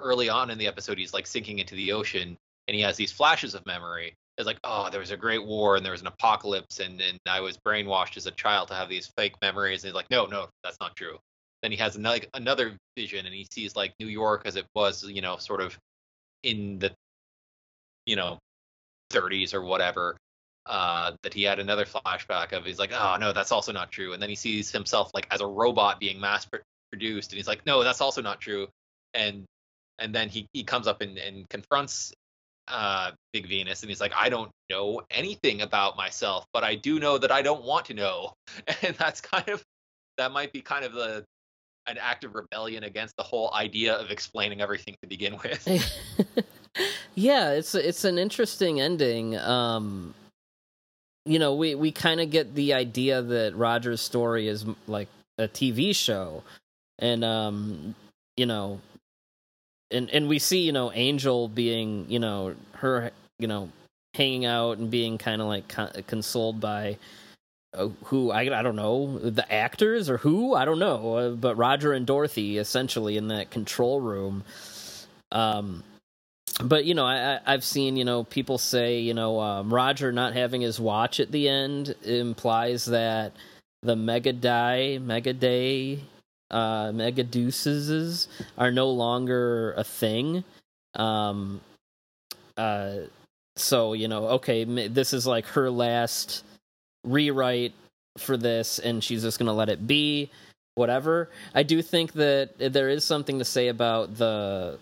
early 0.00 0.28
on 0.28 0.50
in 0.50 0.58
the 0.58 0.66
episode 0.66 0.96
he's 0.96 1.12
like 1.12 1.26
sinking 1.26 1.58
into 1.58 1.74
the 1.74 1.92
ocean 1.92 2.36
and 2.66 2.74
he 2.74 2.80
has 2.82 2.96
these 2.96 3.12
flashes 3.12 3.54
of 3.54 3.64
memory. 3.66 4.14
It's 4.36 4.46
like 4.46 4.58
oh 4.64 4.88
there 4.90 5.00
was 5.00 5.12
a 5.12 5.16
great 5.16 5.44
war 5.44 5.76
and 5.76 5.84
there 5.84 5.92
was 5.92 6.00
an 6.00 6.08
apocalypse 6.08 6.80
and 6.80 7.00
and 7.00 7.20
i 7.28 7.40
was 7.40 7.56
brainwashed 7.56 8.16
as 8.16 8.26
a 8.26 8.32
child 8.32 8.66
to 8.68 8.74
have 8.74 8.88
these 8.88 9.08
fake 9.16 9.34
memories 9.40 9.84
and 9.84 9.90
he's 9.90 9.94
like 9.94 10.10
no 10.10 10.26
no 10.26 10.48
that's 10.64 10.80
not 10.80 10.96
true. 10.96 11.18
Then 11.62 11.70
he 11.70 11.76
has 11.78 11.94
another 11.94 12.22
another 12.34 12.76
vision 12.96 13.26
and 13.26 13.34
he 13.34 13.46
sees 13.52 13.76
like 13.76 13.94
new 14.00 14.08
york 14.08 14.42
as 14.44 14.56
it 14.56 14.66
was 14.74 15.04
you 15.04 15.22
know 15.22 15.36
sort 15.36 15.60
of 15.60 15.78
in 16.42 16.80
the 16.80 16.92
you 18.06 18.16
know 18.16 18.38
30s 19.14 19.54
or 19.54 19.62
whatever 19.62 20.16
uh 20.66 21.12
that 21.22 21.34
he 21.34 21.42
had 21.42 21.58
another 21.58 21.84
flashback 21.84 22.52
of 22.52 22.64
he's 22.64 22.78
like 22.78 22.92
oh 22.92 23.16
no 23.20 23.32
that's 23.32 23.52
also 23.52 23.72
not 23.72 23.92
true. 23.92 24.12
And 24.12 24.22
then 24.22 24.30
he 24.30 24.36
sees 24.36 24.70
himself 24.70 25.10
like 25.14 25.26
as 25.30 25.40
a 25.40 25.46
robot 25.46 26.00
being 26.00 26.20
mass 26.20 26.46
produced 26.90 27.32
and 27.32 27.36
he's 27.36 27.48
like 27.48 27.66
no 27.66 27.84
that's 27.84 28.00
also 28.00 28.22
not 28.22 28.40
true. 28.40 28.68
And 29.12 29.44
and 29.98 30.14
then 30.14 30.28
he 30.28 30.46
he 30.52 30.64
comes 30.64 30.86
up 30.86 31.00
and, 31.02 31.18
and 31.18 31.48
confronts 31.48 32.12
uh 32.68 33.10
big 33.34 33.46
venus 33.46 33.82
and 33.82 33.90
he's 33.90 34.00
like 34.00 34.14
i 34.16 34.30
don't 34.30 34.50
know 34.70 35.02
anything 35.10 35.60
about 35.60 35.98
myself 35.98 36.46
but 36.54 36.64
i 36.64 36.74
do 36.74 36.98
know 36.98 37.18
that 37.18 37.30
i 37.30 37.42
don't 37.42 37.62
want 37.62 37.86
to 37.86 37.94
know. 37.94 38.32
And 38.82 38.94
that's 38.96 39.20
kind 39.20 39.48
of 39.50 39.62
that 40.16 40.32
might 40.32 40.52
be 40.52 40.62
kind 40.62 40.84
of 40.84 40.92
the 40.94 41.24
an 41.86 41.98
act 41.98 42.24
of 42.24 42.34
rebellion 42.34 42.84
against 42.84 43.14
the 43.16 43.22
whole 43.22 43.52
idea 43.52 43.94
of 43.94 44.10
explaining 44.10 44.62
everything 44.62 44.96
to 45.02 45.08
begin 45.08 45.36
with 45.42 45.68
yeah, 47.14 47.50
it's 47.50 47.74
it's 47.74 48.04
an 48.04 48.18
interesting 48.18 48.80
ending. 48.80 49.36
Um, 49.36 50.14
you 51.24 51.38
know, 51.38 51.54
we 51.54 51.74
we 51.74 51.92
kind 51.92 52.20
of 52.20 52.30
get 52.30 52.54
the 52.54 52.74
idea 52.74 53.22
that 53.22 53.56
Roger's 53.56 54.00
story 54.00 54.48
is 54.48 54.64
like 54.86 55.08
a 55.38 55.48
TV 55.48 55.94
show, 55.94 56.42
and 56.98 57.24
um, 57.24 57.94
you 58.36 58.46
know, 58.46 58.80
and 59.90 60.10
and 60.10 60.28
we 60.28 60.38
see 60.38 60.60
you 60.60 60.72
know 60.72 60.92
Angel 60.92 61.48
being 61.48 62.06
you 62.08 62.18
know 62.18 62.54
her 62.74 63.10
you 63.38 63.46
know 63.46 63.70
hanging 64.14 64.44
out 64.44 64.78
and 64.78 64.90
being 64.90 65.18
kind 65.18 65.40
of 65.40 65.48
like 65.48 65.68
con- 65.68 65.92
consoled 66.06 66.60
by. 66.60 66.98
Uh, 67.76 67.88
who 68.04 68.30
I 68.30 68.42
I 68.56 68.62
don't 68.62 68.76
know 68.76 69.18
the 69.18 69.52
actors 69.52 70.08
or 70.08 70.16
who 70.18 70.54
I 70.54 70.64
don't 70.64 70.78
know, 70.78 71.14
uh, 71.16 71.30
but 71.30 71.56
Roger 71.56 71.92
and 71.92 72.06
Dorothy 72.06 72.58
essentially 72.58 73.16
in 73.16 73.26
that 73.28 73.50
control 73.50 74.00
room. 74.00 74.44
Um, 75.32 75.82
but 76.62 76.84
you 76.84 76.94
know 76.94 77.04
I, 77.04 77.40
i've 77.46 77.64
seen 77.64 77.96
you 77.96 78.04
know 78.04 78.24
people 78.24 78.58
say 78.58 79.00
you 79.00 79.14
know 79.14 79.40
um, 79.40 79.74
roger 79.74 80.12
not 80.12 80.34
having 80.34 80.60
his 80.60 80.78
watch 80.78 81.18
at 81.18 81.32
the 81.32 81.48
end 81.48 81.94
implies 82.04 82.84
that 82.86 83.32
the 83.82 83.96
mega 83.96 84.32
die 84.32 84.98
mega 84.98 85.32
day 85.32 86.00
uh 86.50 86.92
megadeuses 86.92 88.28
are 88.56 88.70
no 88.70 88.88
longer 88.90 89.72
a 89.76 89.84
thing. 89.84 90.44
Um 90.94 91.60
uh 92.56 92.96
so 93.56 93.92
you 93.92 94.08
know 94.08 94.28
okay 94.28 94.64
this 94.64 95.12
is 95.12 95.26
like 95.26 95.46
her 95.46 95.70
last 95.70 96.44
rewrite 97.04 97.72
for 98.18 98.36
this 98.36 98.78
and 98.78 99.02
she's 99.02 99.22
just 99.22 99.38
gonna 99.38 99.52
let 99.52 99.68
it 99.68 99.86
be 99.86 100.30
whatever. 100.76 101.28
I 101.54 101.64
do 101.64 101.82
think 101.82 102.12
that 102.12 102.56
there 102.58 102.88
is 102.88 103.04
something 103.04 103.38
to 103.40 103.44
say 103.44 103.68
about 103.68 104.16
the 104.16 104.78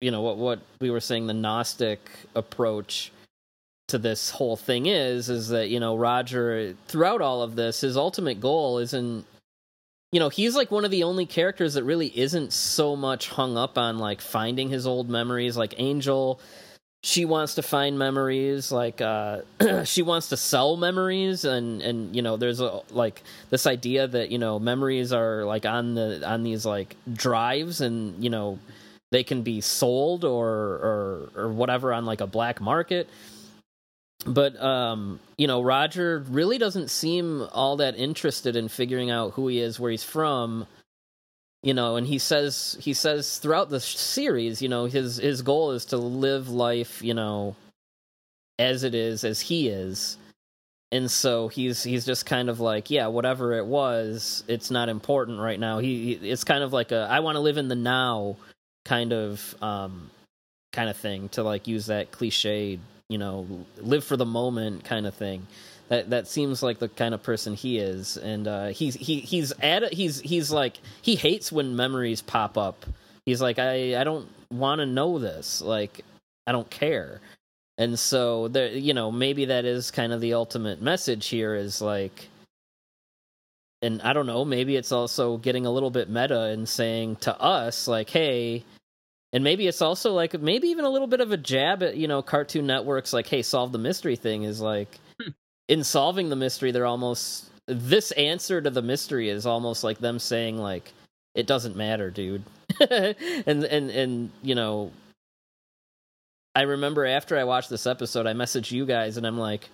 you 0.00 0.10
know 0.10 0.22
what 0.22 0.36
what 0.36 0.60
we 0.80 0.90
were 0.90 1.00
saying 1.00 1.26
the 1.26 1.34
gnostic 1.34 2.00
approach 2.34 3.12
to 3.88 3.98
this 3.98 4.30
whole 4.30 4.56
thing 4.56 4.86
is 4.86 5.28
is 5.28 5.48
that 5.48 5.68
you 5.68 5.80
know 5.80 5.96
Roger 5.96 6.74
throughout 6.86 7.20
all 7.20 7.42
of 7.42 7.56
this 7.56 7.80
his 7.80 7.96
ultimate 7.96 8.40
goal 8.40 8.78
isn't 8.78 9.24
you 10.12 10.20
know 10.20 10.28
he's 10.28 10.54
like 10.54 10.70
one 10.70 10.84
of 10.84 10.90
the 10.90 11.02
only 11.02 11.26
characters 11.26 11.74
that 11.74 11.84
really 11.84 12.16
isn't 12.18 12.52
so 12.52 12.96
much 12.96 13.28
hung 13.28 13.56
up 13.56 13.76
on 13.76 13.98
like 13.98 14.20
finding 14.20 14.70
his 14.70 14.86
old 14.86 15.10
memories. 15.10 15.56
Like 15.56 15.74
Angel 15.78 16.40
she 17.04 17.24
wants 17.24 17.54
to 17.54 17.62
find 17.62 17.98
memories 17.98 18.72
like 18.72 19.00
uh 19.00 19.40
she 19.84 20.02
wants 20.02 20.28
to 20.30 20.36
sell 20.36 20.76
memories. 20.76 21.44
And 21.44 21.82
and 21.82 22.16
you 22.16 22.22
know 22.22 22.36
there's 22.36 22.60
a 22.60 22.80
like 22.90 23.22
this 23.50 23.66
idea 23.66 24.06
that 24.06 24.30
you 24.30 24.38
know 24.38 24.58
memories 24.58 25.12
are 25.12 25.44
like 25.44 25.66
on 25.66 25.94
the 25.94 26.26
on 26.26 26.42
these 26.42 26.64
like 26.64 26.96
drives. 27.12 27.80
And 27.82 28.22
you 28.22 28.30
know 28.30 28.58
they 29.10 29.24
can 29.24 29.42
be 29.42 29.60
sold 29.60 30.24
or 30.24 30.48
or 30.48 31.30
or 31.36 31.48
whatever 31.48 31.92
on 31.92 32.04
like 32.04 32.20
a 32.20 32.26
black 32.26 32.60
market. 32.60 33.08
But 34.26 34.60
um 34.60 35.20
you 35.36 35.46
know 35.46 35.62
roger 35.62 36.24
really 36.28 36.58
doesn't 36.58 36.90
seem 36.90 37.46
all 37.52 37.76
that 37.76 37.96
interested 37.96 38.56
in 38.56 38.68
figuring 38.68 39.10
out 39.10 39.34
who 39.34 39.48
he 39.48 39.60
is 39.60 39.78
where 39.78 39.92
he's 39.92 40.02
from 40.02 40.66
you 41.62 41.72
know 41.72 41.94
and 41.94 42.04
he 42.04 42.18
says 42.18 42.76
he 42.80 42.94
says 42.94 43.38
throughout 43.38 43.70
the 43.70 43.78
series 43.78 44.60
you 44.60 44.68
know 44.68 44.86
his 44.86 45.18
his 45.18 45.42
goal 45.42 45.70
is 45.70 45.84
to 45.86 45.96
live 45.96 46.48
life 46.48 47.00
you 47.00 47.14
know 47.14 47.54
as 48.58 48.82
it 48.82 48.94
is 48.94 49.24
as 49.24 49.40
he 49.40 49.68
is. 49.68 50.16
And 50.90 51.10
so 51.10 51.48
he's 51.48 51.82
he's 51.82 52.06
just 52.06 52.26
kind 52.26 52.48
of 52.48 52.60
like 52.60 52.90
yeah 52.90 53.08
whatever 53.08 53.52
it 53.52 53.66
was 53.66 54.42
it's 54.48 54.70
not 54.70 54.88
important 54.88 55.38
right 55.38 55.60
now. 55.60 55.78
He, 55.78 56.12
it's 56.12 56.44
kind 56.44 56.64
of 56.64 56.72
like 56.72 56.92
a 56.92 57.06
i 57.10 57.20
want 57.20 57.36
to 57.36 57.40
live 57.40 57.58
in 57.58 57.68
the 57.68 57.76
now 57.76 58.36
kind 58.88 59.12
of 59.12 59.54
um 59.60 60.10
kind 60.72 60.88
of 60.88 60.96
thing 60.96 61.28
to 61.28 61.42
like 61.42 61.68
use 61.68 61.86
that 61.86 62.10
cliche 62.10 62.78
you 63.10 63.18
know 63.18 63.46
live 63.78 64.02
for 64.02 64.16
the 64.16 64.26
moment 64.26 64.84
kind 64.84 65.06
of 65.06 65.14
thing. 65.14 65.46
That 65.88 66.10
that 66.10 66.26
seems 66.26 66.62
like 66.62 66.78
the 66.78 66.88
kind 66.88 67.14
of 67.14 67.22
person 67.22 67.54
he 67.54 67.78
is. 67.78 68.16
And 68.16 68.48
uh 68.48 68.68
he's 68.68 68.94
he 68.94 69.20
he's 69.20 69.52
at 69.60 69.92
he's 69.92 70.20
he's 70.20 70.50
like 70.50 70.78
he 71.02 71.16
hates 71.16 71.52
when 71.52 71.76
memories 71.76 72.22
pop 72.22 72.56
up. 72.56 72.86
He's 73.26 73.42
like 73.42 73.58
i 73.58 74.00
i 74.00 74.04
don't 74.04 74.28
want 74.50 74.80
to 74.80 74.86
know 74.86 75.18
this. 75.18 75.60
Like 75.60 76.00
i 76.46 76.52
don't 76.52 76.70
care. 76.70 77.20
And 77.76 77.98
so 77.98 78.48
there 78.48 78.68
you 78.68 78.94
know 78.94 79.12
maybe 79.12 79.46
that 79.46 79.66
is 79.66 79.90
kind 79.90 80.12
of 80.12 80.20
the 80.22 80.34
ultimate 80.34 80.80
message 80.80 81.28
here 81.28 81.54
is 81.54 81.80
like 81.80 82.28
and 83.80 84.02
i 84.02 84.12
don't 84.12 84.26
know 84.26 84.44
maybe 84.44 84.76
it's 84.76 84.92
also 84.92 85.36
getting 85.36 85.66
a 85.66 85.70
little 85.70 85.90
bit 85.90 86.08
meta 86.10 86.42
and 86.42 86.68
saying 86.68 87.16
to 87.16 87.40
us 87.40 87.86
like 87.86 88.10
hey 88.10 88.64
and 89.32 89.44
maybe 89.44 89.66
it's 89.66 89.82
also 89.82 90.12
like 90.12 90.40
maybe 90.40 90.68
even 90.68 90.84
a 90.84 90.90
little 90.90 91.06
bit 91.06 91.20
of 91.20 91.32
a 91.32 91.36
jab 91.36 91.82
at 91.82 91.96
you 91.96 92.08
know 92.08 92.22
cartoon 92.22 92.66
networks 92.66 93.12
like 93.12 93.26
hey 93.26 93.42
solve 93.42 93.72
the 93.72 93.78
mystery 93.78 94.16
thing 94.16 94.44
is 94.44 94.60
like 94.60 94.98
hmm. 95.20 95.30
in 95.68 95.84
solving 95.84 96.28
the 96.28 96.36
mystery, 96.36 96.70
they're 96.70 96.86
almost 96.86 97.50
this 97.66 98.10
answer 98.12 98.60
to 98.60 98.70
the 98.70 98.82
mystery 98.82 99.28
is 99.28 99.44
almost 99.46 99.84
like 99.84 99.98
them 99.98 100.18
saying 100.18 100.56
like 100.56 100.92
it 101.34 101.46
doesn't 101.46 101.76
matter, 101.76 102.10
dude. 102.10 102.42
and 102.90 103.64
and 103.64 103.90
and 103.90 104.30
you 104.42 104.54
know, 104.54 104.90
I 106.54 106.62
remember 106.62 107.06
after 107.06 107.38
I 107.38 107.44
watched 107.44 107.70
this 107.70 107.86
episode, 107.86 108.26
I 108.26 108.32
messaged 108.32 108.72
you 108.72 108.86
guys 108.86 109.16
and 109.16 109.26
I'm 109.26 109.38
like, 109.38 109.68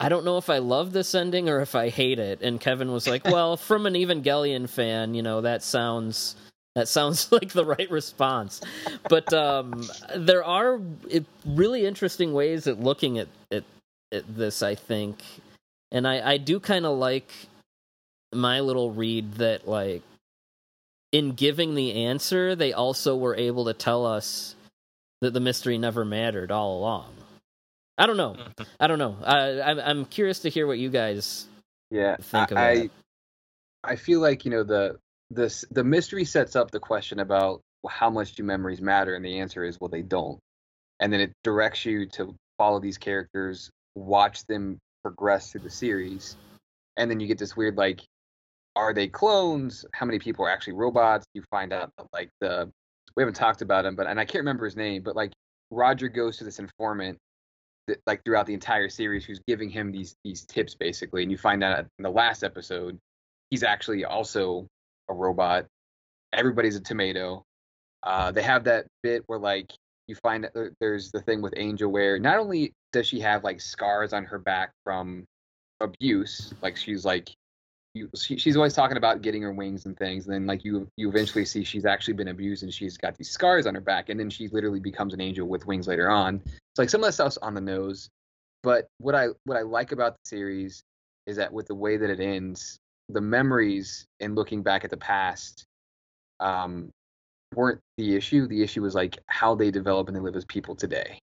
I 0.00 0.08
don't 0.08 0.24
know 0.24 0.38
if 0.38 0.50
I 0.50 0.58
love 0.58 0.92
this 0.92 1.14
ending 1.14 1.48
or 1.48 1.60
if 1.60 1.74
I 1.74 1.88
hate 1.88 2.18
it. 2.18 2.40
And 2.42 2.60
Kevin 2.60 2.90
was 2.90 3.06
like, 3.06 3.24
"Well, 3.30 3.56
from 3.56 3.86
an 3.86 3.94
Evangelion 3.94 4.68
fan, 4.68 5.14
you 5.14 5.22
know, 5.22 5.42
that 5.42 5.62
sounds 5.62 6.36
that 6.74 6.88
sounds 6.88 7.30
like 7.32 7.52
the 7.52 7.64
right 7.64 7.90
response." 7.90 8.60
But 9.08 9.32
um 9.32 9.88
there 10.16 10.44
are 10.44 10.80
really 11.46 11.86
interesting 11.86 12.32
ways 12.32 12.66
at 12.66 12.80
looking 12.80 13.18
at 13.18 13.28
at, 13.50 13.64
at 14.12 14.36
this, 14.36 14.62
I 14.62 14.74
think. 14.74 15.22
And 15.92 16.06
I 16.06 16.32
I 16.32 16.36
do 16.38 16.60
kind 16.60 16.86
of 16.86 16.98
like 16.98 17.32
my 18.32 18.60
little 18.60 18.90
read 18.90 19.34
that 19.34 19.68
like 19.68 20.02
in 21.12 21.32
giving 21.32 21.76
the 21.76 22.04
answer, 22.06 22.56
they 22.56 22.72
also 22.72 23.16
were 23.16 23.36
able 23.36 23.66
to 23.66 23.72
tell 23.72 24.04
us 24.04 24.56
that 25.20 25.32
the 25.32 25.40
mystery 25.40 25.78
never 25.78 26.04
mattered 26.04 26.50
all 26.50 26.78
along. 26.78 27.14
I 27.96 28.06
don't 28.06 28.16
know. 28.16 28.34
Mm-hmm. 28.34 28.62
I 28.80 28.86
don't 28.88 28.98
know. 28.98 29.16
I, 29.22 29.60
I'm 29.62 29.78
I'm 29.78 30.04
curious 30.06 30.40
to 30.40 30.50
hear 30.50 30.66
what 30.66 30.78
you 30.78 30.90
guys 30.90 31.46
yeah 31.90 32.16
think 32.16 32.50
of 32.50 32.56
I, 32.58 32.90
I 33.84 33.94
feel 33.94 34.20
like 34.20 34.44
you 34.44 34.50
know 34.50 34.64
the 34.64 34.98
this 35.30 35.64
the 35.70 35.84
mystery 35.84 36.24
sets 36.24 36.56
up 36.56 36.70
the 36.70 36.80
question 36.80 37.20
about 37.20 37.60
how 37.88 38.10
much 38.10 38.34
do 38.34 38.42
memories 38.42 38.80
matter, 38.80 39.14
and 39.14 39.24
the 39.24 39.40
answer 39.40 39.64
is 39.64 39.78
well 39.80 39.88
they 39.88 40.02
don't, 40.02 40.38
and 41.00 41.12
then 41.12 41.20
it 41.20 41.32
directs 41.42 41.84
you 41.84 42.06
to 42.10 42.34
follow 42.58 42.80
these 42.80 42.98
characters, 42.98 43.70
watch 43.94 44.46
them 44.46 44.78
progress 45.02 45.52
through 45.52 45.62
the 45.62 45.70
series, 45.70 46.36
and 46.96 47.10
then 47.10 47.20
you 47.20 47.26
get 47.26 47.38
this 47.38 47.56
weird 47.56 47.76
like, 47.76 48.00
are 48.76 48.94
they 48.94 49.08
clones? 49.08 49.84
How 49.92 50.06
many 50.06 50.18
people 50.18 50.44
are 50.46 50.50
actually 50.50 50.74
robots? 50.74 51.26
You 51.34 51.42
find 51.50 51.72
out 51.72 51.90
like 52.12 52.30
the 52.40 52.70
we 53.16 53.22
haven't 53.22 53.34
talked 53.34 53.62
about 53.62 53.84
him, 53.84 53.96
but 53.96 54.06
and 54.06 54.18
I 54.18 54.24
can't 54.24 54.42
remember 54.42 54.64
his 54.64 54.76
name, 54.76 55.02
but 55.02 55.16
like 55.16 55.32
Roger 55.70 56.08
goes 56.08 56.36
to 56.38 56.44
this 56.44 56.58
informant 56.58 57.18
that, 57.86 58.00
like 58.06 58.24
throughout 58.24 58.46
the 58.46 58.54
entire 58.54 58.88
series 58.88 59.24
who's 59.24 59.40
giving 59.46 59.68
him 59.68 59.92
these 59.92 60.16
these 60.24 60.44
tips 60.44 60.74
basically 60.74 61.22
and 61.22 61.30
you 61.30 61.38
find 61.38 61.62
out 61.62 61.80
in 61.80 62.02
the 62.02 62.10
last 62.10 62.42
episode 62.42 62.98
he's 63.50 63.62
actually 63.62 64.04
also 64.04 64.66
a 65.08 65.14
robot. 65.14 65.66
Everybody's 66.32 66.76
a 66.76 66.80
tomato. 66.80 67.44
Uh, 68.02 68.30
they 68.30 68.42
have 68.42 68.64
that 68.64 68.86
bit 69.02 69.22
where 69.26 69.38
like 69.38 69.72
you 70.06 70.14
find 70.16 70.44
that 70.44 70.74
there's 70.80 71.10
the 71.10 71.20
thing 71.20 71.40
with 71.40 71.54
angel 71.56 71.90
where 71.90 72.18
not 72.18 72.38
only 72.38 72.72
does 72.92 73.06
she 73.06 73.20
have 73.20 73.42
like 73.44 73.60
scars 73.60 74.12
on 74.12 74.24
her 74.24 74.38
back 74.38 74.70
from 74.84 75.24
abuse 75.80 76.52
like 76.60 76.76
she's 76.76 77.04
like 77.04 77.30
you, 77.94 78.10
she, 78.14 78.36
she's 78.36 78.56
always 78.56 78.74
talking 78.74 78.96
about 78.96 79.22
getting 79.22 79.40
her 79.40 79.52
wings 79.52 79.86
and 79.86 79.96
things 79.96 80.26
and 80.26 80.34
then 80.34 80.46
like 80.46 80.64
you 80.64 80.86
you 80.96 81.08
eventually 81.08 81.44
see 81.44 81.64
she's 81.64 81.86
actually 81.86 82.14
been 82.14 82.28
abused 82.28 82.62
and 82.62 82.74
she's 82.74 82.98
got 82.98 83.16
these 83.16 83.30
scars 83.30 83.66
on 83.66 83.74
her 83.74 83.80
back 83.80 84.10
and 84.10 84.20
then 84.20 84.28
she 84.28 84.48
literally 84.48 84.80
becomes 84.80 85.14
an 85.14 85.20
angel 85.20 85.48
with 85.48 85.66
wings 85.66 85.88
later 85.88 86.10
on. 86.10 86.42
It's 86.44 86.78
like 86.78 86.90
some 86.90 87.00
of 87.00 87.06
that 87.06 87.12
stuff's 87.12 87.38
on 87.38 87.54
the 87.54 87.60
nose 87.60 88.10
but 88.64 88.88
what 88.98 89.14
i 89.14 89.28
what 89.44 89.56
i 89.56 89.62
like 89.62 89.92
about 89.92 90.14
the 90.14 90.28
series 90.28 90.82
is 91.26 91.36
that 91.36 91.52
with 91.52 91.68
the 91.68 91.74
way 91.74 91.96
that 91.96 92.10
it 92.10 92.18
ends 92.18 92.78
the 93.08 93.20
memories 93.20 94.06
and 94.20 94.34
looking 94.34 94.62
back 94.62 94.84
at 94.84 94.90
the 94.90 94.96
past 94.96 95.64
um 96.40 96.90
weren't 97.54 97.80
the 97.98 98.16
issue 98.16 98.46
the 98.48 98.62
issue 98.62 98.82
was 98.82 98.94
like 98.94 99.18
how 99.26 99.54
they 99.54 99.70
develop 99.70 100.08
and 100.08 100.16
they 100.16 100.20
live 100.20 100.36
as 100.36 100.44
people 100.46 100.74
today 100.74 101.18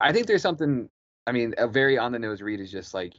i 0.00 0.12
think 0.12 0.26
there's 0.26 0.42
something 0.42 0.88
i 1.26 1.32
mean 1.32 1.54
a 1.58 1.66
very 1.66 1.98
on 1.98 2.12
the 2.12 2.18
nose 2.18 2.40
read 2.42 2.60
is 2.60 2.70
just 2.70 2.94
like 2.94 3.14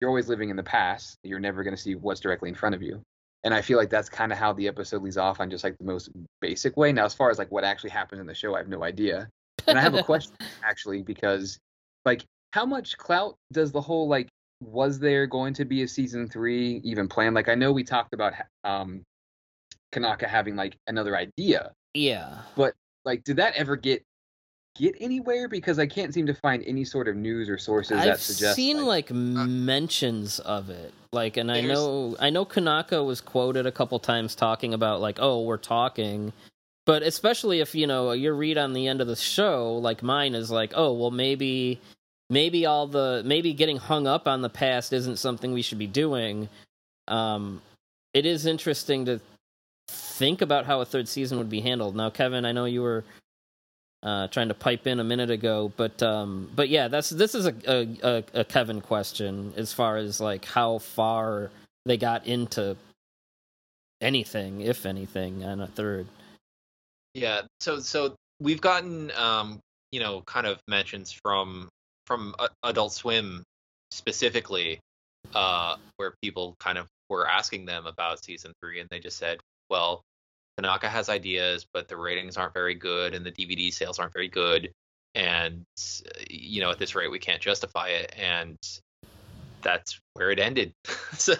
you're 0.00 0.10
always 0.10 0.28
living 0.28 0.50
in 0.50 0.56
the 0.56 0.62
past. 0.62 1.18
You're 1.22 1.40
never 1.40 1.62
going 1.62 1.76
to 1.76 1.80
see 1.80 1.94
what's 1.94 2.20
directly 2.20 2.48
in 2.48 2.54
front 2.54 2.74
of 2.74 2.82
you. 2.82 3.02
And 3.44 3.54
I 3.54 3.62
feel 3.62 3.78
like 3.78 3.90
that's 3.90 4.08
kind 4.08 4.32
of 4.32 4.38
how 4.38 4.52
the 4.52 4.68
episode 4.68 5.02
leads 5.02 5.16
off 5.16 5.40
on 5.40 5.50
just 5.50 5.64
like 5.64 5.76
the 5.78 5.84
most 5.84 6.10
basic 6.40 6.76
way. 6.76 6.92
Now, 6.92 7.04
as 7.04 7.14
far 7.14 7.30
as 7.30 7.38
like 7.38 7.50
what 7.50 7.64
actually 7.64 7.90
happens 7.90 8.20
in 8.20 8.26
the 8.26 8.34
show, 8.34 8.54
I 8.54 8.58
have 8.58 8.68
no 8.68 8.82
idea. 8.82 9.28
And 9.66 9.78
I 9.78 9.82
have 9.82 9.94
a 9.94 10.02
question 10.04 10.34
actually 10.62 11.02
because 11.02 11.58
like 12.04 12.24
how 12.52 12.66
much 12.66 12.98
clout 12.98 13.36
does 13.52 13.72
the 13.72 13.80
whole 13.80 14.08
like 14.08 14.28
was 14.60 14.98
there 14.98 15.26
going 15.26 15.54
to 15.54 15.64
be 15.64 15.82
a 15.82 15.88
season 15.88 16.28
three 16.28 16.80
even 16.84 17.08
planned? 17.08 17.34
Like 17.34 17.48
I 17.48 17.54
know 17.54 17.72
we 17.72 17.84
talked 17.84 18.14
about 18.14 18.34
um 18.64 19.02
Konaka 19.92 20.26
having 20.26 20.56
like 20.56 20.76
another 20.86 21.16
idea. 21.16 21.72
Yeah. 21.94 22.38
But 22.56 22.74
like 23.04 23.24
did 23.24 23.36
that 23.36 23.54
ever 23.54 23.76
get 23.76 24.04
get 24.76 24.94
anywhere 25.00 25.48
because 25.48 25.78
I 25.78 25.86
can't 25.86 26.14
seem 26.14 26.26
to 26.26 26.34
find 26.34 26.62
any 26.66 26.84
sort 26.84 27.08
of 27.08 27.16
news 27.16 27.48
or 27.48 27.58
sources 27.58 27.98
I've 27.98 28.06
that 28.06 28.20
suggest. 28.20 28.50
I've 28.50 28.56
seen 28.56 28.78
like, 28.84 29.10
like 29.10 29.10
uh, 29.10 29.46
mentions 29.46 30.38
of 30.40 30.70
it, 30.70 30.94
like, 31.12 31.36
and 31.36 31.50
I 31.50 31.60
know 31.60 32.16
I 32.20 32.30
know 32.30 32.44
Konaka 32.44 33.04
was 33.04 33.20
quoted 33.20 33.66
a 33.66 33.72
couple 33.72 33.98
times 33.98 34.34
talking 34.34 34.74
about 34.74 35.00
like, 35.00 35.18
oh, 35.20 35.42
we're 35.42 35.56
talking, 35.56 36.32
but 36.86 37.02
especially 37.02 37.60
if 37.60 37.74
you 37.74 37.86
know 37.86 38.12
your 38.12 38.34
read 38.34 38.58
on 38.58 38.72
the 38.72 38.86
end 38.86 39.00
of 39.00 39.06
the 39.06 39.16
show, 39.16 39.76
like 39.76 40.02
mine 40.02 40.34
is 40.34 40.50
like, 40.50 40.72
oh, 40.74 40.92
well, 40.92 41.10
maybe. 41.10 41.80
Maybe 42.30 42.64
all 42.64 42.86
the 42.86 43.22
maybe 43.24 43.52
getting 43.52 43.76
hung 43.76 44.06
up 44.06 44.26
on 44.28 44.40
the 44.40 44.48
past 44.48 44.92
isn't 44.92 45.16
something 45.16 45.52
we 45.52 45.62
should 45.62 45.78
be 45.78 45.88
doing. 45.88 46.48
Um, 47.08 47.60
it 48.14 48.24
is 48.24 48.46
interesting 48.46 49.04
to 49.06 49.20
think 49.88 50.40
about 50.40 50.64
how 50.64 50.80
a 50.80 50.84
third 50.84 51.08
season 51.08 51.38
would 51.38 51.50
be 51.50 51.60
handled. 51.60 51.96
Now, 51.96 52.08
Kevin, 52.10 52.44
I 52.44 52.52
know 52.52 52.64
you 52.66 52.82
were 52.82 53.04
uh, 54.02 54.28
trying 54.28 54.48
to 54.48 54.54
pipe 54.54 54.86
in 54.86 55.00
a 55.00 55.04
minute 55.04 55.30
ago, 55.30 55.72
but 55.76 56.02
um, 56.02 56.48
but 56.54 56.68
yeah, 56.68 56.88
that's 56.88 57.10
this 57.10 57.34
is 57.34 57.46
a, 57.46 57.54
a, 57.66 58.24
a 58.34 58.44
Kevin 58.44 58.80
question 58.80 59.52
as 59.56 59.72
far 59.72 59.96
as 59.96 60.20
like 60.20 60.44
how 60.44 60.78
far 60.78 61.50
they 61.84 61.96
got 61.96 62.26
into 62.26 62.76
anything, 64.00 64.60
if 64.60 64.86
anything, 64.86 65.44
on 65.44 65.60
a 65.60 65.66
third. 65.66 66.06
Yeah, 67.14 67.42
so 67.58 67.80
so 67.80 68.14
we've 68.40 68.60
gotten 68.60 69.10
um, 69.12 69.58
you 69.90 70.00
know 70.00 70.22
kind 70.22 70.46
of 70.46 70.60
mentions 70.68 71.12
from 71.12 71.68
from 72.10 72.34
Adult 72.64 72.92
Swim 72.92 73.44
specifically, 73.92 74.80
uh, 75.32 75.76
where 75.96 76.14
people 76.20 76.56
kind 76.58 76.76
of 76.76 76.88
were 77.08 77.28
asking 77.28 77.66
them 77.66 77.86
about 77.86 78.24
season 78.24 78.52
three, 78.60 78.80
and 78.80 78.88
they 78.90 78.98
just 78.98 79.16
said, 79.16 79.38
well, 79.68 80.02
Tanaka 80.58 80.88
has 80.88 81.08
ideas, 81.08 81.64
but 81.72 81.86
the 81.86 81.96
ratings 81.96 82.36
aren't 82.36 82.52
very 82.52 82.74
good 82.74 83.14
and 83.14 83.24
the 83.24 83.30
DVD 83.30 83.72
sales 83.72 84.00
aren't 84.00 84.12
very 84.12 84.26
good. 84.26 84.72
And, 85.14 85.62
you 86.28 86.60
know, 86.60 86.70
at 86.72 86.78
this 86.78 86.96
rate, 86.96 87.12
we 87.12 87.20
can't 87.20 87.40
justify 87.40 87.90
it. 87.90 88.12
And 88.18 88.56
that's 89.62 90.00
where 90.14 90.32
it 90.32 90.40
ended. 90.40 90.72
so. 91.12 91.34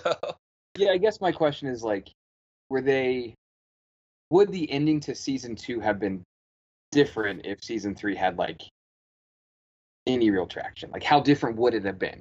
Yeah, 0.79 0.93
I 0.93 0.99
guess 0.99 1.21
my 1.21 1.33
question 1.33 1.67
is 1.67 1.83
like, 1.83 2.13
were 2.69 2.81
they, 2.81 3.35
would 4.31 4.53
the 4.53 4.71
ending 4.71 5.01
to 5.01 5.17
season 5.17 5.57
two 5.57 5.81
have 5.81 5.99
been 5.99 6.23
different 6.93 7.45
if 7.45 7.65
season 7.65 7.97
three 7.97 8.15
had 8.15 8.39
like 8.39 8.63
any 10.11 10.31
real 10.31 10.47
traction? 10.47 10.91
Like, 10.91 11.03
how 11.03 11.21
different 11.21 11.57
would 11.57 11.75
it 11.75 11.85
have 11.85 11.99
been? 11.99 12.21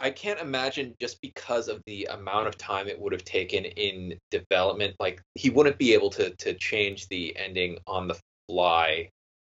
I 0.00 0.10
can't 0.10 0.40
imagine 0.40 0.94
just 1.00 1.20
because 1.20 1.68
of 1.68 1.82
the 1.86 2.06
amount 2.10 2.48
of 2.48 2.58
time 2.58 2.88
it 2.88 2.98
would 2.98 3.12
have 3.12 3.24
taken 3.24 3.64
in 3.64 4.18
development. 4.30 4.94
Like 5.00 5.22
he 5.34 5.50
wouldn't 5.50 5.78
be 5.78 5.94
able 5.94 6.10
to 6.10 6.30
to 6.30 6.54
change 6.54 7.08
the 7.08 7.36
ending 7.36 7.78
on 7.86 8.08
the 8.08 8.18
fly 8.48 9.08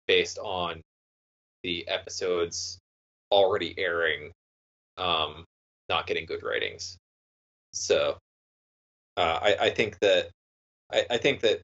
based 0.08 0.38
on 0.40 0.82
the 1.64 1.88
episodes 1.88 2.80
already 3.32 3.74
airing, 3.78 4.32
um, 4.98 5.46
not 5.90 6.08
getting 6.08 6.26
good 6.26 6.44
ratings. 6.44 6.98
So 7.74 8.18
uh, 9.18 9.40
I, 9.42 9.56
I 9.62 9.70
think 9.70 9.98
that 10.00 10.30
I, 10.92 11.06
I 11.10 11.18
think 11.18 11.40
that 11.42 11.62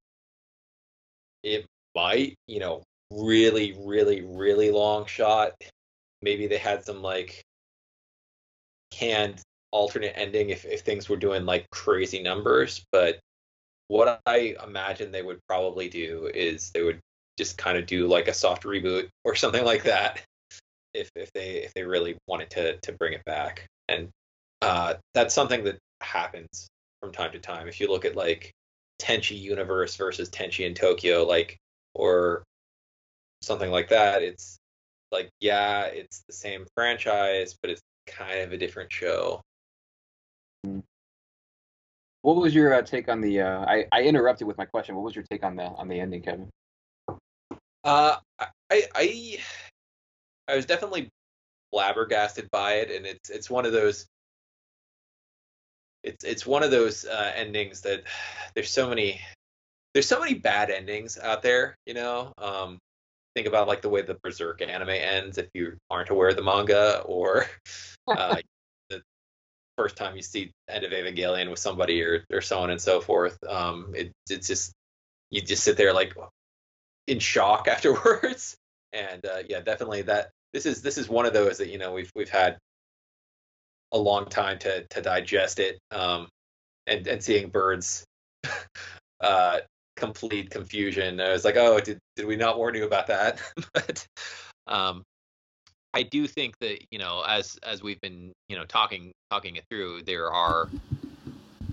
it 1.44 1.66
might, 1.96 2.36
you 2.48 2.60
know, 2.60 2.84
really, 3.12 3.76
really, 3.78 4.22
really 4.22 4.72
long 4.72 5.06
shot. 5.06 5.54
Maybe 6.22 6.48
they 6.48 6.58
had 6.58 6.86
some 6.86 7.02
like 7.02 7.44
canned 8.92 9.42
alternate 9.72 10.14
ending 10.16 10.50
if, 10.50 10.66
if 10.66 10.82
things 10.82 11.08
were 11.08 11.18
doing 11.18 11.46
like 11.46 11.70
crazy 11.72 12.22
numbers. 12.22 12.84
But 12.92 13.20
what 13.88 14.20
I 14.26 14.56
imagine 14.66 15.12
they 15.12 15.24
would 15.24 15.40
probably 15.48 15.90
do 15.90 16.30
is 16.34 16.72
they 16.72 16.84
would 16.84 17.00
just 17.38 17.58
kind 17.58 17.78
of 17.78 17.86
do 17.86 18.08
like 18.08 18.28
a 18.28 18.34
soft 18.34 18.64
reboot 18.64 19.10
or 19.24 19.36
something 19.36 19.64
like 19.64 19.84
that 19.84 20.22
if 20.94 21.10
if 21.16 21.32
they 21.34 21.64
if 21.64 21.74
they 21.74 21.84
really 21.84 22.18
wanted 22.28 22.50
to 22.52 22.78
to 22.78 22.92
bring 22.94 23.14
it 23.14 23.24
back. 23.26 23.66
And 23.88 24.10
uh, 24.62 24.96
that's 25.14 25.34
something 25.34 25.64
that 25.64 25.80
happens 26.02 26.68
from 27.02 27.12
time 27.12 27.32
to 27.32 27.40
time. 27.40 27.68
If 27.68 27.80
you 27.80 27.90
look 27.90 28.06
at 28.06 28.16
like 28.16 28.52
Tenchi 29.00 29.40
Universe 29.40 29.96
versus 29.96 30.30
Tenchi 30.30 30.66
in 30.66 30.74
Tokyo, 30.74 31.26
like 31.26 31.58
or 31.96 32.44
something 33.42 33.72
like 33.72 33.90
that, 33.90 34.22
it's 34.22 34.59
like 35.12 35.30
yeah, 35.40 35.86
it's 35.86 36.24
the 36.28 36.34
same 36.34 36.66
franchise, 36.76 37.56
but 37.62 37.72
it's 37.72 37.82
kind 38.08 38.40
of 38.40 38.52
a 38.52 38.58
different 38.58 38.92
show. 38.92 39.42
What 42.22 42.36
was 42.36 42.54
your 42.54 42.74
uh, 42.74 42.82
take 42.82 43.08
on 43.08 43.22
the? 43.22 43.42
Uh, 43.42 43.66
I 43.66 43.86
I 43.92 44.04
interrupted 44.04 44.48
with 44.48 44.58
my 44.58 44.66
question. 44.66 44.96
What 44.96 45.06
was 45.06 45.16
your 45.16 45.26
take 45.30 45.44
on 45.44 45.56
the 45.56 45.64
on 45.64 45.88
the 45.88 46.00
ending, 46.00 46.22
Kevin? 46.22 46.50
Uh, 47.84 48.18
I 48.70 48.84
I 48.96 49.38
I 50.48 50.56
was 50.56 50.66
definitely 50.66 51.10
flabbergasted 51.72 52.50
by 52.52 52.74
it, 52.76 52.92
and 52.92 53.06
it's 53.06 53.30
it's 53.30 53.50
one 53.50 53.66
of 53.66 53.72
those. 53.72 54.06
It's 56.04 56.24
it's 56.24 56.46
one 56.46 56.64
of 56.64 56.72
those 56.72 57.06
uh, 57.06 57.32
endings 57.36 57.82
that 57.82 58.04
there's 58.54 58.70
so 58.70 58.90
many 58.90 59.22
there's 59.94 60.08
so 60.08 60.20
many 60.20 60.34
bad 60.34 60.70
endings 60.70 61.18
out 61.18 61.42
there, 61.42 61.76
you 61.86 61.94
know. 61.94 62.34
Um, 62.38 62.80
think 63.36 63.48
about 63.48 63.68
like 63.68 63.82
the 63.82 63.90
way 63.90 64.02
the 64.02 64.16
Berserk 64.16 64.62
anime 64.62 64.90
ends 64.90 65.38
if 65.38 65.48
you 65.54 65.78
aren't 65.90 66.10
aware 66.10 66.30
of 66.30 66.36
the 66.36 66.44
manga, 66.44 67.02
or 67.06 67.46
uh, 68.08 68.38
the 68.90 69.02
first 69.78 69.96
time 69.96 70.16
you 70.16 70.22
see 70.22 70.52
end 70.68 70.84
of 70.84 70.92
Evangelion 70.92 71.50
with 71.50 71.60
somebody, 71.60 72.02
or 72.02 72.26
or 72.32 72.42
so 72.42 72.60
on 72.60 72.70
and 72.70 72.82
so 72.82 73.02
forth. 73.02 73.38
Um, 73.48 73.94
it 73.96 74.12
it's 74.30 74.48
just 74.48 74.74
you 75.30 75.42
just 75.42 75.64
sit 75.64 75.78
there 75.78 75.94
like 75.94 76.16
in 77.08 77.20
shock 77.20 77.68
afterwards, 77.72 78.58
and 78.94 79.26
uh, 79.26 79.44
yeah, 79.48 79.62
definitely 79.62 80.04
that 80.04 80.32
this 80.54 80.66
is 80.66 80.82
this 80.82 80.98
is 80.98 81.10
one 81.10 81.26
of 81.26 81.34
those 81.34 81.58
that 81.58 81.70
you 81.70 81.78
know 81.78 81.94
we've 81.94 82.12
we've 82.16 82.30
had 82.30 82.58
a 83.92 83.98
long 83.98 84.26
time 84.26 84.60
to 84.60 84.86
to 84.88 85.02
digest 85.02 85.60
it, 85.60 85.80
um, 85.92 86.28
and 86.88 87.08
and 87.08 87.24
seeing 87.24 87.50
birds. 87.50 88.06
uh 89.22 89.60
complete 90.00 90.50
confusion. 90.50 91.20
I 91.20 91.32
was 91.32 91.46
like, 91.46 91.58
oh, 91.58 91.80
did 91.80 92.00
did 92.16 92.26
we 92.26 92.36
not 92.36 92.58
warn 92.58 92.76
you 92.76 92.86
about 92.86 93.08
that? 93.08 93.42
but 93.74 94.08
um, 94.68 95.04
I 95.94 96.04
do 96.04 96.28
think 96.28 96.58
that 96.60 96.80
you 96.92 97.00
know, 97.00 97.24
as 97.28 97.58
as 97.64 97.84
we've 97.84 98.02
been 98.02 98.32
you 98.48 98.56
know 98.56 98.66
talking 98.66 99.12
talking 99.30 99.56
it 99.56 99.66
through, 99.70 100.04
there 100.04 100.32
are 100.32 100.70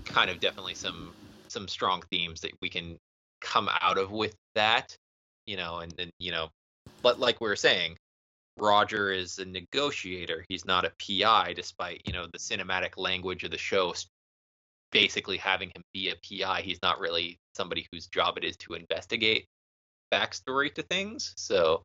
kind 0.05 0.29
of 0.29 0.39
definitely 0.39 0.75
some 0.75 1.11
some 1.47 1.67
strong 1.67 2.03
themes 2.11 2.41
that 2.41 2.51
we 2.61 2.69
can 2.69 2.97
come 3.41 3.69
out 3.81 3.97
of 3.97 4.11
with 4.11 4.35
that, 4.55 4.95
you 5.45 5.57
know, 5.57 5.79
and 5.79 5.93
and 5.99 6.11
you 6.19 6.31
know, 6.31 6.49
but 7.01 7.19
like 7.19 7.39
we 7.41 7.47
were 7.47 7.55
saying, 7.55 7.97
Roger 8.57 9.11
is 9.11 9.39
a 9.39 9.45
negotiator. 9.45 10.45
He's 10.49 10.65
not 10.65 10.85
a 10.85 10.91
PI, 10.99 11.53
despite 11.53 12.01
you 12.05 12.13
know 12.13 12.27
the 12.31 12.39
cinematic 12.39 12.97
language 12.97 13.43
of 13.43 13.51
the 13.51 13.57
show 13.57 13.93
basically 14.91 15.37
having 15.37 15.69
him 15.69 15.81
be 15.93 16.09
a 16.09 16.15
PI. 16.15 16.61
He's 16.61 16.79
not 16.81 16.99
really 16.99 17.37
somebody 17.55 17.87
whose 17.91 18.07
job 18.07 18.37
it 18.37 18.43
is 18.43 18.57
to 18.57 18.73
investigate 18.73 19.45
backstory 20.13 20.73
to 20.75 20.83
things. 20.83 21.33
So, 21.37 21.83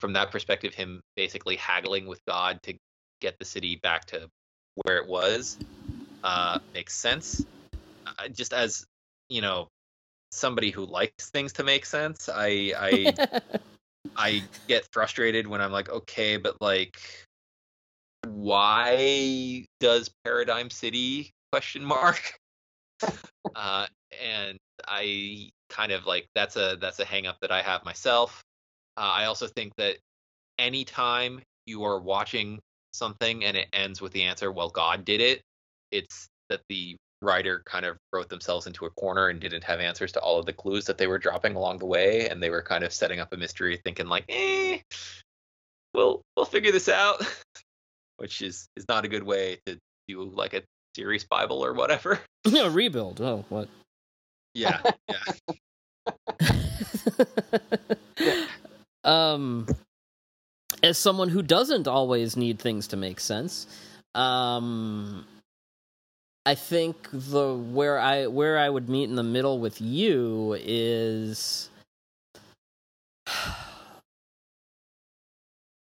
from 0.00 0.12
that 0.14 0.30
perspective, 0.30 0.74
him 0.74 1.00
basically 1.16 1.56
haggling 1.56 2.06
with 2.06 2.20
God 2.26 2.58
to 2.64 2.74
get 3.20 3.38
the 3.38 3.44
city 3.44 3.78
back 3.82 4.06
to 4.06 4.28
where 4.76 4.96
it 4.96 5.06
was 5.06 5.58
uh, 6.22 6.58
makes 6.74 6.94
sense. 6.94 7.44
Uh, 8.06 8.28
just 8.28 8.52
as 8.52 8.84
you 9.28 9.40
know, 9.40 9.68
somebody 10.32 10.70
who 10.70 10.84
likes 10.84 11.30
things 11.30 11.52
to 11.54 11.64
make 11.64 11.86
sense, 11.86 12.28
I 12.28 12.72
I 12.76 13.14
I 14.16 14.42
get 14.68 14.86
frustrated 14.92 15.46
when 15.46 15.60
I'm 15.60 15.72
like, 15.72 15.88
okay, 15.88 16.36
but 16.36 16.60
like, 16.60 16.98
why 18.26 19.66
does 19.78 20.10
Paradigm 20.24 20.70
City 20.70 21.32
question 21.52 21.84
mark. 21.84 22.34
Uh, 23.56 23.86
and 24.22 24.58
i 24.86 25.48
kind 25.70 25.92
of 25.92 26.06
like 26.06 26.26
that's 26.34 26.56
a 26.56 26.76
that's 26.80 27.00
a 27.00 27.04
hang 27.04 27.26
up 27.26 27.36
that 27.40 27.50
i 27.50 27.62
have 27.62 27.84
myself. 27.84 28.42
Uh, 28.96 29.00
i 29.00 29.24
also 29.24 29.46
think 29.46 29.72
that 29.76 29.96
anytime 30.58 31.40
you 31.66 31.84
are 31.84 31.98
watching 31.98 32.58
something 32.92 33.44
and 33.44 33.56
it 33.56 33.68
ends 33.72 34.00
with 34.00 34.12
the 34.12 34.24
answer 34.24 34.52
well 34.52 34.68
god 34.68 35.04
did 35.04 35.20
it 35.20 35.40
it's 35.90 36.28
that 36.48 36.60
the 36.68 36.96
writer 37.22 37.62
kind 37.64 37.84
of 37.84 37.96
wrote 38.12 38.28
themselves 38.28 38.66
into 38.66 38.86
a 38.86 38.90
corner 38.90 39.28
and 39.28 39.40
didn't 39.40 39.64
have 39.64 39.80
answers 39.80 40.12
to 40.12 40.20
all 40.20 40.38
of 40.38 40.46
the 40.46 40.52
clues 40.52 40.86
that 40.86 40.98
they 40.98 41.06
were 41.06 41.18
dropping 41.18 41.54
along 41.54 41.78
the 41.78 41.86
way 41.86 42.28
and 42.28 42.42
they 42.42 42.50
were 42.50 42.62
kind 42.62 42.84
of 42.84 42.92
setting 42.92 43.20
up 43.20 43.32
a 43.32 43.36
mystery 43.36 43.80
thinking 43.84 44.06
like 44.06 44.24
eh 44.28 44.78
we'll 45.94 46.22
we'll 46.36 46.46
figure 46.46 46.72
this 46.72 46.88
out 46.88 47.24
which 48.16 48.42
is 48.42 48.68
is 48.76 48.84
not 48.88 49.04
a 49.04 49.08
good 49.08 49.22
way 49.22 49.58
to 49.66 49.78
do 50.08 50.24
like 50.24 50.54
a 50.54 50.62
series 50.94 51.24
Bible 51.24 51.64
or 51.64 51.72
whatever. 51.72 52.20
No, 52.50 52.68
rebuild. 52.68 53.20
Oh, 53.20 53.44
what? 53.50 53.68
Yeah, 54.54 54.80
yeah. 55.08 55.22
um, 59.04 59.66
as 60.82 60.96
someone 60.98 61.28
who 61.28 61.42
doesn't 61.42 61.86
always 61.86 62.36
need 62.36 62.58
things 62.58 62.88
to 62.88 62.96
make 62.96 63.20
sense, 63.20 63.66
um, 64.14 65.26
I 66.46 66.54
think 66.54 67.08
the 67.12 67.54
where 67.54 67.98
I 67.98 68.26
where 68.26 68.58
I 68.58 68.68
would 68.70 68.88
meet 68.88 69.04
in 69.04 69.14
the 69.16 69.22
middle 69.22 69.58
with 69.58 69.80
you 69.80 70.56
is 70.58 71.68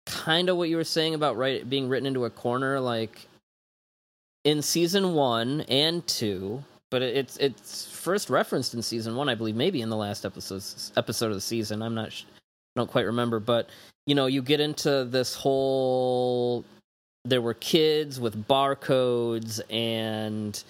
kind 0.07 0.49
of 0.49 0.57
what 0.57 0.69
you 0.69 0.77
were 0.77 0.85
saying 0.85 1.15
about 1.15 1.37
right 1.37 1.69
being 1.69 1.89
written 1.89 2.07
into 2.07 2.25
a 2.25 2.31
corner 2.31 2.79
like 2.81 3.27
in 4.47 4.63
season 4.63 5.13
one 5.15 5.63
and 5.63 6.07
two, 6.07 6.63
but 6.93 7.03
it's 7.03 7.37
it's 7.39 7.91
first 7.91 8.31
referenced 8.31 8.75
in 8.75 8.81
season 8.81 9.17
one, 9.17 9.29
I 9.29 9.35
believe, 9.35 9.57
maybe 9.57 9.83
in 9.83 9.91
the 9.91 9.97
last 9.97 10.25
episode 10.25 10.63
episode 10.97 11.27
of 11.27 11.35
the 11.35 11.41
season. 11.41 11.83
I'm 11.83 11.97
not, 11.97 12.11
I 12.11 12.81
don't 12.81 12.91
quite 12.91 13.07
remember, 13.07 13.41
but 13.41 13.69
you 14.07 14.15
know, 14.15 14.27
you 14.27 14.41
get 14.41 14.61
into 14.61 15.05
this 15.05 15.35
whole. 15.35 16.65
There 17.25 17.43
were 17.43 17.55
kids 17.55 18.21
with 18.21 18.47
barcodes, 18.47 19.61
and 19.69 20.63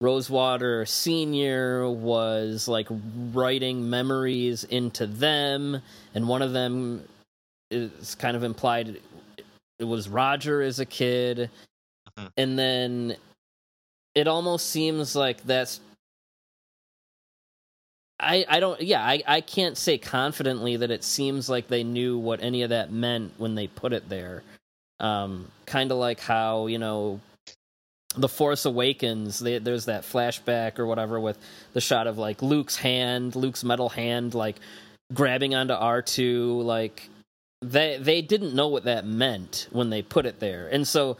Rosewater 0.00 0.84
Senior 0.84 1.88
was 1.88 2.66
like 2.66 2.88
writing 3.32 3.88
memories 3.88 4.64
into 4.64 5.06
them, 5.06 5.80
and 6.16 6.26
one 6.26 6.42
of 6.42 6.52
them 6.52 7.04
is 7.70 8.16
kind 8.16 8.36
of 8.36 8.42
implied 8.42 9.00
it 9.78 9.84
was 9.84 10.08
Roger 10.08 10.62
as 10.62 10.80
a 10.80 10.86
kid 10.86 11.48
Mm-hmm. 12.18 12.28
And 12.36 12.58
then 12.58 13.16
it 14.14 14.28
almost 14.28 14.70
seems 14.70 15.16
like 15.16 15.42
that's 15.44 15.80
I, 18.20 18.44
I 18.48 18.60
don't 18.60 18.80
yeah 18.80 19.04
I, 19.04 19.22
I 19.26 19.40
can't 19.40 19.76
say 19.76 19.98
confidently 19.98 20.76
that 20.76 20.90
it 20.90 21.02
seems 21.02 21.48
like 21.48 21.68
they 21.68 21.82
knew 21.82 22.16
what 22.16 22.42
any 22.42 22.62
of 22.62 22.70
that 22.70 22.92
meant 22.92 23.32
when 23.38 23.54
they 23.54 23.66
put 23.66 23.92
it 23.92 24.08
there 24.08 24.42
um 25.00 25.50
kind 25.66 25.90
of 25.90 25.98
like 25.98 26.20
how 26.20 26.68
you 26.68 26.78
know 26.78 27.20
the 28.16 28.28
force 28.28 28.64
awakens 28.64 29.40
they, 29.40 29.58
there's 29.58 29.86
that 29.86 30.04
flashback 30.04 30.78
or 30.78 30.86
whatever 30.86 31.18
with 31.18 31.38
the 31.72 31.80
shot 31.80 32.06
of 32.06 32.16
like 32.16 32.40
luke's 32.40 32.76
hand 32.76 33.34
luke's 33.34 33.64
metal 33.64 33.88
hand 33.88 34.32
like 34.32 34.56
grabbing 35.12 35.56
onto 35.56 35.74
r2 35.74 36.62
like 36.62 37.08
they 37.62 37.98
they 38.00 38.22
didn't 38.22 38.54
know 38.54 38.68
what 38.68 38.84
that 38.84 39.04
meant 39.04 39.66
when 39.72 39.90
they 39.90 40.02
put 40.02 40.24
it 40.24 40.38
there 40.38 40.68
and 40.68 40.86
so 40.86 41.16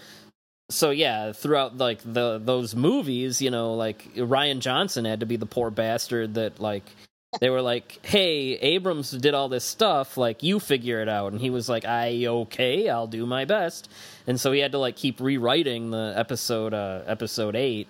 so 0.71 0.91
yeah, 0.91 1.33
throughout 1.33 1.77
like 1.77 2.01
the 2.05 2.41
those 2.43 2.75
movies, 2.75 3.43
you 3.43 3.51
know, 3.51 3.75
like 3.75 4.15
Rian 4.15 4.61
Johnson 4.61 5.05
had 5.05 5.21
to 5.21 5.27
be 5.27 5.37
the 5.37 5.47
poor 5.47 5.71
bastard 5.71 6.35
that 6.35 6.61
like 6.61 6.85
they 7.41 7.51
were 7.51 7.63
like, 7.63 8.05
"Hey, 8.05 8.55
Abrams 8.55 9.11
did 9.11 9.35
all 9.35 9.49
this 9.49 9.65
stuff, 9.65 10.17
like 10.17 10.43
you 10.43 10.61
figure 10.61 11.01
it 11.01 11.09
out." 11.09 11.33
And 11.33 11.41
he 11.41 11.51
was 11.51 11.69
like, 11.69 11.85
"I 11.85 12.27
okay, 12.27 12.89
I'll 12.89 13.07
do 13.07 13.27
my 13.27 13.45
best." 13.45 13.91
And 14.27 14.41
so 14.41 14.53
he 14.53 14.61
had 14.61 14.73
to 14.73 14.79
like 14.79 14.97
keep 14.97 15.21
rewriting 15.21 15.91
the 15.91 16.15
episode 16.17 16.73
uh 16.73 17.03
episode 17.07 17.57
8. 17.57 17.89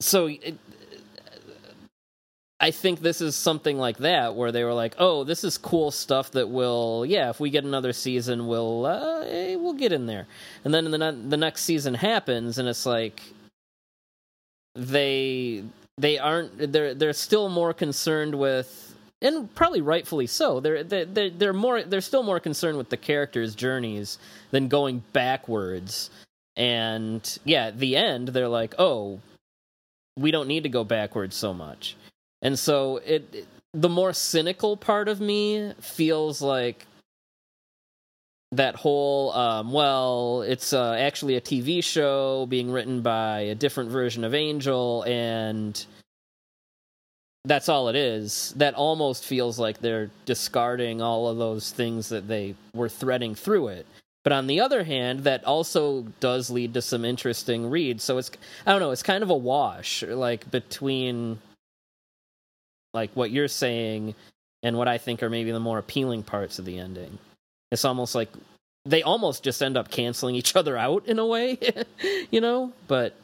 So 0.00 0.26
it, 0.26 0.56
I 2.62 2.70
think 2.70 3.00
this 3.00 3.20
is 3.20 3.34
something 3.34 3.76
like 3.76 3.98
that 3.98 4.36
where 4.36 4.52
they 4.52 4.62
were 4.62 4.72
like, 4.72 4.94
"Oh, 4.98 5.24
this 5.24 5.42
is 5.42 5.58
cool 5.58 5.90
stuff 5.90 6.30
that 6.30 6.48
will, 6.48 7.04
yeah, 7.04 7.28
if 7.28 7.40
we 7.40 7.50
get 7.50 7.64
another 7.64 7.92
season, 7.92 8.46
we'll 8.46 8.86
uh, 8.86 9.24
eh, 9.26 9.56
we'll 9.56 9.72
get 9.72 9.92
in 9.92 10.06
there." 10.06 10.28
And 10.64 10.72
then 10.72 10.88
the 10.92 10.98
ne- 10.98 11.28
the 11.28 11.36
next 11.36 11.64
season 11.64 11.94
happens, 11.94 12.58
and 12.58 12.68
it's 12.68 12.86
like 12.86 13.20
they 14.76 15.64
they 15.98 16.18
aren't 16.20 16.72
they're 16.72 16.94
they're 16.94 17.12
still 17.12 17.48
more 17.48 17.74
concerned 17.74 18.36
with, 18.36 18.94
and 19.20 19.52
probably 19.56 19.80
rightfully 19.80 20.28
so. 20.28 20.60
They're 20.60 20.84
they're 20.84 21.30
they're 21.30 21.52
more 21.52 21.82
they're 21.82 22.00
still 22.00 22.22
more 22.22 22.38
concerned 22.38 22.78
with 22.78 22.90
the 22.90 22.96
characters' 22.96 23.56
journeys 23.56 24.18
than 24.52 24.68
going 24.68 25.02
backwards. 25.12 26.10
And 26.56 27.38
yeah, 27.44 27.66
at 27.66 27.80
the 27.80 27.96
end, 27.96 28.28
they're 28.28 28.46
like, 28.46 28.76
"Oh, 28.78 29.18
we 30.16 30.30
don't 30.30 30.46
need 30.46 30.62
to 30.62 30.68
go 30.68 30.84
backwards 30.84 31.34
so 31.34 31.52
much." 31.52 31.96
And 32.42 32.58
so 32.58 32.98
it, 32.98 33.28
it 33.32 33.46
the 33.72 33.88
more 33.88 34.12
cynical 34.12 34.76
part 34.76 35.08
of 35.08 35.20
me 35.20 35.72
feels 35.80 36.42
like 36.42 36.86
that 38.50 38.74
whole 38.74 39.32
um, 39.32 39.72
well 39.72 40.42
it's 40.42 40.74
uh, 40.74 40.92
actually 40.92 41.36
a 41.36 41.40
tv 41.40 41.82
show 41.82 42.44
being 42.44 42.70
written 42.70 43.00
by 43.00 43.40
a 43.40 43.54
different 43.54 43.88
version 43.90 44.24
of 44.24 44.34
angel 44.34 45.04
and 45.04 45.86
that's 47.44 47.68
all 47.68 47.88
it 47.88 47.96
is. 47.96 48.54
That 48.56 48.74
almost 48.74 49.24
feels 49.24 49.58
like 49.58 49.80
they're 49.80 50.10
discarding 50.26 51.02
all 51.02 51.28
of 51.28 51.38
those 51.38 51.70
things 51.72 52.08
that 52.10 52.28
they 52.28 52.54
were 52.72 52.88
threading 52.88 53.34
through 53.34 53.68
it. 53.68 53.86
But 54.22 54.32
on 54.32 54.46
the 54.46 54.60
other 54.60 54.84
hand 54.84 55.20
that 55.20 55.44
also 55.44 56.02
does 56.20 56.50
lead 56.50 56.74
to 56.74 56.82
some 56.82 57.04
interesting 57.04 57.68
reads. 57.68 58.04
So 58.04 58.18
it's 58.18 58.30
i 58.66 58.70
don't 58.70 58.80
know 58.80 58.92
it's 58.92 59.02
kind 59.02 59.22
of 59.22 59.30
a 59.30 59.36
wash 59.36 60.02
like 60.04 60.50
between 60.50 61.38
like 62.94 63.10
what 63.14 63.30
you're 63.30 63.48
saying 63.48 64.14
and 64.62 64.76
what 64.76 64.88
I 64.88 64.98
think 64.98 65.22
are 65.22 65.30
maybe 65.30 65.50
the 65.50 65.60
more 65.60 65.78
appealing 65.78 66.22
parts 66.22 66.58
of 66.58 66.64
the 66.64 66.78
ending. 66.78 67.18
It's 67.70 67.84
almost 67.84 68.14
like 68.14 68.28
they 68.84 69.02
almost 69.02 69.42
just 69.42 69.62
end 69.62 69.76
up 69.76 69.90
canceling 69.90 70.34
each 70.34 70.56
other 70.56 70.76
out 70.76 71.06
in 71.06 71.18
a 71.18 71.26
way, 71.26 71.58
you 72.30 72.40
know. 72.40 72.72
But 72.88 73.14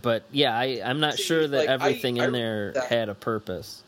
but 0.00 0.24
yeah, 0.32 0.56
I 0.56 0.80
I'm 0.84 1.00
not 1.00 1.14
See, 1.14 1.22
sure 1.24 1.48
that 1.48 1.56
like, 1.58 1.68
everything 1.68 2.20
I 2.20 2.24
in 2.24 2.32
remember 2.32 2.72
there 2.72 2.82
that- 2.82 2.90
had 2.90 3.08
a 3.08 3.14
purpose. 3.14 3.82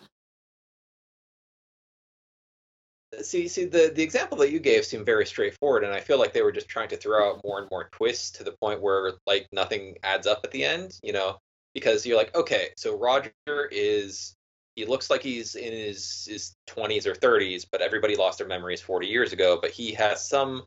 See, 3.23 3.49
see, 3.49 3.65
the 3.65 3.93
the 3.95 4.03
example 4.03 4.37
that 4.39 4.51
you 4.51 4.59
gave 4.59 4.85
seemed 4.85 5.07
very 5.07 5.25
straightforward, 5.25 5.85
and 5.85 5.93
I 5.95 6.01
feel 6.01 6.19
like 6.19 6.35
they 6.35 6.43
were 6.43 6.53
just 6.53 6.69
trying 6.69 6.89
to 6.89 6.97
throw 6.97 7.31
out 7.31 7.41
more 7.45 7.61
and 7.61 7.69
more 7.71 7.89
twists 7.93 8.31
to 8.33 8.45
the 8.45 8.53
point 8.53 8.83
where 8.83 9.13
like 9.27 9.47
nothing 9.53 9.97
adds 10.03 10.27
up 10.27 10.41
at 10.45 10.51
the 10.51 10.65
end, 10.65 10.99
you 11.03 11.13
know? 11.13 11.39
Because 11.77 12.07
you're 12.07 12.17
like, 12.17 12.35
okay, 12.35 12.71
so 12.79 12.97
Roger 12.97 13.35
is 13.71 14.35
he 14.77 14.87
looks 14.87 15.11
like 15.11 15.23
he's 15.23 15.57
in 15.57 15.75
his 15.75 16.27
his 16.27 16.55
20s 16.71 17.05
or 17.05 17.13
30s, 17.13 17.67
but 17.71 17.83
everybody 17.83 18.17
lost 18.17 18.39
their 18.39 18.47
memories 18.47 18.81
40 18.81 19.07
years 19.07 19.35
ago, 19.35 19.59
but 19.61 19.73
he 19.73 19.93
has 19.93 20.27
some 20.27 20.65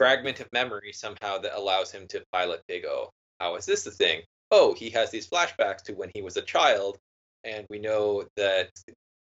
fragment 0.00 0.40
of 0.40 0.50
memory 0.50 0.92
somehow 0.94 1.36
that 1.36 1.54
allows 1.54 1.92
him 1.92 2.06
to 2.06 2.24
pilot 2.32 2.62
Big 2.66 2.86
O. 2.86 3.10
How 3.38 3.56
is 3.56 3.66
this 3.66 3.84
the 3.84 3.90
thing? 3.90 4.22
Oh, 4.50 4.72
he 4.72 4.88
has 4.90 5.10
these 5.10 5.28
flashbacks 5.28 5.82
to 5.82 5.92
when 5.92 6.10
he 6.14 6.22
was 6.22 6.38
a 6.38 6.42
child, 6.42 6.96
and 7.44 7.66
we 7.68 7.78
know 7.78 8.24
that 8.38 8.70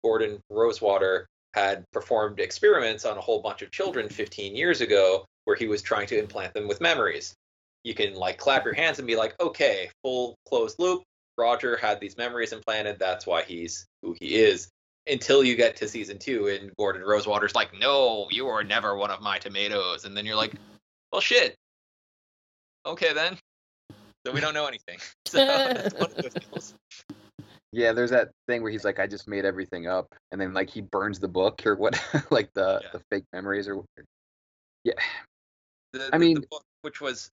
Gordon 0.04 0.40
Rosewater 0.50 1.28
had 1.54 1.86
performed 1.92 2.40
experiments 2.40 3.06
on 3.06 3.20
a 3.20 3.22
whole 3.22 3.44
bunch 3.44 3.62
of 3.62 3.70
children 3.70 4.10
15 4.10 4.56
years 4.56 4.82
ago 4.82 5.26
where 5.46 5.56
he 5.56 5.68
was 5.68 5.84
trying 5.84 6.08
to 6.08 6.18
implant 6.18 6.56
them 6.56 6.68
with 6.68 6.82
memories. 6.82 7.36
You 7.84 7.94
can 7.94 8.14
like 8.16 8.38
clap 8.38 8.66
your 8.66 8.74
hands 8.74 9.00
and 9.00 9.08
be 9.08 9.16
like, 9.16 9.36
okay, 9.40 9.90
full 10.04 10.36
closed 10.48 10.78
loop. 10.80 11.04
Roger 11.38 11.78
had 11.78 12.00
these 12.00 12.18
memories 12.18 12.52
implanted. 12.52 12.98
That's 13.00 13.26
why 13.28 13.44
he's 13.44 13.86
who 14.02 14.16
he 14.20 14.36
is. 14.38 14.70
Until 15.10 15.44
you 15.44 15.56
get 15.56 15.76
to 15.78 15.88
season 15.88 16.18
two 16.18 16.48
and 16.48 16.72
Gordon 16.78 17.02
Rosewater's 17.04 17.56
like, 17.56 17.70
no, 17.80 18.28
you 18.30 18.48
are 18.48 18.64
never 18.64 18.98
one 18.98 19.12
of 19.12 19.22
my 19.22 19.38
tomatoes. 19.40 20.04
And 20.04 20.18
then 20.18 20.26
you're 20.26 20.36
like, 20.36 20.54
well, 21.12 21.22
shit. 21.22 21.56
Okay, 22.86 23.14
then. 23.14 23.38
So 24.26 24.34
we 24.34 24.42
don't 24.42 24.54
know 24.54 24.66
anything. 24.68 25.00
So 25.28 25.40
it's 25.42 25.94
one 25.94 26.10
of 26.12 26.16
those 26.16 26.34
deals. 26.52 26.74
Yeah, 27.74 27.92
there's 27.94 28.12
that 28.12 28.30
thing 28.48 28.64
where 28.64 28.72
he's 28.72 28.86
like, 28.86 28.98
I 29.00 29.08
just 29.08 29.28
made 29.28 29.44
everything 29.46 29.88
up, 29.88 30.08
and 30.32 30.40
then 30.40 30.54
like 30.54 30.70
he 30.70 30.80
burns 30.82 31.20
the 31.20 31.28
book 31.28 31.62
or 31.66 31.76
what, 31.76 32.02
like 32.32 32.50
the 32.54 32.80
Yeah. 32.82 32.90
the 32.94 33.02
fake 33.12 33.26
memories 33.34 33.68
or. 33.68 33.84
Yeah, 34.86 34.94
the, 35.92 36.06
I 36.08 36.10
the- 36.12 36.20
mean- 36.20 36.36
the 36.42 36.48
book, 36.50 36.64
which 36.82 37.02
was 37.02 37.30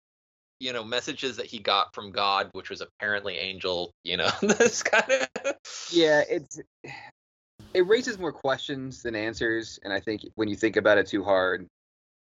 you 0.61 0.73
know 0.73 0.85
messages 0.85 1.37
that 1.37 1.47
he 1.47 1.59
got 1.59 1.93
from 1.95 2.11
god 2.11 2.49
which 2.53 2.71
was 2.71 2.81
apparently 2.81 3.37
angel 3.37 3.91
you 4.05 4.17
know 4.17 4.31
this 4.41 4.83
kind 4.83 5.11
of 5.11 5.55
yeah, 5.91 6.23
it's 6.29 6.61
it 7.75 7.87
raises 7.87 8.19
more 8.19 8.33
questions 8.33 9.03
than 9.03 9.17
answers, 9.17 9.79
and 9.83 9.93
I 9.93 10.01
think 10.01 10.23
when 10.37 10.49
you 10.49 10.57
think 10.57 10.77
about 10.77 10.99
it 10.99 11.07
too 11.07 11.25
hard, 11.25 11.67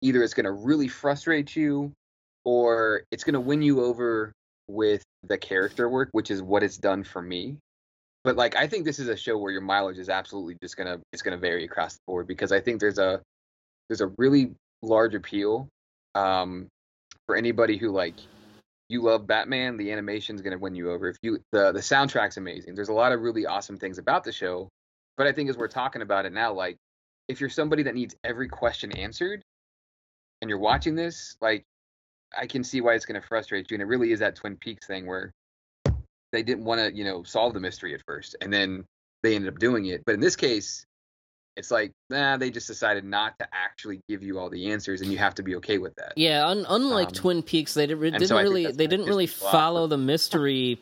either 0.02 0.24
it's 0.24 0.34
gonna 0.34 0.52
really 0.52 0.88
frustrate 0.88 1.56
you, 1.56 1.92
or 2.46 3.04
it's 3.12 3.24
gonna 3.24 3.40
win 3.40 3.62
you 3.62 3.84
over 3.84 4.32
with 4.68 5.04
the 5.24 5.38
character 5.38 5.90
work, 5.90 6.10
which 6.12 6.32
is 6.32 6.42
what 6.42 6.64
it's 6.64 6.78
done 6.78 7.04
for 7.04 7.22
me. 7.22 7.58
But 8.24 8.36
like, 8.36 8.56
I 8.56 8.68
think 8.68 8.86
this 8.86 9.00
is 9.00 9.08
a 9.08 9.18
show 9.18 9.38
where 9.38 9.52
your 9.52 9.62
mileage 9.62 9.98
is 9.98 10.10
absolutely 10.10 10.58
just 10.62 10.78
gonna 10.78 11.00
it's 11.12 11.22
gonna 11.22 11.38
vary 11.38 11.66
across 11.66 11.94
the 11.94 12.02
board 12.08 12.28
because 12.28 12.52
I 12.52 12.62
think 12.62 12.80
there's 12.80 13.00
a 13.00 13.22
there's 13.90 14.02
a 14.02 14.12
really 14.18 14.52
large 14.82 15.16
appeal 15.16 15.68
um, 16.16 16.68
for 17.32 17.38
anybody 17.38 17.78
who 17.78 17.92
like 17.92 18.16
you 18.90 19.02
love 19.02 19.26
Batman. 19.26 19.78
The 19.78 19.94
animation's 19.94 20.42
gonna 20.42 20.58
win 20.58 20.76
you 20.76 20.92
over. 20.92 21.08
If 21.08 21.16
you 21.22 21.40
the 21.54 21.72
the 21.72 21.80
soundtrack's 21.80 22.36
amazing. 22.36 22.76
There's 22.76 22.90
a 22.90 22.94
lot 22.94 23.14
of 23.14 23.22
really 23.22 23.46
awesome 23.46 23.78
things 23.78 24.00
about 24.00 24.26
the 24.26 24.34
show, 24.34 24.68
but 25.16 25.28
I 25.28 25.32
think 25.32 25.50
as 25.50 25.56
we're 25.56 25.70
talking 25.70 26.02
about 26.02 26.26
it 26.26 26.34
now, 26.34 26.52
like 26.52 26.76
if 27.30 27.40
you're 27.40 27.50
somebody 27.50 27.84
that 27.84 27.96
needs 27.96 28.18
every 28.26 28.50
question 28.50 28.92
answered 28.92 29.42
and 30.42 30.50
you're 30.50 30.60
watching 30.60 30.94
this, 30.94 31.38
like 31.40 31.64
I 32.38 32.48
can 32.48 32.66
see 32.66 32.82
why 32.82 32.96
it's 32.96 33.06
gonna 33.06 33.22
frustrate 33.22 33.72
you. 33.72 33.76
And 33.76 33.82
it 33.82 33.86
really 33.86 34.12
is 34.12 34.20
that 34.20 34.36
Twin 34.36 34.58
Peaks 34.58 34.86
thing 34.86 35.08
where 35.08 35.32
they 36.34 36.44
didn't 36.44 36.66
want 36.66 36.82
to, 36.82 36.94
you 36.94 37.06
know, 37.06 37.24
solve 37.24 37.54
the 37.54 37.62
mystery 37.62 37.94
at 37.94 38.02
first, 38.06 38.36
and 38.42 38.52
then 38.52 38.84
they 39.24 39.36
ended 39.36 39.54
up 39.54 39.58
doing 39.58 39.86
it. 39.86 40.04
But 40.06 40.16
in 40.16 40.20
this 40.20 40.36
case, 40.36 40.84
it's 41.58 41.70
like, 41.72 41.92
nah, 42.10 42.38
they 42.38 42.50
just 42.50 42.68
decided 42.68 43.04
not 43.04 43.38
to 43.40 43.48
actually 43.52 44.02
give 44.08 44.24
you 44.24 44.40
all 44.40 44.50
the 44.50 44.72
answers, 44.72 45.02
and 45.02 45.12
you 45.12 45.18
have 45.18 45.36
to 45.36 45.44
be 45.44 45.56
okay 45.56 45.78
with 45.78 45.96
that. 45.96 46.14
Yeah, 46.16 46.48
un- 46.48 46.66
unlike 46.70 47.10
Um, 47.10 47.14
Twin 47.14 47.44
Peaks, 47.44 47.74
they 47.74 47.86
did, 47.88 48.02
and 48.02 48.14
didn't 48.14 48.28
so 48.28 48.38
really 48.38 48.72
they 48.72 48.88
didn't 48.88 49.06
really 49.06 49.28
follow 49.28 49.88
the 49.88 49.98
mystery 49.98 50.80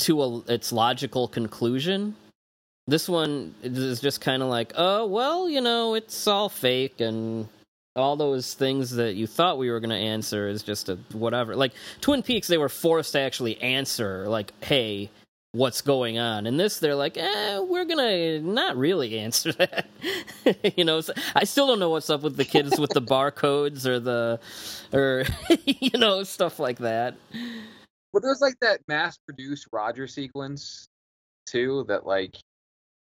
to 0.00 0.22
a, 0.22 0.38
its 0.48 0.72
logical 0.72 1.28
conclusion. 1.28 2.16
This 2.88 3.08
one 3.08 3.54
is 3.62 4.00
just 4.00 4.20
kind 4.20 4.42
of 4.42 4.48
like, 4.48 4.72
oh 4.76 5.06
well, 5.06 5.48
you 5.48 5.60
know, 5.60 5.94
it's 5.94 6.26
all 6.26 6.48
fake, 6.48 7.00
and 7.00 7.48
all 7.94 8.16
those 8.16 8.54
things 8.54 8.90
that 8.96 9.14
you 9.14 9.26
thought 9.26 9.56
we 9.56 9.70
were 9.70 9.80
going 9.80 9.90
to 9.90 9.96
answer 9.96 10.48
is 10.48 10.62
just 10.62 10.88
a 10.88 10.96
whatever. 11.12 11.56
Like 11.56 11.72
Twin 12.00 12.22
Peaks, 12.22 12.48
they 12.48 12.58
were 12.58 12.68
forced 12.68 13.12
to 13.12 13.20
actually 13.20 13.60
answer, 13.62 14.28
like, 14.28 14.52
hey. 14.62 15.10
What's 15.52 15.80
going 15.80 16.18
on? 16.18 16.46
And 16.46 16.60
this, 16.60 16.78
they're 16.80 16.94
like, 16.94 17.16
eh, 17.16 17.58
we're 17.60 17.84
gonna 17.86 18.40
not 18.40 18.76
really 18.76 19.18
answer 19.18 19.52
that. 19.54 19.86
you 20.76 20.84
know, 20.84 21.00
so 21.00 21.14
I 21.34 21.44
still 21.44 21.66
don't 21.66 21.78
know 21.78 21.88
what's 21.90 22.10
up 22.10 22.22
with 22.22 22.36
the 22.36 22.44
kids 22.44 22.78
with 22.78 22.90
the 22.90 23.00
barcodes 23.00 23.86
or 23.86 23.98
the, 23.98 24.38
or 24.92 25.24
you 25.64 25.98
know, 25.98 26.24
stuff 26.24 26.58
like 26.58 26.78
that. 26.78 27.14
Well, 28.12 28.20
there's 28.22 28.40
like 28.42 28.58
that 28.60 28.80
mass-produced 28.88 29.68
Roger 29.72 30.06
sequence 30.06 30.86
too. 31.46 31.84
That 31.88 32.06
like, 32.06 32.34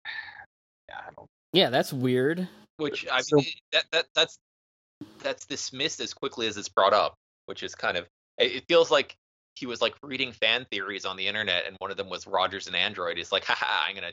yeah, 0.90 0.96
I 1.00 1.10
don't. 1.16 1.28
Yeah, 1.54 1.70
that's 1.70 1.92
weird. 1.92 2.48
which 2.78 3.08
i 3.12 3.22
So- 3.22 3.38
mean 3.38 3.46
that, 3.74 3.86
that 3.92 4.06
that's 4.16 4.38
that's 5.22 5.46
dismissed 5.46 6.00
as 6.00 6.14
quickly 6.14 6.48
as 6.48 6.58
it's 6.58 6.70
brought 6.70 6.94
up 6.94 7.14
which 7.46 7.62
is 7.62 7.76
kind 7.76 7.98
of 7.98 8.08
it 8.40 8.52
it 8.52 8.64
feels 8.68 8.90
like 8.90 9.16
he 9.58 9.66
was 9.66 9.82
like 9.82 9.96
reading 10.04 10.32
fan 10.32 10.66
theories 10.72 11.06
on 11.06 11.18
the 11.18 11.28
internet 11.28 11.66
and 11.68 11.76
one 11.80 11.92
of 11.92 11.98
them 11.98 12.10
was 12.10 12.28
rogers 12.28 12.68
and 12.68 12.76
android 12.76 13.18
he's 13.18 13.32
like 13.32 13.44
haha 13.46 13.88
i'm 13.88 13.96
gonna 13.96 14.12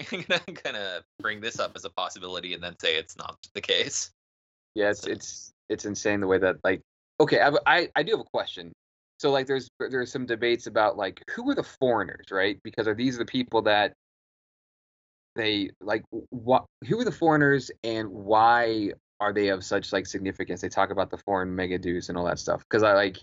i'm 0.12 0.24
gonna, 0.26 0.40
I'm 0.48 0.54
gonna 0.64 1.00
bring 1.20 1.40
this 1.40 1.58
up 1.60 1.72
as 1.76 1.84
a 1.84 1.90
possibility 1.90 2.54
and 2.54 2.62
then 2.62 2.74
say 2.80 2.96
it's 2.96 3.16
not 3.16 3.36
the 3.54 3.60
case 3.60 4.10
Yeah, 4.74 4.90
it's 4.90 5.02
So- 5.02 5.10
it's 5.10 5.52
it's 5.68 5.84
insane 5.84 6.20
the 6.20 6.26
way 6.26 6.38
that 6.38 6.56
like. 6.64 6.80
Okay, 7.20 7.40
I, 7.40 7.50
I 7.66 7.88
I 7.94 8.02
do 8.02 8.12
have 8.12 8.20
a 8.20 8.30
question. 8.32 8.72
So 9.18 9.30
like, 9.30 9.46
there's 9.46 9.68
there's 9.78 10.10
some 10.10 10.26
debates 10.26 10.66
about 10.66 10.96
like 10.96 11.22
who 11.34 11.48
are 11.50 11.54
the 11.54 11.62
foreigners, 11.62 12.26
right? 12.30 12.58
Because 12.64 12.88
are 12.88 12.94
these 12.94 13.18
the 13.18 13.24
people 13.26 13.62
that 13.62 13.92
they 15.36 15.70
like 15.80 16.02
what 16.30 16.64
who 16.88 16.98
are 17.00 17.04
the 17.04 17.12
foreigners 17.12 17.70
and 17.84 18.08
why 18.08 18.92
are 19.20 19.32
they 19.32 19.48
of 19.48 19.62
such 19.64 19.92
like 19.92 20.06
significance 20.06 20.60
they 20.60 20.68
talk 20.68 20.90
about 20.90 21.10
the 21.10 21.18
foreign 21.18 21.54
megadeus 21.54 22.08
and 22.08 22.18
all 22.18 22.24
that 22.24 22.38
stuff 22.38 22.62
because 22.68 22.82
i 22.82 22.94
like 22.94 23.18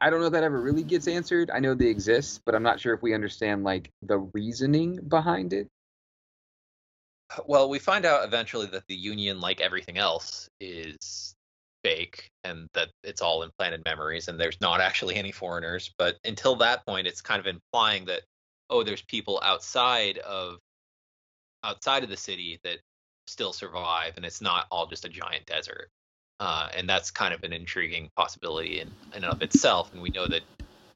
I, 0.00 0.10
don't 0.10 0.20
know 0.20 0.26
if 0.26 0.32
that 0.32 0.44
ever 0.44 0.60
really 0.60 0.82
gets 0.82 1.08
answered 1.08 1.50
i 1.50 1.58
know 1.60 1.74
they 1.74 1.86
exist 1.86 2.42
but 2.44 2.54
i'm 2.54 2.62
not 2.62 2.80
sure 2.80 2.94
if 2.94 3.02
we 3.02 3.14
understand 3.14 3.64
like 3.64 3.90
the 4.02 4.18
reasoning 4.18 5.00
behind 5.08 5.52
it 5.52 5.68
Well, 7.46 7.68
we 7.68 7.78
find 7.78 8.04
out 8.04 8.24
eventually 8.24 8.66
that 8.66 8.86
the 8.88 8.94
Union, 8.94 9.40
like 9.40 9.60
everything 9.60 9.98
else, 9.98 10.48
is 10.60 11.34
fake 11.82 12.30
and 12.44 12.68
that 12.74 12.90
it's 13.04 13.22
all 13.22 13.42
implanted 13.42 13.82
memories 13.84 14.28
and 14.28 14.38
there's 14.38 14.60
not 14.60 14.80
actually 14.80 15.16
any 15.16 15.32
foreigners. 15.32 15.92
But 15.98 16.16
until 16.24 16.56
that 16.56 16.84
point, 16.86 17.06
it's 17.06 17.20
kind 17.22 17.40
of 17.40 17.46
implying 17.46 18.06
that, 18.06 18.22
oh, 18.68 18.82
there's 18.82 19.02
people 19.02 19.40
outside 19.42 20.18
of 20.18 20.58
outside 21.62 22.02
of 22.04 22.10
the 22.10 22.16
city 22.16 22.58
that 22.64 22.78
still 23.26 23.52
survive 23.52 24.14
and 24.16 24.24
it's 24.24 24.40
not 24.40 24.66
all 24.70 24.86
just 24.86 25.04
a 25.04 25.08
giant 25.08 25.46
desert. 25.46 25.90
Uh, 26.40 26.68
and 26.76 26.88
that's 26.88 27.10
kind 27.10 27.32
of 27.34 27.44
an 27.44 27.52
intriguing 27.52 28.10
possibility 28.16 28.80
in, 28.80 28.88
in 29.14 29.22
and 29.22 29.26
of 29.26 29.42
itself. 29.42 29.92
And 29.92 30.02
we 30.02 30.08
know 30.08 30.26
that, 30.26 30.40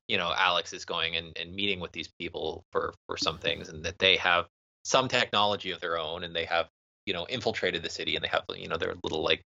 you 0.08 0.16
know, 0.16 0.32
Alex 0.36 0.72
is 0.72 0.84
going 0.84 1.16
and, 1.16 1.36
and 1.38 1.54
meeting 1.54 1.80
with 1.80 1.92
these 1.92 2.08
people 2.18 2.64
for, 2.72 2.94
for 3.06 3.16
some 3.16 3.38
things 3.38 3.68
and 3.68 3.84
that 3.84 3.98
they 3.98 4.16
have 4.16 4.46
some 4.84 5.08
technology 5.08 5.70
of 5.70 5.80
their 5.80 5.98
own 5.98 6.24
and 6.24 6.34
they 6.34 6.44
have 6.44 6.68
you 7.06 7.12
know 7.12 7.26
infiltrated 7.26 7.82
the 7.82 7.90
city 7.90 8.14
and 8.14 8.24
they 8.24 8.28
have 8.28 8.44
you 8.56 8.68
know 8.68 8.76
their 8.76 8.94
little 9.02 9.22
like 9.22 9.42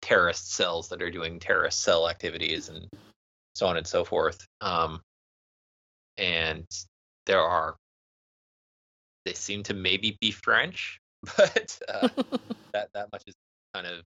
terrorist 0.00 0.52
cells 0.52 0.88
that 0.88 1.02
are 1.02 1.10
doing 1.10 1.38
terrorist 1.38 1.82
cell 1.82 2.08
activities 2.08 2.68
and 2.68 2.88
so 3.54 3.66
on 3.66 3.76
and 3.76 3.86
so 3.86 4.04
forth 4.04 4.46
um 4.60 5.00
and 6.18 6.66
there 7.26 7.40
are 7.40 7.76
they 9.24 9.32
seem 9.32 9.62
to 9.62 9.74
maybe 9.74 10.16
be 10.20 10.30
french 10.30 11.00
but 11.36 11.78
uh, 11.88 12.08
that 12.72 12.88
that 12.94 13.10
much 13.12 13.22
is 13.26 13.34
kind 13.74 13.86
of 13.86 14.02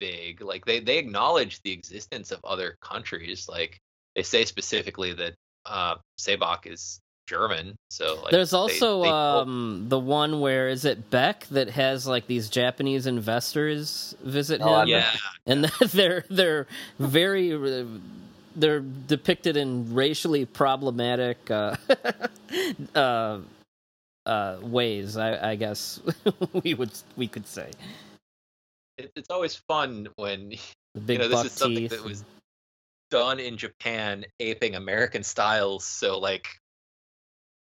big 0.00 0.40
like 0.40 0.64
they 0.64 0.80
they 0.80 0.98
acknowledge 0.98 1.60
the 1.62 1.72
existence 1.72 2.30
of 2.30 2.40
other 2.44 2.76
countries 2.80 3.48
like 3.48 3.78
they 4.14 4.22
say 4.22 4.44
specifically 4.44 5.12
that 5.12 5.34
uh 5.66 5.96
Seebach 6.18 6.66
is 6.66 7.00
German 7.26 7.74
so 7.88 8.20
like 8.22 8.32
There's 8.32 8.52
also 8.52 9.02
they- 9.02 9.08
um 9.08 9.86
the 9.88 9.98
one 9.98 10.40
where 10.40 10.68
is 10.68 10.84
it 10.84 11.10
Beck 11.10 11.46
that 11.48 11.70
has 11.70 12.06
like 12.06 12.26
these 12.26 12.48
Japanese 12.50 13.06
investors 13.06 14.14
visit 14.22 14.60
Oh, 14.60 14.80
him, 14.80 14.88
yeah 14.88 15.10
and 15.46 15.64
they're 15.90 16.24
they're 16.28 16.66
very 16.98 17.52
uh, 17.54 17.86
they're 18.56 18.80
depicted 18.80 19.56
in 19.56 19.94
racially 19.94 20.44
problematic 20.44 21.50
uh, 21.50 21.76
uh, 22.94 23.38
uh, 24.26 24.56
ways. 24.62 25.16
I, 25.16 25.50
I 25.50 25.54
guess 25.56 26.00
we 26.62 26.74
would 26.74 26.92
we 27.16 27.26
could 27.26 27.46
say. 27.46 27.70
It, 29.04 29.12
it's 29.16 29.30
always 29.30 29.54
fun 29.54 30.08
when 30.16 30.52
you 31.06 31.18
know 31.18 31.28
this 31.28 31.44
is 31.44 31.52
something 31.52 31.88
teeth. 31.88 31.90
that 31.90 32.04
was 32.04 32.24
done 33.10 33.38
in 33.38 33.56
Japan, 33.56 34.24
aping 34.40 34.74
American 34.74 35.22
styles. 35.22 35.84
So 35.84 36.18
like, 36.18 36.48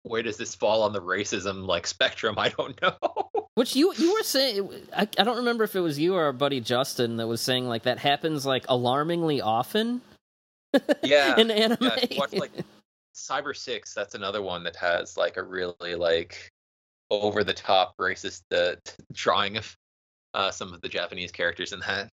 where 0.03 0.23
does 0.23 0.37
this 0.37 0.55
fall 0.55 0.83
on 0.83 0.93
the 0.93 1.01
racism 1.01 1.67
like 1.67 1.87
spectrum? 1.87 2.35
I 2.37 2.49
don't 2.49 2.79
know. 2.81 2.97
Which 3.55 3.75
you 3.75 3.93
you 3.95 4.13
were 4.13 4.23
saying, 4.23 4.69
I, 4.95 5.07
I 5.17 5.23
don't 5.23 5.37
remember 5.37 5.63
if 5.63 5.75
it 5.75 5.81
was 5.81 5.99
you 5.99 6.15
or 6.15 6.23
our 6.23 6.33
buddy 6.33 6.61
Justin 6.61 7.17
that 7.17 7.27
was 7.27 7.41
saying 7.41 7.67
like 7.67 7.83
that 7.83 7.99
happens 7.99 8.45
like 8.45 8.65
alarmingly 8.69 9.41
often 9.41 10.01
yeah, 11.03 11.35
in 11.37 11.51
anime. 11.51 11.77
yeah. 11.81 12.17
watch, 12.17 12.33
like 12.33 12.51
Cyber 13.13 13.55
Six. 13.55 13.93
That's 13.93 14.15
another 14.15 14.41
one 14.41 14.63
that 14.63 14.75
has 14.77 15.17
like 15.17 15.37
a 15.37 15.43
really 15.43 15.95
like 15.95 16.51
over 17.09 17.43
the 17.43 17.53
top 17.53 17.97
racist 17.97 18.43
uh, 18.53 18.75
drawing 19.11 19.57
of 19.57 19.75
uh, 20.33 20.51
some 20.51 20.73
of 20.73 20.81
the 20.81 20.89
Japanese 20.89 21.31
characters 21.31 21.73
in 21.73 21.79
that. 21.81 22.09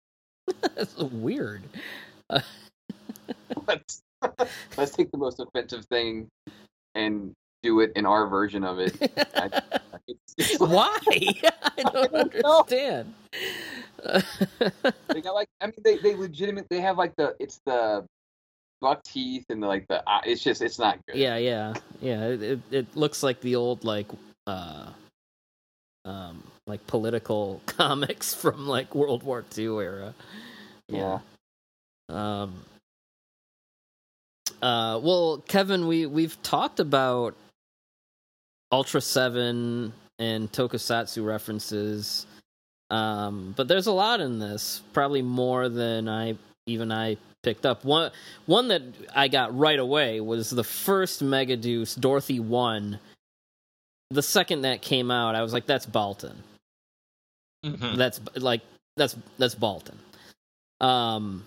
That's 0.77 0.97
weird. 0.97 1.63
let's, 3.67 4.03
let's 4.77 4.93
take 4.93 5.11
the 5.11 5.19
most 5.19 5.41
offensive 5.41 5.85
thing 5.87 6.29
and 6.95 7.33
do 7.63 7.81
it 7.81 7.93
in 7.97 8.07
our 8.07 8.27
version 8.29 8.65
of 8.65 8.79
it. 8.79 8.97
I- 9.35 9.51
It's, 10.09 10.35
it's 10.39 10.61
like, 10.61 10.71
Why? 10.71 10.99
I 11.79 11.83
don't 11.83 12.13
don't 12.13 12.35
know. 12.43 12.59
understand. 12.61 13.15
they 15.09 15.21
got 15.21 15.35
like 15.35 15.49
I 15.61 15.67
mean 15.67 15.75
they 15.83 15.97
they 15.99 16.15
legitimate 16.15 16.67
they 16.71 16.81
have 16.81 16.97
like 16.97 17.15
the 17.17 17.35
it's 17.41 17.61
the 17.67 18.05
buck 18.81 19.03
teeth 19.03 19.45
and 19.51 19.63
the, 19.63 19.67
like 19.67 19.87
the 19.89 20.03
eye- 20.09 20.23
it's 20.27 20.43
just 20.43 20.63
it's 20.63 20.79
not 20.79 20.99
good. 21.07 21.17
yeah, 21.17 21.37
yeah, 21.37 21.75
yeah. 22.01 22.25
It, 22.29 22.43
it 22.43 22.61
it 22.71 22.97
looks 22.97 23.23
like 23.23 23.41
the 23.41 23.57
old 23.57 23.85
like 23.85 24.07
uh 24.47 24.87
um 26.07 26.43
like 26.67 26.87
political 26.87 27.61
comics 27.67 28.35
from 28.35 28.67
like 28.67 28.95
World 28.95 29.23
War 29.23 29.45
II 29.57 29.79
era. 29.79 30.15
Yeah. 30.89 31.19
Um. 32.09 32.55
Uh. 34.63 35.01
Well, 35.03 35.43
Kevin, 35.49 35.87
we 35.87 36.07
we've 36.07 36.41
talked 36.43 36.81
about 36.81 37.35
Ultra 38.73 39.01
Seven 39.01 39.93
and 40.19 40.51
Tokusatsu 40.51 41.25
references, 41.25 42.27
um, 42.91 43.53
but 43.57 43.69
there's 43.69 43.87
a 43.87 43.93
lot 43.93 44.21
in 44.21 44.39
this. 44.39 44.83
Probably 44.93 45.23
more 45.23 45.69
than 45.69 46.09
I 46.09 46.37
even 46.67 46.91
I 46.93 47.17
picked 47.43 47.67
up. 47.67 47.85
One 47.85 48.11
one 48.47 48.69
that 48.69 48.83
I 49.15 49.29
got 49.29 49.57
right 49.57 49.79
away 49.79 50.21
was 50.21 50.51
the 50.51 50.65
first 50.65 51.23
Megadeus 51.23 51.99
Dorothy 51.99 52.41
One. 52.41 52.99
The 54.11 54.23
second 54.23 54.63
that 54.63 54.83
came 54.83 55.11
out, 55.11 55.35
I 55.35 55.43
was 55.43 55.53
like, 55.53 55.67
"That's 55.67 55.87
Baltan." 55.87 56.37
Mhm. 57.65 57.97
that's 57.97 58.21
like 58.37 58.61
that's 58.97 59.17
that's 59.39 59.55
Baltan. 59.57 59.97
Um, 60.81 61.45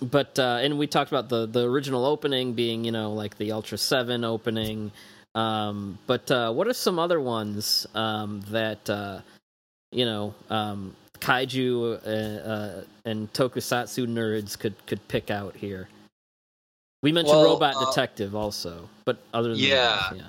but 0.00 0.38
uh, 0.38 0.60
and 0.62 0.78
we 0.78 0.86
talked 0.86 1.10
about 1.10 1.28
the 1.28 1.46
the 1.46 1.68
original 1.68 2.06
opening 2.06 2.54
being 2.54 2.84
you 2.84 2.92
know 2.92 3.12
like 3.12 3.36
the 3.36 3.52
Ultra 3.52 3.78
Seven 3.78 4.24
opening. 4.24 4.92
Um, 5.34 5.98
but 6.06 6.30
uh, 6.30 6.50
what 6.52 6.66
are 6.66 6.72
some 6.72 6.98
other 6.98 7.20
ones 7.20 7.86
um, 7.94 8.40
that 8.48 8.88
uh, 8.88 9.20
you 9.92 10.06
know 10.06 10.34
um, 10.48 10.96
kaiju 11.18 12.00
uh, 12.06 12.48
uh, 12.48 12.84
and 13.04 13.30
tokusatsu 13.34 14.06
nerds 14.06 14.58
could 14.58 14.74
could 14.86 15.06
pick 15.08 15.30
out 15.30 15.54
here? 15.56 15.88
We 17.02 17.12
mentioned 17.12 17.36
Well, 17.36 17.52
Robot 17.52 17.76
uh, 17.76 17.84
Detective 17.84 18.34
also, 18.34 18.88
but 19.04 19.18
other 19.34 19.50
than 19.50 19.58
Yeah. 19.58 20.08
that, 20.10 20.16
yeah. 20.16 20.22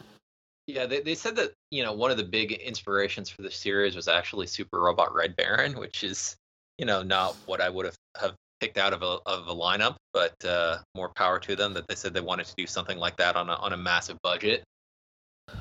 Yeah, 0.68 0.85
they, 0.85 0.99
they 0.99 1.15
said 1.15 1.38
that 1.38 1.53
you 1.72 1.81
know 1.81 1.94
one 1.94 2.11
of 2.11 2.18
the 2.18 2.23
big 2.23 2.52
inspirations 2.52 3.30
for 3.30 3.41
the 3.41 3.52
series 3.52 3.95
was 3.95 4.10
actually 4.10 4.48
Super 4.48 4.81
Robot 4.81 5.15
Red 5.15 5.35
Baron, 5.35 5.80
which 5.80 6.03
is 6.03 6.35
you 6.77 6.85
know 6.85 7.02
not 7.02 7.35
what 7.45 7.61
I 7.61 7.69
would 7.69 7.85
have, 7.85 7.95
have 8.19 8.35
picked 8.60 8.77
out 8.77 8.91
of 8.94 9.02
a 9.02 9.19
of 9.26 9.48
a 9.48 9.56
lineup, 9.56 9.95
but 10.11 10.34
uh, 10.44 10.80
more 10.94 11.10
power 11.15 11.39
to 11.39 11.56
them 11.56 11.73
that 11.73 11.88
they 11.88 11.95
said 11.95 12.14
they 12.14 12.22
wanted 12.22 12.48
to 12.48 12.53
do 12.57 12.68
something 12.68 12.98
like 12.98 13.15
that 13.18 13.38
on 13.38 13.49
a 13.49 13.53
on 13.53 13.72
a 13.72 13.77
massive 13.77 14.18
budget. 14.22 14.64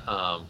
Um, 0.07 0.47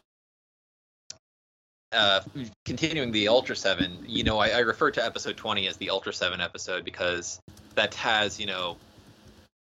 uh, 1.91 2.21
continuing 2.65 3.11
the 3.11 3.27
Ultra 3.27 3.55
Seven, 3.55 4.03
you 4.05 4.23
know, 4.23 4.39
I, 4.39 4.49
I 4.49 4.59
refer 4.59 4.89
to 4.91 5.05
episode 5.05 5.37
twenty 5.37 5.67
as 5.67 5.77
the 5.77 5.91
Ultra 5.91 6.13
Seven 6.13 6.41
episode 6.41 6.83
because 6.83 7.39
that 7.75 7.93
has 7.93 8.39
you 8.39 8.47
know 8.47 8.77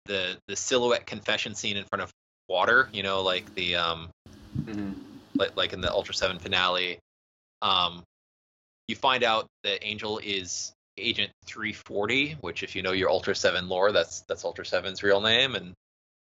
the 0.07 0.37
the 0.47 0.55
silhouette 0.55 1.05
confession 1.05 1.55
scene 1.57 1.77
in 1.77 1.85
front 1.85 2.03
of 2.03 2.13
water, 2.49 2.89
you 2.93 3.03
know, 3.03 3.23
like 3.23 3.55
the 3.55 3.75
um 3.75 4.09
Mhm. 4.64 4.94
like, 5.36 5.56
like 5.56 5.72
in 5.72 5.80
the 5.80 5.93
Ultra 5.93 6.14
Seven 6.14 6.39
finale, 6.39 6.98
um, 7.62 8.02
you 8.89 8.97
find 8.97 9.22
out 9.24 9.47
that 9.64 9.85
Angel 9.86 10.18
is 10.18 10.72
Agent 10.97 11.30
340, 11.47 12.35
which, 12.40 12.62
if 12.62 12.74
you 12.74 12.82
know 12.82 12.93
your 12.93 13.10
Ultra 13.10 13.35
Seven 13.35 13.68
lore, 13.68 13.93
that's 13.93 14.22
that's 14.22 14.44
Ultra 14.44 14.64
Seven's 14.66 15.02
real 15.02 15.20
name, 15.20 15.55
and 15.55 15.74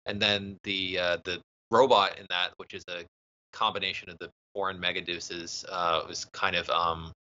and 0.06 0.20
then 0.20 0.56
the 0.64 0.98
uh, 0.98 1.16
the 1.24 1.40
robot 1.70 2.18
in 2.18 2.26
that, 2.30 2.52
which 2.58 2.74
is 2.74 2.84
a 2.88 3.04
combination 3.52 4.08
of 4.10 4.16
the 4.18 4.30
foreign 4.54 4.78
Megadeuses, 4.78 5.64
uh, 5.68 6.02
was 6.06 6.24
kind 6.26 6.56
of 6.56 6.68
um 6.70 7.12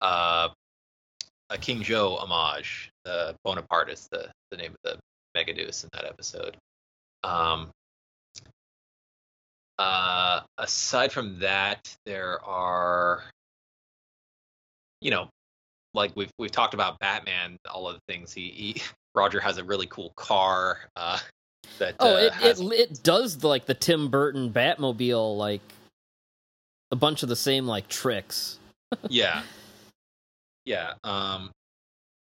uh 0.00 0.48
a 1.50 1.58
King 1.58 1.82
Joe 1.82 2.16
homage. 2.16 2.90
Uh, 3.04 3.34
Bonaparte 3.44 3.90
is 3.90 4.08
the 4.10 4.30
the 4.50 4.56
name 4.56 4.72
of 4.72 4.78
the 4.92 4.98
Megadeus 5.38 5.84
in 5.84 5.90
that 5.92 6.04
episode. 6.04 6.56
Um, 7.22 7.70
uh, 9.82 10.40
aside 10.58 11.10
from 11.10 11.40
that, 11.40 11.94
there 12.06 12.40
are, 12.44 13.24
you 15.00 15.10
know, 15.10 15.28
like 15.92 16.12
we've 16.14 16.30
we've 16.38 16.52
talked 16.52 16.74
about 16.74 17.00
Batman, 17.00 17.56
all 17.70 17.88
of 17.88 17.96
the 17.96 18.12
things 18.12 18.32
he, 18.32 18.48
he 18.50 18.82
Roger 19.14 19.40
has 19.40 19.58
a 19.58 19.64
really 19.64 19.86
cool 19.88 20.12
car. 20.16 20.78
Uh, 20.94 21.18
that 21.78 21.96
Oh, 21.98 22.14
uh, 22.14 22.18
it, 22.18 22.32
has, 22.34 22.60
it 22.60 22.72
it 22.72 23.02
does 23.02 23.38
the, 23.38 23.48
like 23.48 23.66
the 23.66 23.74
Tim 23.74 24.08
Burton 24.08 24.52
Batmobile, 24.52 25.36
like 25.36 25.62
a 26.92 26.96
bunch 26.96 27.24
of 27.24 27.28
the 27.28 27.36
same 27.36 27.66
like 27.66 27.88
tricks. 27.88 28.58
yeah, 29.08 29.42
yeah. 30.64 30.94
Um, 31.02 31.50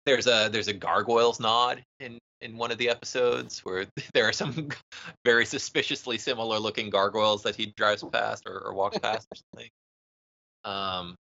there's 0.06 0.28
a 0.28 0.49
there's 0.52 0.68
a 0.68 0.74
gargoyles 0.74 1.40
nod 1.40 1.82
in 2.02 2.19
in 2.42 2.58
one 2.58 2.72
of 2.72 2.78
the 2.78 2.90
episodes 2.90 3.60
where 3.60 3.86
there 4.14 4.28
are 4.28 4.34
some 4.34 4.70
very 5.26 5.46
suspiciously 5.46 6.18
similar 6.18 6.60
looking 6.60 6.90
gargoyles 6.90 7.44
that 7.44 7.56
he 7.56 7.74
drives 7.78 8.04
past 8.12 8.44
or, 8.46 8.60
or 8.60 8.74
walks 8.74 8.98
past 9.00 9.28
or 9.32 9.36
something. 9.54 9.70
Um, 10.66 11.16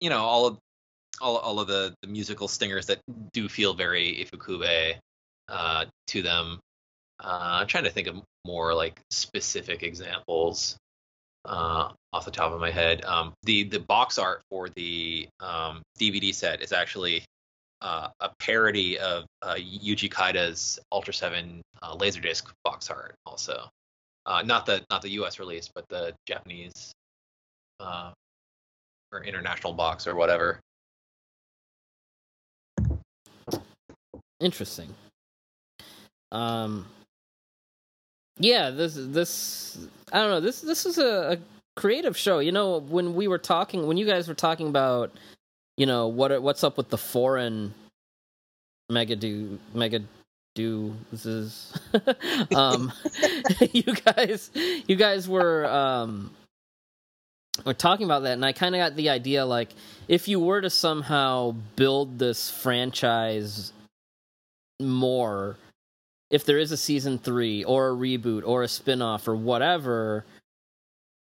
you 0.00 0.10
know, 0.10 0.20
all 0.20 0.46
of 0.46 0.58
all, 1.20 1.36
all 1.38 1.60
of 1.60 1.68
the, 1.68 1.94
the 2.02 2.08
musical 2.08 2.48
stingers 2.48 2.86
that 2.86 3.00
do 3.32 3.48
feel 3.48 3.74
very 3.74 4.24
ifukube 4.24 4.96
uh, 5.48 5.84
to 6.06 6.22
them. 6.22 6.58
Uh, 7.22 7.58
I'm 7.60 7.66
trying 7.66 7.84
to 7.84 7.90
think 7.90 8.06
of 8.06 8.22
more 8.46 8.74
like 8.74 8.98
specific 9.10 9.82
examples 9.82 10.78
uh, 11.44 11.90
off 12.12 12.24
the 12.24 12.30
top 12.30 12.52
of 12.52 12.60
my 12.60 12.70
head. 12.70 13.04
Um, 13.04 13.34
the 13.42 13.64
the 13.64 13.80
box 13.80 14.18
art 14.18 14.42
for 14.50 14.68
the 14.70 15.28
um, 15.40 15.82
DVD 15.98 16.34
set 16.34 16.62
is 16.62 16.72
actually 16.72 17.24
uh, 17.82 18.08
a 18.20 18.30
parody 18.38 18.98
of 18.98 19.24
uh, 19.42 19.54
Yuji 19.54 20.10
Kaida's 20.10 20.78
Ultra 20.92 21.14
Seven 21.14 21.62
uh, 21.82 21.96
Laserdisc 21.96 22.44
box 22.64 22.90
art, 22.90 23.14
also. 23.26 23.68
Uh, 24.26 24.42
not 24.42 24.66
the 24.66 24.84
not 24.90 25.02
the 25.02 25.10
U.S. 25.10 25.38
release, 25.38 25.68
but 25.74 25.88
the 25.88 26.12
Japanese 26.26 26.92
uh, 27.80 28.12
or 29.12 29.24
international 29.24 29.72
box 29.72 30.06
or 30.06 30.14
whatever. 30.14 30.60
Interesting. 34.40 34.94
Um. 36.32 36.86
Yeah, 38.38 38.70
this 38.70 38.94
this 38.96 39.86
I 40.12 40.18
don't 40.18 40.30
know. 40.30 40.40
This 40.40 40.60
this 40.60 40.86
is 40.86 40.98
a, 40.98 41.32
a 41.32 41.38
creative 41.78 42.16
show. 42.16 42.38
You 42.38 42.52
know, 42.52 42.78
when 42.80 43.14
we 43.14 43.28
were 43.28 43.38
talking, 43.38 43.86
when 43.86 43.96
you 43.96 44.06
guys 44.06 44.28
were 44.28 44.34
talking 44.34 44.68
about, 44.68 45.12
you 45.80 45.86
know, 45.86 46.08
what 46.08 46.42
what's 46.42 46.62
up 46.62 46.76
with 46.76 46.90
the 46.90 46.98
foreign 46.98 47.72
mega 48.90 49.16
do 49.16 49.58
mega 49.72 50.02
do 50.54 50.94
um 52.54 52.92
you 53.72 53.94
guys 54.04 54.50
you 54.86 54.94
guys 54.94 55.26
were 55.26 55.64
um 55.64 56.30
were 57.64 57.72
talking 57.72 58.04
about 58.04 58.24
that 58.24 58.32
and 58.32 58.44
i 58.44 58.52
kind 58.52 58.74
of 58.74 58.80
got 58.80 58.96
the 58.96 59.08
idea 59.08 59.46
like 59.46 59.70
if 60.08 60.26
you 60.26 60.40
were 60.40 60.60
to 60.60 60.68
somehow 60.68 61.52
build 61.76 62.18
this 62.18 62.50
franchise 62.50 63.72
more 64.80 65.56
if 66.30 66.44
there 66.44 66.58
is 66.58 66.72
a 66.72 66.76
season 66.76 67.16
3 67.16 67.62
or 67.62 67.90
a 67.90 67.94
reboot 67.94 68.42
or 68.44 68.64
a 68.64 68.68
spin-off 68.68 69.28
or 69.28 69.36
whatever 69.36 70.24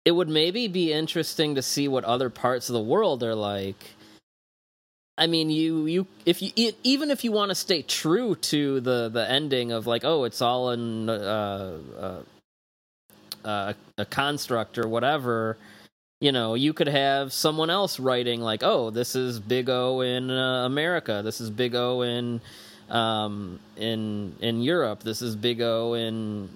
it 0.05 0.11
would 0.13 0.29
maybe 0.29 0.69
be 0.69 0.93
interesting 0.93 1.55
to 1.55 1.63
see 1.63 1.89
what 1.89 2.05
other 2.05 2.29
parts 2.29 2.69
of 2.69 2.75
the 2.75 2.81
world 2.81 3.23
are 3.23 3.35
like 3.35 3.95
I 5.17 5.27
mean, 5.29 5.51
you 5.51 5.87
you 5.87 6.07
if 6.27 6.43
you 6.43 6.53
even 6.83 7.11
if 7.11 7.25
you 7.25 7.33
want 7.33 7.51
to 7.51 7.55
stay 7.55 7.83
true 7.83 8.35
to 8.37 8.81
the 8.81 9.09
the 9.09 9.31
ending 9.31 9.73
of 9.73 9.87
like, 9.87 10.05
oh, 10.05 10.25
it's 10.25 10.43
all 10.43 10.71
in 10.73 11.09
uh, 11.09 11.79
uh, 13.45 13.49
uh, 13.49 13.73
a 13.99 14.05
construct 14.07 14.79
or 14.79 14.89
whatever. 14.89 15.57
you 16.21 16.33
know, 16.33 16.55
you 16.55 16.73
could 16.73 16.89
have 16.89 17.33
someone 17.33 17.71
else 17.71 18.01
writing 18.01 18.41
like, 18.41 18.63
"Oh, 18.63 18.91
this 18.91 19.15
is 19.15 19.41
Big 19.41 19.69
O 19.71 20.01
in 20.01 20.31
uh, 20.31 20.65
America. 20.67 21.23
This 21.25 21.41
is 21.41 21.51
Big 21.51 21.75
O 21.75 22.03
in 22.03 22.41
um, 22.91 23.61
in 23.77 24.35
in 24.41 24.63
Europe. 24.63 25.03
This 25.03 25.23
is 25.23 25.37
Big 25.37 25.61
O 25.61 25.95
in 25.95 26.49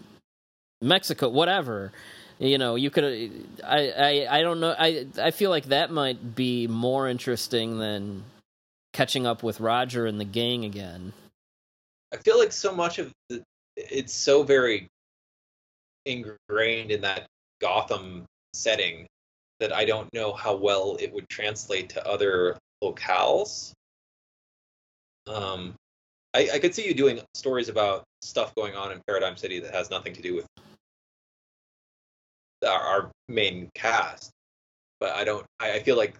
Mexico. 0.83 1.29
Whatever." 1.29 1.93
You 2.39 2.59
know, 2.59 2.77
you 2.77 2.91
could. 2.91 3.05
I, 3.65 3.91
I 3.91 4.39
I 4.39 4.43
don't 4.43 4.61
know. 4.61 4.75
I 4.79 5.07
I 5.23 5.33
feel 5.33 5.51
like 5.51 5.67
that 5.67 5.91
might 5.91 6.35
be 6.37 6.67
more 6.69 7.09
interesting 7.09 7.79
than 7.79 8.25
catching 8.93 9.27
up 9.27 9.43
with 9.43 9.61
Roger 9.61 10.07
and 10.07 10.21
the 10.21 10.25
gang 10.25 10.65
again. 10.65 11.13
I 12.13 12.17
feel 12.17 12.39
like 12.39 12.53
so 12.53 12.75
much 12.75 12.99
of 12.99 13.13
the, 13.29 13.43
it's 13.77 14.15
so 14.15 14.43
very 14.43 14.89
ingrained 16.07 16.91
in 16.91 17.03
that 17.03 17.27
Gotham 17.61 18.25
setting 18.55 19.07
that 19.61 19.73
I 19.73 19.85
don't 19.85 20.13
know 20.15 20.33
how 20.33 20.57
well 20.57 20.97
it 21.01 21.13
would 21.13 21.29
translate 21.29 21.91
to 21.91 22.07
other 22.07 22.57
locales. 22.83 23.73
Um, 25.27 25.75
I, 26.35 26.49
I 26.55 26.59
could 26.59 26.75
see 26.75 26.87
you 26.87 26.95
doing 26.95 27.21
stories 27.35 27.69
about 27.69 28.05
stuff 28.23 28.55
going 28.55 28.75
on 28.75 28.93
in 28.93 29.01
Paradigm 29.07 29.37
City 29.37 29.61
that 29.61 29.75
has 29.75 29.91
nothing 29.91 30.15
to 30.15 30.23
do 30.23 30.37
with 30.37 30.47
our, 32.67 32.81
our 32.81 33.11
main 33.29 33.71
cast, 33.75 34.31
but 35.01 35.11
I 35.15 35.25
don't. 35.25 35.45
I, 35.61 35.75
I 35.75 35.79
feel 35.81 35.97
like 35.97 36.15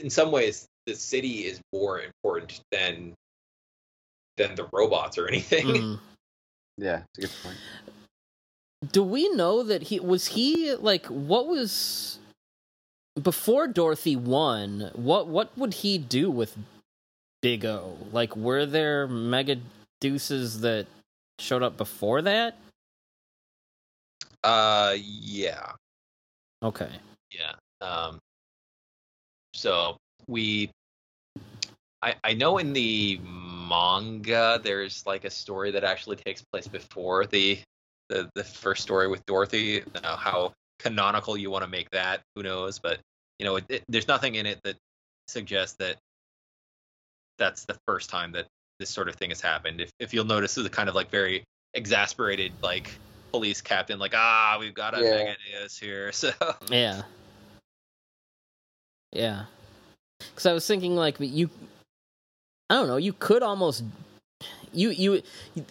in 0.00 0.10
some 0.10 0.30
ways 0.30 0.66
the 0.86 0.94
city 0.94 1.46
is 1.46 1.60
more 1.72 2.00
important 2.00 2.60
than 2.70 3.14
than 4.36 4.54
the 4.54 4.68
robots 4.72 5.18
or 5.18 5.28
anything. 5.28 5.66
Mm. 5.66 5.98
Yeah, 6.78 7.04
it's 7.16 7.18
a 7.18 7.20
good 7.22 7.42
point. 7.42 8.92
Do 8.92 9.02
we 9.02 9.30
know 9.30 9.62
that 9.62 9.84
he 9.84 9.98
was 9.98 10.26
he 10.26 10.74
like 10.74 11.06
what 11.06 11.46
was 11.46 12.18
before 13.22 13.66
Dorothy 13.66 14.14
One? 14.14 14.90
What 14.94 15.26
what 15.26 15.56
would 15.56 15.72
he 15.72 15.96
do 15.96 16.30
with 16.30 16.54
Big 17.40 17.64
O? 17.64 17.96
Like, 18.12 18.36
were 18.36 18.66
there 18.66 19.08
mega 19.08 19.56
deuces 20.02 20.60
that 20.60 20.86
showed 21.38 21.62
up 21.62 21.78
before 21.78 22.20
that? 22.20 22.58
Uh, 24.44 24.96
yeah, 24.98 25.72
Okay. 26.62 26.90
yeah. 27.30 27.52
Um, 27.80 28.18
so 29.54 29.96
we, 30.28 30.70
I 32.02 32.14
I 32.24 32.34
know 32.34 32.58
in 32.58 32.72
the 32.72 33.20
manga 33.68 34.60
there's 34.62 35.04
like 35.06 35.24
a 35.24 35.30
story 35.30 35.70
that 35.72 35.84
actually 35.84 36.16
takes 36.16 36.42
place 36.52 36.68
before 36.68 37.26
the 37.26 37.58
the 38.08 38.28
the 38.34 38.44
first 38.44 38.82
story 38.82 39.08
with 39.08 39.24
Dorothy. 39.26 39.82
Now, 40.02 40.16
how 40.16 40.52
canonical 40.78 41.36
you 41.36 41.50
want 41.50 41.64
to 41.64 41.70
make 41.70 41.90
that, 41.90 42.22
who 42.34 42.42
knows? 42.42 42.78
But 42.78 43.00
you 43.38 43.46
know, 43.46 43.56
it, 43.56 43.64
it, 43.68 43.84
there's 43.88 44.08
nothing 44.08 44.36
in 44.36 44.46
it 44.46 44.60
that 44.64 44.76
suggests 45.28 45.76
that 45.76 45.96
that's 47.38 47.64
the 47.64 47.76
first 47.86 48.08
time 48.10 48.32
that 48.32 48.46
this 48.78 48.90
sort 48.90 49.08
of 49.08 49.16
thing 49.16 49.30
has 49.30 49.40
happened. 49.40 49.80
If 49.80 49.90
if 49.98 50.14
you'll 50.14 50.24
notice, 50.24 50.56
it's 50.56 50.66
a 50.66 50.70
kind 50.70 50.88
of 50.88 50.94
like 50.94 51.10
very 51.10 51.44
exasperated 51.74 52.52
like 52.62 52.90
police 53.32 53.60
captain, 53.60 53.98
like 53.98 54.14
ah, 54.14 54.56
we've 54.58 54.74
got 54.74 54.94
a 54.98 55.02
Yeah. 55.02 55.16
mega 55.16 55.36
Deus 55.50 55.78
here. 55.78 56.12
So 56.12 56.30
Yeah. 56.70 57.02
Yeah. 59.12 59.46
Cuz 60.34 60.46
I 60.46 60.52
was 60.52 60.66
thinking 60.66 60.96
like 60.96 61.16
you 61.18 61.50
I 62.68 62.74
don't 62.74 62.88
know, 62.88 62.96
you 62.96 63.12
could 63.12 63.42
almost 63.42 63.84
you 64.72 64.90
you 64.90 65.22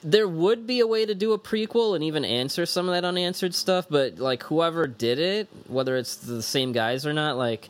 there 0.04 0.28
would 0.28 0.66
be 0.66 0.80
a 0.80 0.88
way 0.88 1.06
to 1.06 1.14
do 1.14 1.34
a 1.34 1.40
prequel 1.40 1.96
and 1.96 2.04
even 2.04 2.26
answer 2.26 2.66
some 2.66 2.88
of 2.88 2.94
that 2.94 3.06
unanswered 3.06 3.54
stuff, 3.54 3.86
but 3.90 4.18
like 4.18 4.44
whoever 4.44 4.88
did 4.88 5.20
it, 5.20 5.48
whether 5.68 5.96
it's 5.96 6.16
the 6.16 6.42
same 6.42 6.72
guys 6.72 7.06
or 7.06 7.14
not, 7.14 7.38
like 7.38 7.70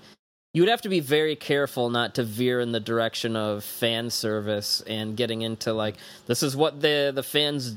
you 0.54 0.62
would 0.62 0.70
have 0.70 0.82
to 0.84 0.90
be 0.90 1.02
very 1.02 1.36
careful 1.36 1.90
not 1.90 2.16
to 2.16 2.24
veer 2.24 2.62
in 2.62 2.72
the 2.72 2.80
direction 2.80 3.36
of 3.36 3.64
fan 3.64 4.10
service 4.10 4.82
and 4.88 5.18
getting 5.18 5.42
into 5.42 5.74
like 5.74 5.96
this 6.28 6.42
is 6.44 6.56
what 6.56 6.82
the 6.82 7.12
the 7.14 7.24
fans 7.24 7.76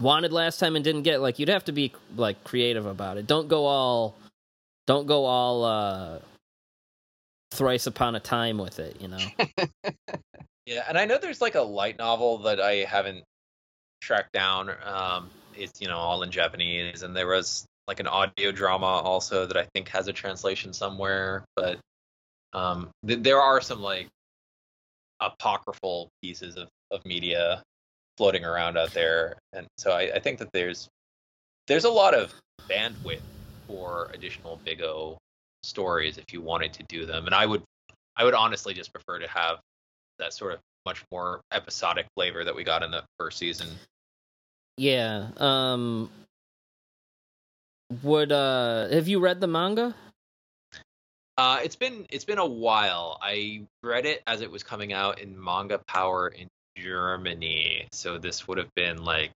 wanted 0.00 0.32
last 0.32 0.58
time 0.58 0.74
and 0.74 0.84
didn't 0.84 1.02
get. 1.02 1.20
Like 1.20 1.38
you'd 1.38 1.50
have 1.50 1.64
to 1.66 1.72
be 1.72 1.92
like 2.16 2.42
creative 2.44 2.86
about 2.86 3.18
it. 3.18 3.26
Don't 3.26 3.48
go 3.48 3.66
all 3.66 4.16
don't 4.86 5.06
go 5.06 5.26
all 5.26 5.64
uh 5.64 6.18
thrice 7.54 7.86
upon 7.86 8.14
a 8.14 8.20
time 8.20 8.58
with 8.58 8.78
it 8.78 9.00
you 9.00 9.08
know 9.08 9.18
Yeah, 10.66 10.84
and 10.88 10.96
I 10.96 11.04
know 11.04 11.18
there's 11.18 11.40
like 11.40 11.56
a 11.56 11.62
light 11.62 11.98
novel 11.98 12.38
that 12.38 12.60
I 12.60 12.76
haven't 12.84 13.22
tracked 14.00 14.32
down. 14.32 14.70
Um, 14.82 15.30
it's 15.56 15.80
you 15.80 15.88
know 15.88 15.98
all 15.98 16.22
in 16.22 16.30
Japanese, 16.30 17.02
and 17.02 17.14
there 17.14 17.26
was 17.26 17.66
like 17.86 18.00
an 18.00 18.06
audio 18.06 18.50
drama 18.50 18.86
also 18.86 19.46
that 19.46 19.56
I 19.56 19.66
think 19.74 19.88
has 19.88 20.08
a 20.08 20.12
translation 20.12 20.72
somewhere. 20.72 21.44
But 21.54 21.78
um, 22.54 22.90
th- 23.06 23.22
there 23.22 23.40
are 23.40 23.60
some 23.60 23.82
like 23.82 24.08
apocryphal 25.20 26.08
pieces 26.22 26.56
of, 26.56 26.68
of 26.90 27.04
media 27.04 27.62
floating 28.16 28.44
around 28.44 28.78
out 28.78 28.92
there, 28.92 29.36
and 29.52 29.66
so 29.76 29.92
I, 29.92 30.14
I 30.14 30.18
think 30.18 30.38
that 30.38 30.48
there's 30.54 30.88
there's 31.66 31.84
a 31.84 31.90
lot 31.90 32.14
of 32.14 32.32
bandwidth 32.70 33.20
for 33.66 34.10
additional 34.14 34.58
Big 34.64 34.80
O 34.80 35.18
stories 35.64 36.18
if 36.18 36.32
you 36.32 36.40
wanted 36.40 36.72
to 36.74 36.82
do 36.84 37.06
them, 37.06 37.26
and 37.26 37.34
I 37.34 37.46
would 37.46 37.62
I 38.16 38.24
would 38.24 38.34
honestly 38.34 38.74
just 38.74 38.92
prefer 38.92 39.18
to 39.18 39.28
have 39.28 39.58
that 40.18 40.32
sort 40.32 40.52
of 40.52 40.60
much 40.86 41.02
more 41.10 41.40
episodic 41.50 42.06
flavor 42.14 42.44
that 42.44 42.54
we 42.54 42.62
got 42.62 42.82
in 42.82 42.90
the 42.90 43.02
first 43.18 43.38
season. 43.38 43.68
yeah 44.76 45.28
um 45.38 46.10
would 48.02 48.32
uh 48.32 48.88
have 48.88 49.08
you 49.08 49.18
read 49.20 49.40
the 49.40 49.46
manga 49.46 49.94
Uh, 51.36 51.58
it's 51.64 51.74
been 51.76 52.06
it's 52.10 52.24
been 52.24 52.38
a 52.38 52.46
while. 52.46 53.18
I 53.20 53.66
read 53.82 54.06
it 54.06 54.22
as 54.26 54.40
it 54.40 54.50
was 54.50 54.62
coming 54.62 54.92
out 54.92 55.18
in 55.20 55.34
Manga 55.42 55.80
Power 55.88 56.28
in 56.28 56.46
Germany, 56.76 57.88
so 57.92 58.18
this 58.18 58.46
would 58.46 58.58
have 58.58 58.72
been 58.76 59.04
like 59.04 59.32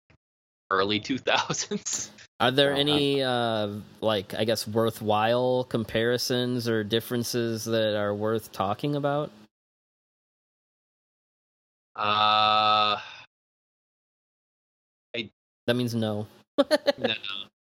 early 0.70 1.00
2000s. 1.00 2.10
are 2.40 2.50
there 2.50 2.72
Uh-huh. 2.72 2.80
any 2.80 3.22
uh 3.22 3.68
like 4.00 4.34
i 4.34 4.44
guess 4.44 4.66
worthwhile 4.66 5.64
comparisons 5.64 6.68
or 6.68 6.84
differences 6.84 7.64
that 7.64 7.96
are 7.96 8.14
worth 8.14 8.52
talking 8.52 8.94
about 8.96 9.30
Uh, 11.96 12.96
that 15.66 15.74
means 15.74 15.94
no 15.94 16.26
no, 16.98 17.14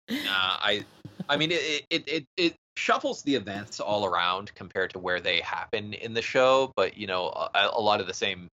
nah, 0.10 0.18
I 0.26 0.86
I 1.30 1.38
mean 1.38 1.52
it, 1.52 1.86
it 1.90 2.07
it 2.07 2.26
it 2.38 2.56
shuffles 2.78 3.22
the 3.23 3.36
events 3.36 3.80
all 3.80 4.06
around 4.06 4.53
compared 4.56 4.91
to 4.91 4.99
where 4.99 5.19
they 5.19 5.41
happen 5.41 5.94
in 5.94 6.14
the 6.14 6.22
show, 6.22 6.72
but 6.76 6.98
you 6.98 7.07
know 7.07 7.28
a, 7.28 7.69
a 7.73 7.82
lot 7.82 7.99
of 8.02 8.07
the 8.07 8.14
same 8.14 8.48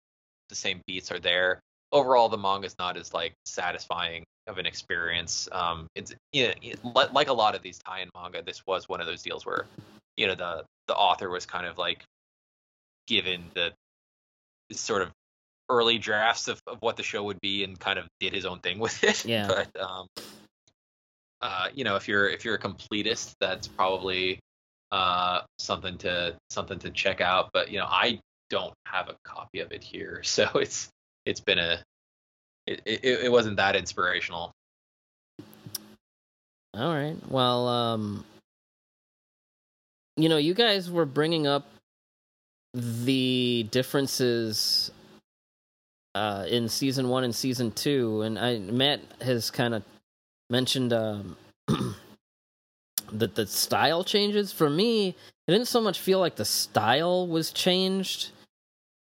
the 0.49 0.55
same 0.55 0.81
beats 0.87 1.11
are 1.11 1.19
there. 1.19 1.59
Overall, 1.91 2.29
the 2.29 2.37
manga 2.37 2.67
is 2.67 2.75
not 2.77 2.97
as 2.97 3.13
like 3.13 3.33
satisfying 3.45 4.23
of 4.47 4.57
an 4.57 4.65
experience. 4.65 5.49
Um, 5.51 5.87
it's 5.95 6.13
you 6.31 6.47
know, 6.47 6.53
it, 6.61 6.79
like 7.13 7.29
a 7.29 7.33
lot 7.33 7.55
of 7.55 7.61
these 7.61 7.79
tie-in 7.79 8.09
manga. 8.15 8.41
This 8.41 8.65
was 8.65 8.87
one 8.87 9.01
of 9.01 9.07
those 9.07 9.21
deals 9.21 9.45
where 9.45 9.65
you 10.17 10.27
know 10.27 10.35
the 10.35 10.63
the 10.87 10.95
author 10.95 11.29
was 11.29 11.45
kind 11.45 11.65
of 11.65 11.77
like 11.77 12.03
given 13.07 13.45
the 13.53 13.71
sort 14.71 15.01
of 15.01 15.11
early 15.69 15.97
drafts 15.97 16.47
of, 16.47 16.61
of 16.67 16.77
what 16.81 16.97
the 16.97 17.03
show 17.03 17.23
would 17.23 17.39
be 17.41 17.63
and 17.63 17.79
kind 17.79 17.97
of 17.97 18.07
did 18.19 18.33
his 18.33 18.45
own 18.45 18.59
thing 18.59 18.79
with 18.85 19.03
it. 19.03 19.25
Yeah. 19.25 19.47
But 19.47 19.81
um, 19.81 20.07
uh, 21.41 21.67
you 21.73 21.83
know, 21.83 21.95
if 21.95 22.07
you're 22.07 22.27
if 22.29 22.45
you're 22.45 22.55
a 22.55 22.59
completist, 22.59 23.33
that's 23.39 23.67
probably 23.67 24.39
uh, 24.91 25.41
something 25.59 25.97
to 25.99 26.35
something 26.49 26.79
to 26.79 26.89
check 26.91 27.21
out. 27.21 27.49
But 27.53 27.71
you 27.71 27.79
know, 27.79 27.85
I 27.85 28.19
don't 28.49 28.73
have 28.85 29.09
a 29.09 29.15
copy 29.23 29.59
of 29.59 29.71
it 29.71 29.83
here, 29.83 30.21
so 30.23 30.49
it's 30.55 30.89
it's 31.25 31.39
been 31.39 31.59
a 31.59 31.83
it, 32.67 32.81
it, 33.03 33.31
wasn't 33.31 33.57
that 33.57 33.75
inspirational. 33.75 34.51
All 36.73 36.93
right. 36.93 37.15
Well, 37.29 37.67
um, 37.67 38.25
you 40.17 40.29
know, 40.29 40.37
you 40.37 40.53
guys 40.53 40.89
were 40.89 41.05
bringing 41.05 41.47
up 41.47 41.67
the 42.73 43.67
differences 43.71 44.91
uh, 46.15 46.45
in 46.49 46.67
season 46.67 47.09
one 47.09 47.23
and 47.23 47.35
season 47.35 47.71
two, 47.71 48.21
and 48.21 48.39
I 48.39 48.57
Matt 48.59 49.01
has 49.21 49.51
kind 49.51 49.75
of 49.75 49.83
mentioned 50.49 50.91
um, 50.91 51.37
that 53.11 53.35
the 53.35 53.45
style 53.45 54.03
changes. 54.03 54.51
For 54.51 54.69
me, 54.69 55.09
it 55.09 55.51
didn't 55.51 55.67
so 55.67 55.81
much 55.81 55.99
feel 55.99 56.19
like 56.19 56.35
the 56.35 56.45
style 56.45 57.27
was 57.27 57.51
changed. 57.51 58.31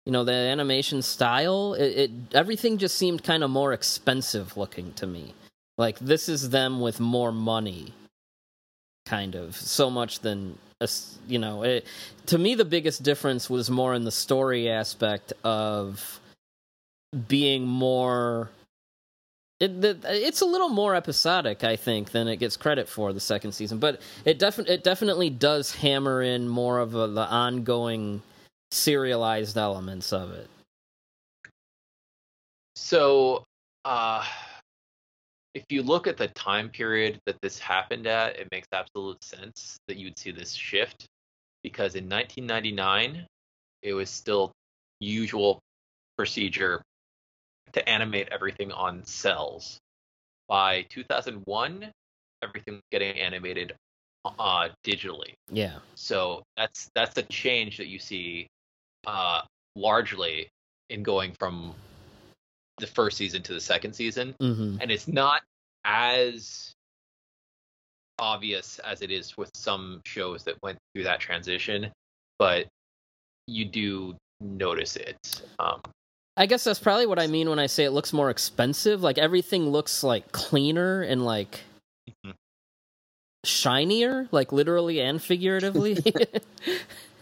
You 0.05 0.11
know, 0.13 0.23
the 0.23 0.33
animation 0.33 1.01
style. 1.01 1.75
It, 1.75 1.85
it 1.85 2.11
everything 2.33 2.77
just 2.77 2.97
seemed 2.97 3.23
kind 3.23 3.43
of 3.43 3.49
more 3.49 3.73
expensive 3.73 4.57
looking 4.57 4.93
to 4.93 5.07
me. 5.07 5.33
Like 5.77 5.99
this 5.99 6.29
is 6.29 6.49
them 6.51 6.81
with 6.81 6.99
more 6.99 7.31
money, 7.31 7.93
kind 9.05 9.35
of 9.35 9.55
so 9.55 9.89
much 9.89 10.19
than 10.19 10.57
you 11.27 11.39
know. 11.39 11.63
It, 11.63 11.85
to 12.27 12.37
me, 12.37 12.55
the 12.55 12.65
biggest 12.65 13.03
difference 13.03 13.49
was 13.49 13.69
more 13.69 13.93
in 13.95 14.03
the 14.03 14.11
story 14.11 14.69
aspect 14.69 15.33
of 15.43 16.19
being 17.27 17.65
more 17.67 18.49
It, 19.59 19.81
the, 19.81 19.97
it's 20.05 20.41
a 20.41 20.45
little 20.45 20.69
more 20.69 20.95
episodic, 20.95 21.63
I 21.63 21.77
think, 21.77 22.11
than 22.11 22.27
it 22.27 22.37
gets 22.37 22.57
credit 22.57 22.89
for 22.89 23.13
the 23.13 23.21
second 23.21 23.53
season, 23.53 23.77
but 23.79 24.01
it 24.25 24.39
defi- 24.39 24.67
it 24.67 24.83
definitely 24.83 25.29
does 25.29 25.73
hammer 25.75 26.21
in 26.21 26.47
more 26.49 26.79
of 26.79 26.95
a, 26.95 27.07
the 27.07 27.25
ongoing 27.25 28.21
serialized 28.73 29.57
elements 29.57 30.11
of 30.11 30.31
it. 30.31 30.49
So, 32.75 33.43
uh, 33.85 34.25
if 35.53 35.63
you 35.69 35.83
look 35.83 36.07
at 36.07 36.17
the 36.17 36.27
time 36.29 36.69
period 36.69 37.19
that 37.27 37.39
this 37.41 37.59
happened 37.59 38.07
at, 38.07 38.37
it 38.37 38.47
makes 38.51 38.67
absolute 38.73 39.23
sense 39.23 39.77
that 39.87 39.97
you'd 39.97 40.17
see 40.17 40.31
this 40.31 40.51
shift 40.51 41.05
because 41.61 41.95
in 41.95 42.09
1999, 42.09 43.27
it 43.83 43.93
was 43.93 44.09
still 44.09 44.51
usual 44.99 45.59
procedure 46.17 46.81
to 47.73 47.87
animate 47.87 48.29
everything 48.31 48.71
on 48.71 49.05
cells. 49.05 49.77
By 50.47 50.85
2001, 50.89 51.91
everything 52.41 52.73
was 52.75 52.83
getting 52.91 53.19
animated 53.19 53.73
uh, 54.25 54.69
digitally. 54.83 55.33
Yeah. 55.51 55.77
So 55.95 56.43
that's 56.57 56.89
that's 56.95 57.17
a 57.17 57.23
change 57.23 57.77
that 57.77 57.87
you 57.87 57.99
see 57.99 58.47
uh, 59.07 59.41
largely 59.75 60.47
in 60.89 61.03
going 61.03 61.33
from 61.39 61.73
the 62.77 62.87
first 62.87 63.17
season 63.17 63.41
to 63.43 63.53
the 63.53 63.61
second 63.61 63.93
season, 63.93 64.35
hmm 64.39 64.77
and 64.81 64.91
it's 64.91 65.07
not 65.07 65.41
as 65.85 66.71
obvious 68.19 68.79
as 68.79 69.01
it 69.01 69.11
is 69.11 69.37
with 69.37 69.49
some 69.55 70.01
shows 70.05 70.43
that 70.43 70.55
went 70.63 70.77
through 70.93 71.03
that 71.03 71.19
transition, 71.19 71.91
but 72.39 72.67
you 73.47 73.65
do 73.65 74.15
notice 74.39 74.95
it. 74.95 75.17
Um, 75.59 75.81
I 76.37 76.45
guess 76.45 76.63
that's 76.63 76.79
probably 76.79 77.05
what 77.05 77.19
I 77.19 77.27
mean 77.27 77.49
when 77.49 77.59
I 77.59 77.67
say 77.67 77.83
it 77.83 77.91
looks 77.91 78.13
more 78.13 78.29
expensive. 78.29 79.01
Like 79.03 79.17
everything 79.17 79.69
looks 79.69 80.03
like 80.03 80.31
cleaner 80.31 81.01
and 81.01 81.25
like 81.25 81.61
Mhm. 82.25 82.33
shinier, 83.45 84.27
like 84.31 84.51
literally 84.51 84.99
and 85.01 85.21
figuratively. 85.21 85.95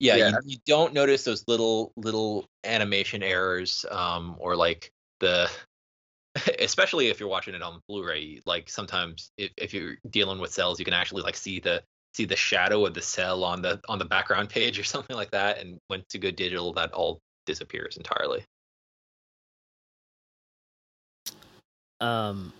yeah, 0.00 0.16
Yeah. 0.16 0.28
You, 0.30 0.38
you 0.44 0.56
don't 0.66 0.92
notice 0.92 1.22
those 1.24 1.44
little 1.46 1.92
little 1.96 2.46
animation 2.64 3.22
errors 3.22 3.84
um 3.90 4.36
or 4.38 4.56
like 4.56 4.90
the 5.20 5.48
especially 6.58 7.08
if 7.08 7.20
you're 7.20 7.28
watching 7.28 7.54
it 7.54 7.62
on 7.62 7.80
blu-ray 7.88 8.40
like 8.46 8.68
sometimes 8.68 9.30
if, 9.36 9.50
if 9.56 9.72
you're 9.72 9.96
dealing 10.10 10.40
with 10.40 10.52
cells 10.52 10.78
you 10.78 10.84
can 10.84 10.94
actually 10.94 11.22
like 11.22 11.36
see 11.36 11.60
the 11.60 11.82
see 12.12 12.24
the 12.24 12.36
shadow 12.36 12.84
of 12.86 12.94
the 12.94 13.02
cell 13.02 13.44
on 13.44 13.62
the 13.62 13.80
on 13.88 13.98
the 13.98 14.04
background 14.04 14.48
page 14.48 14.78
or 14.78 14.84
something 14.94 15.16
like 15.16 15.30
that 15.30 15.58
and 15.58 15.78
when 15.86 16.02
to 16.08 16.18
go 16.18 16.30
digital 16.30 16.72
that 16.72 16.92
all 16.92 17.20
disappears 17.46 17.96
entirely 17.96 18.44
um. 22.00 22.52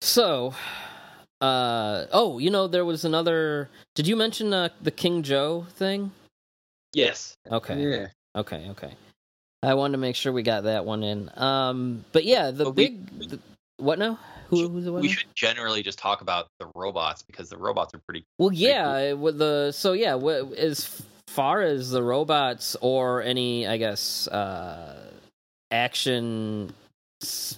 So, 0.00 0.54
uh 1.42 2.06
oh, 2.12 2.38
you 2.38 2.50
know 2.50 2.66
there 2.68 2.84
was 2.84 3.04
another. 3.04 3.68
Did 3.94 4.06
you 4.06 4.16
mention 4.16 4.52
uh, 4.54 4.68
the 4.80 4.90
King 4.92 5.22
Joe 5.22 5.66
thing? 5.74 6.12
yes 6.94 7.34
Okay. 7.50 7.80
Yeah. 7.82 8.06
Okay, 8.36 8.68
okay. 8.70 8.94
I 9.62 9.74
wanted 9.74 9.92
to 9.92 9.98
make 9.98 10.14
sure 10.16 10.32
we 10.32 10.42
got 10.42 10.64
that 10.64 10.84
one 10.84 11.02
in. 11.02 11.30
Um, 11.36 12.04
but 12.12 12.24
yeah, 12.24 12.50
the 12.50 12.64
But 12.64 12.76
we- 12.76 12.88
big 12.88 13.28
the, 13.30 13.38
what 13.78 13.98
now? 13.98 14.18
Who, 14.48 14.68
who's 14.68 14.84
the 14.84 14.92
one? 14.92 15.00
we 15.02 15.08
now? 15.08 15.14
should 15.14 15.34
generally 15.34 15.82
just 15.82 15.98
talk 15.98 16.20
about 16.20 16.48
the 16.58 16.66
robots 16.74 17.22
because 17.22 17.48
the 17.48 17.56
robots 17.56 17.94
are 17.94 17.98
pretty 18.06 18.24
Well, 18.38 18.48
pretty 18.50 18.62
yeah, 18.62 18.96
it- 18.98 19.18
with 19.18 19.38
the 19.38 19.72
so 19.72 19.92
yeah, 19.94 20.18
wh- 20.18 20.52
as 20.56 21.02
far 21.26 21.62
as 21.62 21.90
the 21.90 22.02
robots 22.02 22.76
or 22.82 23.22
any, 23.22 23.66
I 23.66 23.78
guess, 23.78 24.28
uh, 24.28 25.10
action 25.70 26.72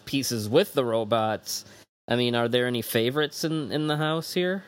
pieces 0.05 0.48
with 0.48 0.73
the 0.74 0.85
robots. 0.85 1.65
I 2.06 2.16
mean, 2.16 2.35
are 2.35 2.48
there 2.48 2.66
any 2.66 2.82
favorites 2.82 3.44
in 3.44 3.72
in 3.72 3.86
the 3.86 3.97
house 3.97 4.35
here? 4.35 4.64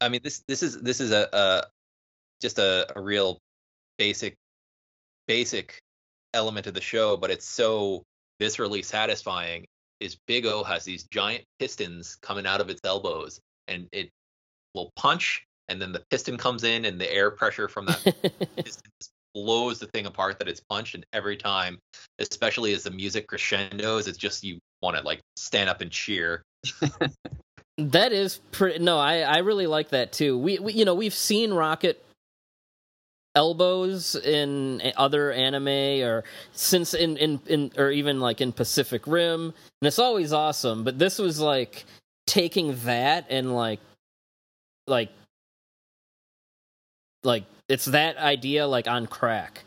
I 0.00 0.08
mean, 0.08 0.20
this 0.22 0.42
this 0.46 0.62
is 0.62 0.80
this 0.80 1.00
is 1.00 1.10
a, 1.10 1.28
a 1.32 1.64
just 2.40 2.58
a, 2.58 2.86
a 2.96 3.00
real 3.00 3.38
basic 3.98 4.36
basic 5.26 5.80
element 6.34 6.66
of 6.66 6.74
the 6.74 6.80
show, 6.80 7.16
but 7.16 7.30
it's 7.30 7.46
so 7.48 8.04
viscerally 8.40 8.84
satisfying. 8.84 9.66
Is 10.00 10.16
Big 10.26 10.44
O 10.44 10.64
has 10.64 10.84
these 10.84 11.04
giant 11.04 11.44
pistons 11.58 12.16
coming 12.16 12.46
out 12.46 12.60
of 12.60 12.68
its 12.68 12.80
elbows, 12.84 13.40
and 13.68 13.88
it 13.92 14.10
will 14.74 14.92
punch, 14.96 15.46
and 15.68 15.80
then 15.80 15.92
the 15.92 16.04
piston 16.10 16.36
comes 16.36 16.64
in, 16.64 16.84
and 16.84 17.00
the 17.00 17.10
air 17.12 17.30
pressure 17.30 17.68
from 17.68 17.86
that 17.86 18.02
piston 18.56 18.92
blows 19.34 19.78
the 19.78 19.86
thing 19.86 20.06
apart 20.06 20.38
that 20.38 20.48
it's 20.48 20.60
punched, 20.60 20.94
and 20.94 21.04
every 21.12 21.36
time, 21.36 21.78
especially 22.18 22.72
as 22.72 22.84
the 22.84 22.90
music 22.90 23.26
crescendos, 23.26 24.06
it's 24.06 24.18
just 24.18 24.44
you 24.44 24.58
want 24.82 24.96
to 24.96 25.02
like 25.02 25.20
stand 25.36 25.68
up 25.68 25.80
and 25.80 25.90
cheer. 25.90 26.42
That 27.76 28.12
is 28.12 28.38
pretty. 28.52 28.78
No, 28.78 28.98
I 28.98 29.20
I 29.22 29.38
really 29.38 29.66
like 29.66 29.88
that 29.88 30.12
too. 30.12 30.38
We, 30.38 30.58
we 30.60 30.72
you 30.74 30.84
know 30.84 30.94
we've 30.94 31.14
seen 31.14 31.52
Rocket 31.52 32.04
elbows 33.34 34.14
in 34.14 34.80
eh, 34.80 34.92
other 34.96 35.32
anime 35.32 36.06
or 36.06 36.22
since 36.52 36.94
in 36.94 37.16
in 37.16 37.40
in 37.46 37.72
or 37.76 37.90
even 37.90 38.20
like 38.20 38.40
in 38.40 38.52
Pacific 38.52 39.08
Rim, 39.08 39.46
and 39.46 39.86
it's 39.88 39.98
always 39.98 40.32
awesome. 40.32 40.84
But 40.84 41.00
this 41.00 41.18
was 41.18 41.40
like 41.40 41.84
taking 42.28 42.76
that 42.84 43.26
and 43.28 43.56
like 43.56 43.80
like 44.86 45.10
like 47.24 47.44
it's 47.68 47.86
that 47.86 48.16
idea 48.16 48.66
like 48.66 48.86
on 48.88 49.06
crack. 49.06 49.64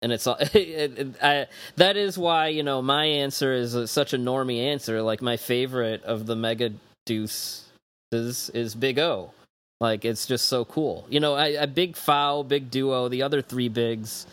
And 0.00 0.12
it's 0.12 0.26
all- 0.26 0.38
I, 0.54 1.46
that 1.76 1.96
is 1.96 2.16
why 2.16 2.48
you 2.48 2.62
know 2.62 2.80
my 2.82 3.04
answer 3.04 3.52
is 3.52 3.74
a, 3.74 3.88
such 3.88 4.12
a 4.12 4.18
normie 4.18 4.60
answer. 4.60 5.02
Like 5.02 5.20
my 5.22 5.36
favorite 5.36 6.02
of 6.04 6.26
the 6.26 6.36
Mega 6.36 6.72
Deuce 7.06 7.64
is 8.12 8.50
is 8.50 8.74
Big 8.74 8.98
O. 8.98 9.32
Like 9.80 10.04
it's 10.04 10.26
just 10.26 10.46
so 10.46 10.64
cool. 10.64 11.06
You 11.08 11.20
know, 11.20 11.36
A 11.36 11.66
big 11.66 11.96
Fau, 11.96 12.42
big 12.42 12.70
duo. 12.70 13.08
The 13.08 13.22
other 13.22 13.42
three 13.42 13.68
bigs, 13.68 14.26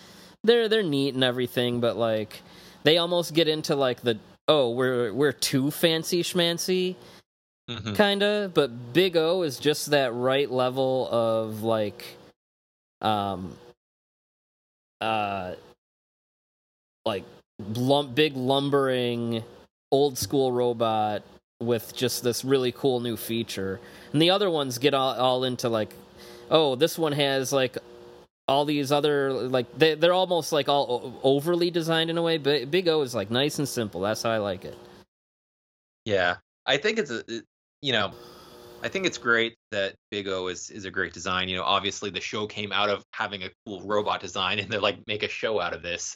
they're 0.43 0.67
they're 0.69 0.83
neat 0.83 1.13
and 1.15 1.23
everything, 1.23 1.79
but 1.79 1.97
like 1.97 2.41
they 2.83 2.97
almost 2.97 3.33
get 3.33 3.47
into 3.47 3.75
like 3.75 4.01
the 4.01 4.17
oh 4.47 4.69
we're 4.71 5.11
we're 5.13 5.31
too 5.31 5.71
fancy 5.71 6.21
schmancy 6.23 6.95
Mhm. 7.69 7.95
kinda. 7.97 8.51
But 8.53 8.93
Big 8.93 9.17
O 9.17 9.41
is 9.41 9.57
just 9.57 9.87
that 9.91 10.13
right 10.13 10.49
level 10.51 11.07
of 11.11 11.63
like 11.63 12.05
um 13.05 13.55
uh 15.01 15.53
like 17.05 17.23
lump 17.75 18.15
big 18.15 18.35
lumbering 18.35 19.43
old 19.91 20.17
school 20.17 20.51
robot 20.51 21.23
with 21.61 21.95
just 21.95 22.23
this 22.23 22.43
really 22.43 22.71
cool 22.71 22.99
new 22.99 23.15
feature. 23.15 23.79
And 24.11 24.21
the 24.21 24.29
other 24.29 24.49
ones 24.49 24.77
get 24.77 24.93
all, 24.93 25.13
all 25.13 25.43
into 25.43 25.69
like, 25.69 25.93
oh, 26.49 26.75
this 26.75 26.97
one 26.97 27.13
has 27.13 27.53
like 27.53 27.77
all 28.47 28.65
these 28.65 28.91
other 28.91 29.33
like 29.33 29.65
they 29.77 29.95
they're 29.95 30.13
almost 30.13 30.51
like 30.51 30.69
all 30.69 31.19
overly 31.23 31.71
designed 31.71 32.09
in 32.09 32.17
a 32.17 32.21
way. 32.21 32.37
But 32.37 32.71
Big 32.71 32.87
O 32.87 33.01
is 33.01 33.15
like 33.15 33.31
nice 33.31 33.59
and 33.59 33.67
simple. 33.67 34.01
That's 34.01 34.23
how 34.23 34.31
I 34.31 34.37
like 34.37 34.65
it. 34.65 34.77
Yeah, 36.05 36.35
I 36.65 36.77
think 36.77 36.99
it's 36.99 37.11
a, 37.11 37.23
you 37.81 37.93
know, 37.93 38.11
I 38.85 38.87
think 38.87 39.07
it's 39.07 39.17
great 39.17 39.57
that 39.71 39.95
Big 40.11 40.27
O 40.27 40.47
is 40.47 40.69
is 40.69 40.85
a 40.85 40.91
great 40.91 41.11
design. 41.11 41.49
You 41.49 41.57
know, 41.57 41.63
obviously 41.63 42.11
the 42.11 42.21
show 42.21 42.45
came 42.45 42.71
out 42.71 42.91
of 42.91 43.03
having 43.11 43.41
a 43.41 43.49
cool 43.65 43.81
robot 43.81 44.21
design, 44.21 44.59
and 44.59 44.69
they're 44.69 44.79
like 44.79 44.99
make 45.07 45.23
a 45.23 45.27
show 45.27 45.59
out 45.59 45.73
of 45.73 45.81
this. 45.81 46.15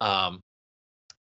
Um, 0.00 0.40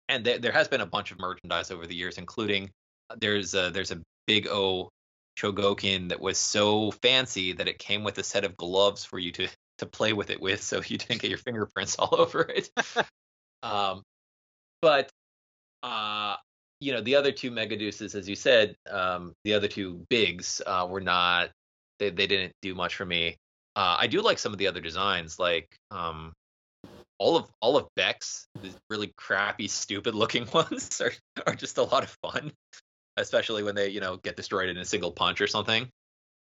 and 0.08 0.24
there 0.24 0.38
there 0.38 0.52
has 0.52 0.68
been 0.68 0.80
a 0.80 0.86
bunch 0.86 1.10
of 1.10 1.18
merchandise 1.18 1.72
over 1.72 1.88
the 1.88 1.96
years, 1.96 2.18
including 2.18 2.70
uh, 3.10 3.16
there's 3.20 3.52
a, 3.54 3.70
there's 3.70 3.90
a 3.90 4.00
Big 4.28 4.46
O 4.46 4.90
Chogokin 5.36 6.10
that 6.10 6.20
was 6.20 6.38
so 6.38 6.92
fancy 7.02 7.52
that 7.54 7.66
it 7.66 7.80
came 7.80 8.04
with 8.04 8.18
a 8.18 8.22
set 8.22 8.44
of 8.44 8.56
gloves 8.56 9.04
for 9.04 9.18
you 9.18 9.32
to 9.32 9.48
to 9.78 9.86
play 9.86 10.12
with 10.12 10.30
it 10.30 10.40
with, 10.40 10.62
so 10.62 10.80
you 10.86 10.98
didn't 10.98 11.20
get 11.20 11.30
your 11.30 11.38
fingerprints 11.38 11.96
all 11.98 12.14
over 12.14 12.42
it. 12.42 12.70
um, 13.64 14.02
but 14.80 15.10
uh, 15.82 16.36
you 16.80 16.92
know, 16.92 17.00
the 17.00 17.14
other 17.14 17.30
two 17.30 17.50
Megadeuses, 17.50 18.14
as 18.14 18.28
you 18.28 18.34
said, 18.34 18.74
um, 18.90 19.34
the 19.44 19.54
other 19.54 19.68
two 19.68 20.04
bigs 20.08 20.62
uh, 20.66 20.86
were 20.88 21.00
not. 21.00 21.50
They 21.98 22.10
they 22.10 22.26
didn't 22.26 22.54
do 22.62 22.74
much 22.74 22.96
for 22.96 23.04
me. 23.04 23.36
Uh, 23.76 23.96
I 23.98 24.06
do 24.06 24.22
like 24.22 24.38
some 24.38 24.52
of 24.52 24.58
the 24.58 24.66
other 24.66 24.80
designs, 24.80 25.38
like 25.38 25.68
um, 25.90 26.32
all 27.18 27.36
of 27.36 27.46
all 27.60 27.76
of 27.76 27.86
Beck's 27.94 28.46
really 28.88 29.12
crappy, 29.16 29.68
stupid 29.68 30.14
looking 30.14 30.48
ones 30.54 31.00
are 31.00 31.12
are 31.46 31.54
just 31.54 31.78
a 31.78 31.82
lot 31.82 32.02
of 32.02 32.16
fun, 32.22 32.50
especially 33.16 33.62
when 33.62 33.74
they 33.74 33.88
you 33.88 34.00
know 34.00 34.16
get 34.16 34.36
destroyed 34.36 34.70
in 34.70 34.78
a 34.78 34.84
single 34.84 35.12
punch 35.12 35.40
or 35.40 35.46
something. 35.46 35.88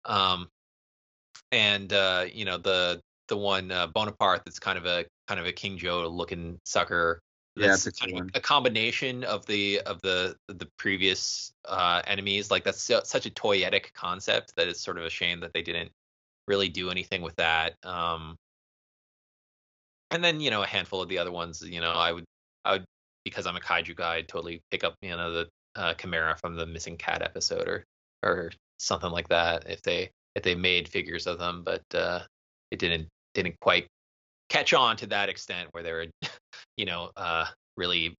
Um, 0.04 0.48
and 1.50 1.92
uh, 1.92 2.26
you 2.32 2.44
know 2.44 2.58
the 2.58 3.00
the 3.28 3.36
one 3.36 3.72
uh, 3.72 3.86
Bonaparte 3.86 4.42
that's 4.44 4.58
kind 4.58 4.76
of 4.76 4.84
a 4.84 5.06
kind 5.26 5.40
of 5.40 5.46
a 5.46 5.52
King 5.52 5.78
Joe 5.78 6.06
looking 6.08 6.58
sucker. 6.64 7.20
Yeah, 7.60 7.74
it's 7.74 7.86
a 7.86 8.16
of 8.16 8.30
a 8.34 8.40
combination 8.40 9.24
of 9.24 9.46
the 9.46 9.80
of 9.80 10.00
the 10.02 10.36
the 10.48 10.66
previous 10.78 11.52
uh, 11.66 12.02
enemies. 12.06 12.50
Like 12.50 12.64
that's 12.64 12.80
su- 12.80 13.00
such 13.04 13.26
a 13.26 13.30
toyetic 13.30 13.92
concept 13.94 14.54
that 14.56 14.68
it's 14.68 14.80
sort 14.80 14.98
of 14.98 15.04
a 15.04 15.10
shame 15.10 15.40
that 15.40 15.52
they 15.52 15.62
didn't 15.62 15.90
really 16.48 16.68
do 16.68 16.90
anything 16.90 17.22
with 17.22 17.36
that. 17.36 17.74
Um, 17.84 18.36
and 20.10 20.22
then 20.24 20.40
you 20.40 20.50
know 20.50 20.62
a 20.62 20.66
handful 20.66 21.02
of 21.02 21.08
the 21.08 21.18
other 21.18 21.32
ones. 21.32 21.62
You 21.62 21.80
know, 21.80 21.92
I 21.92 22.12
would 22.12 22.24
I 22.64 22.72
would 22.72 22.84
because 23.24 23.46
I'm 23.46 23.56
a 23.56 23.60
kaiju 23.60 23.96
guy, 23.96 24.16
I'd 24.16 24.28
totally 24.28 24.60
pick 24.70 24.84
up 24.84 24.94
you 25.02 25.10
know 25.10 25.30
the 25.32 25.48
uh, 25.76 25.94
Chimera 25.94 26.36
from 26.36 26.56
the 26.56 26.66
Missing 26.66 26.96
Cat 26.96 27.22
episode 27.22 27.68
or 27.68 27.84
or 28.22 28.50
something 28.78 29.10
like 29.10 29.28
that 29.28 29.68
if 29.68 29.82
they 29.82 30.10
if 30.34 30.42
they 30.42 30.54
made 30.54 30.88
figures 30.88 31.26
of 31.26 31.38
them, 31.38 31.62
but 31.64 31.82
uh, 31.94 32.20
it 32.70 32.78
didn't 32.78 33.08
didn't 33.34 33.58
quite 33.60 33.86
catch 34.48 34.74
on 34.74 34.96
to 34.96 35.06
that 35.06 35.28
extent 35.28 35.68
where 35.72 35.82
they 35.82 35.92
were 35.92 36.06
you 36.76 36.86
know 36.86 37.10
uh, 37.16 37.46
really 37.76 38.14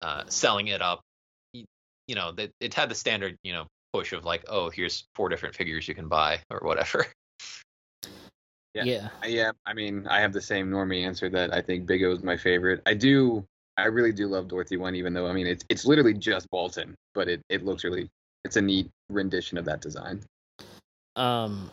uh, 0.00 0.24
selling 0.28 0.68
it 0.68 0.82
up. 0.82 1.00
You, 1.52 1.64
you 2.06 2.14
know, 2.14 2.32
that 2.32 2.50
it 2.60 2.74
had 2.74 2.88
the 2.88 2.94
standard 2.94 3.36
you 3.42 3.52
know 3.52 3.66
push 3.92 4.12
of 4.12 4.24
like, 4.24 4.44
oh, 4.48 4.70
here's 4.70 5.04
four 5.14 5.28
different 5.28 5.54
figures 5.54 5.86
you 5.86 5.94
can 5.94 6.08
buy 6.08 6.40
or 6.50 6.60
whatever. 6.60 7.06
Yeah. 8.74 8.84
yeah. 8.84 9.08
Yeah, 9.26 9.50
I 9.66 9.74
mean, 9.74 10.06
I 10.08 10.20
have 10.20 10.32
the 10.32 10.40
same 10.40 10.70
normie 10.70 11.04
answer 11.04 11.28
that 11.28 11.52
I 11.52 11.60
think 11.60 11.86
Big 11.86 12.02
O 12.04 12.12
is 12.12 12.22
my 12.22 12.38
favorite. 12.38 12.80
I 12.86 12.94
do, 12.94 13.44
I 13.76 13.84
really 13.84 14.12
do 14.12 14.26
love 14.26 14.48
Dorothy 14.48 14.78
one, 14.78 14.94
even 14.94 15.12
though 15.12 15.26
I 15.26 15.34
mean 15.34 15.46
it's 15.46 15.64
it's 15.68 15.84
literally 15.84 16.14
just 16.14 16.50
Baltan, 16.50 16.94
but 17.14 17.28
it 17.28 17.42
it 17.50 17.64
looks 17.64 17.84
really, 17.84 18.08
it's 18.44 18.56
a 18.56 18.62
neat 18.62 18.88
rendition 19.10 19.58
of 19.58 19.66
that 19.66 19.82
design. 19.82 20.22
Um. 21.16 21.70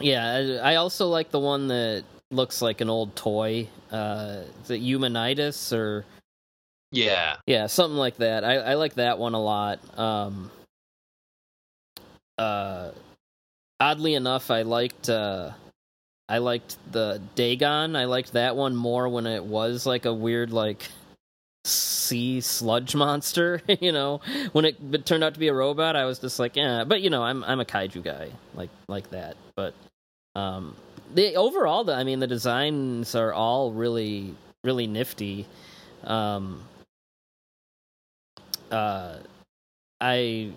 Yeah, 0.00 0.58
I, 0.62 0.72
I 0.72 0.74
also 0.76 1.08
like 1.08 1.30
the 1.30 1.40
one 1.40 1.66
that 1.66 2.04
looks 2.30 2.62
like 2.62 2.80
an 2.80 2.90
old 2.90 3.16
toy. 3.16 3.68
Uh, 3.90 4.42
is 4.62 4.70
it 4.70 4.82
Humanitis 4.82 5.72
or 5.72 6.04
Yeah, 6.90 7.36
yeah, 7.46 7.66
something 7.66 7.98
like 7.98 8.16
that. 8.18 8.44
I 8.44 8.56
I 8.56 8.74
like 8.74 8.94
that 8.94 9.18
one 9.18 9.34
a 9.34 9.42
lot. 9.42 9.80
Um. 9.98 10.50
Uh, 12.36 12.92
oddly 13.80 14.14
enough, 14.14 14.50
I 14.50 14.62
liked 14.62 15.08
uh, 15.08 15.50
I 16.28 16.38
liked 16.38 16.76
the 16.92 17.20
Dagon. 17.34 17.96
I 17.96 18.04
liked 18.04 18.32
that 18.34 18.56
one 18.56 18.76
more 18.76 19.08
when 19.08 19.26
it 19.26 19.44
was 19.44 19.86
like 19.86 20.04
a 20.04 20.12
weird 20.14 20.52
like 20.52 20.88
sea 21.64 22.40
sludge 22.40 22.94
monster. 22.94 23.62
you 23.80 23.92
know, 23.92 24.20
when 24.52 24.64
it, 24.64 24.76
it 24.92 25.06
turned 25.06 25.24
out 25.24 25.34
to 25.34 25.40
be 25.40 25.48
a 25.48 25.54
robot, 25.54 25.96
I 25.96 26.04
was 26.04 26.18
just 26.18 26.38
like, 26.38 26.56
yeah. 26.56 26.84
But 26.84 27.00
you 27.00 27.10
know, 27.10 27.22
I'm 27.22 27.42
I'm 27.44 27.60
a 27.60 27.64
kaiju 27.64 28.02
guy, 28.02 28.30
like 28.54 28.70
like 28.88 29.10
that. 29.10 29.36
But 29.56 29.74
um, 30.34 30.76
the 31.14 31.36
overall, 31.36 31.84
the 31.84 31.94
I 31.94 32.04
mean, 32.04 32.20
the 32.20 32.26
designs 32.26 33.14
are 33.14 33.32
all 33.32 33.72
really 33.72 34.34
really 34.64 34.86
nifty. 34.86 35.46
Um, 36.04 36.62
uh, 38.70 39.16
I 40.00 40.52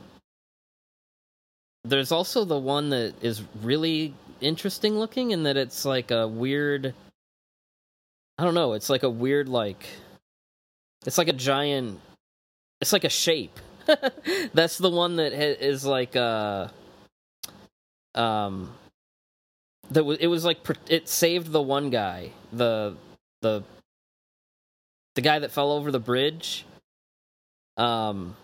there's 1.84 2.12
also 2.12 2.46
the 2.46 2.58
one 2.58 2.90
that 2.90 3.14
is 3.24 3.42
really 3.62 4.14
interesting 4.40 4.98
looking 4.98 5.32
in 5.32 5.44
that 5.44 5.58
it's 5.58 5.86
like 5.86 6.12
a 6.12 6.28
weird 6.28 6.94
I 8.38 8.44
don't 8.44 8.54
know, 8.56 8.74
it's 8.74 8.90
like 8.90 9.04
a 9.04 9.10
weird 9.10 9.50
like 9.50 9.86
it's 11.06 11.18
like 11.18 11.28
a 11.28 11.34
giant 11.34 12.00
it's 12.82 12.94
like 12.94 13.04
a 13.04 13.10
shape. 13.10 13.60
That's 14.54 14.78
the 14.78 14.90
one 14.90 15.18
that 15.18 15.34
is 15.34 15.86
like 15.86 16.16
uh 16.16 16.68
um 18.16 18.72
that 19.92 20.04
was 20.04 20.18
it 20.20 20.28
was 20.28 20.44
like 20.46 20.58
it 20.90 21.08
saved 21.08 21.52
the 21.52 21.62
one 21.62 21.90
guy, 21.90 22.32
the 22.52 22.96
the 23.42 23.64
the 25.16 25.22
guy 25.22 25.40
that 25.40 25.52
fell 25.52 25.72
over 25.72 25.92
the 25.92 26.00
bridge. 26.00 26.66
Um 27.78 28.36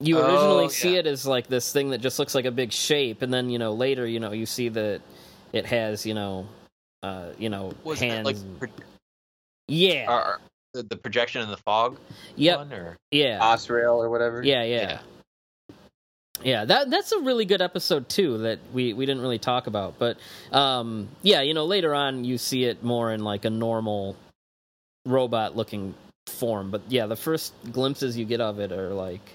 you 0.00 0.18
originally 0.18 0.66
Oh, 0.66 0.68
see 0.68 0.92
yeah. 0.94 1.00
it 1.00 1.06
as 1.06 1.26
like 1.26 1.48
this 1.48 1.72
thing 1.72 1.90
that 1.90 1.98
just 1.98 2.18
looks 2.18 2.34
like 2.34 2.44
a 2.44 2.50
big 2.52 2.72
shape 2.72 3.22
and 3.22 3.34
then 3.34 3.50
you 3.50 3.58
know 3.58 3.72
later 3.72 4.06
you 4.06 4.20
know 4.20 4.30
you 4.32 4.46
see 4.46 4.68
that 4.68 5.00
it 5.52 5.66
has 5.66 6.06
you 6.06 6.14
know 6.14 6.46
uh 7.02 7.30
you 7.36 7.48
know 7.48 7.72
was 7.82 7.98
hands 7.98 8.24
like 8.24 8.36
pro- 8.60 8.68
yeah 9.66 10.36
the, 10.74 10.84
the 10.84 10.96
projection 10.96 11.42
in 11.42 11.50
the 11.50 11.56
fog 11.56 11.98
yep 12.36 12.58
one 12.58 12.72
or 12.72 12.96
yeah 13.10 13.40
Osrail 13.40 13.96
or 13.96 14.08
whatever. 14.08 14.40
yeah 14.44 14.62
yeah 14.62 14.80
yeah 14.82 15.00
that 16.42 16.90
that's 16.90 17.12
a 17.12 17.18
really 17.20 17.44
good 17.44 17.60
episode 17.60 18.08
too 18.08 18.38
that 18.38 18.58
we 18.72 18.92
we 18.92 19.06
didn't 19.06 19.22
really 19.22 19.38
talk 19.38 19.66
about 19.66 19.98
but 19.98 20.16
um 20.52 21.08
yeah 21.22 21.40
you 21.40 21.52
know 21.54 21.64
later 21.64 21.94
on 21.94 22.24
you 22.24 22.38
see 22.38 22.64
it 22.64 22.82
more 22.82 23.12
in 23.12 23.24
like 23.24 23.44
a 23.44 23.50
normal 23.50 24.16
robot 25.04 25.56
looking 25.56 25.94
form 26.26 26.70
but 26.70 26.82
yeah 26.88 27.06
the 27.06 27.16
first 27.16 27.52
glimpses 27.72 28.16
you 28.16 28.24
get 28.24 28.40
of 28.40 28.60
it 28.60 28.72
are 28.72 28.90
like 28.90 29.32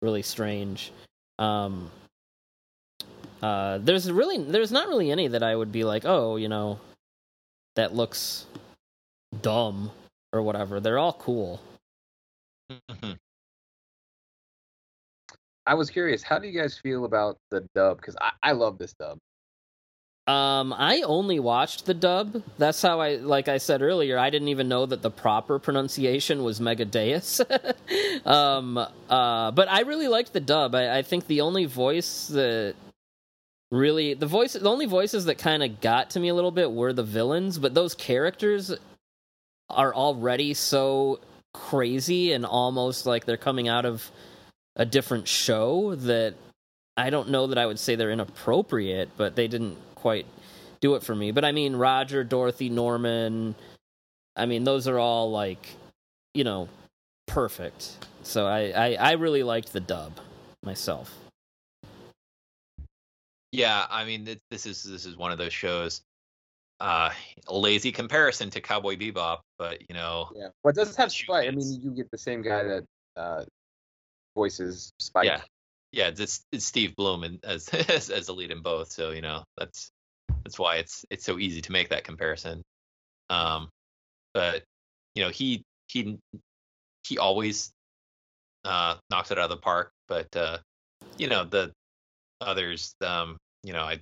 really 0.00 0.22
strange. 0.22 0.92
Um 1.38 1.90
uh 3.42 3.78
there's 3.78 4.10
really 4.10 4.42
there's 4.42 4.72
not 4.72 4.88
really 4.88 5.10
any 5.12 5.28
that 5.28 5.42
i 5.44 5.54
would 5.54 5.70
be 5.70 5.84
like 5.84 6.04
oh 6.04 6.36
you 6.36 6.48
know 6.48 6.78
that 7.76 7.94
looks 7.94 8.46
dumb 9.40 9.90
or 10.32 10.42
whatever. 10.42 10.80
They're 10.80 10.98
all 10.98 11.12
cool. 11.12 11.60
Mhm. 12.70 13.18
I 15.68 15.74
was 15.74 15.90
curious, 15.90 16.22
how 16.22 16.38
do 16.38 16.48
you 16.48 16.58
guys 16.58 16.78
feel 16.78 17.04
about 17.04 17.36
the 17.50 17.60
dub? 17.74 17.98
Because 17.98 18.16
I, 18.18 18.30
I 18.42 18.52
love 18.52 18.78
this 18.78 18.94
dub. 18.94 19.18
Um, 20.26 20.72
I 20.72 21.02
only 21.02 21.38
watched 21.40 21.84
the 21.84 21.92
dub. 21.92 22.42
That's 22.56 22.80
how 22.80 23.00
I, 23.00 23.16
like 23.16 23.48
I 23.48 23.58
said 23.58 23.82
earlier, 23.82 24.18
I 24.18 24.30
didn't 24.30 24.48
even 24.48 24.68
know 24.68 24.86
that 24.86 25.02
the 25.02 25.10
proper 25.10 25.58
pronunciation 25.58 26.42
was 26.42 26.58
Megadeus. 26.58 27.40
um, 28.26 28.78
uh, 28.78 29.50
but 29.50 29.70
I 29.70 29.80
really 29.82 30.08
liked 30.08 30.32
the 30.32 30.40
dub. 30.40 30.74
I, 30.74 30.98
I 30.98 31.02
think 31.02 31.26
the 31.26 31.42
only 31.42 31.66
voice 31.66 32.28
that 32.28 32.74
really, 33.70 34.14
the 34.14 34.26
voice, 34.26 34.54
the 34.54 34.70
only 34.70 34.86
voices 34.86 35.26
that 35.26 35.36
kind 35.36 35.62
of 35.62 35.82
got 35.82 36.10
to 36.10 36.20
me 36.20 36.28
a 36.28 36.34
little 36.34 36.50
bit 36.50 36.72
were 36.72 36.94
the 36.94 37.02
villains. 37.02 37.58
But 37.58 37.74
those 37.74 37.94
characters 37.94 38.72
are 39.68 39.94
already 39.94 40.54
so 40.54 41.20
crazy 41.52 42.32
and 42.32 42.46
almost 42.46 43.04
like 43.04 43.26
they're 43.26 43.36
coming 43.36 43.68
out 43.68 43.84
of 43.84 44.10
a 44.78 44.86
different 44.86 45.28
show 45.28 45.94
that 45.96 46.34
I 46.96 47.10
don't 47.10 47.30
know 47.30 47.48
that 47.48 47.58
I 47.58 47.66
would 47.66 47.78
say 47.78 47.96
they're 47.96 48.10
inappropriate, 48.12 49.10
but 49.16 49.36
they 49.36 49.48
didn't 49.48 49.76
quite 49.96 50.26
do 50.80 50.94
it 50.94 51.02
for 51.04 51.14
me. 51.14 51.32
But 51.32 51.44
I 51.44 51.52
mean, 51.52 51.76
Roger, 51.76 52.24
Dorothy, 52.24 52.70
Norman, 52.70 53.54
I 54.36 54.46
mean, 54.46 54.64
those 54.64 54.88
are 54.88 54.98
all 54.98 55.30
like, 55.30 55.66
you 56.34 56.44
know, 56.44 56.68
perfect. 57.26 57.96
So 58.22 58.46
I, 58.46 58.70
I, 58.70 58.94
I 58.94 59.12
really 59.12 59.42
liked 59.42 59.72
the 59.72 59.80
dub 59.80 60.12
myself. 60.64 61.14
yeah 63.52 63.86
i 63.90 64.04
mean 64.04 64.26
th- 64.26 64.40
this 64.50 64.66
is 64.66 64.82
this 64.84 65.06
is 65.06 65.16
one 65.16 65.32
of 65.32 65.38
those 65.38 65.52
shows 65.52 66.02
uh 66.80 67.10
a 67.48 67.56
lazy 67.56 67.90
comparison 67.90 68.50
to 68.50 68.60
cowboy 68.60 68.96
bebop 68.96 69.38
but 69.58 69.80
you 69.88 69.94
know 69.94 70.28
Yeah, 70.34 70.48
but 70.62 70.70
it 70.70 70.76
does 70.76 70.96
have 70.96 71.12
Shoot, 71.12 71.26
Spike. 71.26 71.48
I 71.48 71.50
mean, 71.50 71.80
you 71.82 71.90
get 71.90 72.10
the 72.10 72.18
same 72.18 72.42
guy 72.42 72.62
that 72.64 72.84
uh, 73.16 73.44
voices 74.38 74.92
Spike. 75.00 75.26
Yeah. 75.26 75.40
yeah 75.90 76.10
it's 76.16 76.44
it's 76.52 76.64
steve 76.64 76.94
blum 76.96 77.24
and 77.24 77.44
as, 77.44 77.68
as 77.88 78.08
as 78.08 78.26
the 78.26 78.32
lead 78.32 78.52
in 78.52 78.62
both 78.62 78.92
so 78.92 79.10
you 79.10 79.20
know 79.20 79.42
that's 79.56 79.90
that's 80.44 80.58
why 80.58 80.76
it's 80.76 81.04
it's 81.10 81.24
so 81.24 81.38
easy 81.38 81.60
to 81.60 81.72
make 81.72 81.88
that 81.88 82.04
comparison 82.04 82.62
um 83.30 83.68
but 84.34 84.62
you 85.14 85.24
know 85.24 85.30
he 85.30 85.64
he 85.88 86.18
he 87.06 87.18
always 87.18 87.72
uh 88.64 88.94
knocks 89.10 89.30
it 89.32 89.38
out 89.38 89.44
of 89.44 89.50
the 89.50 89.56
park 89.56 89.90
but 90.06 90.34
uh 90.36 90.58
you 91.18 91.26
know 91.26 91.44
the 91.44 91.72
others 92.40 92.94
um 93.00 93.36
you 93.64 93.72
know 93.72 93.82
i 93.82 93.98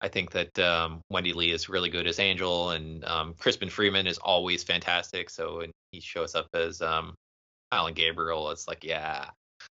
i 0.00 0.08
think 0.08 0.30
that 0.30 0.56
um 0.58 1.00
wendee 1.12 1.34
lee 1.34 1.50
is 1.50 1.68
really 1.68 1.90
good 1.90 2.06
as 2.06 2.20
angel 2.20 2.70
and 2.70 3.04
um 3.04 3.34
crispin 3.34 3.68
freeman 3.68 4.06
is 4.06 4.18
always 4.18 4.62
fantastic 4.62 5.28
so 5.28 5.58
when 5.58 5.72
he 5.90 6.00
shows 6.00 6.34
up 6.36 6.46
as 6.54 6.80
um 6.80 7.14
alan 7.72 7.94
gabriel 7.94 8.50
it's 8.50 8.68
like 8.68 8.84
yeah 8.84 9.26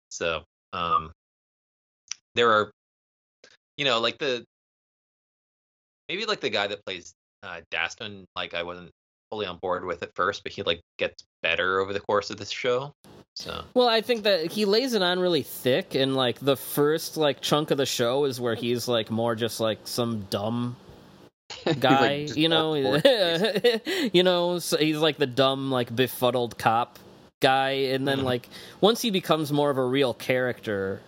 so 0.09 0.43
um 0.73 1.11
there 2.35 2.51
are 2.51 2.71
you 3.77 3.85
know 3.85 3.99
like 3.99 4.17
the 4.17 4.43
maybe 6.09 6.25
like 6.25 6.39
the 6.39 6.49
guy 6.49 6.67
that 6.67 6.83
plays 6.85 7.13
uh 7.43 7.61
dastun 7.71 8.25
like 8.35 8.53
i 8.53 8.63
wasn't 8.63 8.89
fully 9.29 9.45
on 9.45 9.57
board 9.57 9.83
with 9.83 10.01
at 10.03 10.13
first 10.15 10.43
but 10.43 10.51
he 10.51 10.63
like 10.63 10.81
gets 10.97 11.23
better 11.41 11.79
over 11.79 11.93
the 11.93 11.99
course 11.99 12.29
of 12.29 12.37
this 12.37 12.49
show 12.49 12.93
so. 13.37 13.63
Well, 13.75 13.87
I 13.87 14.01
think 14.01 14.23
that 14.23 14.51
he 14.51 14.65
lays 14.65 14.95
it 14.95 15.03
on 15.03 15.19
really 15.19 15.43
thick, 15.43 15.93
and 15.93 16.15
like 16.15 16.39
the 16.39 16.57
first 16.57 17.17
like 17.17 17.39
chunk 17.39 17.69
of 17.69 17.77
the 17.77 17.85
show 17.85 18.25
is 18.25 18.41
where 18.41 18.55
he's 18.55 18.87
like 18.87 19.11
more 19.11 19.35
just 19.35 19.59
like 19.59 19.77
some 19.83 20.21
dumb 20.31 20.75
guy, 21.79 22.25
like, 22.25 22.35
you 22.35 22.49
know, 22.49 22.73
you 24.11 24.23
know, 24.23 24.57
so 24.57 24.77
he's 24.77 24.97
like 24.97 25.17
the 25.17 25.27
dumb, 25.27 25.69
like 25.69 25.95
befuddled 25.95 26.57
cop 26.57 26.97
guy, 27.41 27.69
and 27.93 28.07
then 28.07 28.19
Mhm. 28.19 28.23
like 28.23 28.49
once 28.81 29.01
he 29.01 29.11
becomes 29.11 29.51
more 29.51 29.69
of 29.69 29.77
a 29.77 29.85
real 29.85 30.13
character, 30.13 31.01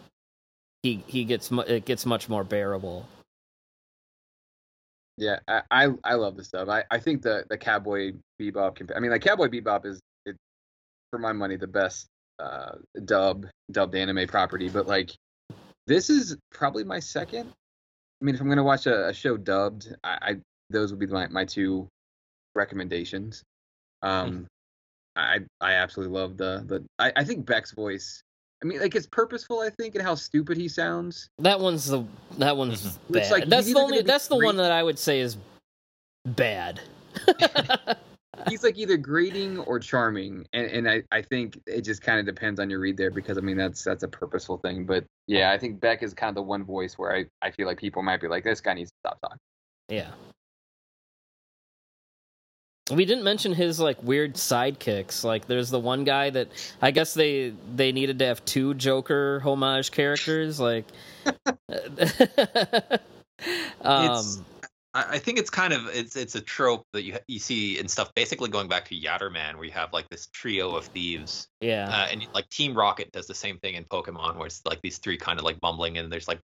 he 0.83 1.03
he 1.07 1.25
gets 1.25 1.51
mu- 1.51 1.61
it 1.61 1.85
gets 1.85 2.05
much 2.05 2.29
more 2.29 2.43
bearable. 2.43 3.07
Yeah, 5.17 5.39
I, 5.47 5.61
I 5.71 5.87
I 6.03 6.13
love 6.15 6.37
this 6.37 6.47
stuff. 6.47 6.69
I, 6.69 6.83
I 6.89 6.99
think 6.99 7.21
the 7.21 7.45
the 7.49 7.57
Cowboy 7.57 8.13
Bebop. 8.39 8.77
Compa- 8.77 8.95
I 8.95 8.99
mean, 8.99 9.11
like 9.11 9.21
Cowboy 9.21 9.47
Bebop 9.49 9.85
is 9.85 9.99
it, 10.25 10.37
for 11.11 11.19
my 11.19 11.33
money 11.33 11.57
the 11.57 11.67
best 11.67 12.07
uh, 12.39 12.75
dub 13.03 13.45
dubbed 13.71 13.95
anime 13.95 14.27
property. 14.27 14.69
But 14.69 14.87
like, 14.87 15.11
this 15.87 16.09
is 16.09 16.37
probably 16.53 16.85
my 16.85 16.99
second. 16.99 17.51
I 18.21 18.25
mean, 18.25 18.35
if 18.35 18.39
I'm 18.41 18.47
gonna 18.47 18.63
watch 18.63 18.85
a, 18.85 19.09
a 19.09 19.13
show 19.13 19.35
dubbed, 19.35 19.93
I, 20.03 20.17
I 20.21 20.37
those 20.69 20.91
would 20.91 20.99
be 20.99 21.07
my 21.07 21.27
my 21.27 21.43
two 21.43 21.87
recommendations. 22.55 23.43
Um, 24.01 24.47
I 25.19 25.39
I 25.61 25.73
absolutely 25.73 26.17
love 26.17 26.37
the 26.37 26.63
the. 26.65 26.83
I, 26.99 27.11
I 27.17 27.23
think 27.23 27.45
Beck's 27.45 27.71
voice. 27.71 28.21
I 28.61 28.65
mean, 28.65 28.79
like 28.81 28.95
it's 28.95 29.07
purposeful. 29.07 29.59
I 29.61 29.69
think, 29.69 29.95
and 29.95 30.03
how 30.03 30.15
stupid 30.15 30.57
he 30.57 30.67
sounds. 30.67 31.29
That 31.39 31.59
one's 31.59 31.85
the 31.87 32.03
that 32.39 32.57
one's 32.57 32.83
Mhm. 32.97 32.97
bad. 33.11 33.31
Like, 33.31 33.45
that's 33.47 33.67
the 33.67 33.79
only 33.79 33.97
gonna 33.99 34.03
that's 34.07 34.27
the 34.27 34.35
one 34.37 34.57
that 34.57 34.71
I 34.71 34.83
would 34.83 34.99
say 34.99 35.19
is 35.21 35.37
bad. 36.25 36.81
He's 38.47 38.63
like 38.63 38.77
either 38.77 38.95
grating 38.95 39.57
or 39.59 39.79
charming, 39.79 40.45
and 40.53 40.65
and 40.67 40.89
I 40.89 41.03
I 41.11 41.21
think 41.21 41.59
it 41.67 41.81
just 41.81 42.01
kind 42.01 42.19
of 42.19 42.25
depends 42.25 42.59
on 42.59 42.69
your 42.69 42.79
read 42.79 42.95
there 42.95 43.11
because 43.11 43.37
I 43.37 43.41
mean 43.41 43.57
that's 43.57 43.83
that's 43.83 44.03
a 44.03 44.07
purposeful 44.07 44.57
thing. 44.57 44.85
But 44.85 45.03
yeah, 45.27 45.51
I 45.51 45.57
think 45.57 45.81
Beck 45.81 46.03
is 46.03 46.13
kind 46.13 46.29
of 46.29 46.35
the 46.35 46.41
one 46.43 46.63
voice 46.63 46.97
where 46.97 47.13
I 47.13 47.25
I 47.41 47.51
feel 47.51 47.67
like 47.67 47.77
people 47.77 48.01
might 48.01 48.21
be 48.21 48.27
like 48.29 48.45
this 48.45 48.61
guy 48.61 48.73
needs 48.75 48.91
to 48.91 48.95
stop 49.05 49.19
talking. 49.21 49.37
yeah. 49.89 50.11
We 52.91 53.05
didn't 53.05 53.23
mention 53.23 53.53
his 53.53 53.79
like 53.79 54.01
weird 54.03 54.35
sidekicks. 54.35 55.23
Like 55.23 55.47
there's 55.47 55.69
the 55.69 55.79
one 55.79 56.03
guy 56.03 56.29
that 56.31 56.49
I 56.81 56.91
guess 56.91 57.13
they 57.13 57.53
they 57.75 57.91
needed 57.91 58.19
to 58.19 58.25
have 58.25 58.43
two 58.45 58.73
Joker 58.73 59.41
homage 59.43 59.91
characters. 59.91 60.59
Like, 60.59 60.85
um, 63.81 64.45
I 64.93 65.19
think 65.19 65.37
it's 65.37 65.51
kind 65.51 65.71
of 65.71 65.87
it's 65.87 66.15
it's 66.15 66.33
a 66.33 66.41
trope 66.41 66.85
that 66.93 67.03
you 67.03 67.17
you 67.27 67.37
see 67.37 67.77
in 67.77 67.87
stuff. 67.87 68.11
Basically, 68.15 68.49
going 68.49 68.67
back 68.67 68.85
to 68.85 68.99
Yatterman, 68.99 69.55
where 69.55 69.65
you 69.65 69.71
have 69.71 69.93
like 69.93 70.09
this 70.09 70.27
trio 70.27 70.75
of 70.75 70.85
thieves, 70.85 71.47
yeah, 71.61 71.87
uh, 71.87 72.07
and 72.11 72.27
like 72.33 72.49
Team 72.49 72.75
Rocket 72.75 73.11
does 73.11 73.27
the 73.27 73.35
same 73.35 73.59
thing 73.59 73.75
in 73.75 73.83
Pokemon, 73.85 74.37
where 74.37 74.47
it's 74.47 74.65
like 74.65 74.81
these 74.81 74.97
three 74.97 75.17
kind 75.17 75.37
of 75.37 75.45
like 75.45 75.59
bumbling, 75.59 75.99
and 75.99 76.11
there's 76.11 76.27
like 76.27 76.39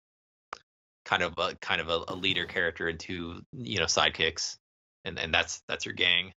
kind 1.05 1.23
of 1.23 1.33
a 1.39 1.55
kind 1.55 1.81
of 1.81 1.89
a, 1.89 2.03
a 2.09 2.15
leader 2.15 2.45
character 2.45 2.87
and 2.87 2.99
two 2.99 3.41
you 3.51 3.79
know 3.79 3.85
sidekicks, 3.85 4.57
and 5.05 5.17
and 5.17 5.33
that's 5.33 5.61
that's 5.67 5.85
your 5.85 5.93
gang. 5.93 6.33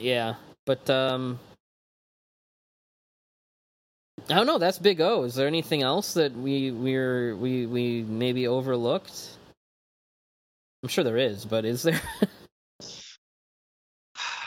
yeah. 0.00 0.34
But 0.66 0.88
um, 0.90 1.38
I 4.28 4.34
don't 4.34 4.46
know. 4.46 4.58
That's 4.58 4.78
Big 4.78 5.00
O. 5.00 5.24
Is 5.24 5.34
there 5.34 5.46
anything 5.46 5.82
else 5.82 6.14
that 6.14 6.36
we 6.36 6.70
we're 6.70 7.36
we 7.36 7.66
we 7.66 8.02
maybe 8.02 8.46
overlooked? 8.46 9.36
I'm 10.82 10.88
sure 10.88 11.04
there 11.04 11.18
is, 11.18 11.44
but 11.44 11.64
is 11.64 11.82
there? 11.82 12.00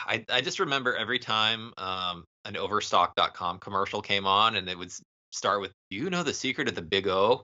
I 0.06 0.24
I 0.30 0.40
just 0.40 0.60
remember 0.60 0.96
every 0.96 1.18
time 1.18 1.72
um, 1.78 2.24
an 2.44 2.56
Overstock.com 2.56 3.58
commercial 3.58 4.02
came 4.02 4.26
on, 4.26 4.56
and 4.56 4.68
it 4.68 4.78
would 4.78 4.92
start 5.32 5.60
with, 5.60 5.72
"Do 5.90 5.96
you 5.96 6.10
know 6.10 6.22
the 6.22 6.34
secret 6.34 6.68
of 6.68 6.74
the 6.74 6.82
Big 6.82 7.08
O?" 7.08 7.42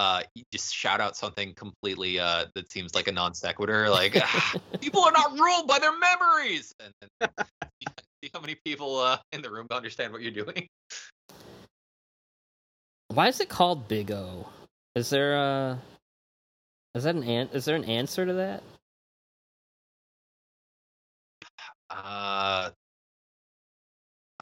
Uh, 0.00 0.22
just 0.50 0.74
shout 0.74 0.98
out 0.98 1.14
something 1.14 1.52
completely 1.52 2.18
uh, 2.18 2.46
that 2.54 2.72
seems 2.72 2.94
like 2.94 3.06
a 3.06 3.12
non 3.12 3.34
sequitur, 3.34 3.90
like 3.90 4.16
"Ah, 4.22 4.54
"People 4.80 5.04
are 5.04 5.12
not 5.12 5.38
ruled 5.38 5.68
by 5.68 5.78
their 5.78 5.92
memories." 5.98 6.72
And, 6.82 6.94
and 7.20 7.30
see 8.24 8.30
how 8.32 8.40
many 8.40 8.56
people 8.64 8.96
uh, 8.96 9.18
in 9.32 9.42
the 9.42 9.50
room 9.50 9.66
understand 9.70 10.10
what 10.14 10.22
you're 10.22 10.30
doing. 10.30 10.66
Why 13.08 13.28
is 13.28 13.40
it 13.40 13.50
called 13.50 13.88
Big 13.88 14.10
O? 14.10 14.48
Is 14.94 15.10
there 15.10 15.36
a 15.36 15.78
is 16.94 17.04
that 17.04 17.14
an, 17.14 17.22
an 17.22 17.50
is 17.52 17.66
there 17.66 17.76
an 17.76 17.84
answer 17.84 18.24
to 18.24 18.32
that? 18.32 18.62
Uh, 21.90 22.70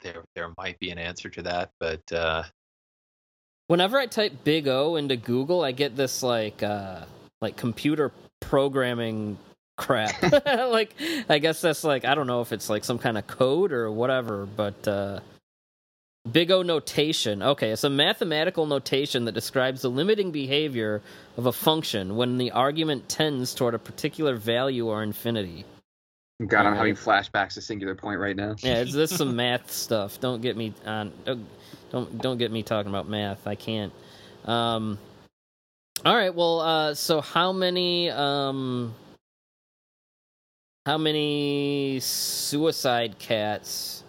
there 0.03 0.23
there 0.35 0.53
might 0.57 0.79
be 0.79 0.89
an 0.91 0.99
answer 0.99 1.27
to 1.27 1.41
that, 1.41 1.71
but 1.81 2.09
uh, 2.13 2.43
Whenever 3.69 3.99
I 3.99 4.07
type 4.07 4.43
Big 4.43 4.67
O 4.67 4.95
into 4.95 5.15
Google, 5.15 5.63
I 5.63 5.73
get 5.73 5.95
this 5.95 6.23
like 6.23 6.63
uh 6.63 7.05
like 7.39 7.55
computer 7.55 8.11
programming 8.39 9.37
crap. 9.77 10.19
like 10.45 10.95
I 11.29 11.37
guess 11.37 11.61
that's 11.61 11.83
like 11.83 12.03
I 12.03 12.15
don't 12.15 12.25
know 12.25 12.41
if 12.41 12.51
it's 12.51 12.67
like 12.67 12.83
some 12.83 12.97
kind 12.97 13.15
of 13.15 13.27
code 13.27 13.71
or 13.71 13.91
whatever, 13.91 14.47
but 14.47 14.87
uh 14.87 15.19
Big 16.31 16.49
O 16.49 16.63
notation. 16.63 17.43
Okay, 17.43 17.69
it's 17.69 17.83
a 17.83 17.91
mathematical 17.91 18.65
notation 18.65 19.25
that 19.25 19.33
describes 19.33 19.83
the 19.83 19.89
limiting 19.89 20.31
behavior 20.31 21.03
of 21.37 21.45
a 21.45 21.51
function 21.51 22.15
when 22.15 22.39
the 22.39 22.49
argument 22.49 23.07
tends 23.07 23.53
toward 23.53 23.75
a 23.75 23.79
particular 23.79 24.35
value 24.35 24.87
or 24.87 25.03
infinity. 25.03 25.63
God, 26.47 26.65
I'm 26.65 26.75
having 26.75 26.95
flashbacks 26.95 27.53
to 27.53 27.61
Singular 27.61 27.93
Point 27.93 28.19
right 28.19 28.35
now. 28.35 28.55
Yeah, 28.63 28.81
it's 28.81 28.93
this 28.93 29.11
some 29.15 29.35
math 29.35 29.71
stuff. 29.71 30.19
Don't 30.19 30.41
get 30.41 30.57
me 30.57 30.73
on. 30.87 31.11
Don't 31.25 31.45
don't, 31.91 32.21
don't 32.21 32.37
get 32.37 32.51
me 32.51 32.63
talking 32.63 32.89
about 32.89 33.07
math. 33.07 33.47
I 33.47 33.55
can't. 33.55 33.93
Um. 34.45 34.97
All 36.05 36.15
right. 36.15 36.33
Well. 36.33 36.59
Uh. 36.59 36.93
So 36.93 37.21
how 37.21 37.51
many 37.51 38.09
um. 38.09 38.93
How 40.85 40.97
many 40.97 41.99
suicide 41.99 43.19
cats 43.19 44.03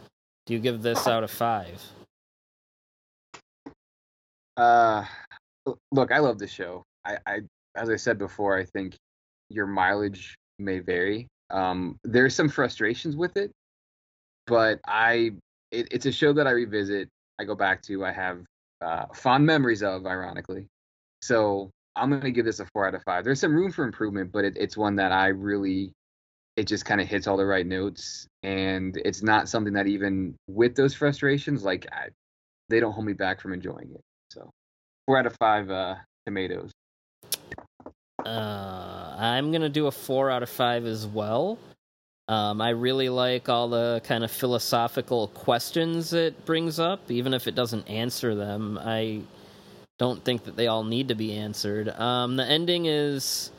do 0.46 0.54
you 0.54 0.60
give 0.60 0.80
this 0.80 1.06
out 1.06 1.22
of 1.24 1.30
five? 1.30 1.82
Uh, 4.56 5.04
look, 5.92 6.10
I 6.10 6.18
love 6.18 6.38
the 6.38 6.46
show. 6.46 6.82
I, 7.04 7.18
I, 7.26 7.40
as 7.74 7.90
I 7.90 7.96
said 7.96 8.18
before, 8.18 8.56
I 8.56 8.64
think 8.64 8.94
your 9.50 9.66
mileage 9.66 10.36
may 10.58 10.78
vary. 10.78 11.28
Um, 11.50 11.98
there's 12.04 12.34
some 12.34 12.48
frustrations 12.48 13.16
with 13.16 13.36
it, 13.36 13.50
but 14.46 14.80
I, 14.86 15.32
it, 15.70 15.88
it's 15.90 16.06
a 16.06 16.12
show 16.12 16.32
that 16.32 16.46
I 16.46 16.50
revisit. 16.50 17.08
I 17.40 17.44
go 17.44 17.54
back 17.54 17.80
to. 17.84 18.04
I 18.04 18.12
have 18.12 18.44
uh, 18.82 19.06
fond 19.14 19.46
memories 19.46 19.82
of, 19.82 20.06
ironically. 20.06 20.66
So 21.22 21.70
I'm 21.96 22.10
gonna 22.10 22.30
give 22.30 22.44
this 22.44 22.60
a 22.60 22.66
four 22.72 22.86
out 22.86 22.94
of 22.94 23.02
five. 23.04 23.24
There's 23.24 23.40
some 23.40 23.54
room 23.54 23.72
for 23.72 23.84
improvement, 23.84 24.30
but 24.30 24.44
it, 24.44 24.56
it's 24.56 24.76
one 24.76 24.96
that 24.96 25.10
I 25.10 25.28
really, 25.28 25.92
it 26.56 26.66
just 26.66 26.84
kind 26.84 27.00
of 27.00 27.08
hits 27.08 27.26
all 27.26 27.38
the 27.38 27.46
right 27.46 27.66
notes, 27.66 28.26
and 28.42 28.96
it's 29.04 29.22
not 29.22 29.48
something 29.48 29.72
that 29.72 29.86
even 29.86 30.36
with 30.48 30.76
those 30.76 30.94
frustrations, 30.94 31.64
like 31.64 31.86
I, 31.92 32.08
they 32.68 32.78
don't 32.78 32.92
hold 32.92 33.06
me 33.06 33.14
back 33.14 33.40
from 33.40 33.54
enjoying 33.54 33.90
it. 33.94 34.02
So 34.30 34.50
four 35.06 35.18
out 35.18 35.26
of 35.26 35.34
five 35.40 35.70
uh, 35.70 35.94
tomatoes. 36.26 36.70
Uh, 38.24 39.16
I'm 39.18 39.50
gonna 39.50 39.70
do 39.70 39.86
a 39.86 39.90
four 39.90 40.30
out 40.30 40.42
of 40.42 40.50
five 40.50 40.84
as 40.84 41.06
well. 41.06 41.58
Um, 42.30 42.60
I 42.60 42.68
really 42.68 43.08
like 43.08 43.48
all 43.48 43.68
the 43.68 44.00
kind 44.04 44.22
of 44.22 44.30
philosophical 44.30 45.26
questions 45.26 46.12
it 46.12 46.46
brings 46.46 46.78
up, 46.78 47.10
even 47.10 47.34
if 47.34 47.48
it 47.48 47.56
doesn't 47.56 47.90
answer 47.90 48.36
them. 48.36 48.78
I 48.80 49.22
don't 49.98 50.24
think 50.24 50.44
that 50.44 50.54
they 50.54 50.68
all 50.68 50.84
need 50.84 51.08
to 51.08 51.16
be 51.16 51.32
answered. 51.32 51.88
Um, 51.88 52.36
the 52.36 52.44
ending 52.44 52.86
is 52.86 53.50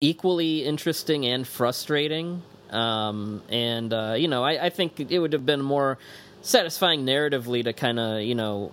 equally 0.00 0.64
interesting 0.64 1.26
and 1.26 1.44
frustrating. 1.44 2.40
Um, 2.70 3.42
and 3.48 3.92
uh, 3.92 4.14
you 4.16 4.28
know, 4.28 4.44
I, 4.44 4.66
I 4.66 4.70
think 4.70 5.00
it 5.00 5.18
would 5.18 5.32
have 5.32 5.44
been 5.44 5.60
more 5.60 5.98
satisfying 6.42 7.04
narratively 7.04 7.64
to 7.64 7.72
kind 7.72 7.98
of 7.98 8.22
you 8.22 8.36
know 8.36 8.70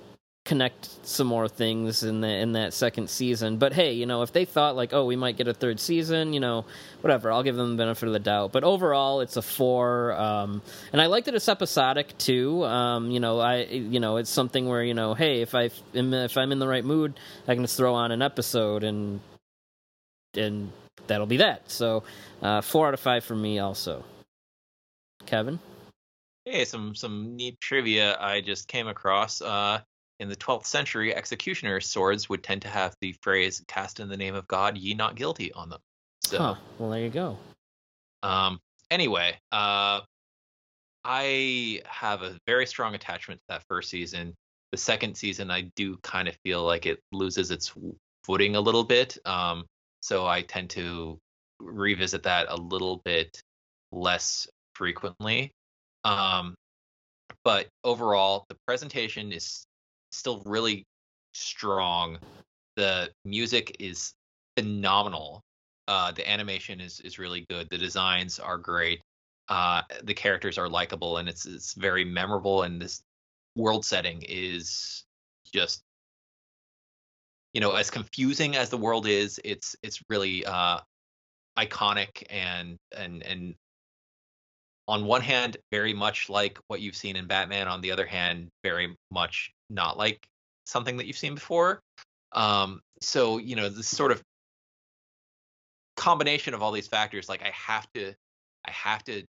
connect 0.48 1.06
some 1.06 1.28
more 1.28 1.50
things 1.50 2.04
in 2.04 2.22
the 2.22 2.28
in 2.28 2.54
that 2.54 2.74
second 2.74 3.10
season. 3.10 3.58
But 3.58 3.74
hey, 3.74 3.92
you 3.92 4.06
know, 4.06 4.22
if 4.22 4.32
they 4.32 4.46
thought 4.46 4.78
like, 4.78 4.94
oh, 4.94 5.04
we 5.04 5.18
might 5.18 5.36
get 5.36 5.50
a 5.50 5.54
third 5.54 5.78
season, 5.78 6.32
you 6.32 6.40
know, 6.40 6.66
whatever, 7.02 7.32
I'll 7.32 7.44
give 7.44 7.58
them 7.58 7.72
the 7.72 7.76
benefit 7.76 8.08
of 8.08 8.14
the 8.14 8.20
doubt. 8.20 8.54
But 8.54 8.64
overall, 8.64 9.20
it's 9.20 9.36
a 9.36 9.42
four, 9.42 10.14
um, 10.14 10.62
and 10.94 11.02
I 11.02 11.08
like 11.08 11.26
that 11.26 11.36
it's 11.36 11.50
episodic 11.50 12.18
too. 12.18 12.64
Um, 12.64 13.12
you 13.12 13.20
know, 13.20 13.40
I 13.40 13.64
you 13.64 14.00
know, 14.00 14.18
it's 14.18 14.30
something 14.30 14.68
where 14.68 14.82
you 14.82 14.94
know, 14.94 15.14
hey, 15.14 15.42
if 15.42 15.54
I 15.54 15.70
if 15.94 16.38
I'm 16.38 16.52
in 16.54 16.60
the 16.60 16.68
right 16.68 16.86
mood, 16.86 17.20
I 17.48 17.54
can 17.54 17.64
just 17.64 17.76
throw 17.76 17.94
on 17.94 18.12
an 18.12 18.22
episode 18.22 18.84
and 18.86 19.20
and 20.34 20.72
that'll 21.08 21.28
be 21.28 21.38
that. 21.38 21.70
So 21.70 22.04
uh, 22.42 22.62
four 22.62 22.88
out 22.88 22.94
of 22.94 23.02
five 23.02 23.26
for 23.26 23.36
me, 23.36 23.60
also. 23.60 24.06
Kevin. 25.26 25.60
Hey, 26.46 26.64
some 26.64 26.96
some 26.96 27.36
neat 27.36 27.60
trivia 27.60 28.18
I 28.18 28.40
just 28.40 28.70
came 28.70 28.88
across. 28.88 29.42
Uh, 29.42 29.82
in 30.20 30.30
the 30.30 30.36
12th 30.36 30.66
century, 30.66 31.16
executioners' 31.16 31.88
swords 31.88 32.28
would 32.30 32.44
tend 32.44 32.64
to 32.64 32.68
have 32.68 32.96
the 33.02 33.14
phrase 33.22 33.64
"cast 33.68 34.00
in 34.00 34.10
the 34.10 34.18
name 34.18 34.36
of 34.36 34.48
God, 34.48 34.78
ye 34.78 34.94
not 34.94 35.16
guilty" 35.16 35.52
on 35.54 35.70
them. 35.70 35.80
So, 36.24 36.38
Huh. 36.38 36.56
Well, 36.80 36.90
there 36.90 37.02
you 37.02 37.10
go. 37.10 37.38
um, 38.24 38.60
anyway, 38.90 39.40
uh, 39.52 40.02
I 41.04 41.82
have 41.86 42.22
a 42.24 42.38
very 42.46 42.66
strong 42.66 42.96
attachment 42.96 43.40
to 43.42 43.46
that 43.50 43.64
first 43.70 43.90
season. 43.90 44.36
The 44.72 44.78
second 44.78 45.16
season, 45.16 45.50
I 45.50 45.72
do 45.76 45.98
kind 46.04 46.28
of 46.28 46.36
feel 46.44 46.64
like 46.64 46.86
it 46.86 47.00
loses 47.12 47.52
its 47.52 47.74
footing 48.24 48.56
a 48.56 48.62
little 48.62 48.84
bit. 48.84 49.18
Um, 49.26 49.66
so 50.02 50.28
I 50.28 50.42
tend 50.42 50.70
to 50.72 51.18
revisit 51.60 52.24
that 52.24 52.48
a 52.50 52.58
little 52.58 53.02
bit 53.06 53.42
less 53.92 54.48
frequently. 54.76 55.52
Um, 56.04 56.56
but 57.44 57.68
overall, 57.84 58.46
the 58.50 58.58
presentation 58.68 59.32
is 59.32 59.66
still 60.12 60.42
really 60.46 60.86
strong. 61.34 62.18
The 62.76 63.10
music 63.26 63.76
is 63.80 64.14
phenomenal. 64.56 65.44
Uh, 65.88 66.12
the 66.12 66.30
animation 66.30 66.82
is 66.82 67.00
is 67.02 67.18
really 67.18 67.46
good. 67.50 67.70
The 67.70 67.78
designs 67.78 68.40
are 68.40 68.58
great. 68.58 69.02
Uh, 69.48 69.82
the 70.04 70.14
characters 70.14 70.58
are 70.58 70.68
likable, 70.68 71.18
and 71.18 71.30
it's 71.30 71.46
it's 71.46 71.74
very 71.74 72.04
memorable. 72.04 72.64
And 72.64 72.82
this 72.82 73.02
world 73.56 73.86
setting 73.86 74.24
is 74.28 75.06
just 75.54 75.82
you 77.54 77.62
know 77.62 77.72
as 77.72 77.90
confusing 77.90 78.56
as 78.56 78.70
the 78.70 78.78
world 78.78 79.08
is. 79.08 79.40
It's 79.46 79.76
it's 79.82 80.02
really 80.10 80.46
uh, 80.46 80.80
iconic 81.58 82.24
and 82.30 82.78
and 82.96 83.24
and 83.24 83.56
on 84.88 85.06
one 85.06 85.22
hand 85.22 85.58
very 85.72 85.94
much 85.94 86.30
like 86.30 86.60
what 86.68 86.82
you've 86.82 86.96
seen 86.96 87.16
in 87.16 87.28
Batman 87.28 87.68
on 87.68 87.82
the 87.82 87.92
other 87.92 88.06
hand 88.06 88.50
very 88.64 88.96
much 89.12 89.52
not 89.70 89.98
like 89.98 90.26
something 90.66 90.98
that 90.98 91.08
you've 91.08 91.18
seen 91.18 91.34
before 91.34 91.82
um 92.34 92.82
so 93.02 93.38
you 93.38 93.56
know 93.56 93.70
this 93.70 93.88
sort 93.88 94.12
of 94.12 94.22
combination 95.96 96.54
of 96.54 96.62
all 96.62 96.72
these 96.72 96.88
factors 96.88 97.28
like 97.28 97.42
I 97.42 97.52
have 97.54 97.88
to 97.94 98.14
I 98.66 98.72
have 98.72 99.04
to 99.06 99.24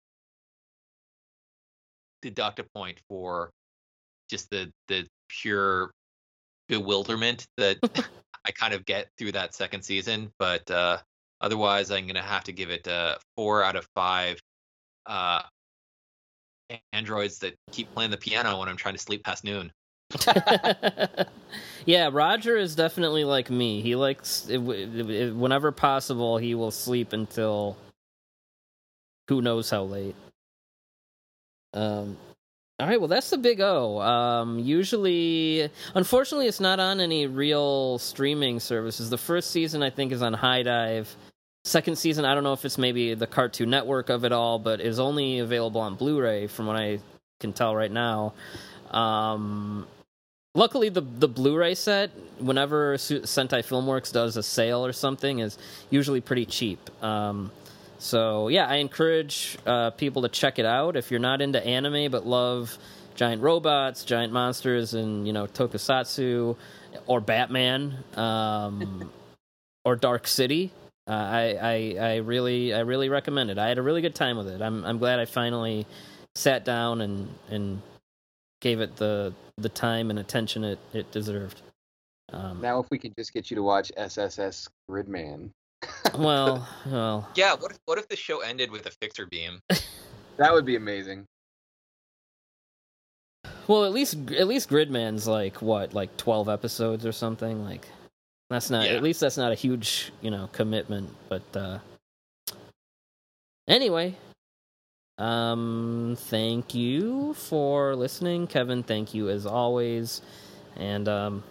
deduct 2.22 2.60
a 2.60 2.66
point 2.76 3.00
for 3.08 3.52
just 4.30 4.50
the 4.50 4.72
the 4.88 5.08
pure 5.30 5.92
bewilderment 6.68 7.48
that 7.58 7.78
I 8.46 8.52
kind 8.52 8.74
of 8.74 8.86
get 8.86 9.10
through 9.18 9.34
that 9.34 9.54
second 9.54 9.84
season. 9.84 10.32
But 10.40 10.70
uh, 10.70 10.98
otherwise, 11.42 11.92
I'm 11.92 12.08
gonna 12.08 12.22
have 12.22 12.44
to 12.46 12.52
give 12.52 12.70
it 12.70 12.88
a 12.88 13.18
four 13.36 13.64
out 13.64 13.76
of 13.76 13.88
five 13.96 14.40
uh, 15.06 15.44
androids 16.92 17.40
that 17.40 17.56
keep 17.72 17.94
playing 17.94 18.12
the 18.12 18.18
piano 18.18 18.60
when 18.60 18.70
I'm 18.70 18.78
trying 18.78 18.96
to 18.96 19.02
sleep 19.02 19.24
past 19.24 19.44
noon. 19.44 19.72
yeah, 21.86 22.10
Roger 22.12 22.56
is 22.56 22.76
definitely 22.76 23.24
like 23.24 23.50
me. 23.50 23.82
He 23.82 23.96
likes 23.96 24.48
it, 24.50 24.60
it, 24.60 25.10
it, 25.10 25.36
whenever 25.36 25.72
possible 25.72 26.38
he 26.38 26.56
will 26.56 26.72
sleep 26.72 27.14
until 27.14 27.78
who 29.28 29.42
knows 29.42 29.70
how 29.70 29.84
late. 29.84 30.16
Um 31.74 32.18
all 32.80 32.88
right, 32.88 33.00
well 33.00 33.08
that's 33.08 33.30
the 33.30 33.38
big 33.38 33.60
O. 33.60 34.00
Um 34.00 34.60
usually 34.60 35.70
unfortunately 35.94 36.48
it's 36.48 36.62
not 36.62 36.80
on 36.80 37.00
any 37.02 37.28
real 37.28 38.00
streaming 38.00 38.60
services. 38.60 39.10
The 39.10 39.18
first 39.18 39.52
season 39.52 39.84
I 39.84 39.90
think 39.90 40.12
is 40.12 40.22
on 40.22 40.34
HIDIVE. 40.34 41.08
Second 41.66 41.98
season 41.98 42.24
I 42.24 42.34
don't 42.34 42.44
know 42.46 42.54
if 42.54 42.64
it's 42.64 42.78
maybe 42.78 43.14
the 43.14 43.28
Cartoon 43.28 43.70
Network 43.70 44.10
of 44.10 44.24
it 44.24 44.32
all, 44.32 44.58
but 44.58 44.80
is 44.80 45.00
only 45.00 45.40
available 45.40 45.82
on 45.82 45.96
Blu-ray 45.96 46.48
from 46.48 46.66
what 46.66 46.78
I 46.78 47.00
can 47.42 47.52
tell 47.52 47.76
right 47.76 47.92
now. 47.92 48.34
Um 48.92 49.86
luckily 50.58 50.90
the 50.90 51.02
the 51.02 51.28
Blu-ray 51.30 51.76
set, 51.76 52.10
whenever 52.40 52.98
Sentai 52.98 53.64
Filmworks 53.64 54.12
does 54.12 54.36
a 54.36 54.44
sale 54.44 54.86
or 54.86 54.92
something, 54.92 55.40
is 55.40 55.58
usually 55.90 56.20
pretty 56.20 56.46
cheap. 56.46 56.90
Um, 57.02 57.52
so 58.00 58.50
yeah, 58.50 58.68
I 58.68 58.76
encourage 58.76 59.58
uh, 59.66 59.92
people 59.92 60.24
to 60.24 60.30
check 60.30 60.60
it 60.60 60.66
out 60.66 60.98
if 60.98 61.10
you're 61.12 61.20
not 61.22 61.42
into 61.42 61.66
anime 61.66 62.12
but 62.12 62.26
love 62.26 62.78
giant 63.16 63.42
robots, 63.42 64.04
giant 64.04 64.34
monsters, 64.34 64.94
and 64.94 65.26
you 65.26 65.34
know 65.34 65.48
Tokusatsu 65.48 66.58
or 67.06 67.22
Batman 67.22 68.04
um, 68.16 69.10
or 69.86 69.96
Dark 69.96 70.28
City. 70.28 70.72
Uh, 71.08 71.12
I, 71.12 71.58
I 71.62 71.96
I 72.00 72.16
really 72.18 72.74
I 72.74 72.80
really 72.80 73.10
recommend 73.10 73.50
it. 73.50 73.58
I 73.58 73.70
had 73.70 73.78
a 73.78 73.82
really 73.82 74.02
good 74.02 74.16
time 74.16 74.38
with 74.38 74.48
it. 74.48 74.62
I'm 74.62 74.84
I'm 74.84 74.98
glad 74.98 75.20
I 75.20 75.26
finally 75.26 75.86
sat 76.36 76.66
down 76.66 77.02
and 77.02 77.30
and 77.50 77.82
gave 78.62 78.80
it 78.80 78.96
the 78.96 79.34
the 79.58 79.70
time 79.70 80.10
and 80.10 80.20
attention 80.20 80.64
it, 80.64 80.80
it 80.94 81.12
deserved. 81.12 81.62
Um, 82.34 82.60
now, 82.62 82.80
if 82.80 82.88
we 82.92 83.00
could 83.00 83.16
just 83.18 83.34
get 83.34 83.50
you 83.50 83.56
to 83.56 83.64
watch 83.64 83.92
SSS 83.96 84.68
Gridman. 84.90 85.52
well, 86.18 86.68
well. 86.86 87.30
Yeah. 87.36 87.56
What 87.56 87.72
if 87.72 87.78
what 87.86 87.98
if 87.98 88.08
the 88.08 88.16
show 88.16 88.40
ended 88.40 88.72
with 88.72 88.86
a 88.86 88.92
fixer 89.02 89.26
beam? 89.26 89.60
that 90.38 90.54
would 90.54 90.66
be 90.66 90.76
amazing. 90.76 91.26
Well, 93.68 93.86
at 93.86 93.92
least 93.92 94.32
at 94.32 94.48
least 94.48 94.70
Gridman's 94.70 95.28
like 95.28 95.62
what, 95.62 95.94
like 95.94 96.16
twelve 96.18 96.50
episodes 96.50 97.06
or 97.06 97.12
something. 97.12 97.64
Like 97.64 97.88
that's 98.50 98.70
not. 98.70 98.86
Yeah. 98.86 98.94
At 98.94 99.04
least 99.04 99.20
that's 99.20 99.38
not 99.38 99.52
a 99.52 99.56
huge, 99.56 100.12
you 100.22 100.32
know, 100.32 100.50
commitment. 100.52 101.14
But 101.30 101.44
uh 101.56 101.80
anyway, 103.68 104.16
um, 105.18 106.16
thank 106.18 106.76
you 106.76 107.34
for 107.36 107.96
listening, 107.96 108.48
Kevin. 108.48 108.84
Thank 108.84 109.14
you 109.14 109.30
as 109.30 109.46
always, 109.46 110.22
and 110.76 111.08
um, 111.08 111.44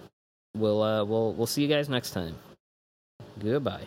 we'll 0.56 0.82
uh, 0.82 1.04
we'll 1.04 1.32
we'll 1.34 1.46
see 1.46 1.62
you 1.62 1.68
guys 1.68 1.88
next 1.88 2.10
time. 2.12 2.36
Goodbye. 3.38 3.86